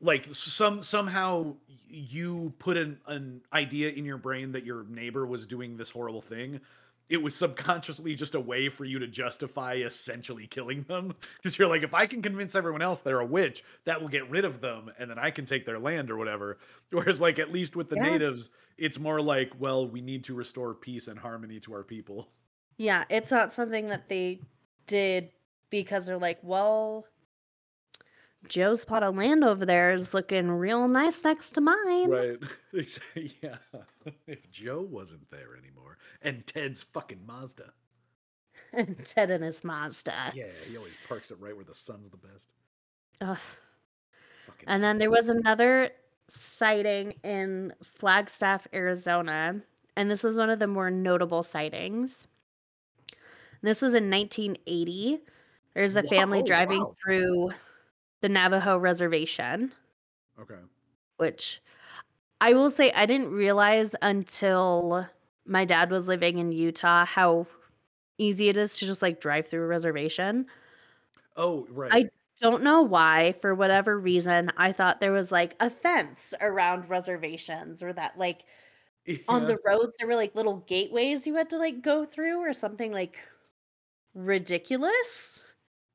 like 0.00 0.26
some 0.34 0.82
somehow 0.82 1.54
you 1.88 2.52
put 2.58 2.76
an 2.76 3.00
an 3.06 3.40
idea 3.52 3.90
in 3.90 4.04
your 4.04 4.18
brain 4.18 4.52
that 4.52 4.64
your 4.64 4.84
neighbor 4.84 5.26
was 5.26 5.46
doing 5.46 5.76
this 5.76 5.90
horrible 5.90 6.20
thing. 6.22 6.60
It 7.12 7.22
was 7.22 7.34
subconsciously 7.34 8.14
just 8.14 8.34
a 8.34 8.40
way 8.40 8.70
for 8.70 8.86
you 8.86 8.98
to 8.98 9.06
justify 9.06 9.74
essentially 9.74 10.46
killing 10.46 10.82
them. 10.84 11.14
Because 11.36 11.58
you're 11.58 11.68
like, 11.68 11.82
if 11.82 11.92
I 11.92 12.06
can 12.06 12.22
convince 12.22 12.54
everyone 12.54 12.80
else 12.80 13.00
they're 13.00 13.20
a 13.20 13.26
witch, 13.26 13.64
that 13.84 14.00
will 14.00 14.08
get 14.08 14.30
rid 14.30 14.46
of 14.46 14.62
them, 14.62 14.90
and 14.98 15.10
then 15.10 15.18
I 15.18 15.30
can 15.30 15.44
take 15.44 15.66
their 15.66 15.78
land 15.78 16.10
or 16.10 16.16
whatever. 16.16 16.56
Whereas, 16.90 17.20
like, 17.20 17.38
at 17.38 17.52
least 17.52 17.76
with 17.76 17.90
the 17.90 17.96
Yeah. 17.96 18.02
natives, 18.04 18.48
it's 18.78 18.98
more 18.98 19.20
like, 19.20 19.52
well, 19.58 19.86
we 19.86 20.00
need 20.00 20.24
to 20.24 20.34
restore 20.34 20.72
peace 20.74 21.06
and 21.08 21.18
harmony 21.18 21.60
to 21.60 21.74
our 21.74 21.84
people. 21.84 22.30
Yeah, 22.78 23.04
it's 23.10 23.30
not 23.30 23.52
something 23.52 23.88
that 23.88 24.08
they 24.08 24.40
did 24.86 25.32
because 25.68 26.06
they're 26.06 26.16
like, 26.18 26.38
well, 26.42 27.06
Joe's 28.48 28.84
plot 28.84 29.02
of 29.02 29.16
land 29.16 29.44
over 29.44 29.64
there 29.64 29.92
is 29.92 30.14
looking 30.14 30.50
real 30.50 30.88
nice 30.88 31.22
next 31.24 31.52
to 31.52 31.60
mine. 31.60 32.10
Right. 32.10 32.38
Yeah. 33.42 33.56
If 34.26 34.50
Joe 34.50 34.80
wasn't 34.80 35.30
there 35.30 35.56
anymore, 35.56 35.98
and 36.22 36.46
Ted's 36.46 36.82
fucking 36.82 37.20
Mazda. 37.26 37.72
And 38.74 39.04
Ted 39.04 39.30
and 39.30 39.44
his 39.44 39.62
Mazda. 39.64 40.32
Yeah, 40.34 40.46
he 40.68 40.76
always 40.78 40.94
parks 41.06 41.30
it 41.30 41.38
right 41.38 41.54
where 41.54 41.64
the 41.64 41.74
sun's 41.74 42.10
the 42.10 42.16
best. 42.16 42.48
Ugh. 43.20 43.38
Fucking 44.46 44.64
And 44.66 44.82
then 44.82 44.96
there 44.98 45.10
was 45.10 45.28
another 45.28 45.90
sighting 46.28 47.12
in 47.22 47.74
Flagstaff, 47.82 48.66
Arizona. 48.72 49.60
And 49.96 50.10
this 50.10 50.24
is 50.24 50.38
one 50.38 50.48
of 50.48 50.58
the 50.58 50.66
more 50.66 50.90
notable 50.90 51.42
sightings. 51.42 52.26
This 53.60 53.82
was 53.82 53.94
in 53.94 54.10
1980. 54.10 55.20
There's 55.74 55.96
a 55.96 56.02
Wow, 56.02 56.08
family 56.08 56.42
driving 56.42 56.80
wow. 56.80 56.96
through 57.04 57.50
the 58.22 58.28
Navajo 58.30 58.78
reservation. 58.78 59.72
Okay. 60.40 60.58
which 61.18 61.62
I 62.40 62.54
will 62.54 62.70
say 62.70 62.90
I 62.92 63.06
didn't 63.06 63.30
realize 63.30 63.94
until 64.02 65.06
my 65.46 65.64
dad 65.64 65.90
was 65.90 66.08
living 66.08 66.38
in 66.38 66.52
Utah 66.52 67.04
how 67.04 67.46
easy 68.18 68.48
it 68.48 68.56
is 68.56 68.76
to 68.78 68.86
just 68.86 69.02
like 69.02 69.20
drive 69.20 69.46
through 69.46 69.62
a 69.64 69.66
reservation. 69.66 70.46
Oh, 71.36 71.66
right. 71.70 71.92
I 71.92 72.04
don't 72.40 72.62
know 72.64 72.82
why, 72.82 73.32
for 73.40 73.54
whatever 73.54 73.98
reason, 73.98 74.50
I 74.56 74.72
thought 74.72 75.00
there 75.00 75.12
was 75.12 75.30
like 75.32 75.54
a 75.60 75.70
fence 75.70 76.34
around 76.40 76.88
reservations 76.90 77.82
or 77.82 77.92
that 77.92 78.18
like 78.18 78.44
on 79.28 79.46
the 79.46 79.58
roads 79.66 79.96
there 79.98 80.08
were 80.08 80.16
like 80.16 80.34
little 80.36 80.58
gateways 80.68 81.26
you 81.26 81.34
had 81.34 81.50
to 81.50 81.58
like 81.58 81.82
go 81.82 82.04
through 82.04 82.38
or 82.38 82.52
something 82.52 82.92
like 82.92 83.18
ridiculous. 84.14 85.42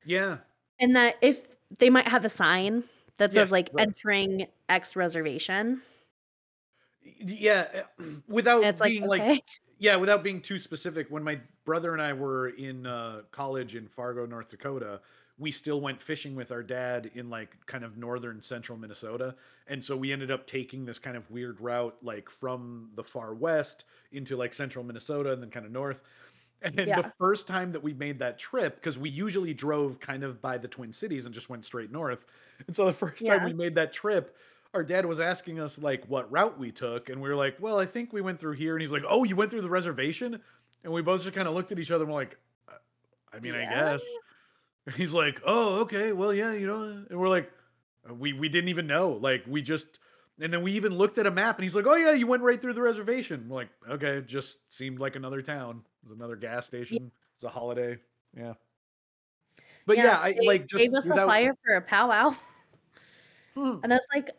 Yeah. 0.04 0.38
And 0.80 0.96
that 0.96 1.16
if 1.22 1.57
they 1.78 1.90
might 1.90 2.08
have 2.08 2.24
a 2.24 2.28
sign 2.28 2.84
that 3.18 3.34
says 3.34 3.46
Yes, 3.46 3.52
like 3.52 3.70
right. 3.72 3.86
entering 3.86 4.46
X 4.68 4.96
reservation. 4.96 5.82
Yeah. 7.20 7.84
uh, 7.98 8.04
Without 8.28 8.64
it's 8.64 8.80
like, 8.80 8.90
being 8.90 9.04
okay. 9.04 9.28
like 9.30 9.44
yeah, 9.78 9.96
without 9.96 10.24
being 10.24 10.40
too 10.40 10.58
specific, 10.58 11.06
when 11.08 11.22
my 11.22 11.38
brother 11.64 11.92
and 11.92 12.02
I 12.02 12.12
were 12.12 12.48
in 12.48 12.84
uh, 12.86 13.22
college 13.30 13.76
in 13.76 13.86
Fargo, 13.86 14.26
North 14.26 14.48
Dakota, 14.50 15.00
we 15.38 15.52
still 15.52 15.80
went 15.80 16.02
fishing 16.02 16.34
with 16.34 16.50
our 16.50 16.64
dad 16.64 17.12
in 17.14 17.30
like 17.30 17.56
kind 17.66 17.84
of 17.84 17.96
northern 17.96 18.42
central 18.42 18.76
Minnesota. 18.76 19.36
And 19.68 19.82
so 19.82 19.96
we 19.96 20.12
ended 20.12 20.32
up 20.32 20.48
taking 20.48 20.84
this 20.84 20.98
kind 20.98 21.16
of 21.16 21.30
weird 21.30 21.60
route, 21.60 21.96
like 22.02 22.28
from 22.28 22.90
the 22.96 23.04
far 23.04 23.34
west 23.34 23.84
into 24.10 24.36
like 24.36 24.52
central 24.52 24.84
Minnesota 24.84 25.32
and 25.32 25.40
then 25.40 25.50
kind 25.50 25.64
of 25.64 25.70
north. 25.70 26.02
And 26.62 26.76
then 26.76 26.94
Yeah. 26.94 26.96
the 26.96 27.04
first 27.18 27.46
time 27.46 27.70
that 27.72 27.82
we 27.82 27.94
made 27.94 28.18
that 28.18 28.38
trip, 28.38 28.76
because 28.76 28.98
we 28.98 29.10
usually 29.10 29.54
drove 29.54 30.00
kind 30.00 30.24
of 30.24 30.40
by 30.42 30.58
the 30.58 30.66
Twin 30.68 30.92
Cities 30.92 31.24
and 31.24 31.32
just 31.34 31.48
went 31.48 31.64
straight 31.64 31.90
north. 31.92 32.26
And 32.66 32.74
so 32.74 32.84
the 32.86 32.92
first 32.92 33.26
time 33.26 33.42
we 33.42 33.52
made 33.52 33.76
that 33.76 33.92
trip, 33.92 34.36
our 34.74 34.82
dad 34.82 35.06
was 35.06 35.20
asking 35.20 35.60
us 35.60 35.78
like 35.78 36.04
what 36.06 36.30
route 36.32 36.58
we 36.58 36.72
took, 36.72 37.08
and 37.10 37.20
we 37.22 37.28
were 37.28 37.36
like, 37.36 37.56
"Well, 37.60 37.78
I 37.78 37.86
think 37.86 38.12
we 38.12 38.20
went 38.20 38.40
through 38.40 38.54
here." 38.54 38.74
And 38.74 38.82
he's 38.82 38.90
like, 38.90 39.04
"Oh, 39.08 39.24
you 39.24 39.36
went 39.36 39.50
through 39.52 39.62
the 39.62 39.70
reservation?" 39.70 40.42
And 40.84 40.92
we 40.92 41.00
both 41.02 41.22
just 41.22 41.34
kind 41.34 41.48
of 41.48 41.54
looked 41.54 41.72
at 41.72 41.78
each 41.78 41.90
other 41.92 42.04
and 42.04 42.12
we're 42.12 42.20
like, 42.20 42.38
"Uh, 42.68 42.74
"I 43.32 43.40
mean, 43.40 43.54
I 43.54 43.66
guess." 43.66 44.20
And 44.86 44.94
he's 44.96 45.12
like, 45.12 45.40
"Oh, 45.44 45.80
okay, 45.82 46.12
well, 46.12 46.32
yeah, 46.34 46.52
you 46.52 46.66
know." 46.66 46.82
And 47.10 47.18
we're 47.18 47.28
like, 47.28 47.52
"Uh, 48.08 48.14
"We 48.14 48.32
we 48.32 48.48
didn't 48.48 48.68
even 48.68 48.86
know. 48.86 49.12
Like, 49.12 49.44
we 49.46 49.62
just." 49.62 50.00
And 50.40 50.52
then 50.52 50.62
we 50.62 50.72
even 50.72 50.94
looked 50.94 51.18
at 51.18 51.26
a 51.26 51.30
map, 51.30 51.56
and 51.56 51.64
he's 51.64 51.74
like, 51.74 51.86
"Oh 51.86 51.96
yeah, 51.96 52.12
you 52.12 52.26
went 52.26 52.42
right 52.42 52.60
through 52.60 52.74
the 52.74 52.82
reservation." 52.82 53.48
We're 53.48 53.56
like, 53.56 53.68
"Okay, 53.90 54.18
it 54.18 54.26
just 54.26 54.72
seemed 54.72 55.00
like 55.00 55.16
another 55.16 55.42
town. 55.42 55.82
It 56.02 56.04
was 56.04 56.12
another 56.12 56.36
gas 56.36 56.66
station. 56.66 57.10
It's 57.34 57.44
a 57.44 57.48
holiday. 57.48 57.98
Yeah." 58.36 58.54
But 59.86 59.96
yeah, 59.96 60.20
I 60.20 60.32
they 60.32 60.46
like 60.46 60.66
just 60.66 60.82
gave 60.82 60.94
us 60.94 61.10
a 61.10 61.14
flyer 61.14 61.52
for 61.64 61.74
a 61.74 61.80
powwow, 61.80 62.36
Hmm. 63.54 63.80
and 63.82 63.92
I 63.92 63.96
was 63.96 64.06
like, 64.14 64.30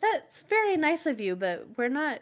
"That's 0.00 0.42
very 0.42 0.76
nice 0.76 1.06
of 1.06 1.20
you, 1.20 1.34
but 1.34 1.66
we're 1.76 1.88
not 1.88 2.20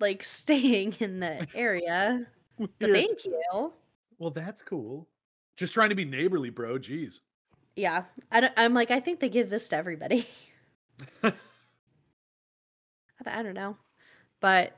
like 0.00 0.24
staying 0.24 0.94
in 1.00 1.20
the 1.20 1.46
area." 1.54 2.26
But 2.80 2.90
thank 2.90 3.24
you. 3.24 3.72
Well, 4.18 4.30
that's 4.30 4.62
cool. 4.62 5.06
Just 5.56 5.72
trying 5.74 5.90
to 5.90 5.94
be 5.94 6.04
neighborly, 6.04 6.50
bro. 6.50 6.76
Jeez. 6.76 7.20
Yeah, 7.76 8.02
I 8.32 8.50
I'm 8.56 8.74
like, 8.74 8.90
I 8.90 8.98
think 8.98 9.20
they 9.20 9.28
give 9.28 9.48
this 9.48 9.68
to 9.68 9.76
everybody. 9.76 10.26
I 13.28 13.42
don't- 13.42 13.54
know, 13.54 13.76
but 14.40 14.76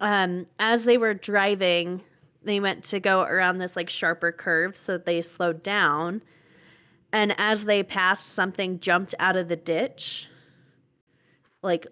um, 0.00 0.46
as 0.58 0.84
they 0.84 0.98
were 0.98 1.14
driving, 1.14 2.02
they 2.42 2.60
went 2.60 2.84
to 2.84 3.00
go 3.00 3.22
around 3.22 3.58
this 3.58 3.76
like 3.76 3.88
sharper 3.90 4.30
curve, 4.32 4.76
so 4.76 4.98
they 4.98 5.22
slowed 5.22 5.62
down. 5.62 6.22
And 7.12 7.34
as 7.38 7.64
they 7.64 7.82
passed, 7.82 8.28
something 8.34 8.78
jumped 8.80 9.14
out 9.18 9.36
of 9.36 9.48
the 9.48 9.56
ditch, 9.56 10.28
like 11.62 11.86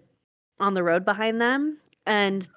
on 0.59 0.73
the 0.75 0.83
road 0.83 1.03
behind 1.03 1.41
them, 1.41 1.79
and 2.05 2.47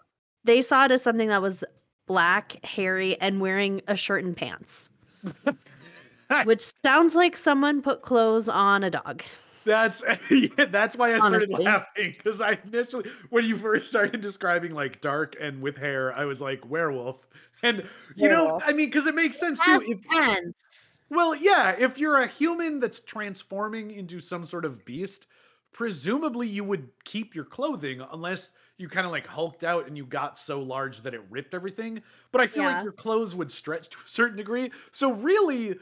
they 0.44 0.60
saw 0.60 0.84
it 0.84 0.92
as 0.92 1.02
something 1.02 1.28
that 1.28 1.42
was 1.42 1.64
black, 2.06 2.62
hairy, 2.64 3.20
and 3.20 3.40
wearing 3.40 3.80
a 3.88 3.96
shirt 3.96 4.24
and 4.24 4.36
pants, 4.36 4.90
which 6.44 6.70
sounds 6.84 7.14
like 7.14 7.36
someone 7.36 7.82
put 7.82 8.02
clothes 8.02 8.48
on 8.48 8.84
a 8.84 8.90
dog. 8.90 9.22
That's 9.68 10.02
yeah, 10.30 10.64
that's 10.70 10.96
why 10.96 11.14
I 11.14 11.18
started 11.18 11.50
Honestly. 11.50 11.64
laughing 11.64 12.14
because 12.16 12.40
I 12.40 12.58
initially 12.64 13.10
when 13.28 13.44
you 13.44 13.58
first 13.58 13.88
started 13.88 14.22
describing 14.22 14.72
like 14.72 15.02
dark 15.02 15.36
and 15.38 15.60
with 15.60 15.76
hair, 15.76 16.14
I 16.14 16.24
was 16.24 16.40
like 16.40 16.68
werewolf, 16.70 17.26
and 17.62 17.86
you 18.16 18.30
know, 18.30 18.58
I 18.64 18.72
mean, 18.72 18.88
because 18.88 19.06
it 19.06 19.14
makes 19.14 19.38
sense 19.38 19.60
too. 19.60 19.82
If 19.84 20.00
tense. 20.08 20.98
well, 21.10 21.34
yeah, 21.34 21.76
if 21.78 21.98
you're 21.98 22.22
a 22.22 22.26
human 22.26 22.80
that's 22.80 23.00
transforming 23.00 23.90
into 23.90 24.20
some 24.20 24.46
sort 24.46 24.64
of 24.64 24.82
beast, 24.86 25.26
presumably 25.72 26.48
you 26.48 26.64
would 26.64 26.88
keep 27.04 27.34
your 27.34 27.44
clothing 27.44 28.02
unless 28.10 28.52
you 28.78 28.88
kind 28.88 29.04
of 29.04 29.12
like 29.12 29.26
hulked 29.26 29.64
out 29.64 29.86
and 29.86 29.98
you 29.98 30.06
got 30.06 30.38
so 30.38 30.62
large 30.62 31.02
that 31.02 31.12
it 31.12 31.20
ripped 31.28 31.52
everything. 31.52 32.00
But 32.32 32.40
I 32.40 32.46
feel 32.46 32.64
like 32.64 32.82
your 32.82 32.92
clothes 32.92 33.34
would 33.34 33.52
stretch 33.52 33.90
to 33.90 33.98
a 33.98 34.08
certain 34.08 34.38
degree. 34.38 34.70
So 34.92 35.12
really, 35.12 35.76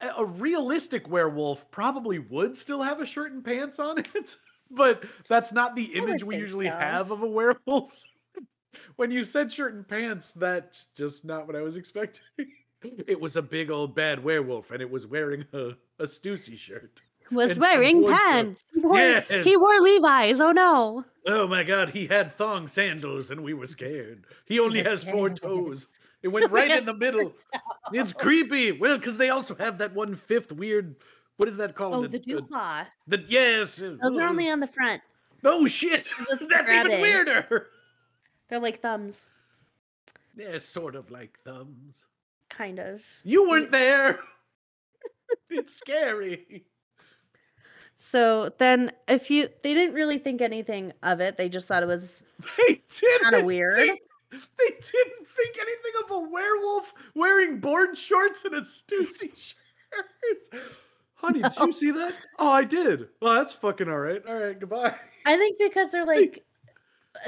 a 0.00 0.24
realistic 0.24 1.08
werewolf 1.08 1.70
probably 1.70 2.18
would 2.18 2.56
still 2.56 2.82
have 2.82 3.00
a 3.00 3.06
shirt 3.06 3.32
and 3.32 3.44
pants 3.44 3.78
on 3.78 3.98
it. 3.98 4.36
But 4.68 5.04
that's 5.28 5.52
not 5.52 5.76
the 5.76 5.84
image 5.94 6.24
we 6.24 6.36
usually 6.38 6.66
so. 6.66 6.72
have 6.72 7.12
of 7.12 7.22
a 7.22 7.26
werewolf. 7.26 8.02
when 8.96 9.12
you 9.12 9.22
said 9.22 9.52
shirt 9.52 9.74
and 9.74 9.86
pants, 9.86 10.32
that's 10.32 10.88
just 10.96 11.24
not 11.24 11.46
what 11.46 11.54
I 11.54 11.62
was 11.62 11.76
expecting. 11.76 12.24
It 12.82 13.20
was 13.20 13.36
a 13.36 13.42
big 13.42 13.70
old 13.70 13.94
bad 13.94 14.22
werewolf, 14.22 14.70
and 14.70 14.82
it 14.82 14.88
was 14.88 15.06
wearing 15.06 15.44
a, 15.52 15.70
a 15.98 16.04
Stussy 16.04 16.56
shirt. 16.56 17.00
Was 17.32 17.58
wearing 17.58 18.06
pants. 18.06 18.64
He 18.72 18.80
wore, 18.80 18.98
Yes. 18.98 19.44
he 19.44 19.56
wore 19.56 19.80
Levi's. 19.80 20.40
Oh 20.40 20.52
no. 20.52 21.04
Oh 21.26 21.48
my 21.48 21.64
god, 21.64 21.90
he 21.90 22.06
had 22.06 22.32
thong 22.32 22.68
sandals, 22.68 23.30
and 23.30 23.42
we 23.42 23.54
were 23.54 23.66
scared. 23.66 24.26
He 24.44 24.60
only 24.60 24.82
has 24.82 25.02
four 25.02 25.30
toes. 25.30 25.88
It 26.26 26.32
went 26.32 26.50
right 26.50 26.72
in 26.72 26.84
the 26.84 26.92
middle. 26.96 27.32
It's 27.92 28.12
creepy. 28.12 28.72
Well, 28.72 28.98
because 28.98 29.16
they 29.16 29.30
also 29.30 29.54
have 29.54 29.78
that 29.78 29.94
one 29.94 30.16
fifth 30.16 30.50
weird. 30.50 30.96
What 31.36 31.48
is 31.48 31.56
that 31.58 31.76
called? 31.76 31.94
Oh, 31.94 32.08
the 32.08 32.18
dew 32.18 32.42
claw. 32.42 32.82
the- 33.06 33.24
yes. 33.28 33.76
Those 33.76 34.18
are 34.18 34.26
only 34.26 34.50
on 34.50 34.58
the 34.58 34.66
front. 34.66 35.02
Oh 35.44 35.68
shit! 35.68 36.08
That's 36.50 36.72
even 36.72 37.00
weirder. 37.00 37.68
They're 38.48 38.58
like 38.58 38.80
thumbs, 38.80 39.28
They're 40.34 40.58
sort 40.58 40.96
of 40.96 41.12
like 41.12 41.38
thumbs. 41.44 42.06
kind 42.48 42.80
of. 42.80 43.04
You 43.22 43.48
weren't 43.48 43.70
there. 43.70 44.18
it's 45.50 45.76
scary. 45.76 46.64
So 47.94 48.50
then, 48.58 48.90
if 49.06 49.30
you, 49.30 49.48
they 49.62 49.74
didn't 49.74 49.94
really 49.94 50.18
think 50.18 50.40
anything 50.42 50.92
of 51.04 51.20
it. 51.20 51.36
They 51.36 51.48
just 51.48 51.68
thought 51.68 51.84
it 51.84 51.86
was 51.86 52.24
kind 53.22 53.34
of 53.36 53.44
weird. 53.44 53.76
They, 53.76 54.00
they 54.58 54.68
didn't 54.68 55.26
think 55.28 55.56
anything 55.58 55.92
of 56.04 56.10
a 56.10 56.18
werewolf 56.28 56.92
wearing 57.14 57.60
board 57.60 57.96
shorts 57.96 58.44
and 58.44 58.54
a 58.54 58.60
Stussy 58.62 59.36
shirt. 59.36 60.64
Honey, 61.14 61.42
did 61.42 61.56
you 61.58 61.72
see 61.72 61.90
that? 61.92 62.14
Oh, 62.38 62.50
I 62.50 62.64
did. 62.64 63.08
Well, 63.20 63.34
that's 63.36 63.52
fucking 63.52 63.88
all 63.88 63.98
right. 63.98 64.22
All 64.28 64.34
right, 64.34 64.58
goodbye. 64.58 64.94
I 65.24 65.36
think 65.36 65.58
because 65.58 65.90
they're 65.90 66.04
like, 66.04 66.44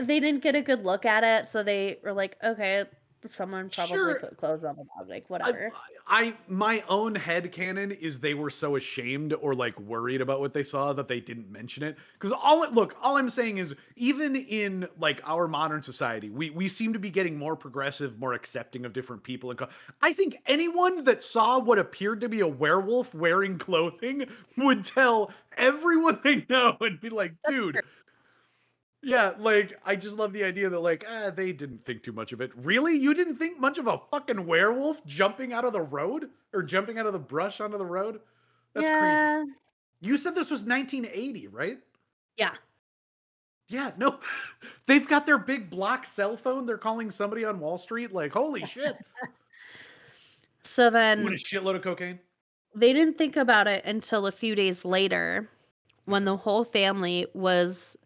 they 0.01 0.21
didn't 0.21 0.43
get 0.43 0.55
a 0.55 0.63
good 0.63 0.85
look 0.85 1.07
at 1.07 1.25
it, 1.25 1.49
so 1.49 1.63
they 1.63 1.99
were 2.05 2.13
like, 2.13 2.37
okay, 2.45 2.85
someone 3.31 3.69
probably 3.71 3.97
Sure. 3.97 4.21
put 4.21 4.37
clothes 4.37 4.65
on 4.65 4.77
the 4.77 4.85
dog, 4.85 5.09
like 5.09 5.25
I, 5.25 5.27
whatever. 5.29 5.73
I 6.07 6.35
my 6.49 6.83
own 6.89 7.15
head 7.15 7.53
canon 7.53 7.91
is 7.93 8.19
they 8.19 8.35
were 8.35 8.51
so 8.51 8.77
ashamed 8.77 9.33
or 9.35 9.55
like 9.55 9.79
worried 9.81 10.21
about 10.21 10.41
what 10.41 10.53
they 10.53 10.63
saw 10.65 10.93
that 10.93 11.09
they 11.09 11.21
didn't 11.21 11.51
mention 11.51 11.83
it. 11.83 11.97
Because 12.15 12.33
all 12.43 12.69
look, 12.71 12.97
all 13.03 13.17
I'm 13.17 13.31
saying 13.31 13.59
is 13.59 13.75
even 13.97 14.37
in 14.37 14.87
like 14.99 15.21
our 15.25 15.49
modern 15.49 15.83
society, 15.83 16.31
we 16.31 16.51
we 16.51 16.69
seem 16.69 16.93
to 16.93 16.99
be 16.99 17.11
getting 17.11 17.37
more 17.37 17.57
progressive, 17.57 18.19
more 18.19 18.35
accepting 18.35 18.85
of 18.85 18.93
different 18.93 19.23
people. 19.23 19.51
And 19.51 19.59
co- 19.59 19.69
I 20.03 20.13
think 20.13 20.39
anyone 20.47 21.05
that 21.05 21.23
saw 21.23 21.59
what 21.59 21.79
appeared 21.79 22.21
to 22.23 22.29
be 22.29 22.41
a 22.41 22.47
werewolf 22.49 23.15
wearing 23.15 23.59
clothing 23.59 24.27
would 24.57 24.85
tell 24.85 25.31
everyone 25.57 26.21
they 26.25 26.47
know 26.49 26.77
and 26.81 27.01
be 27.01 27.09
like, 27.11 27.33
That's 27.45 27.55
dude. 27.57 27.75
true. 27.75 27.83
Yeah, 29.03 29.33
like 29.39 29.79
I 29.85 29.95
just 29.95 30.17
love 30.17 30.33
the 30.33 30.43
idea 30.43 30.69
that 30.69 30.81
like 30.81 31.05
ah 31.09 31.31
they 31.31 31.53
didn't 31.53 31.85
think 31.85 32.03
too 32.03 32.13
much 32.13 32.33
of 32.33 32.41
it. 32.41 32.51
Really? 32.57 32.97
You 32.97 33.15
didn't 33.15 33.37
think 33.37 33.61
much 33.61 33.79
of 33.79 33.87
a 33.87 34.01
fucking 34.11 34.45
werewolf 34.45 35.05
jumping 35.07 35.53
out 35.53 35.65
of 35.65 35.73
the 35.73 35.81
road 35.81 36.31
or 36.53 36.63
jumping 36.63 36.99
out 36.99 37.07
of 37.07 37.13
the 37.13 37.19
brush 37.19 37.61
onto 37.61 37.79
the 37.79 37.87
road? 37.87 38.21
That's 38.75 38.99
crazy. 38.99 39.53
You 40.01 40.17
said 40.17 40.35
this 40.35 40.51
was 40.51 40.63
1980, 40.63 41.49
right? 41.49 41.79
yeah. 42.37 42.55
Yeah, 43.69 43.91
no. 43.99 44.19
They've 44.87 45.07
got 45.07 45.27
their 45.27 45.39
big 45.39 45.69
block 45.69 46.07
cell 46.07 46.37
phone. 46.37 46.65
They're 46.65 46.79
calling 46.79 47.11
somebody 47.11 47.45
on 47.45 47.61
Wall 47.61 47.79
Street 47.79 48.13
like, 48.13 48.33
"Holy 48.33 48.65
shit. 48.67 48.97
So 50.63 50.91
Doing 50.91 51.29
a 51.29 51.31
shitload 51.33 51.77
of 51.77 51.83
cocaine." 51.83 52.19
they 52.75 52.93
didn't 52.93 53.19
think 53.19 53.37
about 53.37 53.67
it 53.67 53.85
until 53.85 54.27
a 54.27 54.33
few 54.33 54.55
days 54.55 54.85
later, 54.85 55.49
when 56.05 56.25
the 56.25 56.37
whole 56.37 56.65
family 56.65 57.27
was 57.35 57.97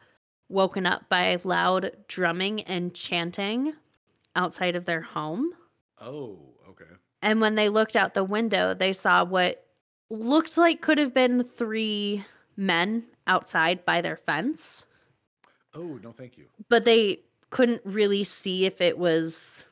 woken 0.52 0.86
up 0.86 1.08
by 1.08 1.36
loud 1.44 1.90
drumming 2.08 2.60
and 2.62 2.94
chanting 2.94 3.72
outside 4.36 4.76
of 4.76 4.86
their 4.86 5.00
home. 5.00 5.52
Oh, 6.00 6.38
okay. 6.68 6.84
And 7.22 7.40
when 7.40 7.54
they 7.54 7.68
looked 7.68 7.96
out 7.96 8.14
the 8.14 8.24
window, 8.24 8.74
they 8.74 8.92
saw 8.92 9.24
what 9.24 9.66
looked 10.10 10.56
like 10.58 10.80
could 10.82 10.98
have 10.98 11.14
been 11.14 11.42
three 11.42 12.24
men 12.56 13.04
outside 13.26 13.84
by 13.84 14.00
their 14.00 14.16
fence, 14.16 14.84
Oh, 15.74 15.98
no 16.02 16.12
thank 16.12 16.36
you. 16.36 16.46
but 16.68 16.84
they 16.84 17.20
couldn't 17.50 17.80
really 17.84 18.24
see 18.24 18.66
if 18.66 18.80
it 18.80 18.98
was 18.98 19.64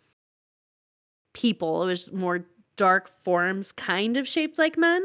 people. 1.34 1.82
It 1.82 1.86
was 1.86 2.12
more 2.12 2.46
dark 2.76 3.08
forms, 3.22 3.72
kind 3.72 4.16
of 4.16 4.26
shaped 4.26 4.58
like 4.58 4.78
men, 4.78 5.02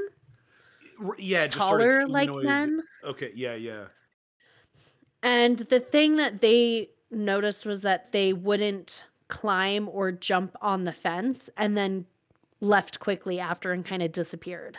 Yeah, 1.18 1.48
just 1.48 1.58
sort 1.58 1.82
of 1.82 1.88
taller 1.88 2.08
like 2.08 2.30
men. 2.34 2.82
Okay, 3.04 3.32
yeah, 3.36 3.56
yeah. 3.56 3.86
And 5.26 5.58
the 5.58 5.80
thing 5.80 6.18
that 6.18 6.42
they 6.42 6.92
noticed 7.10 7.66
was 7.66 7.82
that 7.82 8.12
they 8.12 8.32
wouldn't 8.32 9.06
climb 9.28 9.90
or 9.90 10.12
jump 10.12 10.56
on 10.62 10.84
the 10.84 10.94
fence 10.94 11.50
and 11.58 11.76
then 11.76 12.06
left 12.62 13.00
quickly 13.00 13.40
after 13.40 13.72
and 13.72 13.84
kind 13.84 14.04
of 14.04 14.12
disappeared. 14.12 14.78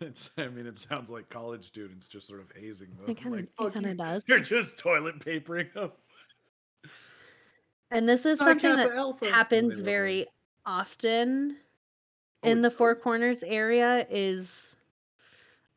It's, 0.00 0.30
I 0.38 0.48
mean, 0.48 0.66
it 0.66 0.78
sounds 0.78 1.10
like 1.10 1.28
college 1.28 1.66
students 1.66 2.08
just 2.08 2.26
sort 2.26 2.40
of 2.40 2.50
hazing 2.56 2.88
them. 2.96 3.10
It 3.10 3.18
kind 3.20 3.26
of 3.26 3.32
like, 3.32 3.44
it 3.44 3.50
"Fuck 3.58 3.74
kind 3.74 3.84
you." 3.84 3.92
of 3.92 3.98
does. 3.98 4.24
You're 4.26 4.40
just 4.40 4.78
toilet 4.78 5.20
papering 5.20 5.68
them. 5.74 5.92
And 7.90 8.08
this 8.08 8.24
is 8.24 8.38
something 8.38 8.76
that 8.76 8.92
Alpha. 8.92 9.26
Happens 9.30 9.80
very 9.80 10.26
often 10.64 11.58
Oh, 12.42 12.48
in 12.50 12.62
the 12.62 12.70
Four? 12.70 12.94
Corners 12.94 13.42
area 13.42 14.06
is 14.08 14.76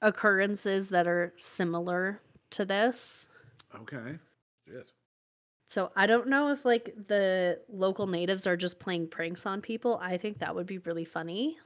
occurrences 0.01 0.89
that 0.89 1.05
are 1.07 1.33
similar 1.35 2.21
to 2.51 2.65
this. 2.65 3.27
Okay. 3.81 4.17
Shit. 4.67 4.91
So 5.65 5.91
I 5.95 6.07
don't 6.07 6.27
know 6.27 6.49
if 6.51 6.65
like 6.65 6.93
the 7.07 7.59
local 7.69 8.07
natives 8.07 8.47
are 8.47 8.57
just 8.57 8.79
playing 8.79 9.07
pranks 9.09 9.45
on 9.45 9.61
people. 9.61 9.99
I 10.01 10.17
think 10.17 10.39
that 10.39 10.55
would 10.55 10.65
be 10.65 10.79
really 10.79 11.05
funny. 11.05 11.57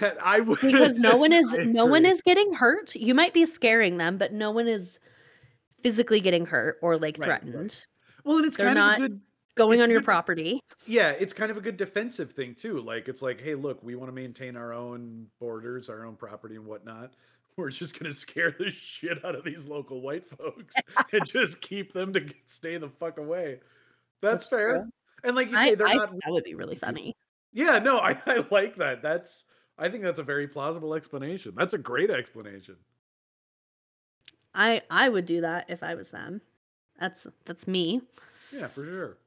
That 0.00 0.16
I 0.24 0.40
would 0.40 0.60
because 0.62 0.98
no 0.98 1.16
one 1.18 1.32
is 1.32 1.52
no 1.66 1.84
one 1.84 2.06
is 2.06 2.22
getting 2.22 2.54
hurt. 2.54 2.94
You 2.94 3.14
might 3.14 3.34
be 3.34 3.44
scaring 3.44 3.98
them, 3.98 4.16
but 4.16 4.32
no 4.32 4.50
one 4.50 4.66
is 4.66 4.98
physically 5.82 6.20
getting 6.20 6.46
hurt 6.46 6.78
or 6.80 6.96
like 6.96 7.18
Right, 7.18 7.28
right. 7.28 7.42
threatened. 7.42 7.84
Well, 8.24 8.38
and 8.38 8.46
it's 8.46 8.56
they're 8.56 8.66
kind 8.66 8.76
not- 8.78 8.98
of 9.00 9.04
a 9.04 9.08
good. 9.10 9.20
Going 9.56 9.78
It's 9.78 9.84
on 9.84 9.90
your 9.90 10.00
good 10.00 10.06
property. 10.06 10.58
Yeah, 10.84 11.10
it's 11.10 11.32
kind 11.32 11.48
of 11.52 11.56
a 11.56 11.60
good 11.60 11.76
defensive 11.76 12.32
thing 12.32 12.56
too. 12.56 12.80
Like 12.80 13.06
it's 13.06 13.22
like, 13.22 13.40
hey, 13.40 13.54
look, 13.54 13.80
we 13.84 13.94
want 13.94 14.08
to 14.08 14.12
maintain 14.12 14.56
our 14.56 14.72
own 14.72 15.28
borders, 15.38 15.88
our 15.88 16.04
own 16.04 16.16
property, 16.16 16.56
and 16.56 16.66
whatnot. 16.66 17.12
We're 17.56 17.70
just 17.70 17.98
gonna 17.98 18.12
scare 18.12 18.54
the 18.58 18.70
shit 18.70 19.24
out 19.24 19.34
of 19.34 19.44
these 19.44 19.66
local 19.66 20.00
white 20.00 20.26
folks 20.26 20.74
and 21.12 21.24
just 21.26 21.60
keep 21.60 21.92
them 21.92 22.12
to 22.14 22.26
stay 22.46 22.76
the 22.78 22.88
fuck 22.88 23.18
away. 23.18 23.60
That's, 24.20 24.34
That's 24.34 24.48
fair. 24.48 24.72
true. 24.78 24.92
And 25.22 25.36
like 25.36 25.50
you 25.50 25.56
I, 25.56 25.68
say, 25.70 25.74
they're 25.76 25.86
I 25.86 25.94
not 25.94 26.10
that 26.10 26.30
would 26.32 26.44
be 26.44 26.54
really 26.54 26.76
funny. 26.76 27.14
Yeah, 27.52 27.78
no, 27.78 27.98
I, 27.98 28.20
I 28.26 28.44
like 28.50 28.76
that. 28.76 29.02
That's 29.02 29.44
I 29.78 29.88
think 29.88 30.02
that's 30.02 30.18
a 30.18 30.24
very 30.24 30.48
plausible 30.48 30.94
explanation. 30.94 31.52
That's 31.56 31.74
a 31.74 31.78
great 31.78 32.10
explanation. 32.10 32.76
I 34.54 34.82
I 34.90 35.08
would 35.08 35.26
do 35.26 35.40
that 35.40 35.66
if 35.68 35.82
I 35.82 35.94
was 35.94 36.10
them. 36.10 36.40
That's 37.00 37.26
that's 37.44 37.66
me. 37.66 38.02
Yeah, 38.52 38.66
for 38.68 38.84
sure. 38.84 39.18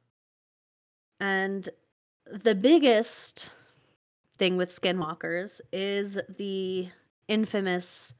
And 1.19 1.67
the 2.31 2.55
biggest 2.55 3.51
thing 4.37 4.57
with 4.57 4.69
skinwalkers 4.69 5.61
is 5.71 6.19
the 6.37 6.87
infamous 7.27 8.13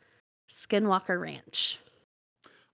Skinwalker 0.50 1.20
Ranch. 1.20 1.80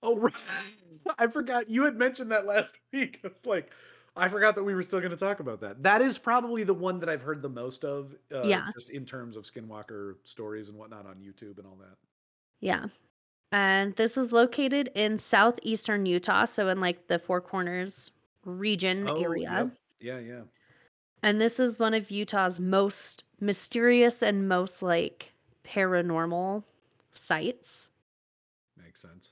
Oh, 0.02 0.18
right. 0.18 0.34
I 1.18 1.28
forgot 1.28 1.70
you 1.70 1.84
had 1.84 1.98
mentioned 1.98 2.32
that 2.32 2.46
last 2.46 2.76
week. 2.94 3.20
I 3.24 3.28
was 3.28 3.36
like, 3.46 3.72
I 4.16 4.28
forgot 4.28 4.56
that 4.56 4.64
we 4.64 4.76
were 4.76 4.84
still 4.84 5.00
going 5.00 5.12
to 5.12 5.18
talk 5.18 5.40
about 5.40 5.60
that. 5.62 5.82
That 5.82 6.02
is 6.02 6.18
probably 6.18 6.64
the 6.64 6.74
one 6.74 7.00
that 7.00 7.10
I've 7.10 7.22
heard 7.22 7.42
the 7.42 7.50
most 7.50 7.84
of. 7.84 8.14
Uh, 8.34 8.44
Yeah. 8.44 8.68
Just 8.74 8.90
in 8.90 9.06
terms 9.06 9.36
of 9.36 9.44
Skinwalker 9.44 10.16
stories 10.24 10.70
and 10.70 10.78
whatnot 10.78 11.06
on 11.06 11.16
YouTube 11.16 11.58
and 11.58 11.66
all 11.66 11.78
that. 11.80 11.98
Yeah. 12.60 12.86
And 13.52 13.96
this 13.96 14.18
is 14.18 14.32
located 14.32 14.90
in 14.96 15.18
southeastern 15.18 16.06
Utah, 16.06 16.46
so 16.46 16.70
in 16.70 16.80
like 16.80 17.08
the 17.08 17.20
Four 17.20 17.42
Corners 17.42 18.12
region 18.46 19.08
area. 19.08 19.50
Oh, 19.52 19.58
yep. 19.66 19.72
Yeah, 20.00 20.20
yeah. 20.20 20.42
And 21.22 21.40
this 21.40 21.60
is 21.60 21.80
one 21.80 21.94
of 21.94 22.12
Utah's 22.12 22.60
most 22.60 23.24
mysterious 23.40 24.22
and 24.22 24.48
most 24.48 24.82
like 24.84 25.33
paranormal 25.64 26.64
sites. 27.12 27.90
Makes 28.82 29.02
sense. 29.02 29.32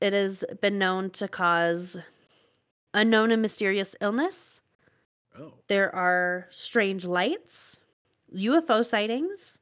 It 0.00 0.12
has 0.12 0.44
been 0.60 0.78
known 0.78 1.10
to 1.10 1.28
cause 1.28 1.96
unknown 2.92 3.30
and 3.30 3.42
mysterious 3.42 3.96
illness. 4.00 4.60
Oh. 5.38 5.52
There 5.68 5.94
are 5.94 6.46
strange 6.50 7.04
lights, 7.04 7.80
UFO 8.36 8.84
sightings, 8.84 9.60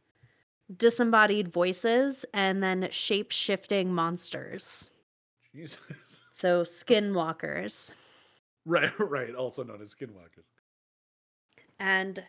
disembodied 0.77 1.53
voices, 1.53 2.25
and 2.35 2.63
then 2.63 2.89
shape 2.91 3.31
shifting 3.31 3.93
monsters. 3.93 4.91
Jesus. 5.55 5.79
So, 6.35 6.65
skinwalkers. 6.65 7.93
Right, 8.65 8.91
right. 8.99 9.35
Also 9.35 9.63
known 9.63 9.83
as 9.83 9.95
skinwalkers. 9.95 10.49
And 11.79 12.23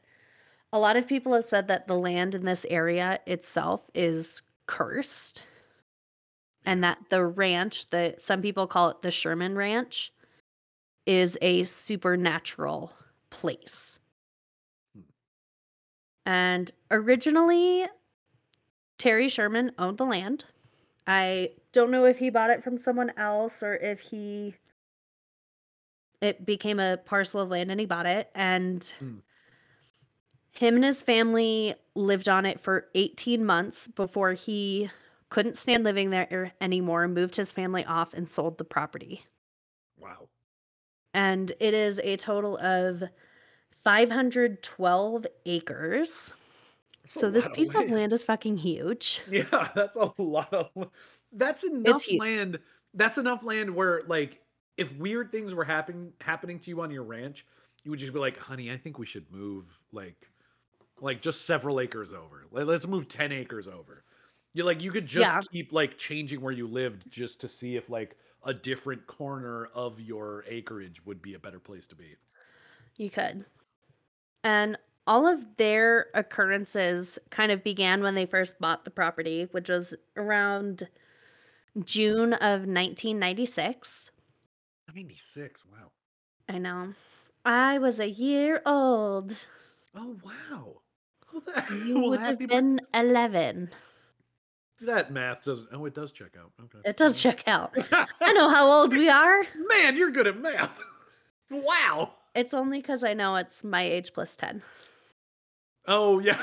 a 0.73 0.79
lot 0.79 0.97
of 0.97 1.07
people 1.07 1.33
have 1.33 1.45
said 1.45 1.67
that 1.67 1.87
the 1.87 1.95
land 1.95 2.33
in 2.33 2.45
this 2.45 2.65
area 2.67 3.19
itself 3.27 3.89
is 3.93 4.41
cursed. 4.65 5.45
And 6.65 6.83
that 6.83 6.97
the 7.09 7.23
ranch, 7.25 7.89
that 7.91 8.21
some 8.21 8.41
people 8.41 8.67
call 8.67 8.89
it 8.89 9.01
the 9.01 9.11
Sherman 9.11 9.55
Ranch, 9.55 10.11
is 11.05 11.37
a 11.41 11.63
supernatural 11.65 12.91
place. 13.29 13.99
Hmm. 14.95 15.01
And 16.25 16.71
originally, 16.89 17.85
Terry 18.97 19.27
Sherman 19.27 19.73
owned 19.77 19.97
the 19.97 20.05
land. 20.05 20.45
I 21.05 21.51
don't 21.73 21.91
know 21.91 22.05
if 22.05 22.17
he 22.17 22.29
bought 22.29 22.49
it 22.49 22.63
from 22.63 22.77
someone 22.77 23.11
else 23.17 23.61
or 23.61 23.75
if 23.75 23.99
he 23.99 24.55
it 26.21 26.45
became 26.45 26.79
a 26.79 26.97
parcel 27.03 27.41
of 27.41 27.49
land 27.49 27.69
and 27.69 27.79
he 27.81 27.85
bought 27.85 28.05
it 28.05 28.29
and 28.33 28.81
Hmm. 28.97 29.17
Him 30.53 30.75
and 30.75 30.83
his 30.85 31.01
family 31.01 31.75
lived 31.95 32.29
on 32.29 32.45
it 32.45 32.59
for 32.59 32.87
18 32.95 33.43
months 33.45 33.87
before 33.87 34.33
he 34.33 34.89
couldn't 35.29 35.57
stand 35.57 35.83
living 35.83 36.09
there 36.11 36.27
er, 36.31 36.51
anymore 36.61 37.07
moved 37.07 37.35
his 37.35 37.51
family 37.51 37.83
off 37.85 38.13
and 38.13 38.29
sold 38.29 38.57
the 38.57 38.63
property 38.63 39.25
Wow. 39.99 40.29
and 41.13 41.51
it 41.59 41.73
is 41.73 41.99
a 42.03 42.17
total 42.17 42.57
of 42.59 43.03
512 43.83 45.25
acres 45.45 46.33
That's 47.13 47.13
so 47.13 47.29
this 47.31 47.47
of 47.47 47.53
piece 47.53 47.69
of 47.75 47.81
land. 47.81 47.91
land 47.91 48.13
is 48.13 48.23
fucking 48.23 48.57
huge 48.57 49.21
Yeah, 49.29 49.69
that's 49.75 49.97
a 49.97 50.11
lot 50.21 50.53
of. 50.53 50.89
That's 51.31 51.63
enough 51.63 52.05
land. 52.11 52.59
That's 52.93 53.17
enough 53.17 53.43
land 53.43 53.73
where, 53.75 54.03
like, 54.07 54.41
if 54.77 54.95
weird 54.97 55.31
things 55.31 55.53
were 55.53 55.63
happening 55.65 56.13
happening 56.21 56.59
to 56.59 56.69
you 56.69 56.81
on 56.81 56.91
your 56.91 57.03
ranch, 57.03 57.45
you 57.83 57.91
would 57.91 57.99
just 57.99 58.13
be 58.13 58.19
like, 58.19 58.37
"Honey, 58.37 58.71
I 58.71 58.77
think 58.77 58.99
we 58.99 59.05
should 59.05 59.29
move 59.31 59.65
like, 59.91 60.29
like 60.99 61.21
just 61.21 61.45
several 61.45 61.79
acres 61.79 62.13
over. 62.13 62.45
Let's 62.51 62.87
move 62.87 63.07
ten 63.07 63.31
acres 63.31 63.67
over." 63.67 64.03
You 64.53 64.63
like 64.63 64.81
you 64.81 64.91
could 64.91 65.07
just 65.07 65.21
Yeah. 65.21 65.41
keep 65.51 65.73
like 65.73 65.97
changing 65.97 66.41
where 66.41 66.53
you 66.53 66.67
lived 66.67 67.09
just 67.09 67.41
to 67.41 67.49
see 67.49 67.75
if 67.75 67.89
like 67.89 68.17
a 68.45 68.53
different 68.53 69.07
corner 69.07 69.65
of 69.73 69.99
your 69.99 70.43
acreage 70.47 71.03
would 71.05 71.21
be 71.21 71.33
a 71.33 71.39
better 71.39 71.59
place 71.59 71.87
to 71.87 71.95
be. 71.95 72.15
You 72.97 73.09
could. 73.09 73.45
And 74.43 74.77
all 75.07 75.25
of 75.27 75.57
their 75.57 76.07
occurrences 76.13 77.17
kind 77.31 77.51
of 77.51 77.63
began 77.63 78.03
when 78.03 78.15
they 78.15 78.25
first 78.25 78.59
bought 78.59 78.85
the 78.85 78.91
property, 78.91 79.47
which 79.51 79.69
was 79.69 79.95
around 80.15 80.87
June 81.83 82.33
of 82.33 82.67
1996. 82.67 84.11
Ninety 84.93 85.17
six. 85.17 85.65
Wow. 85.65 85.91
I 86.47 86.59
know. 86.59 86.93
I 87.45 87.79
was 87.79 87.99
a 87.99 88.09
year 88.09 88.61
old. 88.65 89.35
Oh 89.95 90.17
wow. 90.23 90.82
Well, 91.41 91.41
that, 91.55 91.69
You 91.71 91.99
well, 91.99 92.09
would 92.11 92.19
have 92.19 92.37
been 92.39 92.79
11. 92.93 93.69
that 94.81 95.11
math 95.11 95.43
doesn't. 95.45 95.67
Oh, 95.71 95.85
it 95.85 95.93
does 95.95 96.11
check 96.11 96.35
out. 96.39 96.51
Okay. 96.61 96.77
It 96.89 96.97
does 96.97 97.21
check 97.21 97.47
out. 97.47 97.73
I 98.21 98.33
know 98.33 98.49
how 98.49 98.69
old 98.69 98.91
we 98.95 99.09
are. 99.09 99.43
Man, 99.67 99.95
you're 99.97 100.11
good 100.11 100.27
at 100.27 100.39
math. 100.39 100.71
Wow. 101.51 102.13
It's 102.33 102.53
only 102.55 102.79
because 102.81 103.03
I 103.03 103.13
know 103.13 103.35
it's 103.35 103.63
my 103.63 103.83
age 103.83 104.11
plus 104.13 104.35
10. 104.35 104.63
Oh 105.87 106.17
yeah. 106.19 106.35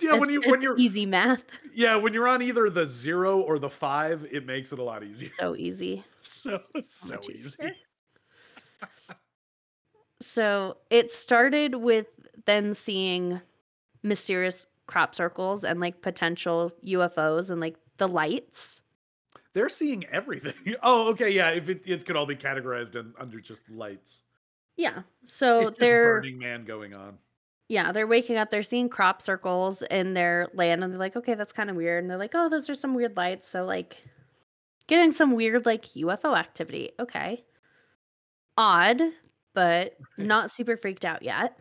Yeah, 0.00 0.12
when 0.18 0.28
It's- 0.28 0.44
you 0.44 0.50
when 0.50 0.60
you're 0.60 0.76
easy 0.76 1.06
math. 1.06 1.44
yeah, 1.74 1.96
when 1.96 2.12
you're 2.12 2.28
on 2.28 2.42
either 2.42 2.68
the 2.68 2.86
0 2.86 3.40
or 3.40 3.58
the 3.58 3.70
5, 3.70 4.26
it 4.30 4.44
makes 4.44 4.70
it 4.72 4.78
a 4.78 4.82
lot 4.82 5.02
easier. 5.02 5.30
So 5.34 5.56
easy. 5.56 6.04
So 6.20 6.60
oh, 6.74 6.80
so 6.82 7.14
much 7.14 7.30
easy. 7.30 7.56
So 10.20 10.76
it 10.90 11.10
started 11.10 11.76
with 11.76 12.06
them 12.44 12.74
seeing 12.74 13.40
mysterious 14.02 14.66
crop 14.86 15.14
circles 15.14 15.64
and 15.64 15.80
like 15.80 16.02
potential 16.02 16.72
UFOs 16.86 17.50
and 17.50 17.60
like 17.60 17.76
the 17.98 18.08
lights. 18.08 18.82
They're 19.54 19.68
seeing 19.68 20.04
everything. 20.06 20.54
Oh, 20.82 21.08
okay, 21.10 21.30
yeah, 21.30 21.50
if 21.50 21.68
it, 21.68 21.82
it 21.84 22.06
could 22.06 22.16
all 22.16 22.26
be 22.26 22.36
categorized 22.36 22.96
in, 22.96 23.12
under 23.18 23.38
just 23.40 23.68
lights. 23.70 24.22
Yeah. 24.76 25.02
So 25.24 25.68
it's 25.68 25.78
they're 25.78 26.14
Burning 26.20 26.38
Man 26.38 26.64
going 26.64 26.94
on. 26.94 27.18
yeah, 27.68 27.92
they're 27.92 28.06
waking 28.06 28.36
up, 28.38 28.50
they're 28.50 28.62
seeing 28.62 28.88
crop 28.88 29.20
circles 29.22 29.82
in 29.90 30.14
their 30.14 30.48
land 30.54 30.82
and 30.82 30.92
they're 30.92 30.98
like, 30.98 31.16
"Okay, 31.16 31.34
that's 31.34 31.52
kind 31.52 31.68
of 31.70 31.76
weird." 31.76 32.02
And 32.02 32.10
they're 32.10 32.18
like, 32.18 32.34
"Oh, 32.34 32.48
those 32.48 32.68
are 32.70 32.74
some 32.74 32.94
weird 32.94 33.16
lights." 33.16 33.48
So 33.48 33.64
like 33.64 33.98
getting 34.88 35.10
some 35.10 35.32
weird 35.32 35.66
like 35.66 35.84
UFO 35.94 36.36
activity. 36.36 36.90
Okay. 36.98 37.44
Odd, 38.56 39.00
but 39.54 39.96
not 40.18 40.50
super 40.50 40.76
freaked 40.76 41.04
out 41.04 41.22
yet. 41.22 41.58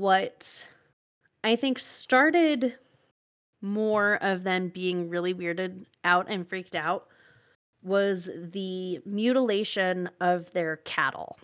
What 0.00 0.66
I 1.44 1.56
think 1.56 1.78
started 1.78 2.78
more 3.60 4.14
of 4.22 4.44
them 4.44 4.70
being 4.70 5.10
really 5.10 5.34
weirded 5.34 5.84
out 6.04 6.24
and 6.30 6.48
freaked 6.48 6.74
out 6.74 7.06
was 7.82 8.30
the 8.34 9.00
mutilation 9.04 10.08
of 10.22 10.50
their 10.52 10.76
cattle, 10.78 11.38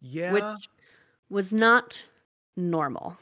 Yeah. 0.00 0.32
which 0.32 0.68
was 1.28 1.52
not 1.52 2.06
normal. 2.56 3.16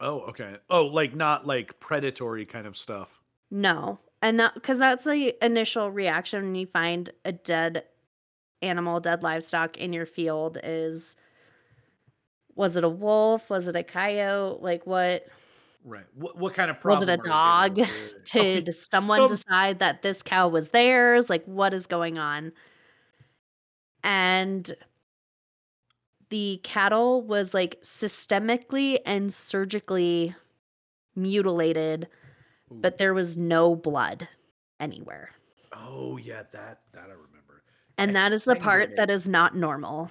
oh, 0.00 0.22
okay. 0.22 0.56
Oh, 0.68 0.86
like 0.86 1.14
not 1.14 1.46
like 1.46 1.78
predatory 1.78 2.44
kind 2.44 2.66
of 2.66 2.76
stuff. 2.76 3.20
No. 3.52 4.00
And 4.22 4.40
that 4.40 4.54
because 4.54 4.78
that's 4.78 5.04
the 5.04 5.36
initial 5.44 5.92
reaction 5.92 6.42
when 6.42 6.54
you 6.56 6.66
find 6.66 7.10
a 7.24 7.30
dead 7.30 7.84
animal, 8.60 8.98
dead 8.98 9.22
livestock 9.22 9.76
in 9.78 9.92
your 9.92 10.06
field 10.06 10.58
is 10.64 11.14
was 12.54 12.76
it 12.76 12.84
a 12.84 12.88
wolf? 12.88 13.48
Was 13.50 13.68
it 13.68 13.76
a 13.76 13.82
coyote? 13.82 14.60
Like 14.62 14.86
what 14.86 15.26
Right. 15.84 16.04
What 16.14 16.38
what 16.38 16.54
kind 16.54 16.70
of 16.70 16.78
problem? 16.80 17.00
was 17.00 17.08
it 17.08 17.20
a 17.20 17.28
dog? 17.28 17.78
Yeah. 17.78 17.86
Oh, 18.34 18.40
Did 18.40 18.72
someone 18.74 19.28
some- 19.28 19.36
decide 19.36 19.78
that 19.80 20.02
this 20.02 20.22
cow 20.22 20.48
was 20.48 20.70
theirs? 20.70 21.28
Like 21.28 21.44
what 21.44 21.74
is 21.74 21.86
going 21.86 22.18
on? 22.18 22.52
And 24.04 24.72
the 26.30 26.60
cattle 26.62 27.22
was 27.22 27.52
like 27.52 27.80
systemically 27.82 28.98
and 29.04 29.32
surgically 29.34 30.34
mutilated, 31.14 32.08
Ooh. 32.72 32.76
but 32.80 32.98
there 32.98 33.12
was 33.12 33.36
no 33.36 33.76
blood 33.76 34.28
anywhere. 34.80 35.30
Oh 35.74 36.16
yeah, 36.16 36.42
that 36.52 36.80
that 36.92 37.04
I 37.08 37.12
remember. 37.12 37.62
And 37.98 38.16
that 38.16 38.32
is 38.32 38.44
the 38.44 38.56
part 38.56 38.96
that 38.96 39.10
is 39.10 39.28
not 39.28 39.54
normal. 39.56 40.10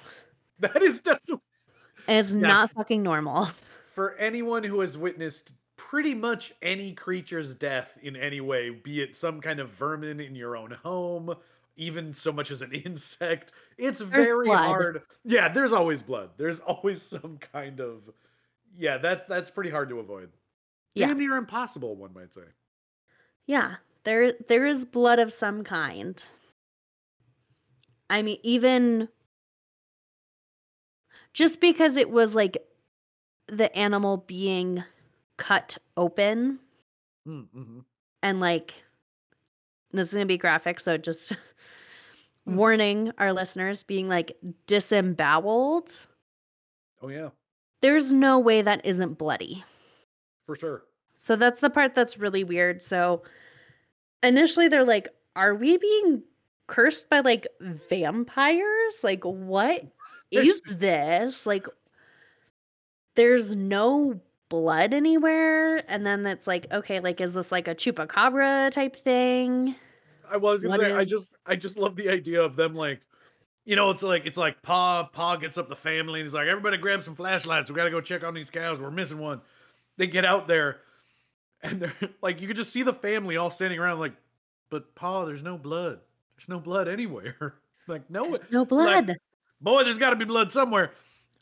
That 0.59 0.81
is 0.84 0.99
definitely 1.03 1.41
Is 2.12 2.36
Yeah. 2.36 2.42
not 2.48 2.72
fucking 2.72 3.02
normal. 3.02 3.48
for 3.92 4.16
anyone 4.16 4.64
who 4.64 4.80
has 4.82 4.98
witnessed 4.98 5.54
pretty 5.78 6.14
much 6.14 6.54
any 6.62 6.94
creature's 6.94 7.56
death 7.56 7.98
in 8.02 8.16
any 8.16 8.42
way, 8.42 8.70
be 8.70 9.02
it 9.02 9.16
some 9.16 9.42
kind 9.42 9.60
of 9.60 9.70
vermin 9.72 10.20
in 10.20 10.36
your 10.36 10.56
own 10.56 10.72
home, 10.72 11.34
even 11.76 12.14
so 12.14 12.32
much 12.32 12.52
as 12.52 12.62
an 12.62 12.72
insect, 12.86 13.52
it's 13.78 14.00
There's 14.00 14.28
very 14.28 14.48
blood. 14.48 14.66
hard. 14.68 15.02
Yeah, 15.26 15.48
there's 15.50 15.74
always 15.74 16.02
blood. 16.02 16.30
There's 16.38 16.60
always 16.72 17.02
some 17.02 17.38
kind 17.54 17.80
of 17.80 18.02
yeah, 18.78 18.98
that 19.00 19.28
that's 19.28 19.50
pretty 19.50 19.70
hard 19.70 19.90
to 19.90 20.00
avoid. 20.00 20.30
Yeah. 20.96 21.08
Damn 21.08 21.20
near 21.20 21.36
impossible, 21.38 21.96
one 21.96 22.14
might 22.14 22.34
say. 22.34 22.42
Yeah, 23.46 23.76
there 24.04 24.34
there 24.48 24.66
is 24.66 24.86
blood 24.86 25.20
of 25.20 25.34
some 25.34 25.64
kind. 25.64 26.24
I 28.10 28.22
mean, 28.22 28.38
even 28.44 29.08
just 31.34 31.60
because 31.62 31.98
it 31.98 32.10
was 32.10 32.36
like 32.36 32.58
the 33.48 33.74
animal 33.78 34.18
being 34.18 34.84
cut 35.38 35.78
open 35.98 36.60
Mm-hmm. 37.28 37.80
and 38.24 38.40
like 38.40 38.74
this 39.91 40.08
is 40.08 40.14
gonna 40.14 40.26
be 40.26 40.38
graphic, 40.38 40.80
so 40.80 40.98
just 40.98 41.34
Hmm. 42.45 42.56
warning 42.56 43.12
our 43.20 43.32
listeners 43.34 43.84
being 43.84 44.08
like 44.10 44.36
disemboweled. 44.68 45.91
Oh 47.02 47.10
yeah, 47.10 47.30
There's 47.82 48.12
no 48.14 48.40
way 48.40 48.62
that 48.64 48.84
isn't 48.86 49.18
bloody. 49.20 49.64
for 50.48 50.56
sure. 50.56 50.84
So 51.14 51.36
that's 51.36 51.60
the 51.62 51.70
part 51.70 51.94
that's 51.94 52.18
really 52.18 52.44
weird. 52.44 52.82
So 52.82 53.22
initially 54.24 54.68
they're 54.68 54.84
like, 54.84 55.10
are 55.36 55.53
we 55.53 55.78
being 55.78 56.24
cursed 56.68 57.10
by 57.10 57.20
like 57.20 57.45
vampires? 57.60 59.03
Like, 59.03 59.24
what 59.24 59.84
is 60.32 60.62
this? 60.66 61.45
Like, 61.45 61.68
there's 63.16 63.56
no 63.56 64.20
blood 64.49 64.94
anywhere. 64.94 65.84
And 65.90 66.06
then 66.06 66.26
it's 66.26 66.48
like, 66.48 66.68
okay, 66.72 66.99
like, 66.99 67.22
is 67.22 67.34
this 67.34 67.52
like 67.52 67.68
a 67.68 67.76
chupacabra 67.76 68.72
type 68.72 68.95
thing? 68.95 69.76
I 70.30 70.38
was 70.38 70.64
gonna 70.64 70.78
What 70.78 70.82
say, 70.82 70.94
I 70.94 71.03
just 71.03 71.34
I 71.45 71.56
just 71.56 71.78
love 71.78 71.95
the 71.95 72.10
idea 72.10 72.41
of 72.41 72.56
them 72.56 72.74
like, 72.74 73.02
you 73.66 73.76
know, 73.76 73.90
it's 73.90 74.03
like 74.03 74.26
it's 74.26 74.38
like 74.38 74.62
Pa 74.62 75.03
Pa 75.12 75.36
gets 75.36 75.58
up 75.58 75.68
the 75.68 75.76
family 75.76 76.20
and 76.22 76.28
he's 76.28 76.34
like, 76.34 76.48
everybody 76.48 76.78
grab 76.78 77.03
some 77.03 77.16
flashlights. 77.16 77.70
We 77.70 77.76
gotta 77.76 77.91
go 77.91 78.02
check 78.02 78.24
on 78.24 78.34
these 78.34 78.49
cows. 78.49 78.80
We're 78.80 78.91
missing 78.91 79.20
one. 79.20 79.41
They 79.98 80.08
get 80.08 80.24
out 80.26 80.48
there, 80.48 80.80
and 81.62 81.82
they're 81.82 81.94
like, 82.22 82.41
you 82.41 82.48
could 82.48 82.56
just 82.56 82.72
see 82.72 82.84
the 82.84 82.94
family 82.94 83.38
all 83.38 83.49
standing 83.49 83.78
around 83.78 83.99
like, 83.99 84.14
but 84.70 84.95
Pa, 84.95 85.26
there's 85.26 85.44
no 85.44 85.58
blood. 85.58 85.99
There's 86.38 86.49
no 86.49 86.60
blood 86.60 86.88
anywhere. 86.88 87.56
like 87.88 88.10
no, 88.10 88.26
There's 88.26 88.52
no 88.52 88.66
blood. 88.66 89.16
Boy, 89.62 89.84
there's 89.84 89.98
got 89.98 90.12
to 90.12 90.16
be 90.16 90.26
blood 90.26 90.52
somewhere. 90.52 90.92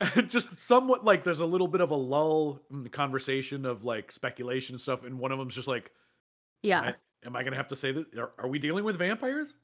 just 0.28 0.60
somewhat 0.60 1.04
like 1.04 1.24
there's 1.24 1.42
a 1.42 1.46
little 1.46 1.68
bit 1.68 1.82
of 1.82 1.92
a 1.92 1.96
lull 1.96 2.62
in 2.72 2.84
the 2.84 2.90
conversation 2.90 3.66
of 3.66 3.84
like 3.84 4.12
speculation 4.12 4.76
and 4.76 4.82
stuff, 4.82 5.04
and 5.04 5.20
one 5.20 5.32
of 5.32 5.40
them's 5.40 5.56
just 5.56 5.68
like, 5.68 5.92
yeah. 6.62 6.82
I- 6.82 6.96
am 7.26 7.36
I 7.36 7.44
gonna 7.44 7.58
have 7.58 7.68
to 7.70 7.76
say 7.76 7.92
that? 7.92 8.18
Are, 8.18 8.32
are 8.40 8.48
we 8.48 8.60
dealing 8.60 8.84
with 8.86 8.98
vampires? 8.98 9.56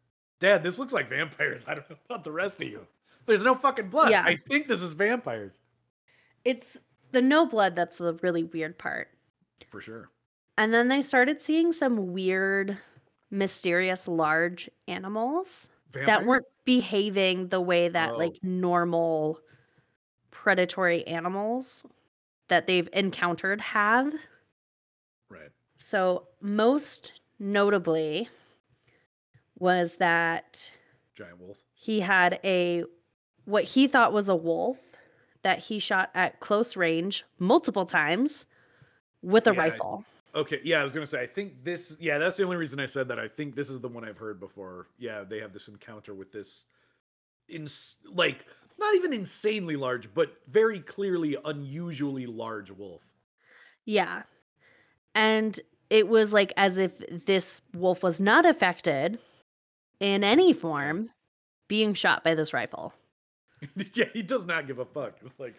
Dad, 0.42 0.62
this 0.64 0.78
looks 0.78 0.92
like 0.92 1.10
vampires. 1.10 1.64
I 1.68 1.76
don't 1.76 1.90
know 1.90 1.96
about 2.10 2.24
the 2.24 2.32
rest 2.32 2.62
of 2.62 2.68
you. 2.68 2.86
There's 3.26 3.44
no 3.44 3.56
fucking 3.56 3.90
blood. 3.90 4.12
Yeah. 4.12 4.24
I 4.24 4.38
think 4.50 4.68
this 4.68 4.82
is 4.82 4.94
vampires 4.94 5.60
It's 6.44 6.78
the 7.12 7.22
no 7.22 7.46
blood 7.48 7.76
that's 7.76 7.98
the 7.98 8.14
really 8.22 8.44
weird 8.44 8.78
part. 8.78 9.08
for 9.72 9.82
sure. 9.82 10.10
And 10.58 10.74
then 10.74 10.90
they 10.90 11.02
started 11.02 11.42
seeing 11.42 11.72
some 11.72 12.14
weird, 12.14 12.78
mysterious 13.32 14.08
large 14.08 14.70
animals 14.88 15.70
that 16.06 16.26
weren't 16.26 16.46
behaving 16.66 17.48
the 17.50 17.62
way 17.62 17.88
that 17.90 18.12
Oh. 18.12 18.18
like 18.18 18.34
normal 18.44 19.40
predatory 20.32 21.06
animals 21.08 21.84
that 22.50 22.68
they've 22.68 22.90
encountered 22.94 23.62
have. 23.62 24.14
right. 25.30 25.50
So, 25.78 26.28
most 26.42 27.22
notably 27.40 28.30
was 29.60 29.98
that 29.98 30.72
Giant 31.16 31.40
wolf. 31.40 31.58
he 31.74 32.00
had 32.00 32.40
a 32.44 32.84
what 33.46 33.64
he 33.64 33.88
thought 33.88 34.12
was 34.14 34.28
a 34.30 34.36
wolf 34.36 34.80
that 35.44 35.60
he 35.60 35.80
shot 35.80 36.10
at 36.16 36.40
close 36.40 36.76
range 36.76 37.24
multiple 37.40 37.86
times 37.86 38.46
with 39.22 39.48
a 39.48 39.54
Yeah, 39.54 39.60
rifle. 39.60 40.06
Okay, 40.36 40.60
yeah, 40.64 40.82
I 40.82 40.84
was 40.84 40.94
gonna 40.94 41.06
say. 41.06 41.22
I 41.22 41.28
think 41.28 41.64
this. 41.64 41.96
Yeah, 42.00 42.18
that's 42.18 42.38
the 42.38 42.44
only 42.44 42.58
reason 42.58 42.80
I 42.80 42.86
said 42.86 43.08
that. 43.08 43.20
I 43.20 43.28
think 43.28 43.56
this 43.56 43.70
is 43.70 43.80
the 43.80 43.88
one 43.88 44.04
I've 44.04 44.18
heard 44.18 44.40
before. 44.40 44.88
Yeah, 44.98 45.24
they 45.24 45.40
have 45.40 45.54
this 45.54 45.70
encounter 45.70 46.14
with 46.14 46.32
this, 46.32 46.66
in 47.48 47.68
like 48.14 48.46
not 48.78 48.96
even 48.96 49.14
insanely 49.14 49.76
large, 49.76 50.14
but 50.14 50.36
very 50.50 50.80
clearly 50.80 51.38
unusually 51.46 52.26
large 52.26 52.72
wolf. 52.72 53.02
Yeah. 53.86 54.24
And 55.14 55.60
it 55.90 56.08
was 56.08 56.34
like 56.34 56.52
as 56.58 56.78
if 56.78 57.02
this 57.26 57.62
wolf 57.74 58.04
was 58.04 58.20
not 58.20 58.46
affected 58.46 59.20
in 60.00 60.24
any 60.24 60.52
form 60.52 61.10
being 61.68 61.94
shot 61.94 62.24
by 62.24 62.36
this 62.36 62.54
rifle. 62.54 62.94
yeah, 63.94 64.06
he 64.14 64.22
does 64.22 64.46
not 64.46 64.68
give 64.68 64.80
a 64.80 64.86
fuck. 64.86 65.18
It's 65.22 65.40
like, 65.40 65.56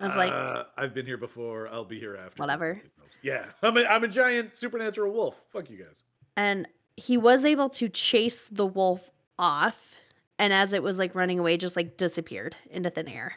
I 0.00 0.06
was 0.06 0.16
like- 0.16 0.32
uh, 0.32 0.64
I've 0.76 0.94
been 0.94 1.06
here 1.06 1.16
before. 1.18 1.68
I'll 1.68 1.84
be 1.84 1.98
here 2.00 2.16
after. 2.16 2.40
Whatever. 2.42 2.80
Yeah, 3.22 3.46
I'm 3.62 3.76
a, 3.76 3.84
I'm 3.84 4.04
a 4.04 4.08
giant 4.08 4.56
supernatural 4.56 5.12
wolf. 5.12 5.42
Fuck 5.52 5.68
you 5.70 5.76
guys. 5.82 6.02
And 6.36 6.66
he 6.96 7.16
was 7.18 7.44
able 7.44 7.68
to 7.70 7.88
chase 7.88 8.48
the 8.50 8.66
wolf 8.66 9.10
off. 9.38 9.94
And 10.38 10.52
as 10.52 10.72
it 10.72 10.82
was 10.82 10.98
like 10.98 11.14
running 11.14 11.38
away, 11.38 11.56
just 11.58 11.76
like 11.76 11.96
disappeared 11.98 12.56
into 12.70 12.88
thin 12.90 13.08
air. 13.08 13.34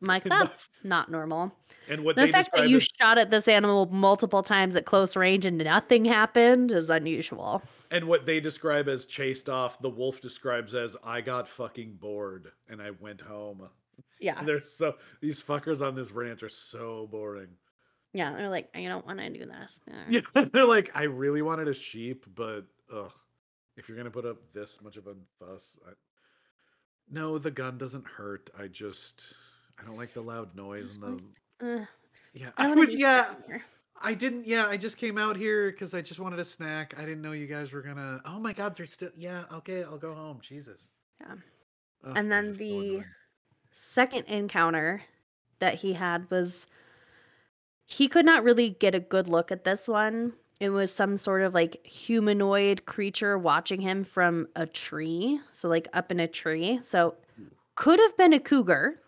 I'm 0.00 0.06
like, 0.06 0.22
that's 0.22 0.70
not 0.84 1.10
normal. 1.10 1.52
And 1.88 2.04
what 2.04 2.14
The 2.14 2.28
fact 2.28 2.50
that 2.54 2.68
you 2.68 2.76
as, 2.76 2.88
shot 3.00 3.18
at 3.18 3.30
this 3.30 3.48
animal 3.48 3.86
multiple 3.86 4.44
times 4.44 4.76
at 4.76 4.84
close 4.86 5.16
range 5.16 5.44
and 5.44 5.58
nothing 5.58 6.04
happened 6.04 6.70
is 6.70 6.88
unusual. 6.88 7.62
and 7.90 8.04
what 8.06 8.24
they 8.24 8.38
describe 8.38 8.88
as 8.88 9.06
chased 9.06 9.48
off, 9.48 9.80
the 9.82 9.90
wolf 9.90 10.20
describes 10.20 10.76
as 10.76 10.96
I 11.02 11.20
got 11.20 11.48
fucking 11.48 11.94
bored 12.00 12.52
and 12.68 12.80
I 12.80 12.92
went 13.00 13.20
home. 13.20 13.68
Yeah. 14.20 14.42
They're 14.42 14.60
so 14.60 14.94
these 15.20 15.42
fuckers 15.42 15.86
on 15.86 15.94
this 15.94 16.10
ranch 16.12 16.42
are 16.42 16.48
so 16.48 17.08
boring. 17.10 17.48
Yeah. 18.12 18.32
They're 18.32 18.48
like, 18.48 18.68
I 18.74 18.82
don't 18.84 19.06
want 19.06 19.18
to 19.18 19.30
do 19.30 19.46
this. 19.46 19.80
Uh, 19.90 19.94
Yeah, 20.08 20.20
they're 20.52 20.64
like, 20.64 20.90
I 20.94 21.04
really 21.04 21.42
wanted 21.42 21.68
a 21.68 21.74
sheep, 21.74 22.24
but 22.34 22.62
ugh, 22.92 23.12
if 23.76 23.88
you're 23.88 23.96
gonna 23.96 24.10
put 24.10 24.26
up 24.26 24.38
this 24.52 24.80
much 24.82 24.96
of 24.96 25.06
a 25.06 25.14
fuss, 25.38 25.78
I... 25.86 25.92
no, 27.10 27.38
the 27.38 27.50
gun 27.50 27.78
doesn't 27.78 28.06
hurt. 28.06 28.50
I 28.58 28.66
just 28.66 29.34
I 29.80 29.84
don't 29.84 29.96
like 29.96 30.12
the 30.12 30.22
loud 30.22 30.54
noise 30.56 30.88
Just 30.88 31.02
and 31.02 31.22
the 31.60 31.82
uh, 31.82 31.84
yeah. 32.34 32.50
I 32.56 32.70
I, 32.70 32.74
was 32.74 32.94
yeah. 32.94 33.34
I 34.00 34.14
didn't. 34.14 34.46
Yeah, 34.46 34.66
I 34.66 34.76
just 34.76 34.96
came 34.96 35.18
out 35.18 35.36
here 35.36 35.70
because 35.70 35.94
I 35.94 36.02
just 36.02 36.20
wanted 36.20 36.38
a 36.38 36.44
snack. 36.44 36.94
I 36.96 37.02
didn't 37.02 37.22
know 37.22 37.32
you 37.32 37.46
guys 37.46 37.72
were 37.72 37.82
gonna. 37.82 38.20
Oh 38.24 38.38
my 38.38 38.52
god, 38.52 38.76
they're 38.76 38.86
still. 38.86 39.10
Yeah, 39.16 39.44
okay, 39.52 39.82
I'll 39.82 39.98
go 39.98 40.14
home. 40.14 40.38
Jesus. 40.42 40.88
Yeah. 41.20 41.34
Ugh, 42.04 42.12
And 42.16 42.30
then 42.30 42.52
the-. 42.54 43.04
Second 43.80 44.24
encounter 44.26 45.00
that 45.60 45.74
he 45.74 45.92
had 45.92 46.28
was 46.30 46.66
he 47.86 48.08
could 48.08 48.26
not 48.26 48.42
really 48.44 48.70
get 48.70 48.94
a 48.94 49.00
good 49.00 49.28
look 49.28 49.50
at 49.52 49.64
this 49.64 49.86
one. 49.88 50.32
It 50.60 50.70
was 50.70 50.92
some 50.92 51.16
sort 51.16 51.42
of 51.42 51.54
like 51.54 51.84
humanoid 51.86 52.84
creature 52.86 53.38
watching 53.38 53.80
him 53.80 54.02
from 54.04 54.48
a 54.56 54.66
tree. 54.66 55.40
So, 55.52 55.68
like 55.68 55.86
up 55.92 56.10
in 56.10 56.18
a 56.18 56.26
tree. 56.26 56.80
So, 56.82 57.14
could 57.76 58.00
have 58.00 58.16
been 58.16 58.32
a 58.32 58.40
cougar 58.40 59.00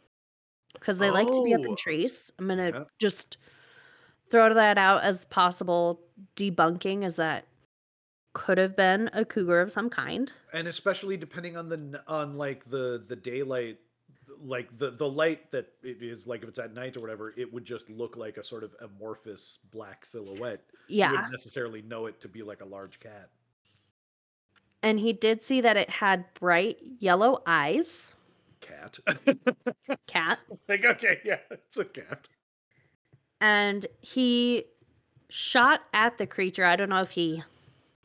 because 0.75 0.99
they 0.99 1.11
like 1.11 1.27
to 1.33 1.43
be 1.43 1.53
up 1.53 1.63
Oh. 1.63 1.71
in 1.71 1.77
trees. 1.77 2.31
I'm 2.39 2.47
going 2.47 2.59
to 2.59 2.79
Yep. 2.79 2.89
just 3.01 3.39
throw 4.31 4.55
that 4.55 4.79
out 4.79 5.03
as 5.03 5.25
possible 5.27 6.01
debunking 6.37 7.05
is 7.05 7.17
that 7.17 7.47
could 8.33 8.59
have 8.59 8.77
been 8.77 9.11
a 9.13 9.25
cougar 9.25 9.61
of 9.61 9.73
some 9.73 9.91
kind. 9.91 10.33
and 10.53 10.69
especially 10.69 11.17
depending 11.17 11.57
on 11.57 11.69
the 11.69 12.03
on 12.07 12.37
like 12.39 12.65
the 12.71 13.05
the 13.09 13.17
daylight 13.17 13.79
like 14.43 14.77
the 14.79 14.91
the 14.93 15.09
light 15.09 15.51
that 15.51 15.67
it 15.83 16.03
is 16.03 16.27
like 16.27 16.43
if 16.43 16.49
it's 16.49 16.59
at 16.59 16.73
night 16.75 16.97
or 16.97 17.01
whatever 17.01 17.35
it 17.37 17.53
would 17.53 17.65
just 17.65 17.89
look 17.91 18.17
like 18.17 18.37
a 18.39 18.45
sort 18.45 18.65
of 18.65 18.75
amorphous 18.81 19.59
black 19.71 20.05
silhouette 20.05 20.63
you 20.89 20.99
Yeah. 21.01 21.11
wouldn't 21.13 21.31
necessarily 21.33 21.83
know 21.83 22.07
it 22.07 22.21
to 22.21 22.29
be 22.29 22.43
like 22.43 22.61
a 22.63 22.65
large 22.65 22.99
cat 23.01 23.29
And 24.83 24.99
he 24.99 25.13
did 25.13 25.43
see 25.43 25.61
that 25.61 25.77
it 25.77 25.91
had 25.91 26.25
bright 26.35 26.79
yellow 26.99 27.43
eyes. 27.47 28.15
cat 28.61 28.99
Cat. 30.07 30.39
like 30.69 30.85
okay 30.85 31.21
yeah 31.25 31.39
it's 31.51 31.77
a 31.77 31.85
cat 31.85 32.29
and 33.43 33.87
he 34.01 34.65
shot 35.29 35.81
at 35.95 36.19
the 36.19 36.27
creature. 36.27 36.65
I 36.65 36.77
don't 36.77 36.89
know 36.91 37.01
if 37.03 37.11
he 37.11 37.43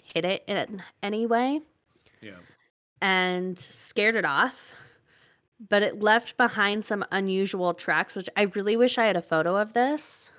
hit 0.03 0.23
it 0.25 0.43
in 0.47 0.81
any 1.03 1.25
way 1.25 1.61
yeah 2.21 2.37
and 3.01 3.57
scared 3.59 4.15
it 4.15 4.23
off, 4.25 4.71
but 5.69 5.81
it 5.83 6.01
left 6.01 6.37
behind 6.37 6.85
some 6.85 7.05
unusual 7.11 7.73
tracks, 7.73 8.15
which 8.15 8.29
I 8.35 8.43
really 8.43 8.75
wish 8.77 8.97
I 8.97 9.05
had 9.05 9.15
a 9.17 9.21
photo 9.21 9.55
of 9.57 9.73
this. 9.73 10.29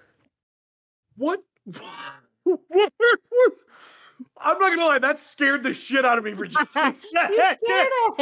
what 1.16 1.42
what 1.64 1.80
was 2.44 2.60
i'm 4.40 4.58
not 4.58 4.70
gonna 4.70 4.84
lie 4.86 4.98
that 4.98 5.18
scared 5.18 5.62
the 5.62 5.74
shit 5.74 6.04
out 6.04 6.16
of 6.16 6.24
me 6.24 6.32
for 6.34 6.46
just 6.46 6.60
a 6.76 6.94
second 6.94 6.96
oh 7.68 8.14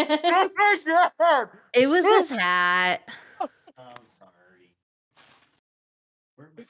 my 0.57 1.47
it 1.75 1.89
was 1.89 2.05
his 2.05 2.31
hat. 2.31 3.03
I'm 3.77 4.07
sorry. 4.07 4.73
Where 6.37 6.51
was 6.57 6.67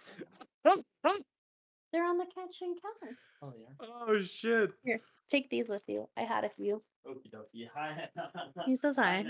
They're 1.93 2.05
on 2.05 2.19
the 2.19 2.25
kitchen 2.27 2.75
counter. 2.83 3.17
Oh 3.43 3.53
yeah. 3.57 3.87
oh 4.09 4.21
shit 4.23 4.71
Take 5.35 5.51
these 5.51 5.69
with 5.69 5.83
you. 5.89 6.09
I 6.17 6.21
had 6.23 6.45
a 6.45 6.49
few. 6.49 6.81
Okie 7.05 7.29
dokie. 7.29 7.67
Hi. 7.75 8.09
He 8.67 8.77
says 8.77 8.95
hi. 8.97 9.25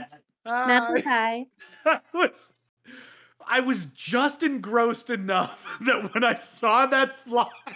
Hi. 0.45 0.67
Matt 0.67 0.95
says 0.95 1.03
hi. 1.03 1.47
I 1.87 2.01
was, 2.13 2.31
I 3.49 3.61
was 3.61 3.87
just 3.87 4.43
engrossed 4.43 5.09
enough 5.09 5.65
that 5.87 6.13
when 6.13 6.23
I 6.23 6.39
saw 6.41 6.85
that 6.85 7.19
fly, 7.21 7.49
I 7.67 7.75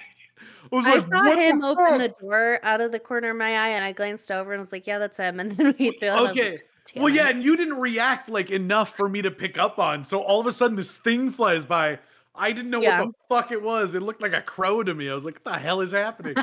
was 0.71 0.85
I 0.85 0.91
like, 0.91 1.01
saw 1.01 1.25
"What 1.25 1.39
him 1.39 1.65
open 1.65 1.97
the 1.97 2.15
door 2.21 2.61
out 2.65 2.83
of 2.83 2.93
the 2.93 2.99
corner 2.99 3.31
of 3.31 3.39
my 3.39 3.57
eye, 3.57 3.69
and 3.71 3.83
I 3.83 3.93
glanced 3.93 4.31
over 4.31 4.53
and 4.53 4.61
was 4.61 4.73
like, 4.73 4.87
"Yeah, 4.87 4.99
that's 4.99 5.17
him." 5.17 5.41
And 5.41 5.53
then 5.53 5.75
we 5.79 5.93
threw. 5.93 6.11
Okay. 6.11 6.59
Well, 6.97 7.09
yeah, 7.09 7.31
and 7.31 7.43
you 7.43 7.57
didn't 7.57 7.79
react 7.79 8.29
like 8.29 8.51
enough 8.51 8.95
for 8.95 9.09
me 9.09 9.23
to 9.23 9.31
pick 9.31 9.57
up 9.57 9.79
on. 9.79 10.05
So 10.05 10.21
all 10.21 10.39
of 10.39 10.47
a 10.47 10.53
sudden, 10.53 10.77
this 10.77 10.99
thing 10.99 11.31
flies 11.31 11.65
by. 11.65 11.99
I 12.35 12.53
didn't 12.53 12.71
know 12.71 12.83
Yeah. 12.83 13.01
what 13.01 13.07
the 13.09 13.35
fuck 13.35 13.53
it 13.53 13.63
was. 13.63 13.95
It 13.95 14.03
looked 14.03 14.21
like 14.21 14.35
a 14.35 14.43
crow 14.43 14.83
to 14.83 14.93
me. 14.93 15.09
I 15.09 15.15
was 15.15 15.25
like, 15.25 15.37
"What 15.43 15.55
the 15.55 15.59
hell 15.59 15.81
is 15.81 15.93
happening?" 15.93 16.37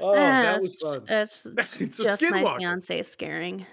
Oh, 0.00 0.12
Eh, 0.12 0.42
that 0.42 0.60
it's 0.60 0.60
was 0.60 0.76
fun. 0.76 1.04
It's 1.08 1.46
It's 1.80 1.98
a 1.98 2.04
just 2.04 2.28
my 2.28 2.46
fiance 2.46 3.02
scaring, 3.02 3.66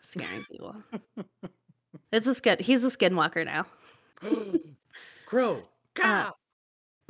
scaring 0.00 0.44
people. 0.50 0.76
it's 2.12 2.26
a 2.26 2.34
skin. 2.34 2.58
He's 2.60 2.84
a 2.84 2.88
skinwalker 2.88 3.44
now. 3.44 3.66
crow. 5.26 5.70
Uh, 6.02 6.30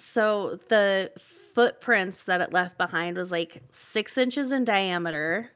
So 0.01 0.57
the 0.69 1.13
footprints 1.19 2.25
that 2.27 2.41
it 2.41 2.53
left 2.53 2.79
behind 2.79 3.17
was 3.17 3.33
like 3.33 3.63
six 3.71 4.19
inches 4.19 4.53
in 4.53 4.65
diameter, 4.65 5.51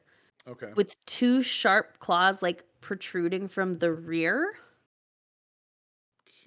okay. 0.47 0.73
with 0.75 1.03
two 1.05 1.41
sharp 1.41 1.99
claws 1.99 2.43
like 2.43 2.63
protruding 2.81 3.47
from 3.47 3.79
the 3.79 3.93
rear. 3.93 4.55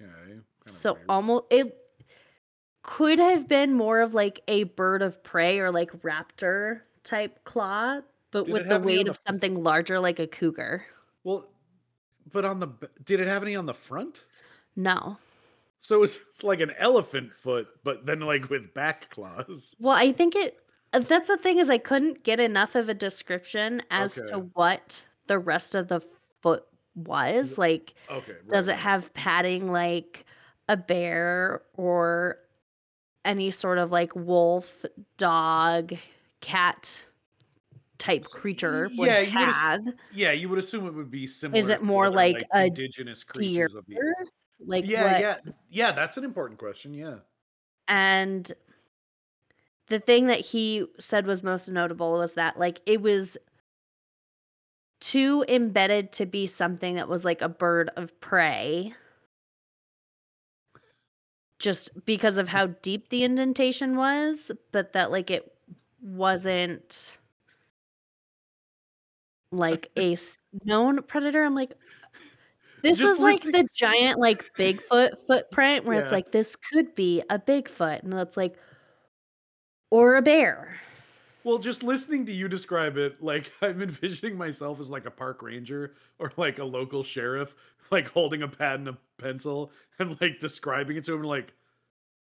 Okay. 0.01 0.41
kinda 0.63 0.79
so 0.79 0.93
weird. 0.93 1.05
almost 1.09 1.45
it. 1.49 1.73
Could 2.83 3.19
have 3.19 3.47
been 3.47 3.73
more 3.73 3.99
of 3.99 4.13
like 4.13 4.41
a 4.47 4.63
bird 4.63 5.01
of 5.01 5.21
prey 5.23 5.59
or 5.59 5.71
like 5.71 5.91
raptor 6.01 6.81
type 7.03 7.43
claw, 7.45 8.01
but 8.31 8.45
Did 8.45 8.51
with 8.51 8.67
the 8.69 8.79
have 8.79 8.83
any 8.83 8.97
on 8.97 9.05
weight 9.05 9.07
the 9.07 9.13
of 9.13 9.19
something 9.27 9.55
larger 9.63 9.99
like 9.99 10.19
a 10.19 10.27
cougar. 10.27 10.85
Well, 11.23 11.53
but 12.31 12.45
on 12.45 12.59
the 12.59 12.67
did 13.03 13.19
it 13.21 13.27
have 13.27 13.43
any 13.43 13.55
on 13.55 13.65
the 13.65 13.73
front? 13.73 14.25
No. 14.75 15.19
So 15.79 16.03
it's, 16.03 16.17
it's 16.29 16.43
like 16.43 16.59
an 16.61 16.71
elephant 16.77 17.33
foot, 17.33 17.67
but 17.83 18.05
then 18.05 18.19
like 18.21 18.49
with 18.49 18.73
back 18.73 19.09
claws. 19.09 19.75
Well, 19.79 19.95
I 19.95 20.11
think 20.11 20.35
it 20.35 20.59
uh, 20.93 20.99
that's 20.99 21.27
the 21.29 21.37
thing 21.37 21.57
is 21.59 21.69
I 21.69 21.77
couldn't 21.77 22.23
get 22.23 22.39
enough 22.39 22.75
of 22.75 22.89
a 22.89 22.93
description 22.93 23.81
as 23.91 24.21
to 24.23 24.39
what 24.53 25.05
the 25.27 25.39
rest 25.39 25.75
of 25.75 25.87
the 25.87 26.01
foot 26.41 26.65
was. 26.95 27.57
Like 27.57 27.93
Okay. 28.09 28.37
does 28.49 28.67
it 28.67 28.75
have 28.75 29.13
padding 29.13 29.71
like 29.71 30.25
a 30.67 30.75
bear 30.77 31.61
or 31.75 32.39
any 33.25 33.51
sort 33.51 33.77
of 33.77 33.91
like 33.91 34.15
wolf, 34.15 34.85
dog, 35.17 35.93
cat 36.41 37.03
type 37.97 38.23
creature 38.25 38.89
would 38.97 39.07
yeah, 39.07 39.19
you 39.19 39.31
have? 39.31 39.85
Yeah, 40.13 40.31
you 40.31 40.49
would 40.49 40.59
assume 40.59 40.87
it 40.87 40.93
would 40.93 41.11
be 41.11 41.27
similar. 41.27 41.61
Is 41.61 41.69
it 41.69 41.83
more 41.83 42.05
other, 42.05 42.15
like 42.15 42.43
a 42.53 42.65
indigenous 42.65 43.25
Deer? 43.33 43.67
creatures 43.67 43.75
of 43.75 43.85
the 43.87 43.97
earth. 43.99 44.29
Like 44.65 44.87
Yeah, 44.87 45.11
what 45.11 45.21
yeah, 45.21 45.37
yeah. 45.69 45.91
That's 45.91 46.17
an 46.17 46.23
important 46.23 46.59
question. 46.59 46.93
Yeah. 46.93 47.17
And 47.87 48.51
the 49.87 49.99
thing 49.99 50.27
that 50.27 50.39
he 50.39 50.85
said 50.99 51.25
was 51.25 51.43
most 51.43 51.67
notable 51.67 52.17
was 52.17 52.33
that 52.33 52.59
like 52.59 52.79
it 52.85 53.01
was 53.01 53.37
too 55.01 55.45
embedded 55.47 56.11
to 56.11 56.25
be 56.25 56.45
something 56.45 56.95
that 56.95 57.07
was 57.07 57.25
like 57.25 57.41
a 57.41 57.49
bird 57.49 57.89
of 57.95 58.17
prey. 58.19 58.93
Just 61.59 61.89
because 62.05 62.37
of 62.37 62.47
how 62.47 62.67
deep 62.81 63.09
the 63.09 63.23
indentation 63.23 63.97
was, 63.97 64.51
but 64.71 64.93
that 64.93 65.11
like 65.11 65.29
it 65.29 65.53
wasn't 66.01 67.17
like 69.51 69.91
a 69.97 70.17
known 70.63 71.01
predator. 71.03 71.43
I'm 71.43 71.55
like, 71.55 71.73
this 72.81 73.01
is 73.01 73.19
like 73.19 73.41
the 73.43 73.67
giant 73.73 74.19
like 74.19 74.45
Bigfoot 74.57 75.11
footprint 75.27 75.85
where 75.85 75.99
it's 75.99 76.11
like 76.11 76.31
this 76.31 76.55
could 76.55 76.95
be 76.95 77.21
a 77.29 77.37
Bigfoot, 77.37 78.03
and 78.03 78.13
that's 78.13 78.37
like, 78.37 78.55
or 79.91 80.15
a 80.15 80.21
bear. 80.21 80.79
Well, 81.43 81.57
just 81.57 81.83
listening 81.83 82.25
to 82.25 82.33
you 82.33 82.47
describe 82.47 82.97
it, 82.97 83.21
like 83.23 83.51
I'm 83.61 83.81
envisioning 83.81 84.37
myself 84.37 84.79
as 84.79 84.89
like 84.89 85.05
a 85.05 85.11
park 85.11 85.41
ranger 85.41 85.95
or 86.19 86.31
like 86.37 86.59
a 86.59 86.63
local 86.63 87.03
sheriff, 87.03 87.55
like 87.91 88.09
holding 88.09 88.43
a 88.43 88.47
pad 88.47 88.79
and 88.79 88.89
a 88.89 88.97
pencil 89.17 89.71
and 89.99 90.19
like 90.21 90.39
describing 90.39 90.97
it 90.97 91.05
to 91.05 91.13
him, 91.13 91.23
like 91.23 91.53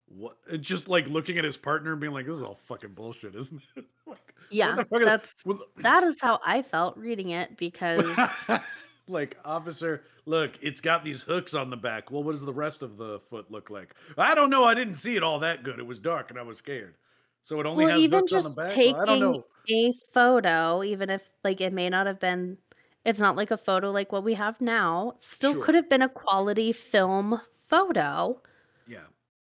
what? 0.06 0.36
and 0.50 0.62
Just 0.62 0.88
like 0.88 1.08
looking 1.08 1.38
at 1.38 1.44
his 1.44 1.56
partner 1.56 1.92
and 1.92 2.00
being 2.00 2.12
like, 2.12 2.26
"This 2.26 2.36
is 2.36 2.42
all 2.42 2.56
fucking 2.66 2.92
bullshit, 2.92 3.34
isn't 3.34 3.62
it?" 3.76 3.84
like, 4.06 4.34
Yeah, 4.50 4.78
is- 4.80 4.86
that's 5.04 5.44
that 5.78 6.04
is 6.04 6.20
how 6.20 6.40
I 6.44 6.62
felt 6.62 6.96
reading 6.96 7.30
it 7.30 7.56
because 7.56 8.46
like 9.08 9.36
officer 9.44 10.04
look 10.26 10.52
it's 10.62 10.80
got 10.80 11.04
these 11.04 11.20
hooks 11.20 11.52
on 11.52 11.68
the 11.68 11.76
back 11.76 12.10
well 12.10 12.22
what 12.22 12.32
does 12.32 12.40
the 12.40 12.52
rest 12.52 12.80
of 12.80 12.96
the 12.96 13.20
foot 13.28 13.50
look 13.50 13.68
like 13.68 13.94
i 14.16 14.34
don't 14.34 14.48
know 14.48 14.64
i 14.64 14.72
didn't 14.72 14.94
see 14.94 15.14
it 15.14 15.22
all 15.22 15.38
that 15.38 15.62
good 15.62 15.78
it 15.78 15.86
was 15.86 16.00
dark 16.00 16.30
and 16.30 16.38
i 16.38 16.42
was 16.42 16.56
scared 16.56 16.94
so 17.44 17.60
it 17.60 17.66
only 17.66 17.84
well, 17.84 17.94
has 17.94 18.00
even 18.02 18.26
just 18.26 18.46
on 18.46 18.52
the 18.52 18.56
back 18.56 18.84
Well, 18.84 18.96
i 18.96 19.06
don't 19.06 19.20
taking 19.20 19.20
know 19.20 19.44
a 19.70 19.92
photo, 20.12 20.82
even 20.84 21.08
if 21.10 21.22
like 21.44 21.60
it 21.60 21.72
may 21.72 21.88
not 21.88 22.06
have 22.06 22.20
been, 22.20 22.58
it's 23.06 23.20
not 23.20 23.36
like 23.36 23.50
a 23.50 23.56
photo 23.56 23.90
like 23.90 24.12
what 24.12 24.24
we 24.24 24.34
have 24.34 24.60
now. 24.60 25.14
Still 25.20 25.54
Sure. 25.54 25.62
could 25.64 25.74
have 25.74 25.88
been 25.88 26.02
a 26.02 26.08
quality 26.08 26.72
film 26.72 27.40
photo. 27.66 28.42
yeah 28.86 29.06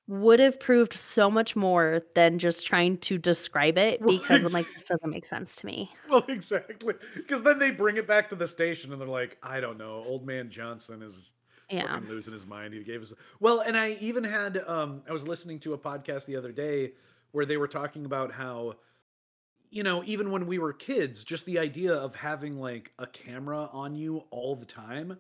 Would 0.08 0.40
have 0.40 0.60
proved 0.60 0.94
so 0.94 1.30
much 1.30 1.56
more 1.56 2.02
than 2.16 2.40
just 2.40 2.66
trying 2.66 2.98
to 3.00 3.20
describe 3.20 3.78
it 3.78 4.02
Well, 4.02 4.18
because 4.18 4.44
I'm 4.44 4.52
like, 4.54 4.66
this 4.74 4.88
doesn't 4.88 5.12
make 5.12 5.26
sense 5.26 5.56
to 5.58 5.68
me. 5.68 5.92
well 6.10 6.26
exactly 6.28 6.96
because 7.16 7.44
then 7.44 7.60
they 7.60 7.70
bring 7.70 7.98
it 7.98 8.08
back 8.08 8.28
to 8.30 8.36
the 8.36 8.48
station 8.48 8.92
and 8.92 9.00
they're 9.00 9.08
like 9.08 9.38
i 9.44 9.60
don't 9.60 9.78
know 9.78 10.04
old 10.08 10.26
man 10.26 10.50
johnson 10.50 11.04
is 11.04 11.34
Yeah. 11.70 12.00
losing 12.08 12.34
his 12.34 12.48
mind. 12.48 12.74
He 12.74 12.84
gave 12.84 13.04
us 13.04 13.14
well, 13.40 13.60
and 13.60 13.78
I 13.78 13.92
even 14.02 14.24
had 14.24 14.64
um 14.68 15.04
I 15.08 15.12
was 15.14 15.28
listening 15.28 15.60
to 15.60 15.74
a 15.74 15.78
podcast 15.78 16.26
the 16.26 16.36
other 16.36 16.52
day 16.52 16.94
where 17.32 17.46
they 17.46 17.58
were 17.58 17.68
talking 17.68 18.06
about 18.06 18.32
how 18.34 18.76
you 19.72 19.84
know, 19.84 20.04
even 20.06 20.32
when 20.32 20.48
we 20.48 20.58
were 20.58 20.74
kids, 20.74 21.24
just 21.24 21.46
the 21.46 21.60
idea 21.60 21.94
of 21.94 22.16
having 22.16 22.58
like 22.60 22.92
a 22.98 23.06
camera 23.08 23.70
on 23.72 23.96
you 23.96 24.18
all 24.32 24.56
the 24.56 24.66
time 24.66 25.20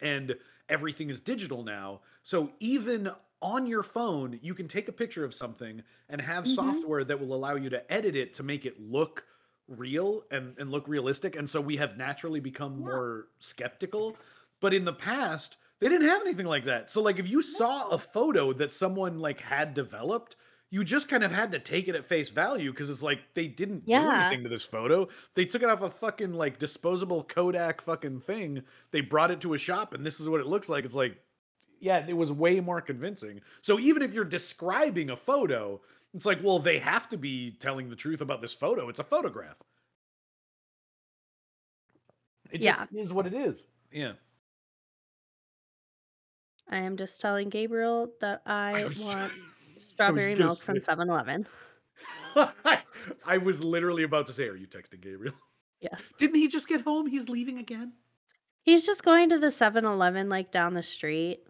and 0.00 0.36
everything 0.68 1.10
is 1.10 1.20
digital 1.20 1.64
now. 1.64 2.02
So 2.22 2.52
even 2.60 3.10
on 3.42 3.66
your 3.66 3.82
phone, 3.82 4.38
you 4.42 4.54
can 4.54 4.68
take 4.68 4.88
a 4.88 4.92
picture 4.92 5.24
of 5.24 5.34
something 5.34 5.82
and 6.08 6.20
have 6.20 6.46
Mhm. 6.46 6.84
software 6.88 7.04
that 7.04 7.20
will 7.20 7.34
allow 7.34 7.56
you 7.56 7.70
to 7.70 7.92
edit 7.92 8.16
it 8.16 8.34
to 8.34 8.42
make 8.42 8.66
it 8.66 8.80
look 8.80 9.26
real 9.68 10.24
and, 10.30 10.58
and 10.58 10.70
look 10.70 10.88
realistic. 10.88 11.36
And 11.36 11.48
so 11.48 11.60
we 11.60 11.76
have 11.76 11.96
naturally 11.96 12.40
become 12.40 12.76
Yeah. 12.76 12.84
more 12.84 13.28
skeptical. 13.40 14.18
But 14.60 14.74
in 14.74 14.84
the 14.84 14.92
past, 14.92 15.58
they 15.80 15.88
didn't 15.88 16.08
have 16.08 16.22
anything 16.22 16.46
like 16.46 16.64
that. 16.66 16.90
So 16.90 17.02
like 17.02 17.18
if 17.18 17.28
you 17.28 17.42
saw 17.42 17.88
a 17.88 17.98
photo 17.98 18.52
that 18.54 18.72
someone 18.72 19.18
like 19.18 19.40
had 19.40 19.74
developed, 19.74 20.36
you 20.74 20.82
just 20.82 21.06
kind 21.08 21.22
of 21.22 21.30
had 21.30 21.52
to 21.52 21.60
take 21.60 21.86
it 21.86 21.94
at 21.94 22.04
face 22.04 22.30
value 22.30 22.72
because 22.72 22.90
it's 22.90 23.00
like 23.00 23.20
they 23.34 23.46
didn't 23.46 23.86
do 23.86 23.92
anything 23.92 24.42
to 24.42 24.48
this 24.48 24.64
photo. 24.64 25.06
They 25.36 25.44
took 25.44 25.62
it 25.62 25.68
off 25.68 25.82
a 25.82 25.88
fucking 25.88 26.32
like 26.32 26.58
disposable 26.58 27.22
Kodak 27.22 27.80
fucking 27.82 28.22
thing. 28.22 28.60
They 28.90 29.00
brought 29.00 29.30
it 29.30 29.40
to 29.42 29.54
a 29.54 29.58
shop 29.58 29.94
and 29.94 30.04
this 30.04 30.18
is 30.18 30.28
what 30.28 30.40
it 30.40 30.46
looks 30.48 30.68
like. 30.68 30.84
It's 30.84 30.96
like, 30.96 31.16
yeah, 31.78 32.04
it 32.08 32.12
was 32.16 32.32
way 32.32 32.58
more 32.58 32.80
convincing. 32.80 33.40
So 33.62 33.78
even 33.78 34.02
if 34.02 34.12
you're 34.12 34.24
describing 34.24 35.10
a 35.10 35.16
photo, 35.16 35.80
it's 36.12 36.26
like, 36.26 36.40
well, 36.42 36.58
they 36.58 36.80
have 36.80 37.08
to 37.10 37.16
be 37.16 37.52
telling 37.60 37.88
the 37.88 37.94
truth 37.94 38.20
about 38.20 38.42
this 38.42 38.52
photo. 38.52 38.88
It's 38.88 38.98
a 38.98 39.04
photograph. 39.04 39.54
It 42.50 42.62
just 42.62 42.64
Yeah. 42.64 43.00
is 43.00 43.12
what 43.12 43.28
it 43.28 43.34
is. 43.34 43.64
Yeah. 43.92 44.14
I 46.68 46.78
am 46.78 46.96
just 46.96 47.20
telling 47.20 47.48
Gabriel 47.48 48.10
that 48.20 48.42
I 48.44 48.82
was- 48.88 48.98
want 48.98 49.18
I 49.18 49.22
was 49.22 49.30
strawberry 49.94 50.34
milk 50.34 50.60
from 50.60 50.80
say- 50.80 50.86
7 50.86 51.08
Eleven. 51.08 51.46
I 53.26 53.38
was 53.38 53.62
literally 53.62 54.02
about 54.02 54.26
to 54.26 54.32
say, 54.32 54.48
Are 54.48 54.56
you 54.56 54.66
texting 54.66 55.00
Gabriel? 55.00 55.34
Yes. 55.80 56.12
Didn't 56.18 56.36
he 56.36 56.48
just 56.48 56.66
get 56.66 56.80
home? 56.80 57.06
He's 57.06 57.28
leaving 57.28 57.58
again? 57.58 57.92
He's 58.62 58.86
just 58.86 59.04
going 59.04 59.28
to 59.30 59.38
the 59.38 59.50
7 59.50 59.84
Eleven 59.84 60.28
like 60.28 60.50
down 60.50 60.74
the 60.74 60.82
street. 60.82 61.40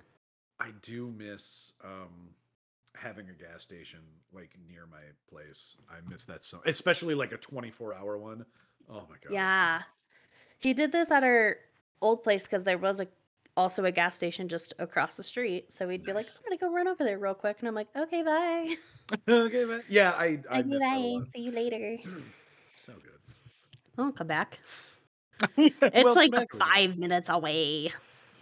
I 0.60 0.70
do 0.82 1.12
miss 1.16 1.72
um 1.84 2.30
having 2.94 3.28
a 3.28 3.32
gas 3.32 3.62
station 3.62 4.00
like 4.32 4.50
near 4.68 4.86
my 4.90 5.02
place. 5.30 5.76
I 5.90 5.96
miss 6.08 6.24
that 6.24 6.44
so 6.44 6.60
especially 6.66 7.14
like 7.14 7.32
a 7.32 7.36
24 7.36 7.94
hour 7.94 8.18
one. 8.18 8.44
Oh 8.88 9.06
my 9.08 9.16
god. 9.22 9.32
Yeah. 9.32 9.82
He 10.58 10.74
did 10.74 10.92
this 10.92 11.10
at 11.10 11.24
our 11.24 11.56
old 12.00 12.22
place 12.22 12.44
because 12.44 12.64
there 12.64 12.78
was 12.78 13.00
a 13.00 13.08
also 13.56 13.84
a 13.84 13.92
gas 13.92 14.14
station 14.14 14.48
just 14.48 14.74
across 14.78 15.16
the 15.16 15.22
street. 15.22 15.72
So 15.72 15.86
we'd 15.86 16.04
be 16.04 16.12
like, 16.12 16.26
I'm 16.26 16.42
gonna 16.44 16.56
go 16.58 16.74
run 16.74 16.88
over 16.88 17.04
there 17.04 17.18
real 17.18 17.34
quick. 17.34 17.58
And 17.60 17.68
I'm 17.68 17.74
like, 17.74 17.88
okay, 17.96 18.22
bye. 18.22 18.74
okay, 19.28 19.64
man. 19.64 19.82
Yeah, 19.88 20.10
I 20.12 20.40
I 20.50 20.60
Okay, 20.60 20.68
miss 20.68 20.78
that 20.80 20.98
a 20.98 21.18
bye. 21.18 21.26
See 21.34 21.42
you 21.42 21.52
later. 21.52 21.98
So 22.76 22.92
good. 22.94 23.12
I'll 23.96 24.10
come 24.10 24.26
back. 24.26 24.58
it's 25.56 26.16
like 26.16 26.32
five 26.58 26.98
minutes 26.98 27.28
away. 27.28 27.92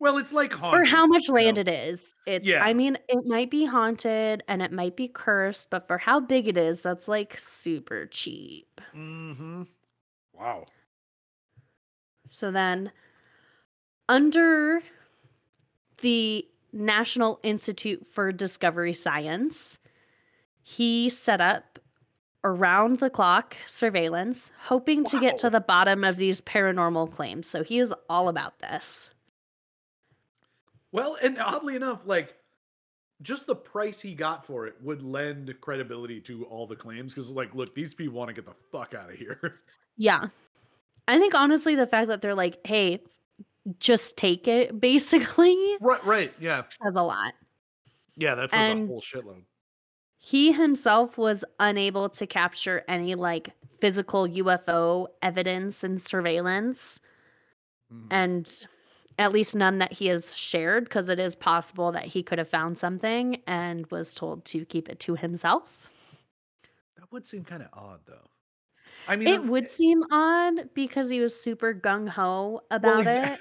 Well, 0.00 0.18
it's 0.18 0.32
like 0.32 0.52
For 0.52 0.84
how 0.84 1.06
much 1.06 1.28
you 1.28 1.34
land 1.34 1.56
know? 1.56 1.62
it 1.62 1.68
is, 1.68 2.14
it's 2.26 2.46
Yeah. 2.48 2.62
I 2.64 2.74
mean, 2.74 2.98
it 3.08 3.24
might 3.26 3.50
be 3.50 3.64
haunted 3.64 4.42
and 4.48 4.60
it 4.62 4.70
might 4.72 4.96
be 4.96 5.08
cursed, 5.08 5.70
but 5.70 5.86
for 5.86 5.98
how 5.98 6.20
big 6.20 6.46
it 6.48 6.56
is, 6.58 6.82
that's 6.82 7.08
like 7.08 7.38
super 7.38 8.06
cheap. 8.06 8.80
Mm-hmm. 8.94 9.62
Wow. 10.34 10.66
So 12.28 12.50
then, 12.50 12.90
under 14.08 14.80
the 15.98 16.46
National 16.72 17.40
Institute 17.42 18.06
for 18.06 18.32
Discovery 18.32 18.92
Science, 18.92 19.78
he 20.62 21.08
set 21.08 21.40
up 21.40 21.78
around 22.42 22.98
the 22.98 23.08
clock 23.08 23.56
surveillance, 23.66 24.52
hoping 24.60 25.04
to 25.04 25.18
get 25.18 25.38
to 25.38 25.48
the 25.48 25.60
bottom 25.60 26.04
of 26.04 26.16
these 26.16 26.40
paranormal 26.42 27.10
claims. 27.10 27.46
So 27.48 27.62
he 27.62 27.78
is 27.78 27.94
all 28.08 28.28
about 28.28 28.58
this. 28.58 29.08
Well, 30.92 31.16
and 31.22 31.38
oddly 31.38 31.74
enough, 31.74 32.02
like 32.04 32.34
just 33.22 33.46
the 33.46 33.56
price 33.56 34.00
he 34.00 34.14
got 34.14 34.44
for 34.44 34.66
it 34.66 34.74
would 34.82 35.02
lend 35.02 35.52
credibility 35.60 36.20
to 36.20 36.44
all 36.44 36.66
the 36.66 36.76
claims 36.76 37.14
because, 37.14 37.30
like, 37.30 37.54
look, 37.54 37.74
these 37.74 37.94
people 37.94 38.14
want 38.14 38.28
to 38.28 38.34
get 38.34 38.44
the 38.44 38.54
fuck 38.70 38.94
out 38.94 39.10
of 39.10 39.16
here. 39.16 39.40
Yeah. 39.96 40.30
I 41.06 41.20
think 41.20 41.36
honestly, 41.36 41.76
the 41.76 41.86
fact 41.86 42.08
that 42.08 42.20
they're 42.20 42.34
like, 42.34 42.58
hey, 42.66 43.00
just 43.78 44.16
take 44.16 44.46
it, 44.48 44.78
basically, 44.80 45.56
right, 45.80 46.04
right, 46.04 46.32
yeah, 46.40 46.62
says 46.82 46.96
a 46.96 47.02
lot. 47.02 47.34
yeah. 48.16 48.34
That 48.34 48.50
says 48.50 48.60
And- 48.70 48.84
a 48.84 48.86
whole 48.86 49.00
shitload. 49.00 49.44
He 50.18 50.52
himself 50.52 51.18
was 51.18 51.44
unable 51.60 52.08
to 52.08 52.26
capture 52.26 52.82
any 52.88 53.14
like 53.14 53.50
physical 53.80 54.26
UFO 54.26 55.06
evidence 55.20 55.84
and 55.84 56.00
surveillance, 56.00 57.00
Mhm. 57.92 58.06
and 58.10 58.66
at 59.18 59.32
least 59.34 59.54
none 59.54 59.78
that 59.78 59.92
he 59.92 60.06
has 60.06 60.34
shared, 60.34 60.84
because 60.84 61.10
it 61.10 61.18
is 61.20 61.36
possible 61.36 61.92
that 61.92 62.06
he 62.06 62.22
could 62.22 62.38
have 62.38 62.48
found 62.48 62.78
something 62.78 63.42
and 63.46 63.86
was 63.90 64.14
told 64.14 64.46
to 64.46 64.64
keep 64.64 64.88
it 64.88 64.98
to 65.00 65.14
himself. 65.14 65.90
That 66.96 67.12
would 67.12 67.26
seem 67.26 67.44
kind 67.44 67.62
of 67.62 67.68
odd, 67.74 68.00
though. 68.06 68.30
I 69.06 69.16
mean, 69.16 69.28
It 69.28 69.40
um, 69.40 69.48
would 69.48 69.70
seem 69.70 70.02
odd 70.10 70.70
because 70.72 71.10
he 71.10 71.20
was 71.20 71.38
super 71.38 71.74
gung 71.74 72.08
ho 72.08 72.62
about 72.70 73.04
exa- 73.04 73.34
it. 73.34 73.40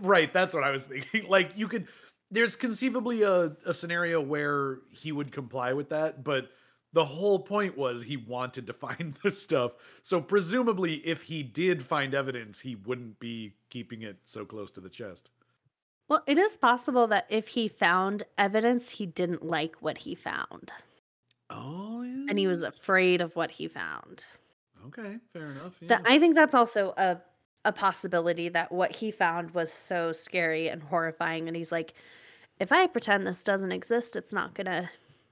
Right, 0.00 0.32
that's 0.32 0.54
what 0.54 0.64
I 0.64 0.70
was 0.70 0.84
thinking. 0.84 1.26
Like 1.28 1.52
you 1.56 1.68
could 1.68 1.88
there's 2.30 2.56
conceivably 2.56 3.22
a, 3.22 3.56
a 3.64 3.72
scenario 3.74 4.20
where 4.20 4.78
he 4.90 5.12
would 5.12 5.30
comply 5.30 5.72
with 5.72 5.90
that, 5.90 6.24
but 6.24 6.50
the 6.92 7.04
whole 7.04 7.38
point 7.38 7.76
was 7.76 8.02
he 8.02 8.16
wanted 8.16 8.66
to 8.66 8.72
find 8.86 9.16
this 9.22 9.42
stuff. 9.42 9.72
So 10.02 10.20
presumably 10.20 10.94
if 11.06 11.22
he 11.22 11.42
did 11.42 11.84
find 11.84 12.14
evidence, 12.14 12.60
he 12.60 12.76
wouldn't 12.76 13.18
be 13.20 13.54
keeping 13.70 14.02
it 14.02 14.16
so 14.24 14.44
close 14.44 14.70
to 14.72 14.80
the 14.80 14.88
chest. 14.88 15.30
Well, 16.08 16.22
it 16.26 16.36
is 16.38 16.56
possible 16.56 17.06
that 17.08 17.26
if 17.30 17.48
he 17.48 17.66
found 17.68 18.24
evidence, 18.36 18.90
he 18.90 19.06
didn't 19.06 19.44
like 19.44 19.76
what 19.80 19.98
he 19.98 20.14
found 20.14 20.70
Oh 21.50 22.02
yeah. 22.02 22.26
and 22.28 22.38
he 22.38 22.46
was 22.46 22.62
afraid 22.62 23.20
of 23.20 23.36
what 23.36 23.50
he 23.50 23.68
found. 23.68 24.24
Okay, 24.86 25.18
fair 25.32 25.50
enough. 25.50 25.72
Yeah. 25.80 25.88
That 25.88 26.02
I 26.04 26.18
think 26.18 26.34
that's 26.34 26.54
also 26.54 26.92
a 26.96 27.18
a 27.64 27.72
possibility 27.72 28.48
that 28.48 28.70
what 28.70 28.94
he 28.94 29.10
found 29.10 29.52
was 29.52 29.72
so 29.72 30.12
scary 30.12 30.68
and 30.68 30.82
horrifying 30.82 31.48
and 31.48 31.56
he's 31.56 31.72
like 31.72 31.94
if 32.60 32.72
I 32.72 32.86
pretend 32.86 33.26
this 33.26 33.42
doesn't 33.42 33.72
exist, 33.72 34.16
it's 34.16 34.32
not 34.32 34.54
going 34.54 34.66
to 34.66 34.88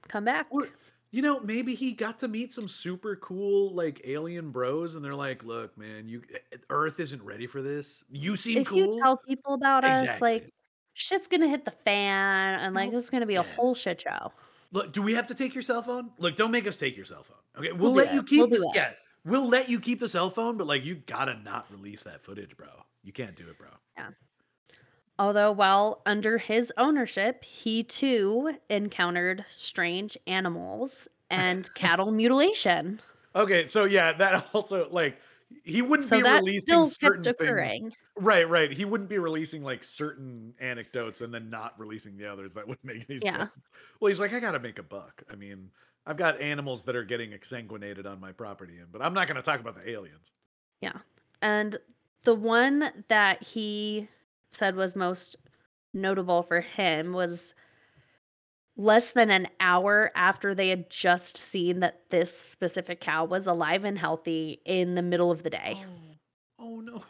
come 0.07 0.25
back. 0.25 0.47
Or 0.49 0.67
you 1.11 1.21
know, 1.21 1.39
maybe 1.41 1.75
he 1.75 1.93
got 1.93 2.17
to 2.19 2.27
meet 2.27 2.51
some 2.51 2.67
super 2.67 3.15
cool 3.17 3.73
like 3.73 4.01
alien 4.05 4.49
bros, 4.49 4.95
and 4.95 5.05
they're 5.05 5.13
like, 5.15 5.43
"Look, 5.43 5.77
man, 5.77 6.09
you 6.09 6.23
Earth 6.69 6.99
isn't 6.99 7.21
ready 7.21 7.45
for 7.45 7.61
this. 7.61 8.03
You 8.09 8.35
seem 8.35 8.59
if 8.59 8.67
cool." 8.67 8.79
you 8.79 8.91
tell 9.01 9.17
people 9.17 9.53
about 9.53 9.83
us, 9.83 10.19
like 10.21 10.49
shit's 10.93 11.27
going 11.27 11.41
to 11.41 11.47
hit 11.47 11.65
the 11.65 11.71
fan 11.71 12.59
and 12.59 12.73
like 12.73 12.89
Well, 12.89 12.99
it's 12.99 13.11
going 13.11 13.21
to 13.21 13.27
be 13.27 13.35
a 13.35 13.43
whole 13.43 13.75
shit 13.75 14.01
show. 14.01 14.31
Look, 14.71 14.91
do 14.91 15.03
we 15.03 15.13
have 15.13 15.27
to 15.27 15.35
take 15.35 15.53
your 15.53 15.61
cell 15.61 15.83
phone? 15.83 16.09
Look, 16.17 16.35
don't 16.35 16.49
make 16.49 16.65
us 16.65 16.75
take 16.75 16.97
your 16.97 17.05
cell 17.05 17.23
phone. 17.23 17.37
Okay, 17.59 17.71
we'll, 17.71 17.93
We'll 17.93 18.05
let 18.05 18.13
you 18.15 18.23
keep 18.23 18.39
We'll 18.39 18.47
this. 18.47 18.65
Yeah, 18.73 18.93
we'll 19.25 19.47
let 19.47 19.69
you 19.69 19.79
keep 19.79 19.99
the 19.99 20.09
cell 20.09 20.29
phone, 20.29 20.57
but 20.57 20.67
like, 20.67 20.83
you 20.83 20.95
gotta 20.95 21.35
not 21.35 21.71
release 21.71 22.03
that 22.03 22.23
footage, 22.23 22.55
bro. 22.57 22.83
You 23.03 23.13
can't 23.13 23.35
do 23.35 23.49
it, 23.49 23.57
bro. 23.57 23.69
Yeah. 23.97 24.11
Although 25.19 25.51
while 25.51 26.01
under 26.05 26.37
his 26.37 26.71
ownership, 26.77 27.43
he 27.43 27.83
too 27.83 28.57
encountered 28.69 29.43
strange 29.47 30.17
animals 30.27 31.07
and 31.31 31.71
cattle 31.73 32.11
mutilation. 32.11 32.99
Okay, 33.35 33.67
so 33.67 33.85
yeah, 33.85 34.13
that 34.13 34.49
also 34.53 34.89
like 34.89 35.19
he 35.63 35.81
wouldn't 35.81 36.09
So 36.09 36.11
be 36.11 36.21
that 36.21 36.43
releasing 36.43 36.57
still 36.57 36.91
certain 37.01 37.25
kept 37.25 37.37
things. 37.37 37.73
occurring. 37.81 37.93
Right, 38.15 38.47
right. 38.47 38.71
He 38.71 38.85
wouldn't 38.85 39.09
be 39.09 39.17
releasing 39.17 39.63
like 39.63 39.83
certain 39.83 40.53
anecdotes 40.59 41.21
and 41.21 41.33
then 41.33 41.49
not 41.49 41.79
releasing 41.79 42.15
the 42.17 42.27
others. 42.31 42.53
That 42.53 42.67
wouldn't 42.67 42.85
make 42.85 43.09
any 43.09 43.19
Yeah. 43.19 43.47
sense. 43.47 43.49
Well, 43.99 44.09
he's 44.09 44.19
like, 44.19 44.33
I 44.33 44.39
gotta 44.39 44.59
make 44.59 44.77
a 44.79 44.83
buck. 44.83 45.23
I 45.29 45.35
mean, 45.35 45.71
I've 46.05 46.17
got 46.17 46.41
animals 46.41 46.83
that 46.83 46.95
are 46.95 47.03
getting 47.03 47.31
exsanguinated 47.31 48.05
on 48.05 48.19
my 48.19 48.31
property, 48.31 48.79
and 48.79 48.91
but 48.91 49.01
I'm 49.01 49.13
not 49.13 49.27
gonna 49.27 49.41
talk 49.41 49.59
about 49.59 49.75
the 49.75 49.89
aliens. 49.89 50.31
Yeah, 50.81 50.97
and 51.41 51.77
the 52.23 52.35
one 52.35 52.91
that 53.07 53.43
he 53.43 54.07
said 54.51 54.75
was 54.75 54.95
most 54.95 55.35
notable 55.93 56.43
for 56.43 56.61
him 56.61 57.13
was 57.13 57.55
less 58.75 59.11
than 59.11 59.29
an 59.29 59.47
hour 59.59 60.11
after 60.15 60.55
they 60.55 60.69
had 60.69 60.89
just 60.89 61.37
seen 61.37 61.79
that 61.81 62.01
this 62.09 62.35
specific 62.35 62.99
cow 62.99 63.23
was 63.25 63.45
alive 63.45 63.83
and 63.83 63.97
healthy 63.97 64.61
in 64.65 64.95
the 64.95 65.01
middle 65.01 65.31
of 65.31 65.43
the 65.43 65.49
day. 65.49 65.83
Oh, 66.59 66.65
oh 66.65 66.79
no. 66.81 67.03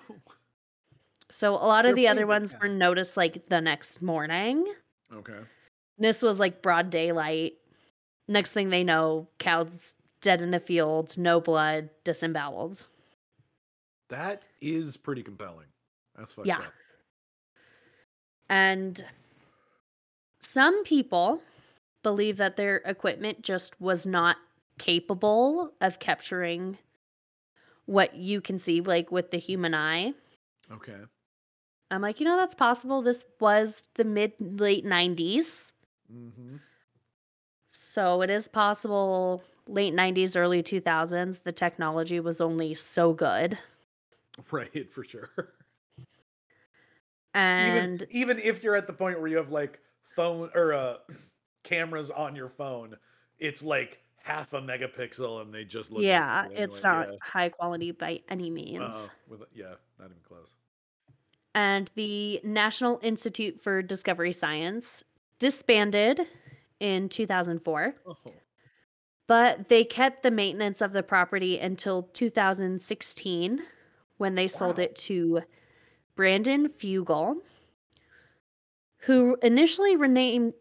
So 1.30 1.54
a 1.54 1.66
lot 1.66 1.86
of 1.86 1.92
Your 1.92 1.96
the 1.96 2.08
other 2.10 2.28
ones 2.28 2.54
cow. 2.54 2.60
were 2.62 2.68
noticed 2.68 3.18
like 3.18 3.48
the 3.50 3.60
next 3.60 4.02
morning. 4.02 4.66
Okay. 5.12 5.40
This 5.98 6.22
was 6.22 6.40
like 6.40 6.62
broad 6.62 6.90
daylight. 6.90 7.54
Next 8.28 8.52
thing 8.52 8.70
they 8.70 8.84
know, 8.84 9.28
cows 9.38 9.98
dead 10.22 10.42
in 10.42 10.54
a 10.54 10.60
field, 10.60 11.18
no 11.18 11.42
blood, 11.42 11.90
disemboweled. 12.04 12.88
That 14.10 14.44
is 14.62 14.96
pretty 14.98 15.24
compelling. 15.24 15.68
That's 16.16 16.34
fucked 16.34 16.48
Yeah. 16.48 16.60
up. 16.60 16.74
And 18.50 19.04
some 20.40 20.84
people 20.84 21.42
believe 22.04 22.38
that 22.38 22.56
their 22.56 22.78
equipment 22.78 23.42
just 23.42 23.80
was 23.82 24.06
not 24.06 24.38
capable 24.78 25.74
of 25.82 26.00
capturing 26.00 26.78
what 27.86 28.16
you 28.16 28.42
can 28.42 28.58
see, 28.60 28.82
like 28.82 29.12
with 29.12 29.32
the 29.32 29.38
human 29.38 29.74
eye. 29.74 30.14
Okay. 30.72 31.00
I'm 31.92 32.02
like, 32.02 32.20
you 32.20 32.26
know, 32.26 32.38
that's 32.38 32.56
possible. 32.56 33.02
This 33.02 33.26
was 33.40 33.84
the 33.96 34.04
mid 34.04 34.34
late 34.40 34.86
90s. 34.86 35.74
Mm-hmm. 36.12 36.58
So 37.94 38.24
it 38.24 38.32
is 38.32 38.48
possible 38.48 39.44
late 39.68 39.94
90s, 39.94 40.36
early 40.36 40.64
2000s, 40.64 41.44
the 41.44 41.52
technology 41.52 42.20
was 42.20 42.42
only 42.42 42.74
so 42.74 43.14
good. 43.14 43.60
Right, 44.50 44.92
for 44.92 45.04
sure. 45.04 45.30
And 47.36 48.02
even 48.10 48.38
even 48.38 48.40
if 48.40 48.64
you're 48.64 48.76
at 48.76 48.88
the 48.88 48.94
point 48.94 49.20
where 49.20 49.28
you 49.28 49.38
have 49.38 49.52
like 49.52 49.80
phone 50.16 50.50
or 50.56 50.74
uh 50.74 50.96
cameras 51.64 52.10
on 52.10 52.36
your 52.36 52.50
phone, 52.50 52.98
it's 53.38 53.62
like 53.62 54.00
half 54.16 54.54
a 54.54 54.60
megapixel 54.60 55.44
and 55.44 55.54
they 55.54 55.66
just 55.66 55.92
look 55.92 56.02
yeah, 56.02 56.48
it's 56.50 56.84
anyway. 56.84 57.06
not 57.06 57.10
high 57.22 57.50
quality 57.50 57.92
by 57.92 58.22
any 58.28 58.50
means. 58.50 58.82
Uh-uh. 58.82 59.08
With 59.30 59.44
yeah, 59.54 59.76
not 60.00 60.06
even 60.06 60.18
close. 60.28 60.56
and 61.54 61.92
the 61.94 62.42
National 62.44 63.00
Institute 63.04 63.62
for 63.62 63.84
Discovery 63.84 64.34
Science 64.34 65.04
disbanded 65.38 66.22
in 66.84 67.08
2004, 67.08 67.96
Oh. 68.06 68.16
but 69.26 69.70
they 69.70 69.86
kept 69.86 70.22
the 70.22 70.30
maintenance 70.30 70.82
of 70.82 70.92
the 70.92 71.02
property 71.02 71.58
until 71.58 72.04
2016 72.04 73.64
when 74.18 74.36
they 74.36 74.50
sold 74.50 74.80
it 74.80 74.94
to 74.98 75.42
Brandon 76.16 76.68
Fugal, 76.68 77.38
who 78.98 79.38
initially 79.42 79.96
renamed, 79.96 80.54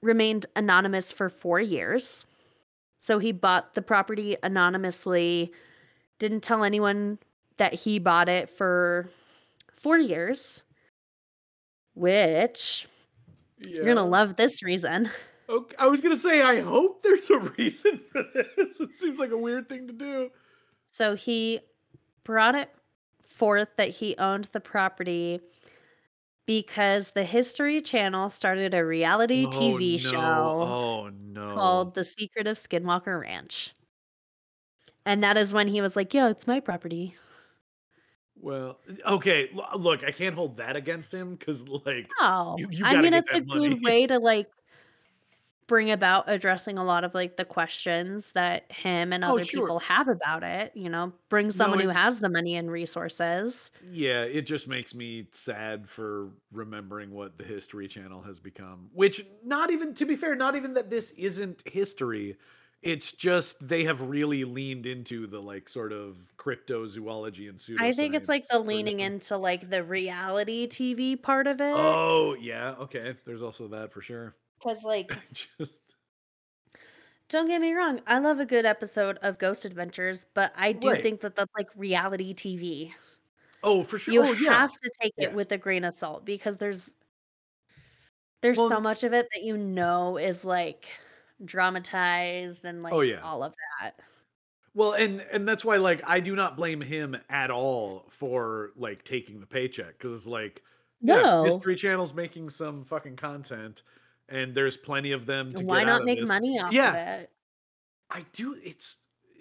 remained 0.00 0.46
anonymous 0.56 1.12
for 1.12 1.28
four 1.28 1.60
years. 1.60 2.24
So 2.96 3.18
he 3.18 3.32
bought 3.32 3.74
the 3.74 3.82
property 3.82 4.36
anonymously, 4.42 5.52
didn't 6.18 6.42
tell 6.42 6.64
anyone 6.64 7.18
that 7.58 7.74
he 7.74 7.98
bought 7.98 8.30
it 8.30 8.48
for 8.48 9.10
four 9.74 9.98
years, 9.98 10.62
which 11.94 12.88
you're 13.66 13.84
going 13.84 13.96
to 13.96 14.02
love 14.02 14.36
this 14.36 14.62
reason. 14.62 15.10
Okay, 15.48 15.76
I 15.78 15.86
was 15.86 16.00
gonna 16.00 16.16
say, 16.16 16.42
I 16.42 16.60
hope 16.60 17.02
there's 17.02 17.30
a 17.30 17.38
reason 17.58 18.00
for 18.10 18.22
this. 18.34 18.80
It 18.80 18.94
seems 18.98 19.18
like 19.18 19.30
a 19.30 19.38
weird 19.38 19.68
thing 19.68 19.86
to 19.86 19.92
do. 19.92 20.30
So 20.86 21.14
he 21.14 21.60
brought 22.24 22.54
it 22.54 22.70
forth 23.22 23.68
that 23.76 23.90
he 23.90 24.16
owned 24.18 24.44
the 24.52 24.60
property 24.60 25.40
because 26.46 27.10
the 27.10 27.24
History 27.24 27.80
Channel 27.80 28.28
started 28.28 28.72
a 28.74 28.84
reality 28.84 29.46
oh, 29.46 29.50
TV 29.50 30.00
show 30.00 30.16
Oh 30.20 31.10
no! 31.10 31.52
called 31.54 31.94
The 31.94 32.04
Secret 32.04 32.46
of 32.46 32.56
Skinwalker 32.56 33.20
Ranch. 33.20 33.72
And 35.04 35.22
that 35.22 35.36
is 35.36 35.52
when 35.54 35.68
he 35.68 35.80
was 35.80 35.94
like, 35.94 36.12
"Yeah, 36.14 36.28
it's 36.28 36.46
my 36.46 36.58
property." 36.60 37.14
Well, 38.38 38.78
okay. 39.06 39.48
Look, 39.76 40.04
I 40.04 40.10
can't 40.10 40.34
hold 40.34 40.56
that 40.58 40.76
against 40.76 41.12
him 41.12 41.36
because, 41.36 41.66
like, 41.68 42.08
No, 42.20 42.56
You- 42.58 42.68
you 42.70 42.84
I 42.84 43.00
mean 43.00 43.14
it's 43.14 43.32
a 43.32 43.40
money. 43.42 43.68
good 43.70 43.82
way 43.82 44.06
to 44.06 44.18
like 44.18 44.48
bring 45.66 45.90
about 45.90 46.24
addressing 46.28 46.78
a 46.78 46.84
lot 46.84 47.04
of 47.04 47.14
like 47.14 47.36
the 47.36 47.44
questions 47.44 48.32
that 48.32 48.70
him 48.70 49.12
and 49.12 49.24
Oh, 49.24 49.36
other 49.36 49.44
sure. 49.44 49.60
people 49.62 49.78
have 49.80 50.08
about 50.08 50.42
it. 50.44 50.72
You 50.76 50.88
know, 50.88 51.12
bring 51.28 51.50
someone 51.50 51.80
who 51.80 51.90
it- 51.90 51.94
has 51.94 52.20
the 52.20 52.28
money 52.28 52.54
and 52.56 52.70
resources. 52.70 53.70
yeah, 53.80 54.22
it 54.24 54.42
just 54.42 54.68
makes 54.68 54.94
me 54.94 55.28
sad 55.32 55.88
for 55.88 56.30
remembering 56.50 57.10
what 57.10 57.36
the 57.38 57.44
History 57.44 57.88
Channel 57.88 58.22
has 58.22 58.40
become. 58.40 58.88
Which, 58.92 59.24
not 59.44 59.70
even 59.70 59.94
to 59.94 60.06
be 60.06 60.16
fair, 60.16 60.34
not 60.34 60.56
even 60.56 60.74
that 60.74 60.90
this 60.90 61.10
isn't 61.12 61.62
history. 61.68 62.36
It's 62.82 63.12
just 63.12 63.66
they 63.66 63.84
have 63.84 64.00
really 64.00 64.44
leaned 64.44 64.86
into 64.86 65.26
the 65.26 65.40
like 65.42 65.68
sort 65.68 65.92
of 65.92 66.32
cryptozoology 66.38 67.48
and 67.48 67.58
pseudoscience. 67.58 67.78
I 67.78 67.92
think 67.92 68.14
it's 68.14 68.28
like 68.28 68.44
the 68.48 68.58
leaning 68.58 68.98
them. 68.98 69.12
into 69.14 69.36
like 69.36 69.68
the 69.70 69.82
reality 69.84 70.66
TV 70.68 71.20
part 71.20 71.46
of 71.46 71.60
it. 71.60 71.64
Oh 71.72 72.34
yeah, 72.34 72.72
okay. 72.80 73.16
There's 73.24 73.42
also 73.42 73.68
that 73.68 73.92
for 73.92 74.00
sure. 74.02 74.36
Because 74.58 74.84
like 74.84 75.16
just 75.32 75.72
Don't 77.28 77.46
get 77.46 77.60
me 77.60 77.72
wrong, 77.72 78.00
I 78.06 78.18
love 78.18 78.38
a 78.40 78.46
good 78.46 78.64
episode 78.66 79.18
of 79.22 79.38
Ghost 79.38 79.64
Adventures, 79.64 80.26
but 80.34 80.52
I 80.56 80.72
do 80.72 80.90
Right. 80.90 81.02
think 81.02 81.20
that 81.22 81.34
that's 81.36 81.52
like 81.56 81.68
reality 81.76 82.34
TV. 82.34 82.92
oh 83.62 83.82
for 83.82 83.98
sure. 83.98 84.14
You 84.14 84.22
oh, 84.22 84.32
yeah. 84.32 84.52
have 84.60 84.72
to 84.72 84.90
take 85.00 85.14
it 85.16 85.32
with 85.32 85.50
a 85.52 85.58
grain 85.58 85.84
of 85.84 85.94
salt 85.94 86.24
because 86.24 86.56
there's 86.56 86.90
there's 88.42 88.58
Well- 88.58 88.68
so 88.68 88.80
much 88.80 89.02
of 89.04 89.12
it 89.12 89.28
that 89.34 89.42
you 89.42 89.56
know 89.56 90.18
is 90.18 90.44
like 90.44 90.86
dramatized 91.44 92.64
and 92.64 92.78
oh, 92.78 92.82
like 92.82 92.92
Oh, 92.92 93.00
yeah. 93.00 93.20
all 93.20 93.42
of 93.42 93.54
that. 93.80 93.92
Well, 94.74 94.92
and 94.92 95.20
and 95.32 95.48
that's 95.48 95.64
why 95.64 95.76
like 95.78 96.02
I 96.06 96.20
do 96.20 96.36
not 96.36 96.54
blame 96.56 96.82
him 96.82 97.16
at 97.30 97.50
all 97.50 98.04
for 98.10 98.72
like 98.76 99.04
taking 99.04 99.40
the 99.40 99.46
paycheck 99.46 99.98
because 99.98 100.12
it's 100.12 100.26
like 100.26 100.62
yeah, 101.00 101.44
History 101.44 101.76
Channel's 101.76 102.12
making 102.14 102.50
some 102.50 102.84
fucking 102.84 103.16
content, 103.16 103.82
and 104.28 104.54
there's 104.54 104.76
plenty 104.76 105.12
of 105.12 105.26
them 105.26 105.50
to 105.52 105.64
Why 105.64 105.80
get 105.80 105.86
not 105.86 106.04
make 106.04 106.26
money 106.26 106.58
off 106.60 106.72
Yeah. 106.72 106.90
of 106.90 107.20
it? 107.20 107.30
I 108.10 108.24
do. 108.32 108.56
It's 108.62 108.96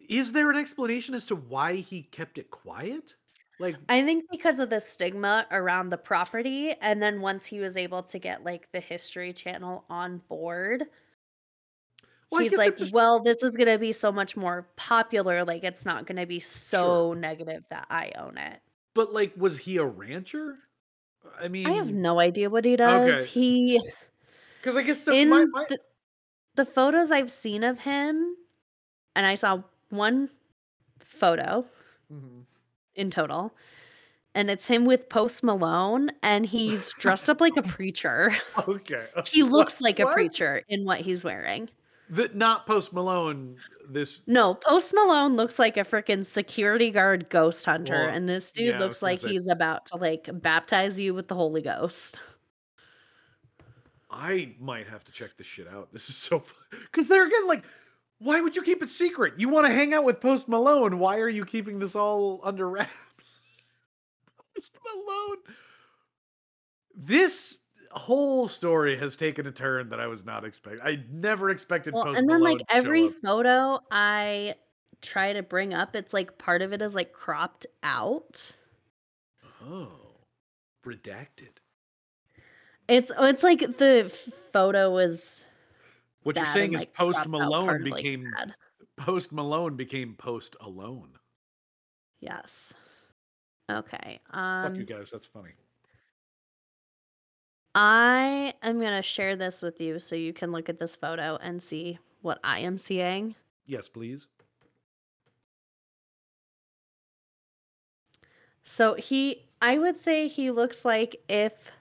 is 0.07 0.31
there 0.31 0.51
an 0.51 0.57
explanation 0.57 1.15
as 1.15 1.25
to 1.27 1.35
why 1.35 1.75
he 1.75 2.03
kept 2.03 2.37
it 2.37 2.51
quiet? 2.51 3.15
Like, 3.59 3.75
I 3.89 4.03
think 4.03 4.25
because 4.29 4.59
of 4.59 4.69
the 4.69 4.79
stigma 4.79 5.47
around 5.49 5.89
the 5.89 5.97
property, 5.97 6.75
and 6.81 7.01
then 7.01 7.21
once 7.21 7.45
he 7.45 7.59
was 7.59 7.77
able 7.77 8.03
to 8.03 8.19
get 8.19 8.43
like 8.43 8.69
the 8.73 8.81
History 8.81 9.31
Channel 9.33 9.85
on 9.89 10.21
board, 10.27 10.83
well, 12.29 12.41
he's 12.41 12.53
like, 12.53 12.77
just- 12.77 12.93
well, 12.93 13.23
this 13.23 13.43
is 13.43 13.55
going 13.55 13.69
to 13.71 13.79
be 13.79 13.91
so 13.93 14.11
much 14.11 14.35
more 14.35 14.67
popular. 14.75 15.45
Like, 15.45 15.63
it's 15.63 15.85
not 15.85 16.05
going 16.05 16.17
to 16.17 16.25
be 16.25 16.39
so 16.39 17.13
negative 17.13 17.63
that 17.69 17.87
I 17.89 18.11
own 18.17 18.37
it. 18.37 18.59
but 18.93 19.13
like, 19.13 19.33
was 19.37 19.57
he 19.57 19.77
a 19.77 19.85
rancher? 19.85 20.57
I 21.41 21.47
mean, 21.47 21.65
I 21.65 21.73
have 21.73 21.91
no 21.91 22.19
idea 22.19 22.49
what 22.49 22.65
he 22.65 22.75
does. 22.75 23.11
Okay. 23.11 23.25
He 23.25 23.81
because 24.65 24.75
I 24.75 24.81
guess 24.81 25.03
the, 25.03 25.11
in 25.13 25.29
my, 25.29 25.45
my, 25.45 25.63
the, 25.69 25.77
the 26.55 26.65
photos 26.65 27.11
I've 27.11 27.29
seen 27.29 27.63
of 27.63 27.77
him, 27.79 28.35
and 29.15 29.23
I 29.25 29.35
saw 29.35 29.61
one 29.89 30.29
photo 30.99 31.65
Mhm. 32.11 32.45
in 32.95 33.11
total, 33.11 33.53
and 34.33 34.49
it's 34.49 34.67
him 34.67 34.85
with 34.85 35.07
Post 35.07 35.43
Malone, 35.43 36.09
and 36.23 36.45
he's 36.47 36.91
dressed 36.93 37.29
up 37.29 37.39
like 37.41 37.57
a 37.57 37.61
preacher. 37.61 38.35
okay, 38.67 39.05
He 39.31 39.43
What- 39.43 39.51
looks 39.51 39.81
like 39.81 39.99
a 39.99 40.05
what? 40.05 40.15
preacher 40.15 40.63
in 40.67 40.83
what 40.83 41.01
he's 41.01 41.23
wearing. 41.23 41.69
The, 42.09 42.29
not 42.33 42.65
Post 42.67 42.91
Malone. 42.93 43.57
This 43.87 44.23
No, 44.27 44.55
Post 44.55 44.93
Malone 44.95 45.35
looks 45.35 45.59
like 45.59 45.77
a 45.77 45.81
freaking 45.81 46.25
security 46.25 46.89
guard 46.89 47.29
ghost 47.29 47.65
hunter, 47.65 47.93
Well, 48.07 48.15
and 48.15 48.27
this 48.27 48.51
dude 48.51 48.73
yeah, 48.75 48.79
looks 48.79 49.01
like 49.03 49.19
say- 49.19 49.29
he's 49.29 49.47
about 49.47 49.85
to 49.87 49.97
like 49.97 50.27
baptize 50.41 50.99
you 50.99 51.13
with 51.13 51.27
the 51.27 51.35
Holy 51.35 51.61
Ghost. 51.61 52.19
I 54.09 54.55
might 54.59 54.87
have 54.87 55.03
to 55.05 55.11
check 55.11 55.31
this 55.37 55.47
shit 55.47 55.67
out. 55.67 55.89
This 55.93 56.09
is 56.09 56.15
so 56.15 56.43
because 56.71 57.07
they're 57.07 57.27
again 57.27 57.47
like, 57.47 57.63
why 58.19 58.41
would 58.41 58.55
you 58.55 58.61
keep 58.61 58.81
it 58.81 58.89
secret? 58.89 59.33
You 59.37 59.49
want 59.49 59.67
to 59.67 59.73
hang 59.73 59.93
out 59.93 60.03
with 60.03 60.21
Post 60.21 60.47
Malone? 60.47 60.99
Why 60.99 61.17
are 61.17 61.29
you 61.29 61.45
keeping 61.45 61.79
this 61.79 61.95
all 61.95 62.39
under 62.43 62.69
wraps? 62.69 63.39
Post 64.55 64.77
Malone. 64.85 65.37
This 66.95 67.59
whole 67.91 68.47
story 68.47 68.97
has 68.97 69.15
taken 69.15 69.47
a 69.47 69.51
turn 69.51 69.89
that 69.89 69.99
I 69.99 70.07
was 70.07 70.25
not 70.25 70.45
expecting. 70.45 70.81
I 70.81 71.03
never 71.11 71.49
expected 71.49 71.93
Well, 71.93 72.05
Post 72.05 72.19
and 72.19 72.29
then 72.29 72.39
Malone 72.39 72.57
like 72.57 72.65
every 72.69 73.07
photo 73.07 73.79
I 73.91 74.55
try 75.01 75.33
to 75.33 75.43
bring 75.43 75.73
up, 75.73 75.95
it's 75.95 76.13
like 76.13 76.37
part 76.37 76.61
of 76.61 76.73
it 76.73 76.81
is 76.81 76.95
like 76.95 77.13
cropped 77.13 77.65
out. 77.83 78.51
Oh, 79.63 79.91
redacted. 80.85 81.57
It's 82.87 83.11
it's 83.19 83.43
like 83.43 83.77
the 83.77 84.11
photo 84.51 84.91
was. 84.91 85.43
What 86.23 86.35
you're 86.35 86.45
saying 86.45 86.73
is 86.73 86.81
like, 86.81 86.93
Post 86.93 87.27
Malone 87.27 87.69
of, 87.69 87.81
like, 87.81 88.03
became. 88.03 88.33
Post 88.97 89.31
Malone 89.31 89.75
became 89.75 90.15
Post 90.15 90.55
Alone. 90.61 91.09
Yes. 92.19 92.73
Okay. 93.69 94.19
Fuck 94.31 94.37
Um, 94.37 94.75
you 94.75 94.85
guys, 94.85 95.11
that's 95.11 95.25
funny. 95.25 95.51
I 97.73 98.53
am 98.61 98.79
gonna 98.79 99.01
share 99.01 99.35
this 99.35 99.61
with 99.61 99.81
you 99.81 99.99
so 99.99 100.15
you 100.15 100.33
can 100.33 100.51
look 100.51 100.69
at 100.69 100.79
this 100.79 100.95
photo 100.95 101.37
and 101.41 101.61
see 101.61 101.99
what 102.21 102.39
I 102.43 102.59
am 102.59 102.77
seeing. 102.77 103.35
Yes, 103.65 103.89
please. 103.89 104.27
So 108.63 108.95
he, 108.95 109.45
I 109.61 109.77
would 109.77 109.99
say 109.99 110.27
he 110.27 110.51
looks 110.51 110.85
like 110.85 111.17
if 111.27 111.71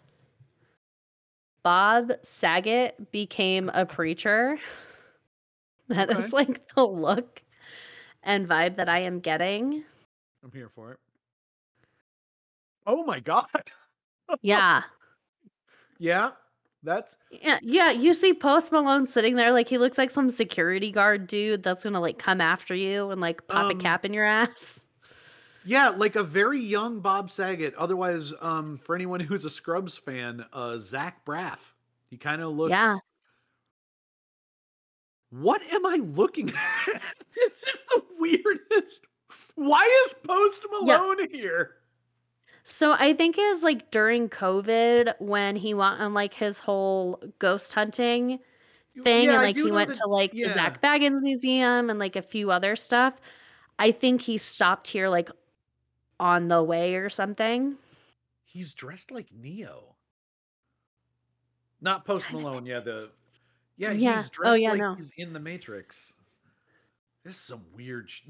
Bob 1.65 2.12
Saget 2.23 3.11
became 3.11 3.70
a 3.74 3.85
preacher. 3.85 4.59
That 5.89 6.11
is 6.11 6.16
Okay. 6.16 6.28
like 6.32 6.69
the 6.74 6.82
look 6.82 7.43
and 8.23 8.49
vibe 8.49 8.77
that 8.77 8.89
I 8.89 9.01
am 9.01 9.20
getting. 9.20 9.85
I'm 10.43 10.51
here 10.51 10.70
for 10.74 10.93
it. 10.93 10.99
Oh 12.86 13.05
my 13.05 13.20
god. 13.20 13.47
Yeah. 14.41 14.82
Yeah, 15.99 16.31
that's 16.82 17.16
Yeah, 17.31 17.59
yeah, 17.62 17.91
you 17.91 18.15
see 18.15 18.32
Post 18.35 18.73
Malone 18.73 19.07
sitting 19.07 19.36
there 19.36 19.53
like 19.53 19.69
he 19.69 19.78
looks 19.78 19.97
like 19.99 20.11
some 20.11 20.28
security 20.31 20.91
guard 20.91 21.27
dude 21.27 21.62
that's 21.62 21.85
gonna 21.85 22.01
like 22.01 22.19
come 22.19 22.41
after 22.41 22.74
you 22.74 23.11
and 23.11 23.20
like 23.20 23.47
pop 23.47 23.70
Um, 23.70 23.78
a 23.78 23.82
cap 23.82 24.05
in 24.07 24.12
your 24.15 24.24
ass. 24.24 24.85
Yeah, 25.65 25.89
like 25.91 26.16
a 26.16 26.23
very 26.23 26.59
young 26.61 27.01
Bob 27.01 27.31
Saget. 27.31 27.74
Otherwise, 27.77 28.32
um, 28.43 28.77
for 28.77 28.95
anyone 28.95 29.20
who's 29.20 29.45
a 29.45 29.51
Scrubs 29.51 29.97
fan, 29.97 30.45
uh, 30.53 30.78
Zach 30.78 31.24
Braff. 31.24 31.59
He 32.11 32.16
kind 32.19 32.43
of 32.43 32.53
looks. 32.53 32.70
Yeah. 32.70 32.97
What 35.31 35.62
am 35.73 35.85
I 35.86 35.97
looking 35.97 36.51
at? 36.86 37.03
This 37.35 37.62
is 37.65 37.78
the 37.89 38.03
weirdest. 38.19 39.01
Why 39.57 39.82
is 40.07 40.15
Post 40.27 40.66
Yeah. 40.82 40.99
Malone 40.99 41.28
here? 41.31 41.73
So 42.62 42.93
I 42.93 43.12
think 43.15 43.36
it 43.36 43.43
was 43.43 43.62
like 43.62 43.91
during 43.91 44.28
COVID 44.28 45.15
when 45.20 45.57
he 45.57 45.74
went 45.74 46.01
on 46.01 46.15
like 46.15 46.32
his 46.35 46.59
whole 46.59 47.23
ghost 47.39 47.73
hunting 47.73 48.39
thing 49.03 49.24
Yeah, 49.24 49.35
and 49.35 49.43
like 49.43 49.57
he 49.57 49.70
went 49.70 49.89
that- 49.89 49.97
to 49.97 50.07
like 50.07 50.32
the. 50.32 50.45
Zak 50.45 50.81
Bagans 50.81 51.20
Museum 51.20 51.91
and 51.91 51.99
like 51.99 52.16
a 52.16 52.23
few 52.23 52.51
other 52.51 52.77
stuff. 52.77 53.15
I 53.78 53.91
think 53.91 54.20
he 54.23 54.39
stopped 54.39 54.86
here 54.89 55.09
like 55.09 55.31
on 56.25 56.49
the 56.49 56.63
way 56.63 56.95
or 56.95 57.11
something. 57.11 57.77
He's 58.45 58.73
dressed 58.73 59.11
like 59.11 59.27
Neo. 59.31 59.95
Not 61.83 62.07
Post 62.07 62.33
Malone, 62.33 62.65
yeah, 62.65 62.81
the 62.81 63.11
yeah, 63.77 63.91
Yeah. 63.93 64.17
he's 64.17 64.27
Oh, 64.27 64.31
dressed 64.33 64.61
yeah, 64.63 64.71
like 64.71 64.79
no. 64.81 64.95
he's 64.95 65.11
in 65.19 65.35
the 65.35 65.41
Matrix. 65.41 66.15
This 67.25 67.35
is 67.35 67.41
some 67.41 67.63
weird 67.75 68.09
sh- 68.11 68.23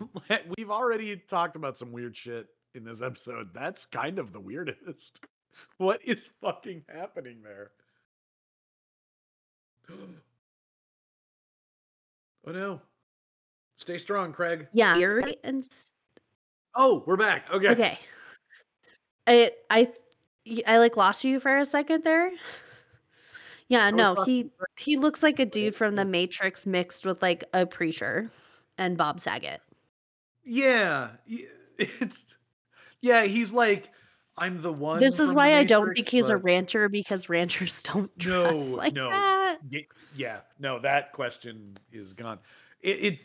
We've 0.58 0.70
already 0.70 1.16
talked 1.16 1.54
about 1.54 1.78
some 1.78 1.92
weird 1.92 2.16
shit 2.16 2.48
in 2.74 2.82
this 2.84 3.00
episode. 3.00 3.50
That's 3.54 3.86
kind 3.86 4.18
of 4.18 4.32
the 4.32 4.40
weirdest. 4.40 5.20
What 5.78 6.02
is 6.04 6.28
fucking 6.42 6.84
happening 6.94 7.38
there? 7.42 7.70
oh 12.46 12.52
no. 12.52 12.82
Stay 13.78 13.96
strong, 13.96 14.34
Craig. 14.34 14.68
Yeah. 14.74 14.96
And 15.44 15.66
Oh, 16.76 17.02
we're 17.06 17.16
back. 17.16 17.50
Okay. 17.50 17.68
okay. 17.68 17.98
I 19.26 19.52
I 19.70 19.92
I 20.66 20.78
like 20.78 20.96
lost 20.96 21.24
you 21.24 21.40
for 21.40 21.56
a 21.56 21.64
second 21.64 22.04
there. 22.04 22.30
Yeah, 23.68 23.90
no, 23.90 24.22
he 24.24 24.50
he 24.78 24.96
looks 24.96 25.22
like 25.22 25.40
a 25.40 25.46
dude 25.46 25.74
from 25.74 25.96
the 25.96 26.04
Matrix 26.04 26.66
mixed 26.66 27.04
with 27.04 27.22
like 27.22 27.44
a 27.52 27.66
preacher 27.66 28.30
and 28.78 28.96
Bob 28.96 29.20
Saget. 29.20 29.60
Yeah, 30.44 31.08
it's 31.78 32.36
yeah. 33.00 33.24
He's 33.24 33.52
like, 33.52 33.90
I'm 34.36 34.60
the 34.60 34.72
one. 34.72 35.00
This 35.00 35.18
is 35.18 35.34
why 35.34 35.56
I 35.56 35.64
don't 35.64 35.94
think 35.94 36.08
he's 36.08 36.28
a 36.28 36.36
rancher 36.36 36.88
because 36.88 37.28
ranchers 37.28 37.82
don't 37.94 38.16
dress 38.18 38.52
No, 38.52 38.76
like 38.76 38.92
no. 38.92 39.10
that. 39.10 39.58
Yeah, 40.14 40.40
no, 40.58 40.78
that 40.80 41.12
question 41.12 41.78
is 41.90 42.12
gone. 42.12 42.38
It, 42.82 43.04
it, 43.04 43.18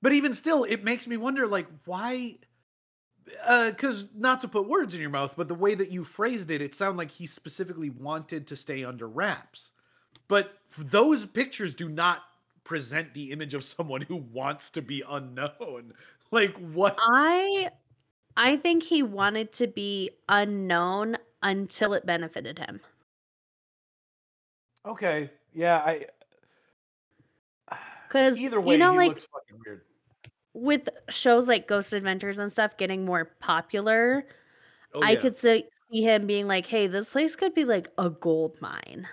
but 0.00 0.12
even 0.12 0.34
still, 0.34 0.64
it 0.64 0.82
makes 0.82 1.06
me 1.06 1.16
wonder, 1.16 1.46
like, 1.46 1.66
why 1.84 2.38
Uh, 3.44 3.70
because 3.70 4.08
not 4.14 4.40
to 4.40 4.48
put 4.48 4.68
words 4.68 4.94
in 4.94 5.00
your 5.00 5.10
mouth, 5.10 5.34
but 5.36 5.48
the 5.48 5.54
way 5.54 5.74
that 5.74 5.90
you 5.90 6.04
phrased 6.04 6.50
it, 6.50 6.60
it 6.60 6.74
sounded 6.74 6.98
like 6.98 7.10
he 7.10 7.26
specifically 7.26 7.90
wanted 7.90 8.46
to 8.48 8.56
stay 8.56 8.84
under 8.84 9.08
wraps. 9.08 9.70
But 10.28 10.58
those 10.78 11.26
pictures 11.26 11.74
do 11.74 11.88
not 11.88 12.22
present 12.64 13.12
the 13.14 13.32
image 13.32 13.54
of 13.54 13.64
someone 13.64 14.00
who 14.00 14.16
wants 14.16 14.70
to 14.70 14.82
be 14.82 15.02
unknown. 15.08 15.92
Like 16.30 16.56
what? 16.72 16.96
I 16.98 17.68
I 18.38 18.56
think 18.56 18.82
he 18.82 19.02
wanted 19.02 19.52
to 19.52 19.66
be 19.66 20.12
unknown 20.30 21.18
until 21.42 21.92
it 21.92 22.06
benefited 22.06 22.58
him. 22.58 22.80
Okay, 24.86 25.30
yeah, 25.52 25.82
I. 25.84 26.06
Cuz 28.08 28.38
Either 28.38 28.62
way, 28.62 28.72
you 28.72 28.78
know 28.78 28.92
he 28.92 28.96
like 28.96 29.08
looks 29.08 29.26
fucking 29.26 29.60
weird. 29.66 29.82
With 30.54 30.88
shows 31.08 31.48
like 31.48 31.68
Ghost 31.68 31.92
Adventures 31.92 32.38
and 32.38 32.52
stuff 32.52 32.76
getting 32.76 33.04
more 33.04 33.26
popular, 33.40 34.26
Oh, 34.94 35.02
I 35.02 35.12
yeah. 35.12 35.20
could 35.20 35.36
see, 35.36 35.64
see 35.92 36.02
him 36.02 36.26
being 36.26 36.46
like, 36.48 36.66
"Hey, 36.66 36.86
this 36.86 37.12
place 37.12 37.36
could 37.36 37.54
be 37.54 37.64
like 37.64 37.88
a 37.98 38.10
gold 38.10 38.60
mine." 38.60 39.08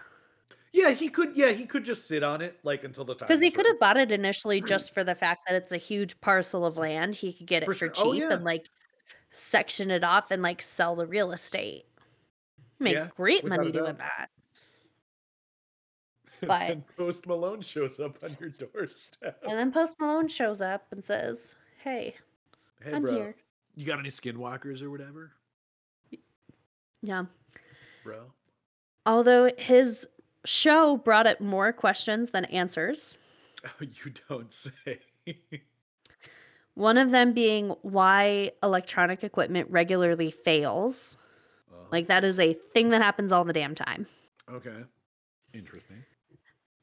Yeah, 0.72 0.92
he 0.92 1.10
could. 1.10 1.36
Yeah, 1.36 1.50
he 1.52 1.66
could 1.66 1.84
just 1.84 2.08
sit 2.08 2.24
on 2.24 2.42
it 2.42 2.60
like 2.64 2.84
until 2.84 3.04
the 3.06 3.16
time. 3.16 3.28
Because 3.28 3.42
he 3.42 3.52
could 3.52 3.66
have 3.66 3.80
bought 3.80 3.98
it 3.98 4.12
initially 4.12 4.62
just 4.62 4.94
for 4.94 5.04
the 5.04 5.16
fact 5.16 5.42
that 5.48 5.56
it's 5.56 5.72
a 5.72 5.78
huge 5.78 6.20
parcel 6.22 6.66
of 6.66 6.78
land. 6.78 7.16
He 7.16 7.34
could 7.34 7.48
get 7.48 7.64
it 7.64 7.66
For 7.66 7.74
for, 7.74 7.88
sure. 7.88 7.94
Oh, 7.96 8.14
cheap 8.14 8.24
yeah. 8.24 8.34
and 8.34 8.44
like 8.44 8.70
section 9.32 9.92
it 9.92 10.04
off 10.04 10.32
and 10.32 10.42
like 10.44 10.62
sell 10.62 10.96
the 10.96 11.08
real 11.08 11.32
estate. 11.34 11.86
Make 12.80 12.96
Yeah, 12.96 13.10
great 13.16 13.46
money 13.46 13.72
doing 13.72 13.98
that. 13.98 14.30
And 16.42 16.48
but- 16.48 16.68
then 16.68 16.84
Post 16.98 17.28
Malone 17.28 17.62
shows 17.62 18.00
up 18.00 18.18
on 18.24 18.38
your 18.40 18.50
doorstep. 18.50 19.42
And 19.48 19.58
then 19.58 19.72
Post 19.72 20.00
Malone 20.00 20.28
shows 20.28 20.62
up 20.62 20.86
and 20.92 21.04
says, 21.04 21.56
"Hey, 21.84 22.16
Hey, 22.82 22.94
I'm 22.94 23.02
bro, 23.02 23.14
here." 23.14 23.36
you 23.76 23.86
got 23.86 24.00
any 24.00 24.10
skinwalkers 24.10 24.82
or 24.82 24.90
whatever, 24.90 25.32
Yeah. 27.02 27.26
bro? 28.04 28.32
Although 29.06 29.52
his 29.58 30.08
show 30.46 30.98
brought 30.98 31.28
up 31.28 31.42
more 31.42 31.72
questions 31.74 32.32
than 32.32 32.46
answers. 32.46 33.18
Oh, 33.66 33.70
you 33.82 34.14
don't 34.30 34.54
say. 34.54 35.00
One 36.76 36.98
of 36.98 37.12
them 37.12 37.34
being 37.34 37.76
why 37.82 38.52
electronic 38.64 39.22
equipment 39.26 39.70
regularly 39.70 40.32
fails. 40.32 41.18
Oh, 41.70 41.76
Like 41.92 42.08
that 42.08 42.24
is 42.24 42.40
a 42.40 42.54
thing 42.54 42.90
that 42.92 43.02
happens 43.02 43.34
all 43.34 43.44
the 43.44 43.52
damn 43.52 43.76
time. 43.76 44.08
okay, 44.50 44.86
interesting. 45.54 46.06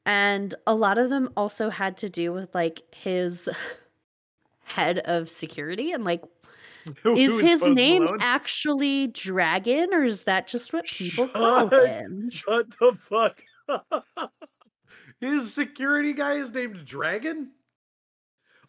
And 0.07 0.55
a 0.65 0.73
lot 0.73 0.97
of 0.97 1.09
them 1.09 1.29
also 1.35 1.69
had 1.69 1.97
to 1.97 2.09
do 2.09 2.31
with 2.31 2.55
like 2.55 2.81
his 2.95 3.47
head 4.63 4.99
of 4.99 5.29
security 5.29 5.91
and 5.91 6.03
like 6.05 6.23
Who- 7.03 7.15
is 7.17 7.29
who 7.29 7.37
his 7.39 7.59
Post 7.59 7.73
name 7.75 8.05
Malone? 8.05 8.19
actually 8.21 9.07
Dragon 9.07 9.93
or 9.93 10.03
is 10.03 10.23
that 10.23 10.47
just 10.47 10.71
what 10.71 10.85
people 10.85 11.25
Shut- 11.27 11.33
call 11.33 11.67
him? 11.85 12.29
Shut 12.29 12.71
the 12.79 12.97
fuck. 13.09 13.41
up. 13.67 14.05
His 15.19 15.53
security 15.53 16.13
guy 16.13 16.35
is 16.35 16.51
named 16.53 16.85
Dragon. 16.85 17.51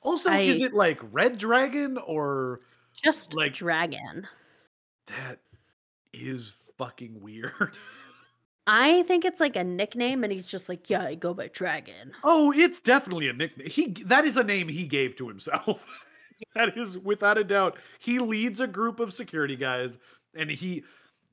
Also, 0.02 0.32
is 0.32 0.60
it 0.60 0.72
like 0.74 0.98
Red 1.12 1.38
Dragon 1.38 1.98
or 1.98 2.60
Just 3.04 3.34
Like- 3.34 3.52
Dragon. 3.54 4.26
that 5.06 5.38
is 6.12 6.54
fucking 6.78 7.20
weird. 7.20 7.76
I 8.70 9.02
think 9.04 9.24
it's 9.24 9.40
like 9.40 9.56
a 9.56 9.64
nickname 9.64 10.22
and 10.22 10.32
he's 10.32 10.46
just 10.46 10.68
like, 10.68 10.90
yeah, 10.90 11.02
I 11.02 11.14
go 11.14 11.32
by 11.32 11.48
Dragon. 11.48 12.12
Oh, 12.22 12.52
it's 12.54 12.80
definitely 12.80 13.28
a 13.28 13.32
nickname. 13.32 13.70
He 13.70 13.86
that 14.04 14.26
is 14.26 14.36
a 14.36 14.44
name 14.44 14.68
he 14.68 14.84
gave 14.84 15.16
to 15.16 15.26
himself. 15.26 15.86
that 16.54 16.76
is 16.76 16.98
without 16.98 17.38
a 17.38 17.44
doubt. 17.44 17.78
He 17.98 18.18
leads 18.18 18.60
a 18.60 18.66
group 18.66 19.00
of 19.00 19.14
security 19.14 19.56
guys 19.56 19.98
and 20.34 20.50
he 20.50 20.84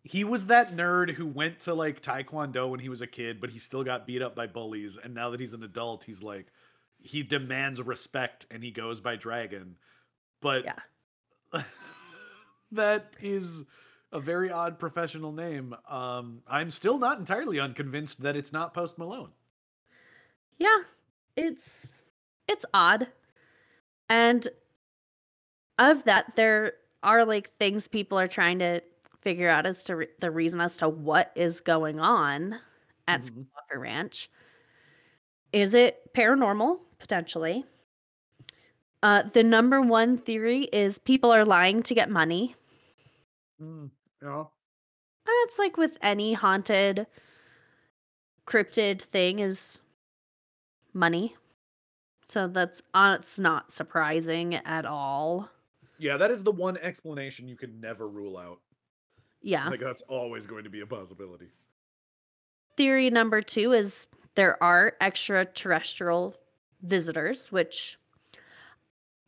he 0.04 0.24
was 0.24 0.46
that 0.46 0.78
nerd 0.78 1.10
who 1.12 1.28
went 1.28 1.60
to 1.62 1.74
like 1.74 2.02
taekwondo 2.02 2.70
when 2.70 2.80
he 2.80 2.88
was 2.88 3.02
a 3.02 3.08
kid, 3.08 3.42
but 3.42 3.50
he 3.50 3.60
still 3.60 3.84
got 3.84 4.08
beat 4.08 4.22
up 4.22 4.34
by 4.34 4.48
bullies 4.48 4.98
and 5.04 5.14
now 5.14 5.30
that 5.32 5.42
he's 5.42 5.54
an 5.54 5.64
adult, 5.64 6.06
he's 6.06 6.24
like 6.24 6.48
he 7.00 7.22
demands 7.22 7.82
respect 7.82 8.48
and 8.50 8.64
he 8.64 8.72
goes 8.72 9.02
by 9.02 9.18
Dragon. 9.18 9.76
But 10.42 10.64
Yeah. 10.64 11.64
that 12.72 13.18
is 13.22 13.66
a 14.16 14.20
very 14.20 14.50
odd 14.50 14.80
professional 14.80 15.32
name. 15.32 15.76
Um 15.90 16.42
I'm 16.48 16.72
still 16.72 16.98
not 16.98 17.20
entirely 17.20 17.60
unconvinced 17.60 18.22
that 18.22 18.36
it's 18.36 18.54
not 18.54 18.74
Post 18.74 18.98
Malone. 18.98 19.30
Yeah, 20.58 20.78
it's 21.36 21.96
it's 22.48 22.66
odd. 22.74 23.08
And 24.10 24.48
of 25.78 26.04
that 26.06 26.36
there 26.36 26.74
are 27.04 27.26
like 27.26 27.50
things 27.58 27.88
people 27.88 28.18
are 28.20 28.28
trying 28.28 28.60
to 28.60 28.82
figure 29.22 29.50
out 29.50 29.66
as 29.66 29.84
to 29.84 29.96
re- 29.98 30.08
the 30.20 30.32
reason 30.32 30.62
as 30.62 30.78
to 30.78 30.88
what 30.88 31.32
is 31.36 31.62
going 31.62 32.00
on 32.00 32.60
at. 33.08 33.24
Skywalker 33.24 33.80
Ranch. 33.80 34.30
Is 35.52 35.76
it 35.76 36.14
paranormal 36.14 36.80
potentially? 37.00 37.66
Uh, 39.04 39.24
the 39.34 39.44
number 39.44 39.82
one 39.82 40.18
theory 40.18 40.64
is 40.64 40.98
people 41.00 41.32
are 41.32 41.46
lying 41.46 41.84
to 41.84 41.94
get 41.94 42.10
money. 42.10 42.56
Mm, 43.62 43.90
yeah. 44.26 44.42
Uh, 44.42 45.44
It's 45.46 45.60
like 45.60 45.78
with 45.78 45.98
any 46.02 46.34
haunted 46.34 47.08
cryptid 48.46 49.02
thing 49.02 49.40
is 49.40 49.80
money. 50.94 51.36
So 52.28 52.48
that's 52.48 52.82
uh, 52.94 53.18
it's 53.20 53.40
not 53.40 53.72
surprising 53.72 54.56
at 54.56 54.86
all. 54.86 55.50
Yeah, 55.98 56.18
that 56.18 56.32
is 56.32 56.44
the 56.44 56.52
one 56.52 56.78
explanation 56.78 57.48
you 57.48 57.56
can 57.56 57.80
never 57.80 58.08
rule 58.08 58.38
out. 58.38 58.60
Yeah. 59.42 59.70
Like 59.70 59.80
that's 59.80 60.02
always 60.04 60.46
going 60.46 60.64
to 60.64 60.70
be 60.70 60.82
a 60.82 60.88
possibility. 60.88 61.48
Theory 62.76 63.10
number 63.10 63.42
2 63.42 63.72
is 63.74 64.08
there 64.34 64.62
are 64.62 64.94
extraterrestrial 65.00 66.36
visitors, 66.82 67.52
which 67.52 67.98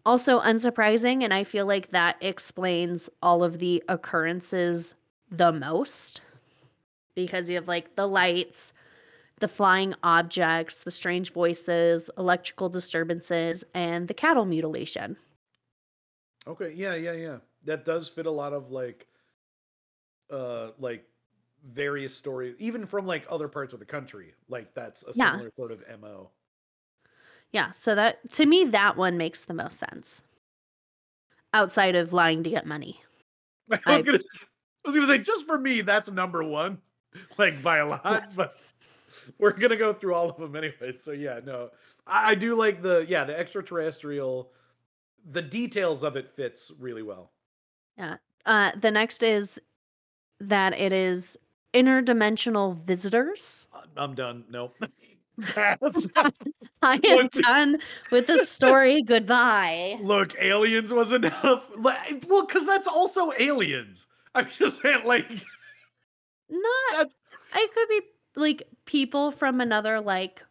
also 0.08 0.42
unsurprising 0.42 1.24
and 1.24 1.34
I 1.34 1.44
feel 1.46 1.68
like 1.68 1.90
that 1.92 2.18
explains 2.22 3.10
all 3.22 3.44
of 3.44 3.60
the 3.60 3.84
occurrences 3.90 4.96
the 5.30 5.54
most 5.54 6.24
because 7.16 7.50
you 7.50 7.56
have 7.56 7.68
like 7.68 7.96
the 7.96 8.08
lights, 8.08 8.74
the 9.40 9.48
flying 9.48 9.96
objects, 10.04 10.84
the 10.84 10.92
strange 10.92 11.34
voices, 11.34 12.12
electrical 12.18 12.70
disturbances, 12.70 13.66
and 13.76 14.08
the 14.08 14.16
cattle 14.16 14.46
mutilation. 14.46 15.18
Okay, 16.48 16.72
yeah, 16.74 16.96
yeah, 16.96 17.12
yeah. 17.14 17.40
That 17.64 17.86
does 17.86 18.10
fit 18.10 18.26
a 18.26 18.32
lot 18.32 18.54
of 18.54 18.72
like 18.72 19.08
uh 20.30 20.72
like 20.78 21.08
various 21.64 22.16
stories 22.16 22.56
even 22.60 22.86
from 22.86 23.06
like 23.06 23.26
other 23.30 23.48
parts 23.48 23.74
of 23.74 23.80
the 23.80 23.86
country. 23.86 24.34
Like 24.48 24.74
that's 24.74 25.04
a 25.04 25.14
Yeah. 25.14 25.42
similar 25.42 25.52
sort 25.56 25.72
of 25.72 25.84
MO. 25.84 26.32
Yeah, 27.52 27.72
so 27.72 27.96
that 27.96 28.30
to 28.34 28.46
me 28.46 28.66
that 28.66 28.98
one 28.98 29.18
makes 29.18 29.46
the 29.46 29.54
most 29.54 29.78
sense. 29.80 30.24
Outside 31.54 31.96
of 31.96 32.14
lying 32.14 32.44
to 32.44 32.50
get 32.50 32.66
money. 32.66 33.02
I 33.86 33.98
was 33.98 34.06
I- 34.06 34.12
gonna 34.12 34.20
I 34.20 34.88
was 34.90 34.96
gonna 34.96 35.08
say 35.08 35.18
just 35.20 35.46
for 35.48 35.58
me, 35.58 35.82
that's 35.82 36.10
number 36.12 36.44
one. 36.44 36.80
Like 37.38 37.64
by 37.64 37.78
a 37.80 37.88
lot, 37.88 38.02
Yes. 38.06 38.36
but 38.38 38.58
we're 39.40 39.52
gonna 39.54 39.76
go 39.78 39.92
through 39.92 40.14
all 40.14 40.30
of 40.30 40.38
them 40.38 40.56
anyway. 40.56 40.96
So 41.00 41.12
yeah, 41.14 41.40
no. 41.44 41.70
I, 42.06 42.32
I 42.32 42.36
do 42.36 42.54
like 42.54 42.84
the 42.84 43.06
yeah, 43.10 43.24
the 43.24 43.38
extraterrestrial 43.38 44.52
the 45.32 45.42
details 45.42 46.04
of 46.04 46.16
it 46.16 46.30
fits 46.30 46.72
really 46.80 47.02
well. 47.02 47.32
Yeah. 47.98 48.18
Uh, 48.46 48.72
the 48.80 48.92
next 48.92 49.24
is 49.24 49.60
that 50.40 50.74
it 50.74 50.94
is 50.94 51.38
interdimensional 51.74 52.78
visitors. 52.84 53.68
I'm 53.96 54.14
done. 54.14 54.46
Nope. 54.50 54.76
Pass. 55.42 56.08
I 56.82 57.00
am 57.04 57.16
One, 57.16 57.30
done 57.32 57.78
with 58.12 58.28
the 58.28 58.46
story. 58.46 59.02
Goodbye. 59.02 59.98
Look, 60.02 60.36
aliens 60.40 60.94
was 60.94 61.12
enough. 61.12 61.66
Well, 61.78 62.46
because 62.46 62.66
that's 62.66 62.88
also 62.88 63.32
aliens. 63.40 64.08
I'm 64.36 64.48
just 64.50 64.82
saying, 64.82 65.06
like, 65.06 65.30
Not. 66.50 67.14
It 67.56 67.74
could 67.74 67.88
be 67.90 68.02
like 68.36 68.64
people 68.86 69.32
from 69.32 69.62
another 69.62 70.00
like 70.00 70.44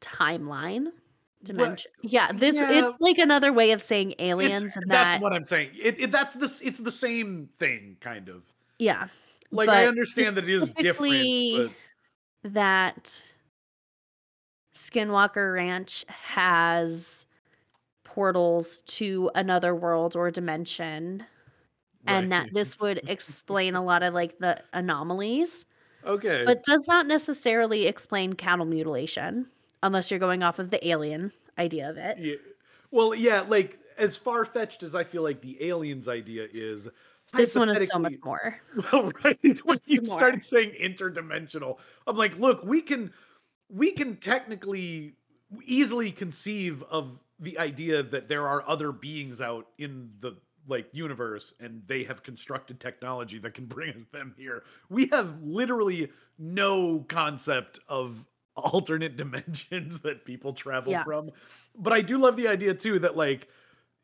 timeline 0.00 0.86
dimension. 1.42 1.90
Yeah, 2.02 2.32
this 2.32 2.56
yeah. 2.56 2.90
it's 2.90 3.00
like 3.00 3.18
another 3.18 3.52
way 3.52 3.72
of 3.72 3.82
saying 3.82 4.12
it's, 4.12 4.20
aliens, 4.20 4.76
and 4.76 4.90
that's 4.90 5.14
that 5.14 5.20
what 5.20 5.32
I'm 5.32 5.44
saying. 5.44 5.70
It, 5.80 6.00
it 6.00 6.12
that's 6.12 6.34
this. 6.34 6.60
It's 6.60 6.78
the 6.78 6.92
same 6.92 7.48
thing, 7.58 7.96
kind 8.00 8.28
of. 8.28 8.42
yeah, 8.78 9.08
Like 9.50 9.68
I 9.68 9.86
understand 9.86 10.36
that 10.36 10.44
it 10.44 10.54
is 10.54 10.72
different, 10.74 11.72
that 12.44 13.22
Skinwalker 14.74 15.54
Ranch 15.54 16.04
has 16.08 17.26
portals 18.04 18.80
to 18.86 19.30
another 19.34 19.74
world 19.74 20.16
or 20.16 20.30
dimension. 20.30 21.24
but 22.04 22.12
and 22.12 22.32
that 22.32 22.52
this 22.52 22.80
would 22.80 23.00
explain 23.08 23.74
a 23.74 23.84
lot 23.84 24.02
of 24.02 24.14
like 24.14 24.38
the 24.38 24.60
anomalies, 24.72 25.66
okay. 26.04 26.44
but 26.44 26.64
does 26.64 26.86
not 26.88 27.06
necessarily 27.06 27.86
explain 27.86 28.32
cattle 28.32 28.66
mutilation 28.66 29.46
unless 29.82 30.10
you're 30.10 30.20
going 30.20 30.42
off 30.42 30.58
of 30.58 30.70
the 30.70 30.86
alien 30.88 31.32
idea 31.58 31.88
of 31.88 31.96
it. 31.96 32.18
yeah. 32.18 32.34
Well, 32.90 33.14
yeah, 33.14 33.42
like 33.46 33.78
as 33.98 34.16
far 34.16 34.44
fetched 34.44 34.82
as 34.82 34.94
I 34.94 35.04
feel 35.04 35.22
like 35.22 35.40
the 35.40 35.62
aliens 35.64 36.08
idea 36.08 36.48
is, 36.52 36.88
This 37.32 37.54
one 37.54 37.68
is 37.68 37.88
so 37.88 37.98
much 37.98 38.14
more. 38.24 38.58
Well, 38.92 39.12
right. 39.22 39.38
When 39.64 39.78
you 39.86 40.00
more. 40.06 40.18
started 40.18 40.42
saying 40.42 40.72
interdimensional, 40.82 41.78
I'm 42.08 42.16
like, 42.16 42.36
look, 42.38 42.64
we 42.64 42.80
can 42.82 43.12
we 43.72 43.92
can 43.92 44.16
technically 44.16 45.14
easily 45.64 46.12
conceive 46.12 46.82
of 46.84 47.18
the 47.38 47.58
idea 47.58 48.02
that 48.02 48.28
there 48.28 48.46
are 48.46 48.62
other 48.68 48.92
beings 48.92 49.40
out 49.40 49.66
in 49.78 50.10
the 50.20 50.36
like 50.68 50.86
universe 50.92 51.54
and 51.58 51.82
they 51.86 52.04
have 52.04 52.22
constructed 52.22 52.78
technology 52.78 53.38
that 53.38 53.54
can 53.54 53.64
bring 53.76 53.90
us 53.90 54.04
them 54.12 54.34
here. 54.36 54.62
We 54.88 55.06
have 55.06 55.42
literally 55.42 56.10
no 56.38 57.04
concept 57.08 57.80
of 57.88 58.24
alternate 58.56 59.16
dimensions 59.16 60.00
that 60.00 60.24
people 60.24 60.52
travel 60.52 60.92
Yeah. 60.92 61.04
from. 61.04 61.30
But 61.76 61.92
I 61.92 62.02
do 62.02 62.18
love 62.18 62.36
the 62.36 62.48
idea 62.48 62.74
too 62.74 62.98
that 63.00 63.16
like 63.16 63.48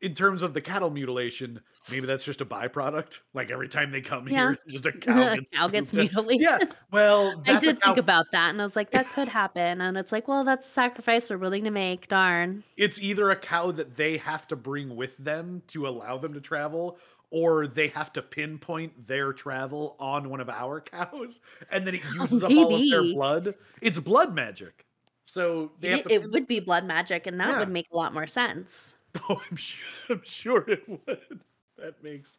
in 0.01 0.13
terms 0.13 0.41
of 0.43 0.53
the 0.53 0.61
cattle 0.61 0.89
mutilation, 0.89 1.59
maybe 1.89 2.05
that's 2.05 2.23
just 2.23 2.41
a 2.41 2.45
byproduct. 2.45 3.19
Like 3.33 3.49
every 3.51 3.67
time 3.67 3.91
they 3.91 4.01
come 4.01 4.27
Yeah. 4.27 4.49
here, 4.49 4.57
just 4.67 4.85
a 4.85 4.91
cow 4.99 5.35
gets, 5.35 5.47
cow 5.53 5.67
gets 5.67 5.93
mutilated. 5.93 6.41
Yeah. 6.41 6.57
Well, 6.91 7.41
I 7.47 7.59
did 7.59 7.81
think 7.81 7.97
about 7.97 8.25
that 8.31 8.49
and 8.49 8.61
I 8.61 8.63
was 8.63 8.75
like, 8.75 8.91
that 8.91 9.11
could 9.13 9.27
happen. 9.29 9.81
And 9.81 9.97
it's 9.97 10.11
like, 10.11 10.27
well, 10.27 10.43
that's 10.43 10.67
a 10.67 10.71
sacrifice 10.71 11.29
we're 11.29 11.37
willing 11.37 11.63
to 11.63 11.71
make. 11.71 12.07
Darn. 12.07 12.63
It's 12.75 13.01
either 13.01 13.31
a 13.31 13.35
cow 13.35 13.71
that 13.71 13.95
they 13.95 14.17
have 14.17 14.47
to 14.49 14.55
bring 14.55 14.95
with 14.95 15.17
them 15.17 15.63
to 15.69 15.87
allow 15.87 16.17
them 16.17 16.33
to 16.33 16.41
travel, 16.41 16.99
or 17.31 17.67
they 17.67 17.87
have 17.89 18.13
to 18.13 18.21
pinpoint 18.21 19.07
their 19.07 19.33
travel 19.33 19.95
on 19.99 20.29
one 20.29 20.39
of 20.39 20.49
our 20.49 20.79
cows, 20.81 21.39
and 21.71 21.85
then 21.87 21.95
it 21.95 22.01
uses 22.15 22.43
up 22.43 22.51
all 22.51 22.75
of 22.75 22.89
their 22.89 23.03
blood. 23.03 23.55
It's 23.81 23.99
blood 23.99 24.33
magic. 24.35 24.85
So 25.25 25.71
they 25.81 25.89
have 25.89 25.99
It, 26.01 26.07
to 26.07 26.13
it 26.13 26.31
would 26.31 26.47
be 26.47 26.59
blood 26.61 26.85
magic, 26.85 27.27
and 27.27 27.39
that 27.39 27.49
Yeah. 27.49 27.59
would 27.59 27.69
make 27.69 27.87
a 27.91 27.95
lot 27.97 28.13
more 28.13 28.27
sense. 28.27 28.95
Oh, 29.29 29.41
I'm 29.49 29.57
sure. 29.57 29.85
I'm 30.09 30.21
sure 30.23 30.69
it 30.69 30.87
would. 30.87 31.39
That 31.77 32.01
makes. 32.03 32.37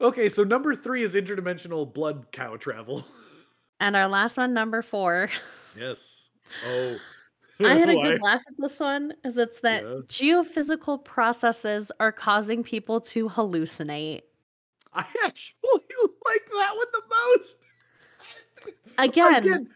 Okay, 0.00 0.28
so 0.28 0.44
number 0.44 0.74
three 0.74 1.02
is 1.02 1.14
interdimensional 1.14 1.92
blood 1.92 2.26
cow 2.32 2.56
travel. 2.56 3.06
And 3.80 3.96
our 3.96 4.08
last 4.08 4.36
one, 4.36 4.52
number 4.54 4.82
four. 4.82 5.28
Yes. 5.78 6.30
Oh. 6.66 6.96
I 7.60 7.74
had 7.74 7.88
a 7.88 7.94
good 8.02 8.20
laugh 8.20 8.42
at 8.46 8.54
this 8.58 8.78
one, 8.80 9.14
is 9.24 9.38
it's 9.38 9.60
that 9.60 9.82
Yeah. 9.82 10.00
geophysical 10.08 11.02
processes 11.04 11.90
are 12.00 12.12
causing 12.12 12.62
people 12.62 13.00
to 13.00 13.28
hallucinate. 13.28 14.20
I 14.92 15.04
actually 15.24 15.56
like 16.26 16.46
that 16.50 16.72
one 16.76 16.86
the 16.92 17.02
most. 17.38 17.56
Again, 18.98 19.68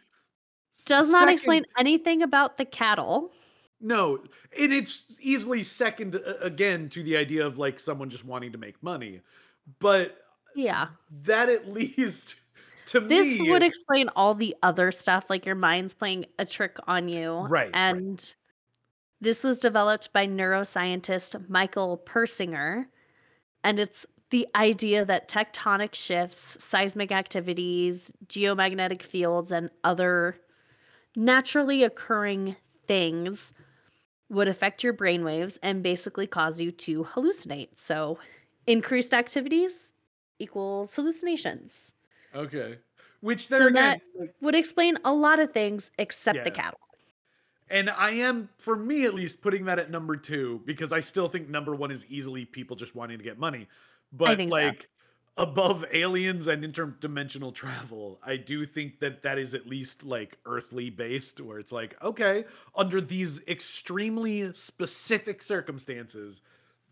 does 0.86 1.11
not 1.11 1.20
second- 1.20 1.32
explain 1.35 1.65
anything 1.78 2.23
about 2.23 2.57
the 2.57 2.65
cattle. 2.65 3.32
No, 3.80 4.16
and 4.59 4.72
it's 4.72 5.05
easily 5.20 5.62
second 5.62 6.16
uh, 6.16 6.34
again 6.40 6.88
to 6.90 7.02
the 7.02 7.16
idea 7.16 7.46
of 7.46 7.59
like 7.59 7.78
someone 7.78 8.10
just 8.10 8.24
wanting 8.24 8.52
to 8.52 8.59
make 8.59 8.82
money, 8.82 9.20
but 9.78 10.18
Yeah. 10.55 10.88
that 11.22 11.48
at 11.48 11.68
least 11.72 12.34
to 12.86 13.00
This 13.00 13.38
me 13.38 13.50
would 13.50 13.62
explain 13.62 14.09
all 14.16 14.34
the 14.34 14.56
other 14.62 14.90
stuff, 14.90 15.26
like 15.30 15.46
your 15.46 15.55
mind's 15.55 15.94
playing 15.94 16.26
a 16.38 16.44
trick 16.44 16.76
on 16.86 17.09
you. 17.09 17.34
Right, 17.34 17.50
right. 17.50 17.70
And 17.74 18.34
this 19.20 19.44
was 19.44 19.59
developed 19.59 20.12
by 20.12 20.26
neuroscientist 20.26 21.48
Michael 21.48 22.02
Persinger. 22.05 22.86
And 23.64 23.78
it's 23.78 24.06
the 24.30 24.46
idea 24.55 25.05
that 25.05 25.28
tectonic 25.28 25.94
shifts, 25.94 26.62
seismic 26.62 27.12
activities, 27.12 28.12
geomagnetic 28.26 29.02
fields, 29.02 29.52
and 29.52 29.70
other 29.84 30.36
naturally 31.16 31.82
occurring 31.82 32.56
things 32.86 33.52
would 34.30 34.48
affect 34.48 34.82
your 34.84 34.92
brainwaves 34.92 35.59
and 35.62 35.82
basically 35.82 36.26
cause 36.26 36.60
you 36.60 36.70
to 36.72 37.05
hallucinate. 37.05 37.68
So, 37.76 38.18
increased 38.66 39.14
activities 39.14 39.94
equals 40.38 40.94
hallucinations. 40.94 41.94
okay, 42.34 42.78
which 43.20 43.48
then 43.48 43.59
So 43.60 43.66
again, 43.68 43.74
that- 43.74 44.20
like, 44.20 44.34
would 44.40 44.55
explain 44.55 44.96
a 45.05 45.12
lot 45.12 45.38
of 45.38 45.52
things 45.52 45.90
except 45.98 46.44
the 46.44 46.50
cattle. 46.50 46.78
and 47.70 47.90
I 47.90 48.10
am 48.10 48.48
for 48.59 48.76
me 48.76 49.05
at 49.06 49.14
least 49.14 49.40
putting 49.42 49.64
that 49.66 49.78
at 49.78 49.90
number 49.90 50.16
two 50.16 50.62
because 50.64 50.92
I 50.92 51.00
still 51.00 51.28
think 51.28 51.48
number 51.48 51.74
one 51.74 51.90
is 51.90 52.06
easily 52.06 52.44
people 52.44 52.76
just 52.76 52.94
wanting 52.94 53.18
to 53.18 53.24
get 53.24 53.38
money, 53.38 53.66
but 54.12 54.36
think 54.36 54.52
so. 54.52 54.72
Like. 55.39 55.48
Above 55.48 55.85
aliens 55.93 56.47
and 56.47 56.65
interdimensional 56.65 57.55
travel, 57.55 58.19
I 58.24 58.36
do 58.36 58.66
think 58.66 58.98
that 59.01 59.23
that 59.23 59.39
is 59.39 59.55
at 59.55 59.66
least 59.66 60.02
like 60.02 60.39
earthly 60.47 60.90
based, 60.90 61.40
where 61.40 61.59
it's 61.59 61.73
like, 61.73 61.97
okay, 62.02 62.44
under 62.74 63.01
these 63.01 63.40
extremely 63.48 64.52
specific 64.52 65.40
circumstances, 65.43 66.43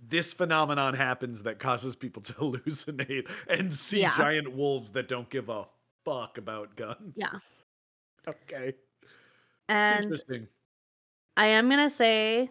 this 0.09 0.33
phenomenon 0.33 0.95
happens 0.95 1.43
that 1.43 1.59
causes 1.59 1.97
people 1.97 2.23
to 2.23 2.33
hallucinate 2.35 3.29
and 3.49 3.73
see 3.75 4.01
Yeah. 4.01 4.17
giant 4.17 4.53
wolves 4.53 4.91
that 4.93 5.09
don't 5.09 5.29
give 5.31 5.49
a 5.49 5.67
fuck 6.05 6.39
about 6.39 6.77
guns. 6.77 7.15
Yeah. 7.17 7.39
Okay. 8.29 8.75
And 9.69 10.05
Interesting. 10.05 10.47
I 11.37 11.47
am 11.49 11.69
going 11.69 11.81
to 11.81 11.91
say 11.91 12.51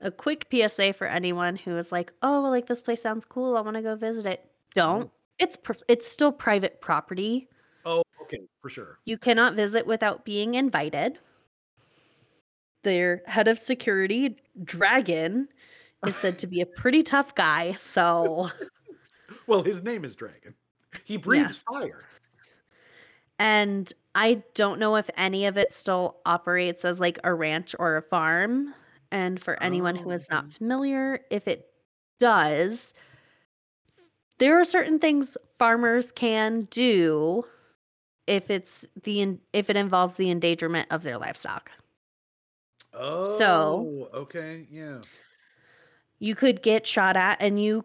a 0.00 0.10
quick 0.10 0.46
PSA 0.50 0.92
for 0.94 1.06
anyone 1.06 1.56
who 1.56 1.76
is 1.76 1.92
like, 1.92 2.12
"Oh, 2.22 2.42
well, 2.42 2.50
like 2.50 2.66
this 2.66 2.80
place 2.80 3.00
sounds 3.02 3.24
cool. 3.24 3.56
I 3.56 3.60
want 3.60 3.76
to 3.76 3.82
go 3.82 3.94
visit 3.96 4.26
it." 4.26 4.50
Don't. 4.74 5.10
It's 5.38 5.56
pr- 5.56 5.72
it's 5.88 6.06
still 6.10 6.32
private 6.32 6.80
property. 6.80 7.48
Oh, 7.84 8.02
okay, 8.22 8.38
for 8.62 8.68
sure. 8.68 8.98
You 9.04 9.18
cannot 9.18 9.54
visit 9.54 9.86
without 9.86 10.24
being 10.24 10.54
invited. 10.54 11.18
Their 12.82 13.22
head 13.26 13.48
of 13.48 13.58
security, 13.58 14.36
Dragon, 14.62 15.48
is 16.06 16.14
said 16.16 16.38
to 16.40 16.46
be 16.46 16.60
a 16.60 16.66
pretty 16.66 17.02
tough 17.02 17.34
guy, 17.34 17.72
so 17.72 18.48
Well, 19.46 19.62
his 19.62 19.82
name 19.82 20.04
is 20.04 20.14
Dragon. 20.14 20.54
He 21.04 21.16
breathes 21.16 21.64
Yes. 21.66 21.74
fire. 21.74 22.04
And 23.38 23.92
I 24.14 24.42
don't 24.54 24.78
know 24.78 24.96
if 24.96 25.10
any 25.16 25.46
of 25.46 25.58
it 25.58 25.72
still 25.72 26.20
operates 26.24 26.84
as 26.84 27.00
like 27.00 27.18
a 27.24 27.34
ranch 27.34 27.74
or 27.78 27.96
a 27.96 28.02
farm. 28.02 28.74
And 29.10 29.40
for 29.40 29.60
anyone 29.62 29.96
who 29.96 30.10
Oh, 30.10 30.12
is 30.12 30.28
okay. 30.30 30.36
not 30.36 30.52
familiar, 30.52 31.20
if 31.30 31.48
it 31.48 31.66
does, 32.20 32.94
there 34.38 34.58
are 34.58 34.64
certain 34.64 34.98
things 34.98 35.36
farmers 35.58 36.12
can 36.12 36.62
do 36.70 37.44
if 38.26 38.50
it's 38.50 38.86
the 39.02 39.38
if 39.52 39.70
it 39.70 39.76
involves 39.76 40.16
the 40.16 40.30
endangerment 40.30 40.88
of 40.90 41.02
their 41.02 41.18
livestock. 41.18 41.70
Oh, 42.92 43.38
so 43.38 44.08
okay, 44.14 44.66
yeah. 44.70 44.98
You 46.18 46.34
could 46.34 46.62
get 46.62 46.86
shot 46.86 47.16
at 47.16 47.36
and 47.40 47.62
you 47.62 47.84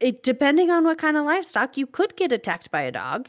it 0.00 0.22
depending 0.22 0.70
on 0.70 0.84
what 0.84 0.98
kind 0.98 1.16
of 1.16 1.24
livestock, 1.24 1.76
you 1.76 1.86
could 1.86 2.16
get 2.16 2.32
attacked 2.32 2.70
by 2.70 2.82
a 2.82 2.92
dog. 2.92 3.28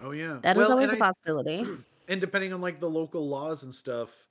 Oh, 0.00 0.10
yeah. 0.10 0.38
That 0.42 0.56
is 0.56 0.62
Well, 0.62 0.72
always 0.72 0.90
a 0.90 0.96
I- 0.96 0.98
possibility. 0.98 1.64
and 2.08 2.20
depending 2.20 2.52
on 2.52 2.60
like 2.60 2.80
the 2.80 2.90
local 2.90 3.28
laws 3.28 3.62
and 3.62 3.74
stuff 3.74 4.26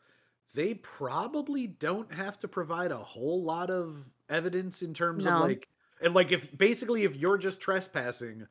they 0.53 0.73
probably 0.73 1.65
don't 1.67 2.13
have 2.13 2.37
to 2.37 2.45
provide 2.45 2.91
a 2.91 2.97
whole 2.97 3.41
lot 3.41 3.69
of 3.69 4.03
evidence 4.29 4.81
in 4.81 4.93
terms 4.93 5.23
No. 5.23 5.37
of 5.37 5.41
like 5.43 5.69
and 6.01 6.13
like 6.13 6.31
if 6.31 6.55
basically 6.57 7.03
if 7.03 7.15
you're 7.15 7.37
just 7.37 7.59
trespassing 7.59 8.45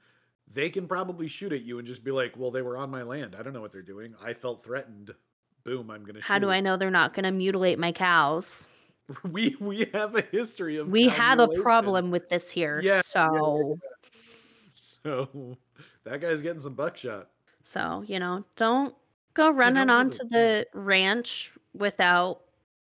they 0.53 0.69
can 0.69 0.89
probably 0.89 1.29
shoot 1.29 1.53
at 1.53 1.63
you 1.63 1.79
and 1.79 1.87
just 1.87 2.03
be 2.03 2.11
like 2.11 2.37
well 2.37 2.51
they 2.51 2.63
were 2.63 2.77
on 2.77 2.91
my 2.91 3.03
land 3.03 3.37
i 3.39 3.43
don't 3.43 3.53
know 3.53 3.61
what 3.61 3.73
they're 3.73 3.83
doing 3.83 4.15
i 4.23 4.33
felt 4.33 4.63
threatened 4.63 5.15
boom 5.65 5.91
i'm 5.91 6.05
gonna 6.05 6.21
How 6.23 6.39
do. 6.39 6.51
I 6.51 6.61
know 6.61 6.77
they're 6.77 6.91
not 6.91 7.13
going 7.15 7.25
to 7.25 7.31
mutilate 7.31 7.79
my 7.79 7.93
cows? 7.93 8.67
we 9.31 9.57
we 9.61 9.91
have 9.93 10.15
a 10.17 10.23
history 10.23 10.77
of 10.77 10.89
we 10.89 11.09
have 11.09 11.39
a 11.41 11.49
problem 11.49 12.11
with 12.11 12.29
this 12.29 12.51
here. 12.51 12.81
Yeah, 12.83 12.89
yeah, 12.91 12.97
yeah, 12.97 13.03
so 13.05 13.79
so 14.73 15.57
that 16.05 16.21
guy's 16.21 16.41
getting 16.41 16.61
some 16.61 16.75
buckshot 16.75 17.29
so, 17.71 18.03
you 18.07 18.19
know, 18.19 18.45
don't 18.57 18.95
go 19.35 19.51
running 19.51 19.91
onto 19.91 20.29
the 20.29 20.67
ranch 20.75 21.53
without 21.75 22.41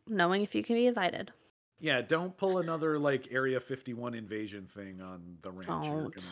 knowing 0.06 0.42
if 0.42 0.54
you 0.54 0.62
can 0.62 0.76
be 0.76 0.86
invited. 0.86 1.32
Yeah 1.80 2.00
don't 2.02 2.36
pull 2.36 2.58
another 2.58 2.98
like 2.98 3.28
area 3.30 3.58
51 3.60 4.14
invasion 4.14 4.66
thing 4.66 5.00
on 5.00 5.38
the 5.42 5.50
ranch 5.50 5.66
You're 5.66 5.76
Don't. 6.02 6.14
gonna- 6.14 6.26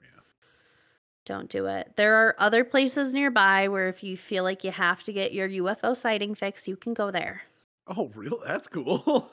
yeah. 0.00 0.20
Don't 1.26 1.48
do 1.48 1.66
it. 1.66 1.92
There 1.96 2.14
are 2.16 2.34
other 2.38 2.64
places 2.64 3.12
nearby 3.14 3.68
where 3.68 3.88
if 3.88 4.02
you 4.02 4.16
feel 4.16 4.44
like 4.44 4.62
you 4.64 4.70
have 4.70 5.02
to 5.04 5.12
get 5.12 5.32
your 5.32 5.48
UFO 5.48 5.96
sighting 5.96 6.34
fix, 6.34 6.66
you 6.68 6.76
can 6.76 6.92
go 6.94 7.10
there. 7.10 7.42
Oh, 7.86 8.10
real? 8.14 8.40
That's 8.46 8.68
cool. 8.68 9.30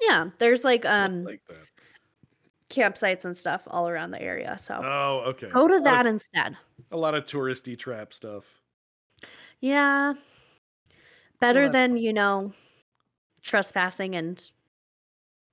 Yeah, 0.00 0.28
there's 0.38 0.62
like 0.62 0.84
I 0.84 1.04
um 1.06 1.24
like 1.24 1.42
that. 1.48 1.56
campsites 2.70 3.24
and 3.24 3.36
stuff 3.36 3.62
all 3.66 3.88
around 3.88 4.12
the 4.12 4.22
area. 4.22 4.56
So 4.58 4.80
Oh, 4.82 5.22
okay. 5.30 5.48
go 5.50 5.66
to 5.66 5.74
A 5.74 5.76
lot 5.76 5.78
of- 5.78 5.84
that 5.84 6.06
instead. 6.06 6.56
A 6.92 6.96
lot 6.96 7.14
of 7.14 7.24
touristy 7.24 7.76
trap 7.78 8.12
stuff. 8.14 8.44
Yeah. 9.60 10.14
Better 11.40 11.62
that's 11.62 11.72
than, 11.72 11.96
you 11.96 12.12
know, 12.12 12.52
trespassing 13.42 14.14
and 14.14 14.40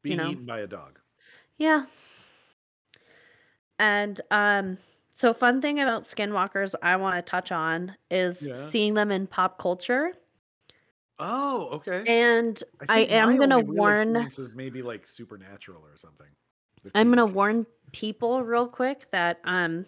Being 0.06 0.18
know. 0.18 0.30
eaten 0.30 0.46
by 0.46 0.60
a 0.60 0.68
dog. 0.68 1.00
Yeah. 1.58 1.86
And 3.80 4.20
um 4.32 4.78
so 5.14 5.34
fun 5.34 5.62
thing 5.62 5.80
about 5.80 6.04
skinwalkers 6.04 6.76
I 6.82 6.96
want 6.98 7.16
to 7.16 7.22
touch 7.22 7.52
on 7.52 7.96
is 8.12 8.48
Yeah. 8.48 8.56
seeing 8.56 8.94
them 8.94 9.12
in 9.12 9.28
pop 9.28 9.58
culture. 9.60 10.14
Oh, 11.20 11.70
okay. 11.74 12.04
And 12.08 12.62
I 12.90 13.06
think 13.06 13.12
am 13.12 13.38
gonna 13.38 13.60
warn- 13.60 13.94
experience 14.16 14.40
is 14.40 14.50
maybe 14.54 14.82
like 14.82 15.08
supernatural 15.08 15.82
or 15.84 15.96
something. 15.98 16.28
I'm 16.94 17.10
gonna 17.10 17.26
warn 17.26 17.66
people 17.94 18.44
real 18.44 18.68
quick 18.68 19.10
that 19.12 19.40
um 19.46 19.86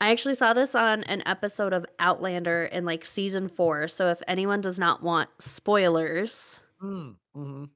I 0.00 0.10
actually 0.10 0.34
saw 0.34 0.52
this 0.52 0.74
on 0.74 1.04
an 1.04 1.22
episode 1.26 1.72
of 1.72 1.86
Outlander 2.00 2.64
in 2.64 2.84
like 2.84 3.04
season 3.04 3.48
four. 3.48 3.86
So 3.86 4.08
if 4.08 4.20
anyone 4.26 4.60
does 4.60 4.78
not 4.78 5.02
want 5.02 5.30
spoilers, 5.38 6.60
Mm, 6.82 7.14
mhm. 7.36 7.70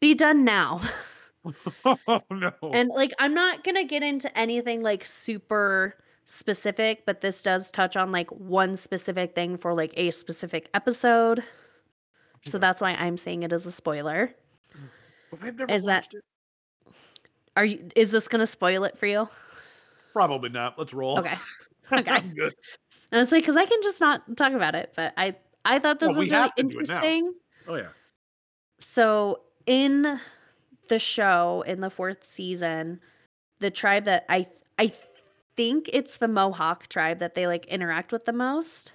Be 0.00 0.14
done 0.14 0.44
now. 0.44 0.80
oh 1.84 2.20
no. 2.30 2.52
And 2.72 2.88
like 2.90 3.12
I'm 3.18 3.34
not 3.34 3.64
gonna 3.64 3.84
get 3.84 4.02
into 4.02 4.36
anything 4.38 4.82
like 4.82 5.04
super 5.04 5.94
specific, 6.26 7.04
but 7.06 7.20
this 7.20 7.42
does 7.42 7.70
touch 7.70 7.96
on 7.96 8.12
like 8.12 8.30
one 8.30 8.76
specific 8.76 9.34
thing 9.34 9.56
for 9.56 9.72
like 9.74 9.92
a 9.96 10.10
specific 10.10 10.68
episode. 10.74 11.42
So 12.44 12.58
that's 12.58 12.80
why 12.80 12.90
I'm 12.92 13.16
saying 13.16 13.42
it 13.42 13.52
as 13.52 13.66
a 13.66 13.72
spoiler. 13.72 14.34
But 15.30 15.42
I've 15.42 15.56
never 15.58 15.72
is 15.72 15.84
that- 15.84 16.04
watched 16.04 16.14
it. 16.14 16.24
Are 17.56 17.64
you 17.64 17.88
is 17.96 18.10
this 18.12 18.28
gonna 18.28 18.46
spoil 18.46 18.84
it 18.84 18.96
for 18.96 19.06
you? 19.06 19.28
Probably 20.12 20.50
not. 20.50 20.78
Let's 20.78 20.92
roll. 20.94 21.18
Okay. 21.18 21.36
Okay. 21.92 22.08
I'm 22.08 22.34
good. 22.34 22.54
I 23.10 23.18
was 23.18 23.32
like, 23.32 23.42
because 23.42 23.56
I 23.56 23.64
can 23.66 23.82
just 23.82 24.00
not 24.00 24.36
talk 24.36 24.52
about 24.52 24.76
it, 24.76 24.92
but 24.94 25.12
I 25.16 25.34
I 25.64 25.80
thought 25.80 25.98
this 25.98 26.10
Well, 26.10 26.18
was 26.18 26.30
really 26.30 26.42
have 26.42 26.54
to 26.54 26.62
do 26.62 26.68
it 26.68 26.72
now. 26.74 26.78
interesting. 26.80 27.34
Oh 27.66 27.74
yeah. 27.74 27.88
So 28.78 29.40
in 29.70 30.20
the 30.88 30.98
show 30.98 31.62
in 31.64 31.80
the 31.80 31.88
fourth 31.88 32.24
season, 32.24 32.98
the 33.60 33.70
tribe 33.70 34.04
that 34.04 34.26
I 34.28 34.48
I 34.80 34.92
think 35.54 35.88
it's 35.92 36.16
the 36.16 36.26
Mohawk 36.26 36.88
tribe 36.88 37.20
that 37.20 37.36
they 37.36 37.46
like 37.46 37.66
interact 37.66 38.10
with 38.10 38.24
the 38.24 38.32
most. 38.32 38.92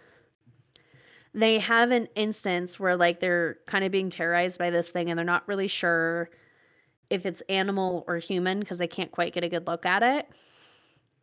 They 1.33 1.59
have 1.59 1.91
an 1.91 2.09
instance 2.15 2.77
where 2.77 2.97
like 2.97 3.21
they're 3.21 3.57
kind 3.67 3.85
of 3.85 3.91
being 3.91 4.09
terrorized 4.09 4.59
by 4.59 4.69
this 4.69 4.89
thing 4.89 5.09
and 5.09 5.17
they're 5.17 5.25
not 5.25 5.47
really 5.47 5.69
sure 5.69 6.29
if 7.09 7.25
it's 7.25 7.41
animal 7.47 8.03
or 8.05 8.17
human 8.17 8.59
because 8.59 8.77
they 8.77 8.87
can't 8.87 9.11
quite 9.13 9.33
get 9.33 9.45
a 9.45 9.49
good 9.49 9.67
look 9.67 9.85
at 9.85 10.03
it. 10.03 10.27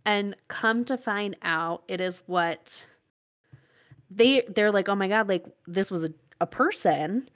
And 0.07 0.35
come 0.49 0.87
to 0.87 0.97
find 0.97 1.37
out 1.43 1.83
it 1.89 2.01
is 2.01 2.23
what 2.25 2.87
they 4.11 4.45
they're 4.49 4.73
like, 4.73 4.89
"Oh 4.89 4.95
my 4.95 5.09
god, 5.09 5.29
like 5.29 5.45
this 5.67 5.91
was 5.91 6.05
a, 6.05 6.11
a 6.41 6.47
person." 6.47 7.29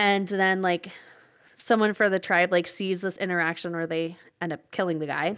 And 0.00 0.26
then 0.26 0.62
like 0.62 0.90
someone 1.56 1.92
for 1.92 2.08
the 2.08 2.18
tribe 2.18 2.50
like 2.50 2.66
sees 2.66 3.02
this 3.02 3.18
interaction 3.18 3.72
where 3.72 3.86
they 3.86 4.16
end 4.40 4.50
up 4.50 4.70
killing 4.70 4.98
the 4.98 5.04
guy. 5.06 5.36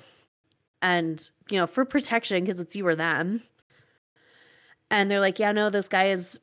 And 0.80 1.28
you 1.51 1.59
know, 1.59 1.66
for 1.66 1.84
protection 1.84 2.44
because 2.44 2.60
it's 2.60 2.76
you 2.76 2.86
or 2.86 2.94
them. 2.94 3.43
And 4.89 5.10
they're 5.10 5.18
like, 5.18 5.40
"Yeah, 5.40 5.51
no, 5.51 5.68
this 5.68 5.89
guy 5.89 6.10
is 6.10 6.39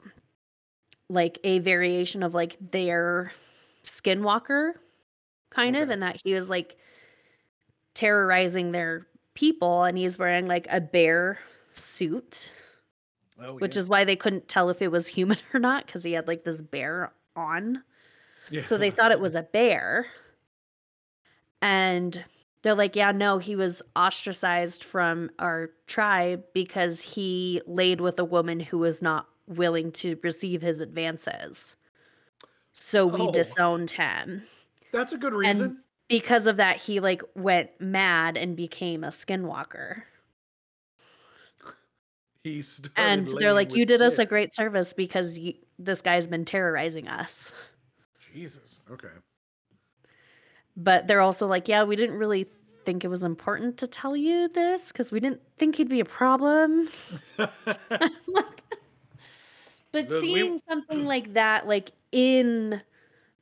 like 1.10 1.40
a 1.46 1.60
variation 1.60 2.22
of 2.22 2.34
like 2.34 2.58
their 2.60 3.32
skinwalker 3.86 4.74
kind 5.50 5.78
of 5.78 5.84
Okay. 5.84 5.94
and 5.94 6.04
that 6.04 6.20
he 6.22 6.34
was 6.34 6.50
like 6.50 6.76
terrorizing 7.94 8.72
their 8.74 9.08
people 9.34 9.84
and 9.84 9.98
he's 9.98 10.20
wearing 10.20 10.46
like 10.46 10.68
a 10.70 10.82
bear 10.82 11.40
suit 11.74 12.52
Oh, 13.42 13.54
which 13.56 13.76
yeah. 13.76 13.82
is 13.82 13.90
why 13.90 14.04
they 14.04 14.18
couldn't 14.18 14.50
tell 14.50 14.70
if 14.70 14.82
it 14.82 14.90
was 14.92 15.08
human 15.08 15.38
or 15.54 15.60
not 15.62 15.86
because 15.86 16.04
he 16.04 16.12
had 16.12 16.28
like 16.28 16.44
this 16.44 16.62
bear 16.62 17.14
on 17.38 17.82
yeah. 18.50 18.62
so 18.64 18.78
they 18.78 18.92
thought 18.92 19.12
it 19.12 19.20
was 19.20 19.36
a 19.36 19.44
bear. 19.44 20.06
And 21.62 22.24
they're 22.62 22.76
like, 22.76 22.96
yeah, 22.96 23.12
no, 23.12 23.38
he 23.38 23.56
was 23.56 23.82
ostracized 23.96 24.84
from 24.84 25.30
our 25.40 25.72
tribe 25.88 26.44
because 26.54 27.02
he 27.02 27.62
laid 27.68 28.02
with 28.02 28.20
a 28.20 28.26
woman 28.26 28.60
who 28.60 28.78
was 28.78 29.02
not 29.02 29.28
willing 29.48 29.92
to 29.92 30.18
receive 30.24 30.62
his 30.62 30.80
advances. 30.80 31.76
So 32.74 33.06
we 33.06 33.22
Oh. 33.22 33.32
disowned 33.32 33.92
him. 33.92 34.44
That's 34.92 35.14
a 35.14 35.18
good 35.18 35.34
reason. 35.34 35.84
Because 36.08 36.48
of 36.48 36.58
that, 36.58 36.78
he 36.78 37.00
like 37.00 37.22
went 37.36 37.70
mad 37.80 38.38
and 38.38 38.56
became 38.56 39.04
a 39.04 39.10
skinwalker. 39.10 40.04
he 42.44 42.64
And 42.96 43.28
they're 43.38 43.54
like, 43.54 43.76
you 43.76 43.86
did 43.86 44.02
us 44.02 44.18
a 44.18 44.26
great 44.26 44.56
service 44.56 44.94
because 44.94 45.38
you, 45.38 45.54
this 45.78 46.02
guy's 46.02 46.26
been 46.26 46.46
terrorizing 46.46 47.08
us. 47.08 47.52
Jesus. 48.34 48.80
Okay. 48.92 49.08
but 50.78 51.08
they're 51.08 51.22
also 51.22 51.46
like, 51.48 51.68
yeah, 51.68 51.84
we 51.84 51.96
didn't 51.96 52.16
really 52.18 52.48
think 52.86 53.04
it 53.04 53.10
was 53.10 53.24
important 53.24 53.78
to 53.78 53.88
tell 53.88 54.16
you 54.16 54.48
this 54.50 54.92
because 54.92 55.12
we 55.12 55.20
didn't 55.20 55.42
think 55.58 55.76
he'd 55.76 55.90
be 55.90 56.00
a 56.00 56.06
problem. 56.06 56.90
But 59.92 60.08
The- 60.10 60.16
we- 60.22 60.22
seeing 60.22 60.60
something 60.70 61.06
like 61.06 61.34
that, 61.34 61.68
like 61.68 61.92
in 62.12 62.82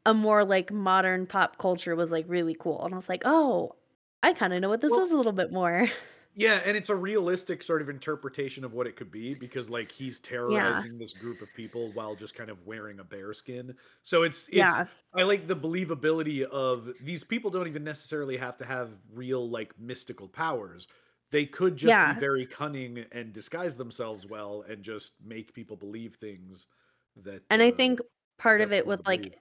a 0.05 0.13
more 0.13 0.45
like 0.45 0.71
modern 0.71 1.25
pop 1.25 1.57
culture, 1.57 1.95
was 1.95 2.11
like 2.11 2.25
really 2.29 2.55
cool. 2.57 2.83
And 2.85 2.93
I 2.93 2.97
was 2.97 3.09
like, 3.09 3.23
oh, 3.25 3.75
I 4.23 4.33
kind 4.33 4.53
of 4.53 4.61
know 4.61 4.69
what 4.69 4.79
this 4.81 4.91
Well- 4.91 5.01
is 5.05 5.11
a 5.11 5.17
little 5.17 5.33
bit 5.33 5.51
more. 5.51 5.89
Yeah, 6.39 6.61
and 6.65 6.77
it's 6.77 6.89
a 6.89 6.95
realistic 6.95 7.63
sort 7.63 7.81
of 7.81 7.89
interpretation 7.89 8.63
of 8.63 8.73
what 8.73 8.85
it 8.85 8.95
could 8.95 9.09
be 9.09 9.33
because 9.33 9.71
like 9.71 9.91
he's 9.91 10.19
terrorizing 10.19 10.99
this 10.99 11.13
group 11.13 11.41
of 11.41 11.51
people 11.51 11.93
while 11.93 12.15
just 12.15 12.35
kind 12.35 12.51
of 12.51 12.63
wearing 12.67 12.99
a 12.99 13.03
bear 13.03 13.33
skin. 13.33 13.75
So 14.03 14.21
it's 14.21 14.47
it's 14.51 14.83
Yeah. 14.83 14.87
I 15.15 15.23
like 15.23 15.47
the 15.47 15.55
believability 15.55 16.43
of 16.43 16.93
these 16.99 17.23
people 17.23 17.49
don't 17.49 17.67
even 17.67 17.83
necessarily 17.83 18.37
have 18.37 18.55
to 18.57 18.65
have 18.65 19.01
real 19.09 19.49
like 19.49 19.77
mystical 19.79 20.29
powers. 20.29 20.87
They 21.31 21.47
could 21.47 21.75
just 21.75 21.99
Yeah. 21.99 22.03
be 22.03 22.13
very 22.13 22.45
cunning 22.45 22.99
and 23.11 23.33
disguise 23.33 23.75
themselves 23.75 24.27
well 24.27 24.61
and 24.61 24.83
just 24.83 25.13
make 25.19 25.53
people 25.55 25.75
believe 25.75 26.15
things 26.17 26.67
that 27.15 27.43
And 27.49 27.61
I 27.61 27.71
uh, 27.71 27.71
think 27.71 27.99
part 28.37 28.61
of 28.61 28.71
it 28.71 28.85
with 28.85 29.01
I 29.05 29.05
like 29.05 29.37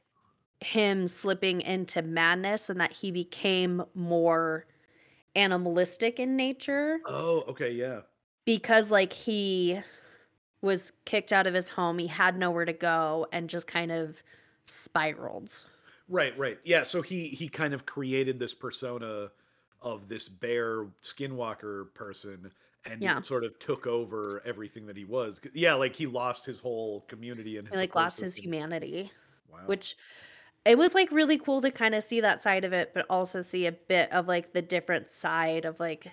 him 0.60 1.08
slipping 1.08 1.60
into 1.62 2.02
madness 2.02 2.70
and 2.70 2.80
that 2.80 2.92
he 2.92 3.10
became 3.12 3.84
more 3.94 4.66
animalistic 5.36 6.18
in 6.20 6.36
nature. 6.36 7.00
Oh, 7.06 7.40
okay, 7.48 7.70
yeah. 7.72 8.02
because 8.44 8.90
like 8.90 9.12
he 9.12 9.80
was 10.62 10.92
kicked 11.06 11.32
out 11.32 11.46
of 11.46 11.54
his 11.54 11.68
home 11.70 11.98
he 11.98 12.06
had 12.08 12.38
nowhere 12.38 12.64
to 12.64 12.72
go 12.72 13.26
and 13.32 13.50
just 13.50 13.66
kind 13.66 13.92
of 13.92 14.22
spiraled 14.66 15.62
Right, 16.08 16.36
right. 16.38 16.58
Yeah, 16.64 16.84
so 16.84 17.02
he 17.02 17.28
he 17.28 17.48
kind 17.48 17.74
of 17.74 17.84
created 17.86 18.38
this 18.38 18.54
persona 18.54 19.30
of 19.80 20.08
this 20.08 20.28
bear 20.28 20.84
skinwalker 21.02 21.92
person 21.94 22.52
and 22.84 23.02
Yeah. 23.02 23.20
sort 23.22 23.42
of 23.44 23.58
took 23.58 23.86
over 23.88 24.40
everything 24.44 24.86
that 24.86 24.96
he 24.96 25.04
was. 25.04 25.40
Yeah, 25.52 25.74
like 25.74 25.96
he 25.96 26.06
lost 26.06 26.44
his 26.46 26.60
whole 26.60 27.02
community 27.02 27.56
and 27.58 27.66
his 27.66 27.76
he 27.76 27.76
like 27.76 27.94
lost 27.94 28.20
his 28.20 28.36
humanity 28.36 29.10
Wow. 29.48 29.66
which 29.66 29.96
it 30.66 30.76
was 30.76 30.94
like 30.94 31.10
really 31.12 31.38
cool 31.38 31.60
to 31.60 31.70
kind 31.70 31.94
of 31.94 32.02
see 32.02 32.20
that 32.20 32.42
side 32.42 32.64
of 32.64 32.72
it 32.72 32.92
but 32.94 33.06
also 33.08 33.42
see 33.42 33.66
a 33.66 33.72
bit 33.72 34.10
of 34.12 34.26
like 34.26 34.52
the 34.52 34.62
different 34.62 35.10
side 35.10 35.64
of 35.64 35.78
like 35.80 36.10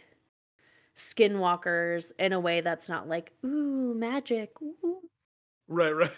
skinwalkers 0.97 2.11
in 2.19 2.33
a 2.33 2.39
way 2.39 2.61
that's 2.61 2.87
not 2.87 3.07
like 3.07 3.31
ooh 3.45 3.93
magic 3.95 4.51
ooh, 4.61 4.99
right, 5.67 5.95
right. 5.95 6.11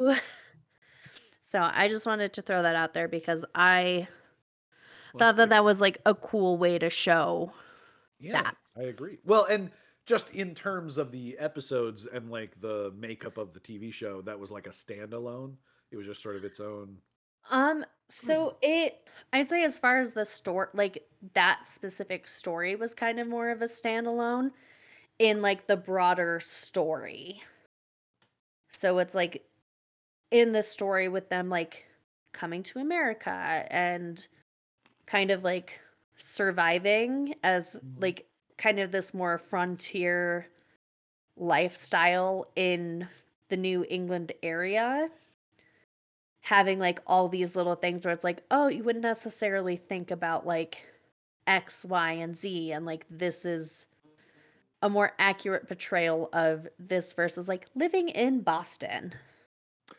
ooh. 0.00 0.14
so 1.40 1.68
i 1.74 1.88
just 1.88 2.06
wanted 2.06 2.32
to 2.32 2.42
throw 2.42 2.62
that 2.62 2.76
out 2.76 2.94
there 2.94 3.08
because 3.08 3.44
i 3.54 4.06
thought 5.18 5.36
that 5.36 5.48
that 5.48 5.64
was 5.64 5.80
like 5.80 5.98
a 6.06 6.14
cool 6.14 6.58
way 6.58 6.78
to 6.78 6.90
show 6.90 7.52
yeah, 8.20 8.42
that. 8.42 8.56
I 8.76 8.82
agree. 8.82 9.18
Well, 9.24 9.44
and 9.44 9.70
just 10.06 10.30
in 10.30 10.54
terms 10.54 10.98
of 10.98 11.10
the 11.10 11.36
episodes 11.38 12.06
and 12.06 12.30
like 12.30 12.60
the 12.60 12.92
makeup 12.96 13.38
of 13.38 13.52
the 13.52 13.60
TV 13.60 13.92
show, 13.92 14.20
that 14.22 14.38
was 14.38 14.50
like 14.50 14.66
a 14.66 14.70
standalone. 14.70 15.54
It 15.90 15.96
was 15.96 16.06
just 16.06 16.22
sort 16.22 16.36
of 16.36 16.44
its 16.44 16.60
own. 16.60 16.96
Um, 17.48 17.84
so 18.08 18.56
it 18.62 19.08
I'd 19.32 19.48
say 19.48 19.62
as 19.64 19.78
far 19.78 19.98
as 19.98 20.12
the 20.12 20.24
story 20.24 20.68
like 20.74 21.06
that 21.34 21.66
specific 21.66 22.26
story 22.26 22.74
was 22.74 22.94
kind 22.94 23.20
of 23.20 23.28
more 23.28 23.50
of 23.50 23.62
a 23.62 23.66
standalone 23.66 24.52
in 25.18 25.42
like 25.42 25.66
the 25.66 25.76
broader 25.76 26.40
story. 26.40 27.42
So 28.68 28.98
it's 28.98 29.14
like 29.14 29.44
in 30.30 30.52
the 30.52 30.62
story 30.62 31.08
with 31.08 31.28
them 31.30 31.48
like 31.48 31.86
coming 32.32 32.62
to 32.64 32.78
America 32.78 33.66
and 33.70 34.26
kind 35.06 35.30
of 35.30 35.44
like 35.44 35.80
surviving 36.16 37.34
as 37.44 37.80
Mhm. 37.82 38.02
like 38.02 38.28
kind 38.58 38.80
of 38.80 38.92
this 38.92 39.14
more 39.14 39.38
frontier 39.38 40.48
lifestyle 41.36 42.50
in 42.56 43.08
the 43.48 43.56
New 43.56 43.84
England 43.88 44.32
area 44.42 45.10
having 46.40 46.78
like 46.78 47.00
all 47.06 47.28
these 47.28 47.54
little 47.56 47.74
things 47.74 48.04
where 48.04 48.14
it's 48.14 48.24
like, 48.24 48.42
oh, 48.50 48.68
you 48.68 48.82
wouldn't 48.82 49.02
necessarily 49.02 49.76
think 49.76 50.10
about 50.10 50.46
like 50.46 50.82
X, 51.46 51.84
Y, 51.84 52.12
and 52.12 52.36
Z, 52.36 52.72
and 52.72 52.86
like 52.86 53.06
this 53.10 53.44
is 53.44 53.86
a 54.82 54.88
more 54.88 55.12
accurate 55.18 55.68
portrayal 55.68 56.30
of 56.32 56.66
this 56.78 57.12
versus 57.12 57.48
like 57.48 57.66
living 57.74 58.08
in 58.08 58.40
Boston. 58.40 59.12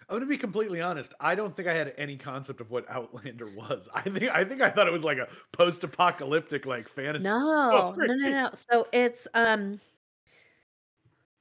I'm 0.09 0.15
gonna 0.15 0.25
be 0.25 0.37
completely 0.37 0.81
honest. 0.81 1.13
I 1.19 1.35
don't 1.35 1.55
think 1.55 1.67
I 1.67 1.73
had 1.73 1.93
any 1.97 2.17
concept 2.17 2.59
of 2.61 2.71
what 2.71 2.89
Outlander 2.89 3.47
was. 3.55 3.87
I 3.93 4.01
think 4.01 4.29
I 4.29 4.43
think 4.43 4.61
I 4.61 4.69
thought 4.69 4.87
it 4.87 4.93
was 4.93 5.03
like 5.03 5.17
a 5.17 5.27
post-apocalyptic 5.51 6.65
like 6.65 6.89
fantasy. 6.89 7.25
No, 7.25 7.93
no, 7.97 8.05
no, 8.05 8.29
no. 8.29 8.49
So 8.53 8.87
it's 8.91 9.27
um 9.33 9.79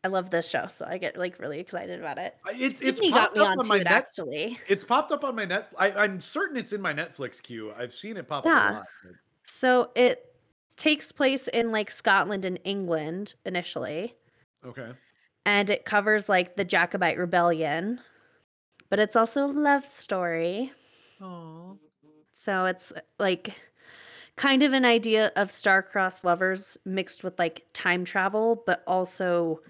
I 0.02 0.09
love 0.09 0.31
this 0.31 0.48
show, 0.48 0.66
so 0.68 0.86
I 0.89 0.97
get 0.97 1.16
like 1.18 1.39
really 1.39 1.60
excited 1.60 2.01
about 2.01 2.16
it. 2.16 2.35
It's 2.48 2.81
got 2.81 3.35
popped 3.35 3.36
me 3.36 3.43
up 3.43 3.59
on 3.59 3.68
my 3.68 3.77
it 3.77 3.85
net. 3.85 3.93
actually. 3.93 4.59
It's 4.66 4.82
popped 4.82 5.12
up 5.12 5.24
on 5.24 5.36
my 5.36 5.44
net. 5.44 5.70
I, 5.78 5.90
I'm 5.93 6.20
certain 6.22 6.56
it's 6.56 6.72
in 6.72 6.81
my 6.81 6.94
Netflix 6.94 7.43
queue. 7.43 7.72
I've 7.78 7.93
seen 7.93 8.16
it 8.16 8.27
pop 8.27 8.47
up 8.47 8.72
a 8.72 8.74
lot. 8.77 8.86
So 9.44 9.90
it 9.94 10.35
takes 10.77 11.12
place 11.12 11.48
in 11.48 11.70
like 11.70 11.90
Scotland 11.90 12.47
and 12.47 12.59
England 12.64 13.35
initially, 13.44 14.14
Okay. 14.66 14.93
and 15.44 15.68
it 15.68 15.85
covers 15.85 16.31
like 16.31 16.56
the 16.56 16.64
Jacobite 16.64 17.18
rebellion, 17.18 18.01
but 18.89 18.98
it's 18.98 19.16
also 19.16 19.44
a 19.44 19.48
love 19.48 19.85
story. 19.85 20.72
Oh. 21.20 21.77
So 22.32 22.64
it's 22.64 22.94
like 23.18 23.52
kind 24.36 24.62
of 24.62 24.72
an 24.72 24.86
idea 24.86 25.31
of 25.36 25.51
star-crossed 25.51 26.24
lovers 26.24 26.78
mixed 26.86 27.22
with 27.22 27.39
like 27.39 27.66
time 27.74 28.02
travel, 28.06 28.62
but 28.64 28.82
also 28.86 29.60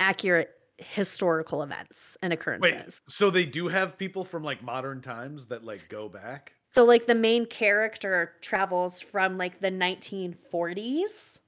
accurate 0.00 0.50
historical 0.78 1.62
events 1.62 2.16
and 2.22 2.32
Wait, 2.32 2.40
occurrences. 2.40 3.00
so 3.08 3.30
they 3.30 3.46
do 3.46 3.68
have 3.68 3.96
people 3.96 4.24
from 4.24 4.42
like 4.42 4.62
modern 4.62 5.00
times 5.00 5.46
that 5.46 5.64
like 5.64 5.88
go 5.88 6.08
back? 6.08 6.52
So 6.72 6.84
like 6.84 7.06
the 7.06 7.14
main 7.14 7.46
character 7.46 8.32
travels 8.40 9.00
from 9.00 9.38
like 9.38 9.60
the 9.60 9.70
1940s 9.70 11.40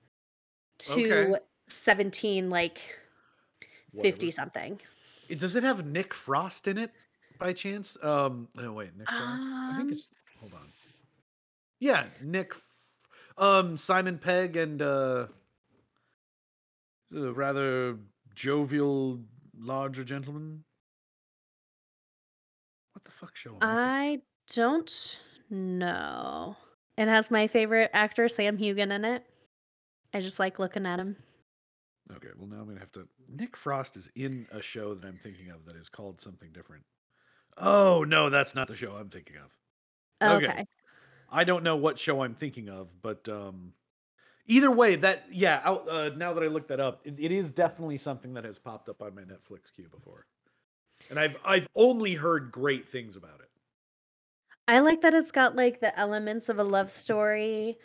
to 0.79 0.93
Okay. 1.37 1.45
17 1.69 2.49
like 2.51 2.81
50 4.01 4.31
something. 4.31 4.81
It- 5.29 5.41
Does 5.41 5.57
it 5.57 5.65
have 5.65 5.87
Nick 5.87 6.15
Frost 6.15 6.69
in 6.69 6.79
it 6.79 6.93
by 7.39 7.53
chance? 7.53 7.97
Um, 8.03 8.49
no, 8.55 8.73
wait, 8.73 8.97
Nick 8.97 9.09
Frost. 9.09 9.43
I 9.43 9.75
think 9.77 9.89
Um, 9.89 9.93
it's. 9.93 10.09
Hold 10.39 10.53
on. 10.55 10.73
Yeah, 11.81 12.07
Nick. 12.23 12.53
Um, 13.39 13.77
Simon 13.77 14.19
Pegg 14.19 14.57
and 14.57 14.81
uh, 14.81 15.27
the 17.11 17.33
rather 17.35 17.99
jovial, 18.37 19.19
larger 19.59 20.05
gentleman. 20.05 20.63
What 22.93 23.05
the 23.05 23.11
fuck 23.11 23.35
show? 23.35 23.57
I 23.61 24.21
don't 24.55 25.21
know. 25.51 26.57
It 26.97 27.09
has 27.09 27.31
my 27.31 27.47
favorite 27.49 27.91
actor 27.93 28.29
Sam 28.29 28.57
Heughan 28.57 28.93
in 28.93 29.05
it. 29.05 29.25
I 30.15 30.21
just 30.21 30.39
like 30.39 30.59
looking 30.59 30.87
at 30.87 31.01
him. 31.01 31.17
Okay, 32.15 32.29
well 32.39 32.49
now 32.49 32.61
I'm 32.61 32.69
gonna 32.69 32.79
have 32.79 32.93
to. 32.93 33.09
Nick 33.29 33.57
Frost 33.57 33.97
is 33.97 34.09
in 34.15 34.47
a 34.53 34.63
show 34.63 34.95
that 34.95 35.07
I'm 35.07 35.19
thinking 35.19 35.51
of 35.51 35.65
that 35.67 35.77
is 35.77 35.89
called 35.89 36.21
something 36.21 36.51
different. 36.53 36.85
Oh 37.59 38.05
no, 38.05 38.31
that's 38.31 38.55
not 38.55 38.69
the 38.69 38.77
show 38.77 38.93
I'm 38.93 39.09
thinking 39.11 39.37
of. 39.37 40.37
Okay. 40.37 40.47
Okay. 40.47 40.65
I 41.31 41.43
don't 41.45 41.65
know 41.65 41.77
what 41.77 41.99
show 41.99 42.23
I'm 42.23 42.35
thinking 42.35 42.69
of, 42.69 42.91
but 43.03 43.29
um, 43.29 43.73
either 44.47 44.71
way, 44.71 44.97
that 44.97 45.25
yeah. 45.31 45.59
Uh, 45.59 46.11
now 46.17 46.33
that 46.33 46.43
I 46.43 46.47
looked 46.47 46.69
that 46.69 46.81
up, 46.81 47.01
it, 47.05 47.15
it 47.19 47.33
is 47.33 47.51
definitely 47.51 47.99
something 47.99 48.35
that 48.35 48.45
has 48.45 48.59
popped 48.59 48.89
up 48.89 49.03
on 49.03 49.15
my 49.15 49.23
Netflix 49.23 49.73
queue 49.75 49.89
before, 49.89 50.27
and 51.11 51.19
I've 51.19 51.37
I've 51.45 51.69
only 51.75 52.15
heard 52.15 52.51
great 52.53 52.89
things 52.89 53.17
about 53.17 53.41
it. 53.41 53.51
I 54.69 54.81
like 54.81 55.03
that 55.03 55.15
it's 55.15 55.31
got 55.31 55.55
like 55.55 55.81
the 55.81 55.97
elements 55.99 56.49
of 56.49 56.59
a 56.59 56.65
love 56.65 56.91
story. 56.91 57.79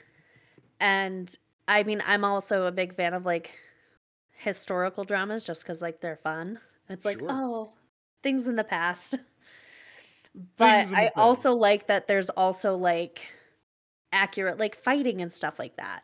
And 0.80 1.34
I 1.68 1.84
mean, 1.84 2.02
I'm 2.06 2.24
also 2.26 2.66
a 2.66 2.72
big 2.72 2.96
fan 2.96 3.14
of 3.14 3.26
like 3.26 3.52
historical 4.32 5.04
dramas 5.04 5.46
just 5.46 5.62
because 5.64 5.82
like 5.82 6.02
they're 6.02 6.16
fun. 6.16 6.60
It's 6.90 7.06
like, 7.06 7.20
Sure. 7.20 7.28
oh, 7.32 7.74
things 8.24 8.48
in 8.48 8.56
the 8.56 8.64
past. 8.64 9.18
But 10.58 10.88
I 10.94 11.12
the 11.14 11.20
also 11.20 11.54
like 11.54 11.88
that 11.88 12.08
there's 12.08 12.30
also 12.30 12.76
like 12.78 13.22
accurate 14.14 14.58
like 14.58 14.76
fighting 14.76 15.22
and 15.22 15.32
stuff 15.32 15.60
like 15.60 15.76
that. 15.76 16.04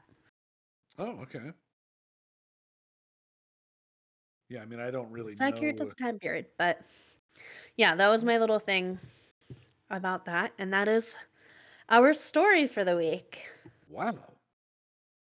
Oh, 0.98 1.22
okay. 1.22 1.54
Yeah, 4.50 4.62
I 4.62 4.66
mean, 4.66 4.80
I 4.80 4.92
don't 4.92 5.12
really 5.12 5.36
It's 5.36 5.42
accurate 5.42 5.78
to 5.78 5.86
know. 5.86 5.90
the 5.90 5.96
time 5.96 6.20
period. 6.20 6.48
But 6.58 6.82
yeah, 7.76 7.96
that 7.96 8.10
was 8.10 8.26
my 8.26 8.38
little 8.38 8.60
thing 8.60 9.00
about 9.90 10.26
that. 10.26 10.54
And 10.60 10.74
that 10.74 10.88
is 10.90 11.18
our 11.90 12.14
story 12.14 12.68
for 12.68 12.84
the 12.86 12.98
week. 12.98 13.52
Wow. 13.88 14.40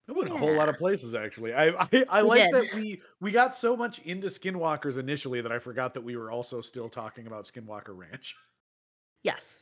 That 0.06 0.14
went 0.14 0.32
a 0.32 0.38
whole 0.38 0.54
lot 0.54 0.68
of 0.68 0.78
places, 0.78 1.14
actually. 1.14 1.54
I 1.54 1.68
I, 1.92 2.04
I 2.08 2.20
We 2.20 2.30
like 2.30 2.50
did. 2.50 2.50
that 2.50 2.72
we 2.72 3.02
we 3.20 3.30
got 3.32 3.54
so 3.56 3.76
much 3.76 4.00
into 4.00 4.28
Skinwalkers 4.28 4.98
initially 4.98 5.40
that 5.42 5.52
I 5.52 5.58
forgot 5.58 5.94
that 5.94 6.02
we 6.02 6.16
were 6.16 6.30
also 6.30 6.60
still 6.60 6.88
talking 6.90 7.26
about 7.26 7.46
Skinwalker 7.46 7.96
Ranch. 7.96 8.36
Yes. 9.22 9.60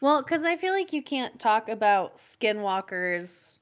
Well, 0.00 0.22
because 0.22 0.44
I 0.44 0.56
feel 0.56 0.74
like 0.74 0.92
you 0.92 1.02
can't 1.02 1.40
talk 1.40 1.68
about 1.68 2.16
Skinwalkers 2.16 3.58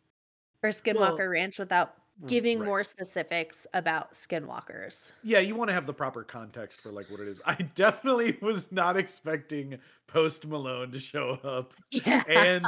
or 0.62 0.70
Skinwalker 0.70 1.30
Ranch 1.30 1.58
without 1.58 1.94
giving 2.26 2.60
right. 2.60 2.66
more 2.66 2.84
specifics 2.84 3.66
about 3.74 4.12
Skinwalkers. 4.12 5.12
Yeah, 5.22 5.40
you 5.40 5.54
want 5.54 5.68
to 5.68 5.74
have 5.74 5.86
the 5.86 5.94
proper 5.94 6.22
context 6.22 6.80
for 6.80 6.92
like 6.92 7.10
what 7.10 7.20
it 7.20 7.28
is. 7.28 7.40
I 7.44 7.54
definitely 7.54 8.38
was 8.42 8.70
not 8.70 8.96
expecting 8.96 9.78
Post 10.06 10.46
Malone 10.46 10.92
to 10.92 11.00
show 11.00 11.38
up 11.42 11.74
Yeah. 11.90 12.22
and 12.28 12.66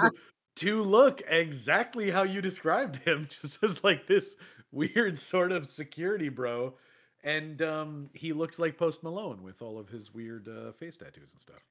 to 0.56 0.82
look 0.82 1.22
exactly 1.28 2.10
how 2.10 2.22
you 2.22 2.40
described 2.40 2.96
him, 2.96 3.28
just 3.42 3.58
as 3.62 3.82
like 3.84 4.06
this 4.06 4.36
weird 4.72 5.18
sort 5.18 5.52
of 5.52 5.70
security 5.70 6.28
bro. 6.28 6.74
And 7.22 7.62
um, 7.62 8.10
he 8.12 8.32
looks 8.32 8.58
like 8.58 8.76
Post 8.76 9.02
Malone 9.02 9.42
with 9.42 9.62
all 9.62 9.78
of 9.78 9.88
his 9.88 10.12
weird 10.12 10.48
uh, 10.48 10.72
face 10.72 10.96
tattoos 10.96 11.32
and 11.32 11.40
stuff. 11.40 11.62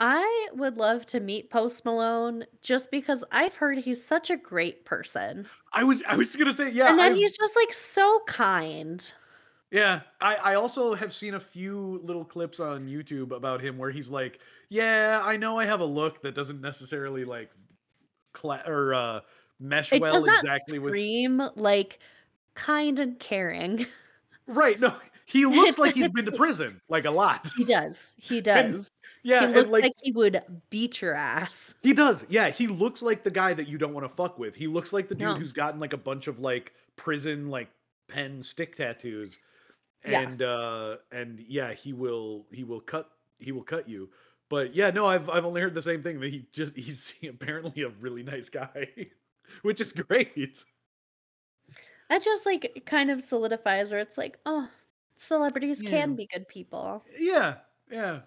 I 0.00 0.48
would 0.54 0.76
love 0.76 1.06
to 1.06 1.20
meet 1.20 1.50
Post 1.50 1.84
Malone 1.84 2.44
just 2.62 2.90
because 2.90 3.22
I've 3.30 3.54
heard 3.54 3.78
he's 3.78 4.04
such 4.04 4.28
a 4.30 4.36
great 4.36 4.84
person. 4.84 5.46
I 5.72 5.84
was 5.84 6.02
I 6.08 6.16
was 6.16 6.28
just 6.28 6.38
gonna 6.38 6.52
say 6.52 6.70
yeah. 6.70 6.90
and 6.90 6.98
then 6.98 7.12
I've- 7.12 7.20
he's 7.20 7.36
just 7.36 7.56
like 7.56 7.72
so 7.72 8.20
kind. 8.26 9.12
Yeah, 9.70 10.02
I, 10.20 10.36
I 10.36 10.54
also 10.54 10.94
have 10.94 11.12
seen 11.12 11.34
a 11.34 11.40
few 11.40 12.00
little 12.04 12.24
clips 12.24 12.60
on 12.60 12.86
YouTube 12.86 13.32
about 13.32 13.60
him 13.60 13.76
where 13.76 13.90
he's 13.90 14.08
like, 14.08 14.38
"Yeah, 14.68 15.20
I 15.24 15.36
know 15.36 15.58
I 15.58 15.64
have 15.66 15.80
a 15.80 15.84
look 15.84 16.22
that 16.22 16.32
doesn't 16.36 16.60
necessarily 16.60 17.24
like, 17.24 17.50
cla- 18.32 18.62
or 18.68 18.94
uh, 18.94 19.20
mesh 19.58 19.92
It 19.92 20.00
well 20.00 20.12
does 20.12 20.26
not 20.26 20.44
exactly 20.44 20.78
with." 20.78 20.90
scream 20.92 21.42
like 21.56 21.98
kind 22.54 22.98
and 23.00 23.18
caring. 23.18 23.86
Right? 24.46 24.78
No, 24.78 24.94
he 25.24 25.44
looks 25.46 25.78
like 25.78 25.94
he's 25.94 26.10
been 26.10 26.26
to 26.26 26.32
prison 26.36 26.80
like 26.88 27.06
a 27.06 27.10
lot. 27.10 27.50
He 27.56 27.64
does. 27.64 28.14
He 28.18 28.40
does. 28.42 28.92
Yeah, 29.26 29.48
he 29.48 29.54
looks 29.54 29.70
like, 29.70 29.82
like 29.84 29.92
he 30.02 30.12
would 30.12 30.42
beat 30.70 31.00
your 31.00 31.14
ass. 31.14 31.74
he 31.82 31.92
does. 31.94 32.24
Yeah, 32.28 32.50
he 32.50 32.66
looks 32.66 33.00
like 33.02 33.24
the 33.24 33.30
guy 33.30 33.54
that 33.54 33.66
you 33.66 33.78
don't 33.78 33.94
want 33.94 34.04
to 34.08 34.14
fuck 34.14 34.38
with. 34.38 34.54
He 34.54 34.66
looks 34.66 34.92
like 34.92 35.08
the 35.08 35.14
dude 35.14 35.28
No. 35.28 35.34
who's 35.34 35.52
gotten 35.52 35.80
like 35.80 35.94
a 35.94 35.96
bunch 35.98 36.26
of 36.26 36.40
like 36.40 36.74
prison 36.96 37.48
like 37.48 37.68
pen 38.08 38.42
stick 38.42 38.76
tattoos, 38.76 39.38
Yeah. 40.06 40.20
and 40.20 40.42
uh 40.42 40.96
and 41.10 41.40
yeah, 41.40 41.72
he 41.72 41.92
will 41.94 42.46
he 42.52 42.64
will 42.64 42.80
cut 42.80 43.10
he 43.38 43.50
will 43.50 43.62
cut 43.64 43.88
you. 43.88 44.10
But 44.50 44.74
yeah, 44.74 44.90
no, 44.90 45.06
I've 45.06 45.30
I've 45.30 45.46
only 45.46 45.62
heard 45.62 45.74
the 45.74 45.80
same 45.82 46.02
thing 46.02 46.20
that 46.20 46.30
he 46.30 46.46
just 46.52 46.76
he's 46.76 47.14
apparently 47.28 47.82
a 47.82 47.88
really 47.88 48.22
nice 48.22 48.50
guy, 48.50 48.88
which 49.62 49.80
is 49.80 49.90
great. 49.90 50.62
That 52.10 52.22
just 52.22 52.44
like 52.44 52.82
kind 52.84 53.10
of 53.10 53.22
solidifies 53.22 53.90
where 53.90 54.00
it's 54.00 54.18
like, 54.18 54.38
oh, 54.44 54.68
celebrities 55.16 55.82
Yeah. 55.82 55.88
can 55.90 56.14
be 56.14 56.26
good 56.26 56.46
people. 56.46 57.02
Yeah, 57.18 57.56
yeah. 57.90 58.20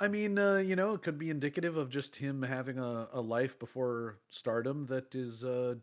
I 0.00 0.08
mean, 0.08 0.38
uh, 0.38 0.56
you 0.56 0.74
know, 0.76 0.94
it 0.94 1.02
could 1.02 1.18
be 1.18 1.30
indicative 1.30 1.76
of 1.76 1.90
just 1.90 2.16
him 2.16 2.42
having 2.42 2.78
a, 2.78 3.08
a 3.12 3.20
life 3.20 3.58
before 3.58 4.18
stardom 4.30 4.86
that 4.86 5.14
is 5.14 5.44
uh, 5.44 5.76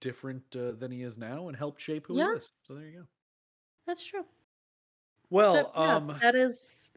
different 0.00 0.56
uh, 0.56 0.72
than 0.72 0.90
he 0.92 1.02
is 1.02 1.18
now 1.18 1.48
and 1.48 1.56
helped 1.56 1.80
shape 1.80 2.06
who 2.08 2.16
Yeah. 2.16 2.32
he 2.32 2.38
is. 2.38 2.52
So 2.62 2.74
there 2.74 2.86
you 2.86 3.00
go. 3.00 3.06
That's 3.86 4.04
true. 4.04 4.26
Well, 5.30 5.52
so, 5.52 5.72
yeah, 5.80 5.98
um, 5.98 6.20
that 6.20 6.34
is. 6.34 6.90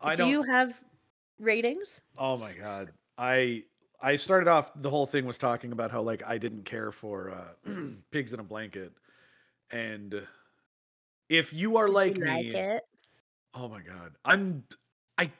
I 0.00 0.16
do 0.16 0.26
you 0.26 0.42
have 0.42 0.80
ratings? 1.38 2.00
Oh 2.16 2.36
my 2.36 2.52
god, 2.52 2.92
I 3.18 3.64
I 4.00 4.16
started 4.16 4.48
off 4.48 4.72
the 4.80 4.90
whole 4.90 5.06
thing 5.06 5.24
was 5.26 5.38
talking 5.38 5.72
about 5.72 5.90
how 5.90 6.02
like 6.02 6.22
I 6.26 6.38
didn't 6.38 6.64
care 6.64 6.92
for 6.92 7.30
uh, 7.30 7.54
pigs 8.10 8.32
in 8.32 8.40
a 8.40 8.44
blanket, 8.44 8.92
and 9.70 10.26
if 11.28 11.52
you 11.52 11.76
are 11.76 11.88
like 11.88 12.18
you 12.18 12.20
me, 12.20 12.54
like 12.54 12.54
it? 12.54 12.82
Oh 13.54 13.68
my 13.68 13.82
god. 13.82 14.16
I'm 14.24 14.64
I 15.20 15.32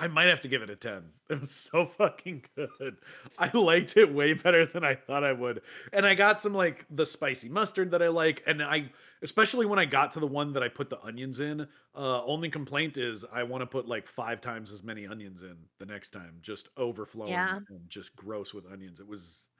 I 0.00 0.06
might 0.06 0.28
have 0.28 0.40
to 0.42 0.48
give 0.48 0.62
it 0.62 0.70
a 0.70 0.76
10. 0.76 1.12
It 1.28 1.40
was 1.40 1.50
so 1.50 1.84
fucking 1.86 2.44
good. 2.56 2.96
I 3.36 3.50
liked 3.56 3.96
it 3.98 4.14
way 4.14 4.32
better 4.32 4.64
than 4.64 4.82
I 4.84 4.94
thought 4.94 5.24
I 5.24 5.32
would. 5.32 5.60
And 5.92 6.06
I 6.06 6.14
got 6.14 6.40
some 6.40 6.54
like 6.54 6.86
the 6.88 7.04
spicy 7.04 7.48
mustard 7.50 7.90
that 7.90 8.00
I 8.02 8.08
like 8.08 8.42
and 8.46 8.62
I 8.62 8.92
especially 9.22 9.66
when 9.66 9.78
I 9.80 9.84
got 9.84 10.12
to 10.12 10.20
the 10.20 10.26
one 10.26 10.52
that 10.52 10.62
I 10.62 10.68
put 10.68 10.88
the 10.88 11.02
onions 11.02 11.40
in, 11.40 11.62
uh 11.94 12.24
only 12.24 12.48
complaint 12.48 12.96
is 12.96 13.24
I 13.30 13.42
want 13.42 13.60
to 13.62 13.66
put 13.66 13.88
like 13.88 14.06
5 14.06 14.40
times 14.40 14.72
as 14.72 14.82
many 14.84 15.06
onions 15.06 15.42
in 15.42 15.66
the 15.78 15.86
next 15.86 16.10
time, 16.10 16.38
just 16.40 16.68
overflowing 16.76 17.32
Yeah. 17.32 17.58
and 17.68 17.90
just 17.90 18.14
gross 18.16 18.54
with 18.54 18.66
onions. 18.66 19.00
It 19.00 19.06
was 19.08 19.50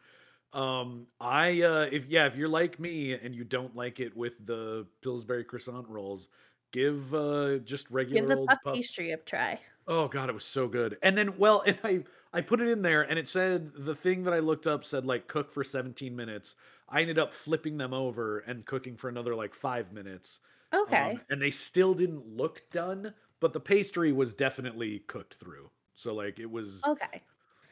um 0.52 1.08
I 1.20 1.62
uh 1.62 1.88
if 1.92 2.06
yeah, 2.06 2.26
if 2.26 2.36
you're 2.36 2.48
like 2.48 2.80
me 2.80 3.12
and 3.12 3.34
you 3.34 3.44
don't 3.44 3.76
like 3.76 4.00
it 4.00 4.16
with 4.16 4.44
the 4.46 4.86
Pillsbury 5.02 5.44
croissant 5.44 5.86
rolls, 5.88 6.28
give 6.72 7.14
uh 7.14 7.58
just 7.58 7.90
regular 7.90 8.22
Give 8.22 8.28
the 8.28 8.36
old 8.36 8.48
puff 8.48 8.58
puff 8.62 8.74
pastry 8.74 9.12
a 9.12 9.16
try. 9.16 9.60
Oh 9.86 10.06
god, 10.08 10.28
it 10.28 10.34
was 10.34 10.44
so 10.44 10.68
good. 10.68 10.98
And 11.02 11.16
then 11.16 11.36
well, 11.38 11.62
and 11.66 11.78
I 11.82 12.04
I 12.32 12.40
put 12.42 12.60
it 12.60 12.68
in 12.68 12.82
there 12.82 13.02
and 13.02 13.18
it 13.18 13.28
said 13.28 13.72
the 13.74 13.94
thing 13.94 14.24
that 14.24 14.34
I 14.34 14.38
looked 14.40 14.66
up 14.66 14.84
said 14.84 15.06
like 15.06 15.28
cook 15.28 15.52
for 15.52 15.64
17 15.64 16.14
minutes. 16.14 16.56
I 16.88 17.00
ended 17.02 17.18
up 17.18 17.32
flipping 17.32 17.76
them 17.78 17.92
over 17.94 18.40
and 18.40 18.64
cooking 18.66 18.96
for 18.96 19.08
another 19.08 19.34
like 19.34 19.54
five 19.54 19.92
minutes. 19.92 20.40
Okay. 20.74 21.18
Um, 21.18 21.20
and 21.30 21.40
they 21.40 21.50
still 21.50 21.94
didn't 21.94 22.26
look 22.26 22.70
done, 22.70 23.14
but 23.40 23.52
the 23.52 23.60
pastry 23.60 24.12
was 24.12 24.34
definitely 24.34 25.00
cooked 25.00 25.34
through. 25.34 25.70
So 25.94 26.14
like 26.14 26.38
it 26.38 26.50
was 26.50 26.86
okay. 26.86 27.22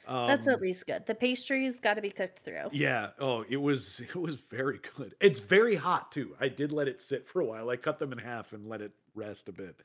Um, 0.07 0.29
That's 0.29 0.47
at 0.47 0.61
least 0.61 0.87
good. 0.87 1.05
The 1.07 1.15
pastry's 1.15 1.81
got 1.81 1.95
to 1.95 2.03
be 2.03 2.11
cooked 2.11 2.41
through. 2.41 2.69
Yeah. 2.73 3.09
Oh, 3.19 3.45
it 3.49 3.57
was 3.57 4.01
it 4.01 4.15
was 4.17 4.37
very 4.51 4.81
good. 4.97 5.15
It's 5.21 5.41
very 5.41 5.75
hot 5.75 6.13
too. 6.13 6.37
I 6.41 6.49
did 6.49 6.73
let 6.73 6.89
it 6.89 7.01
sit 7.01 7.27
for 7.27 7.41
a 7.41 7.45
while. 7.45 7.71
I 7.71 7.77
cut 7.77 7.99
them 7.99 8.13
in 8.13 8.19
half 8.19 8.53
and 8.53 8.69
let 8.69 8.81
it 8.81 8.93
rest 9.15 9.49
a 9.49 9.53
bit. 9.53 9.81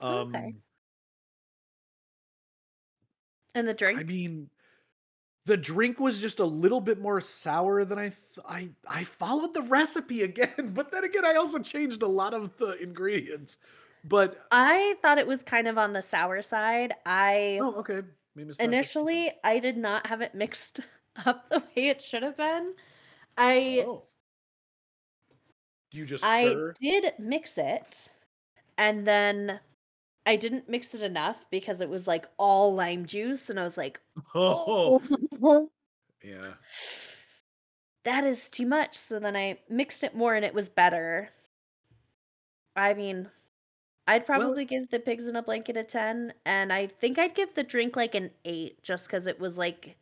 Um 0.00 0.34
Okay. 0.34 0.54
And 3.54 3.66
the 3.66 3.74
drink? 3.74 3.98
I 3.98 4.02
mean 4.02 4.50
the 5.44 5.56
drink 5.56 5.98
was 5.98 6.20
just 6.20 6.38
a 6.38 6.44
little 6.44 6.80
bit 6.80 7.00
more 7.00 7.20
sour 7.20 7.84
than 7.84 7.98
I 7.98 8.10
th- 8.10 8.46
I 8.46 8.68
I 8.86 9.04
followed 9.04 9.54
the 9.54 9.62
recipe 9.62 10.22
again, 10.22 10.70
but 10.74 10.92
then 10.92 11.04
again 11.04 11.24
I 11.24 11.34
also 11.34 11.58
changed 11.58 12.02
a 12.02 12.08
lot 12.08 12.34
of 12.34 12.56
the 12.58 12.72
ingredients. 12.82 13.58
But 14.04 14.46
I 14.50 14.96
thought 15.00 15.18
it 15.18 15.26
was 15.26 15.42
kind 15.42 15.68
of 15.68 15.78
on 15.78 15.92
the 15.92 16.02
sour 16.02 16.42
side. 16.42 16.92
I 17.06 17.58
oh, 17.62 17.76
okay. 17.76 18.02
Maybe 18.34 18.50
it's 18.50 18.58
not 18.58 18.64
just- 18.64 18.74
initially 18.74 19.32
I 19.44 19.58
did 19.58 19.76
not 19.76 20.06
have 20.06 20.20
it 20.20 20.34
mixed 20.34 20.80
up 21.26 21.48
the 21.48 21.60
way 21.60 21.88
it 21.88 22.00
should 22.02 22.22
have 22.22 22.36
been. 22.36 22.74
I 23.36 23.84
Oh. 23.86 24.04
Do 25.90 25.98
you 25.98 26.06
just 26.06 26.24
I 26.24 26.54
did 26.80 27.12
mix 27.18 27.58
it 27.58 28.08
and 28.78 29.06
then 29.06 29.60
I 30.24 30.36
didn't 30.36 30.68
mix 30.68 30.94
it 30.94 31.02
enough 31.02 31.44
because 31.50 31.80
it 31.82 31.88
was 31.90 32.06
like 32.06 32.26
all 32.38 32.74
lime 32.74 33.04
juice 33.04 33.50
and 33.50 33.60
I 33.60 33.64
was 33.64 33.76
like, 33.76 34.00
Oh, 34.34 35.02
"Oh, 35.42 35.70
yeah. 36.24 36.54
that 38.04 38.24
is 38.24 38.48
too 38.48 38.66
much." 38.66 38.96
So 38.96 39.18
then 39.18 39.36
I 39.36 39.58
mixed 39.68 40.02
it 40.04 40.14
more 40.16 40.34
and 40.34 40.44
it 40.46 40.54
was 40.54 40.68
better. 40.70 41.28
I 42.74 42.94
mean, 42.94 43.28
I'd 44.08 44.26
Well- 44.28 44.38
probably 44.40 44.64
give 44.64 44.90
the 44.90 45.00
pigs 45.00 45.28
in 45.28 45.36
a 45.36 45.42
blanket 45.42 45.76
a 45.76 45.84
10 45.84 46.34
and 46.44 46.72
I 46.72 46.86
think 46.88 47.18
I'd 47.18 47.34
give 47.34 47.54
the 47.54 47.62
drink 47.64 47.96
like 47.96 48.14
an 48.14 48.30
8 48.44 48.82
just 48.82 49.08
cuz 49.08 49.26
it 49.26 49.38
was 49.40 49.58
like 49.58 49.98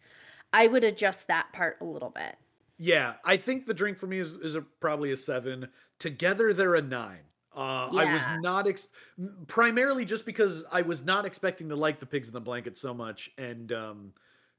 I 0.53 0.67
would 0.67 0.85
adjust 0.85 1.29
that 1.29 1.53
part 1.53 1.79
a 1.81 1.85
little 1.85 2.11
bit. 2.11 2.37
Yeah, 2.79 3.17
I 3.25 3.37
think 3.37 3.67
the 3.67 3.75
drink 3.75 3.99
for 3.99 4.07
me 4.07 4.19
is 4.19 4.35
is 4.37 4.55
a, 4.55 4.63
probably 4.63 5.13
a 5.13 5.17
seven. 5.17 5.69
Together, 5.99 6.55
they're 6.55 6.77
a 6.77 6.83
nine. 6.83 7.25
Uh, 7.55 7.89
I 7.95 8.05
Yeah. 8.05 8.13
was 8.15 8.43
not 8.43 8.67
ex- 8.67 8.89
m- 9.19 9.45
primarily 9.49 10.05
just 10.05 10.25
because 10.25 10.65
I 10.73 10.83
was 10.83 11.03
not 11.05 11.27
expecting 11.27 11.69
to 11.69 11.77
like 11.77 11.99
the 12.01 12.07
pigs 12.07 12.29
in 12.29 12.33
the 12.35 12.41
blanket 12.41 12.79
so 12.79 12.95
much, 12.95 13.31
and 13.39 13.73
um, 13.73 14.15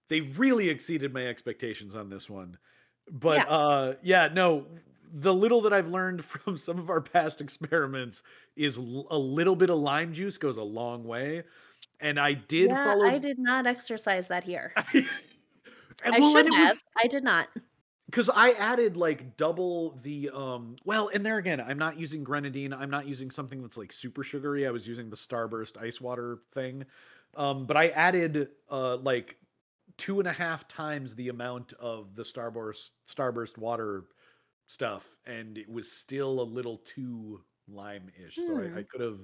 they 0.08 0.22
really 0.22 0.70
exceeded 0.70 1.14
my 1.14 1.26
expectations 1.28 1.96
on 1.96 2.10
this 2.10 2.30
one. 2.30 2.58
But 3.10 3.38
Yeah. 3.38 3.46
uh, 3.48 3.96
yeah, 4.04 4.28
no, 4.28 4.68
the 5.14 5.34
little 5.34 5.62
that 5.62 5.74
I've 5.74 5.90
learned 5.90 6.24
from 6.26 6.58
some 6.58 6.80
of 6.80 6.90
our 6.90 7.02
past 7.02 7.42
experiments 7.42 8.24
is 8.56 8.78
a 8.78 8.82
little 8.82 9.56
bit 9.56 9.70
of 9.70 9.78
lime 9.80 10.14
juice 10.14 10.38
goes 10.38 10.58
a 10.58 10.64
long 10.64 11.04
way, 11.04 11.44
and 12.00 12.20
I 12.20 12.34
did 12.34 12.70
yeah, 12.70 12.84
follow. 12.84 13.08
I 13.08 13.18
did 13.18 13.40
not 13.40 13.68
exercise 13.68 14.28
that 14.30 14.44
here. 14.44 14.74
And, 16.04 16.16
I 16.16 16.20
well, 16.20 16.32
should 16.32 16.52
have. 16.52 16.70
was- 16.70 16.84
I 16.98 17.06
did 17.06 17.24
not. 17.24 17.48
because 18.08 18.28
I 18.30 18.52
added 18.54 18.98
like 18.98 19.38
double 19.38 20.00
the 20.02 20.32
um 20.34 20.76
well, 20.84 21.10
and 21.14 21.24
there 21.24 21.38
again, 21.38 21.62
I'm 21.62 21.78
not 21.78 22.00
using 22.00 22.24
grenadine. 22.24 22.74
I'm 22.74 22.90
not 22.90 23.06
using 23.08 23.30
something 23.30 23.62
that's 23.62 23.78
like 23.78 23.94
super 23.94 24.24
sugary. 24.24 24.66
I 24.66 24.72
was 24.72 24.88
using 24.88 25.12
the 25.12 25.16
Starburst 25.16 25.80
ice 25.80 26.02
water 26.02 26.40
thing. 26.56 26.86
Um, 27.38 27.66
but 27.68 27.78
I 27.78 27.90
added 27.90 28.50
uh 28.70 28.98
like 28.98 29.38
two 29.98 30.18
and 30.20 30.28
a 30.28 30.34
half 30.34 30.68
times 30.68 31.14
the 31.14 31.30
amount 31.30 31.74
of 31.74 32.16
the 32.16 32.24
Starburst 32.24 32.90
Starburst 33.08 33.60
water 33.60 34.06
stuff, 34.72 35.16
and 35.26 35.58
it 35.58 35.70
was 35.70 35.92
still 35.92 36.42
a 36.42 36.44
little 36.44 36.78
too 36.80 37.44
lime-ish. 37.68 38.44
So 38.46 38.58
I, 38.60 38.68
Hmm. 38.68 38.78
I 38.80 38.84
could 38.84 39.02
have 39.02 39.20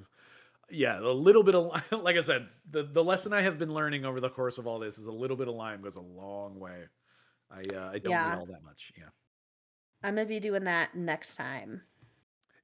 yeah, 0.70 1.00
a 1.00 1.12
little 1.12 1.44
bit 1.44 1.56
of 1.56 1.66
li- 1.74 1.98
like 2.04 2.18
I 2.18 2.22
said, 2.22 2.50
the 2.70 2.84
the 2.84 3.04
lesson 3.04 3.34
I 3.34 3.42
have 3.42 3.58
been 3.58 3.74
learning 3.74 4.06
over 4.06 4.20
the 4.20 4.30
course 4.30 4.58
of 4.58 4.68
all 4.68 4.80
this 4.80 4.98
is 5.00 5.06
a 5.08 5.12
little 5.12 5.38
bit 5.38 5.48
of 5.48 5.56
lime 5.56 5.82
goes 5.82 5.96
a 5.96 6.02
long 6.02 6.60
way. 6.60 6.86
I 7.52 7.64
uh, 7.76 7.92
I 7.94 8.00
don't 8.00 8.20
Yeah. 8.20 8.24
need 8.24 8.34
all 8.34 8.46
that 8.48 8.64
much. 8.64 8.92
Yeah. 8.98 9.10
I'm 10.04 10.16
gonna 10.16 10.26
be 10.28 10.40
doing 10.40 10.64
that 10.66 10.96
next 10.96 11.36
time. 11.36 11.84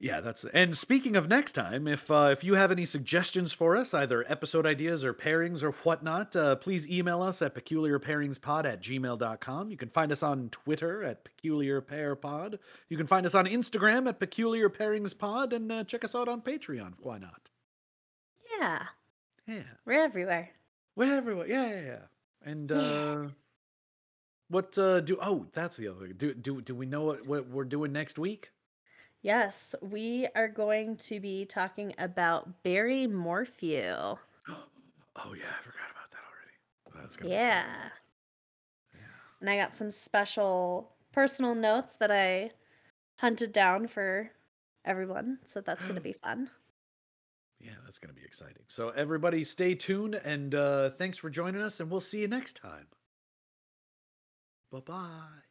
Yeah, 0.04 0.20
that's 0.20 0.44
and 0.52 0.76
speaking 0.76 1.16
of 1.16 1.28
next 1.30 1.52
time, 1.52 1.88
if 1.88 2.10
uh, 2.10 2.28
if 2.30 2.44
you 2.44 2.56
have 2.56 2.70
any 2.70 2.84
suggestions 2.84 3.54
for 3.54 3.74
us, 3.74 3.94
either 3.94 4.22
episode 4.28 4.66
ideas 4.66 5.02
or 5.02 5.14
pairings 5.14 5.62
or 5.62 5.70
whatnot, 5.82 6.36
uh, 6.36 6.56
please 6.56 6.86
email 6.86 7.22
us 7.22 7.40
at 7.40 7.54
peculiarpairingspod 7.54 8.66
at 8.66 8.82
gmail.com. 8.82 9.70
You 9.70 9.78
can 9.78 9.88
find 9.88 10.12
us 10.12 10.22
on 10.22 10.50
Twitter 10.50 11.02
at 11.04 11.24
peculiarpairpod. 11.24 12.58
You 12.90 12.98
can 12.98 13.06
find 13.06 13.24
us 13.24 13.34
on 13.34 13.46
Instagram 13.46 14.06
at 14.06 14.20
peculiarpairingspod 14.20 15.54
and 15.54 15.72
uh, 15.72 15.84
check 15.84 16.04
us 16.04 16.14
out 16.14 16.28
on 16.28 16.42
Patreon. 16.42 16.92
Why 17.00 17.16
not? 17.16 17.48
Yeah, 18.60 18.82
Yeah. 19.46 19.62
we're 19.86 20.04
everywhere. 20.04 20.50
We're 20.96 21.16
everywhere. 21.16 21.46
Yeah, 21.48 21.66
yeah, 21.66 21.80
yeah. 21.80 22.02
And 22.42 22.70
Yeah. 22.70 22.76
uh 22.76 23.28
what 24.48 24.76
uh 24.76 25.00
do 25.00 25.16
oh 25.22 25.46
that's 25.54 25.76
the 25.78 25.88
other 25.88 26.00
thing. 26.08 26.16
Do 26.18 26.34
do 26.34 26.60
do 26.60 26.74
we 26.74 26.84
know 26.84 27.04
what, 27.04 27.26
what 27.26 27.48
we're 27.48 27.64
doing 27.64 27.90
next 27.92 28.18
week? 28.18 28.50
Yes, 29.24 29.74
we 29.80 30.28
are 30.36 30.48
going 30.48 30.96
to 30.98 31.18
be 31.18 31.46
talking 31.46 31.94
about 31.96 32.62
Barry 32.62 33.06
Morphew. 33.06 34.16
Oh 35.16 35.32
yeah, 35.32 35.44
I 35.48 35.62
forgot 35.62 35.90
about 35.92 36.10
that 36.10 36.18
already. 36.26 37.00
That's 37.00 37.16
gonna 37.16 37.30
Yeah. 37.32 37.88
Yeah. 38.92 39.00
And 39.40 39.48
I 39.48 39.56
got 39.56 39.76
some 39.76 39.92
special 39.92 40.90
personal 41.12 41.54
notes 41.54 41.94
that 41.94 42.10
I 42.10 42.50
hunted 43.16 43.52
down 43.52 43.86
for 43.86 44.28
everyone. 44.84 45.38
So 45.44 45.60
that's 45.60 45.84
going 45.84 45.94
to 45.94 46.00
be 46.00 46.14
fun. 46.24 46.50
Yeah, 47.60 47.76
that's 47.84 47.98
gonna 47.98 48.12
be 48.12 48.24
exciting. 48.24 48.64
So 48.68 48.90
everybody 48.90 49.44
stay 49.44 49.74
tuned 49.74 50.16
and 50.16 50.54
uh 50.54 50.90
thanks 50.98 51.16
for 51.16 51.30
joining 51.30 51.62
us 51.62 51.80
and 51.80 51.90
we'll 51.90 52.00
see 52.02 52.20
you 52.20 52.28
next 52.28 52.56
time. 52.56 52.88
Bye 54.70 54.80
bye. 54.80 55.43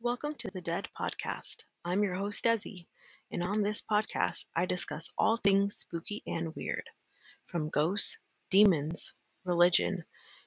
Welcome 0.00 0.34
to 0.38 0.50
the 0.50 0.60
Dead 0.60 0.88
Podcast. 0.98 1.62
I'm 1.84 2.02
your 2.02 2.16
host, 2.16 2.42
Desi, 2.42 2.86
and 3.30 3.40
on 3.40 3.62
this 3.62 3.80
podcast, 3.80 4.44
I 4.56 4.66
discuss 4.66 5.12
all 5.16 5.36
things 5.36 5.76
spooky 5.76 6.24
and 6.26 6.52
weird 6.56 6.90
from 7.46 7.70
ghosts, 7.70 8.18
demons, 8.50 9.14
religion, 9.44 10.04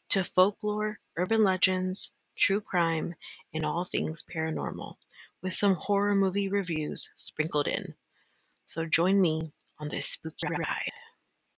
to 0.10 0.24
folklore, 0.24 1.00
urban 1.18 1.44
legends, 1.44 2.12
true 2.36 2.62
crime, 2.62 3.16
and 3.54 3.66
all 3.66 3.86
things 3.86 4.24
paranormal, 4.24 4.98
with 5.42 5.54
some 5.54 5.76
horror 5.76 6.16
movie 6.16 6.50
reviews 6.50 7.10
sprinkled 7.16 7.68
in. 7.68 7.96
So 8.68 8.86
join 8.86 9.22
me 9.22 9.54
on 9.80 9.90
this 9.90 10.08
spooky 10.10 10.48
ride. 10.50 10.94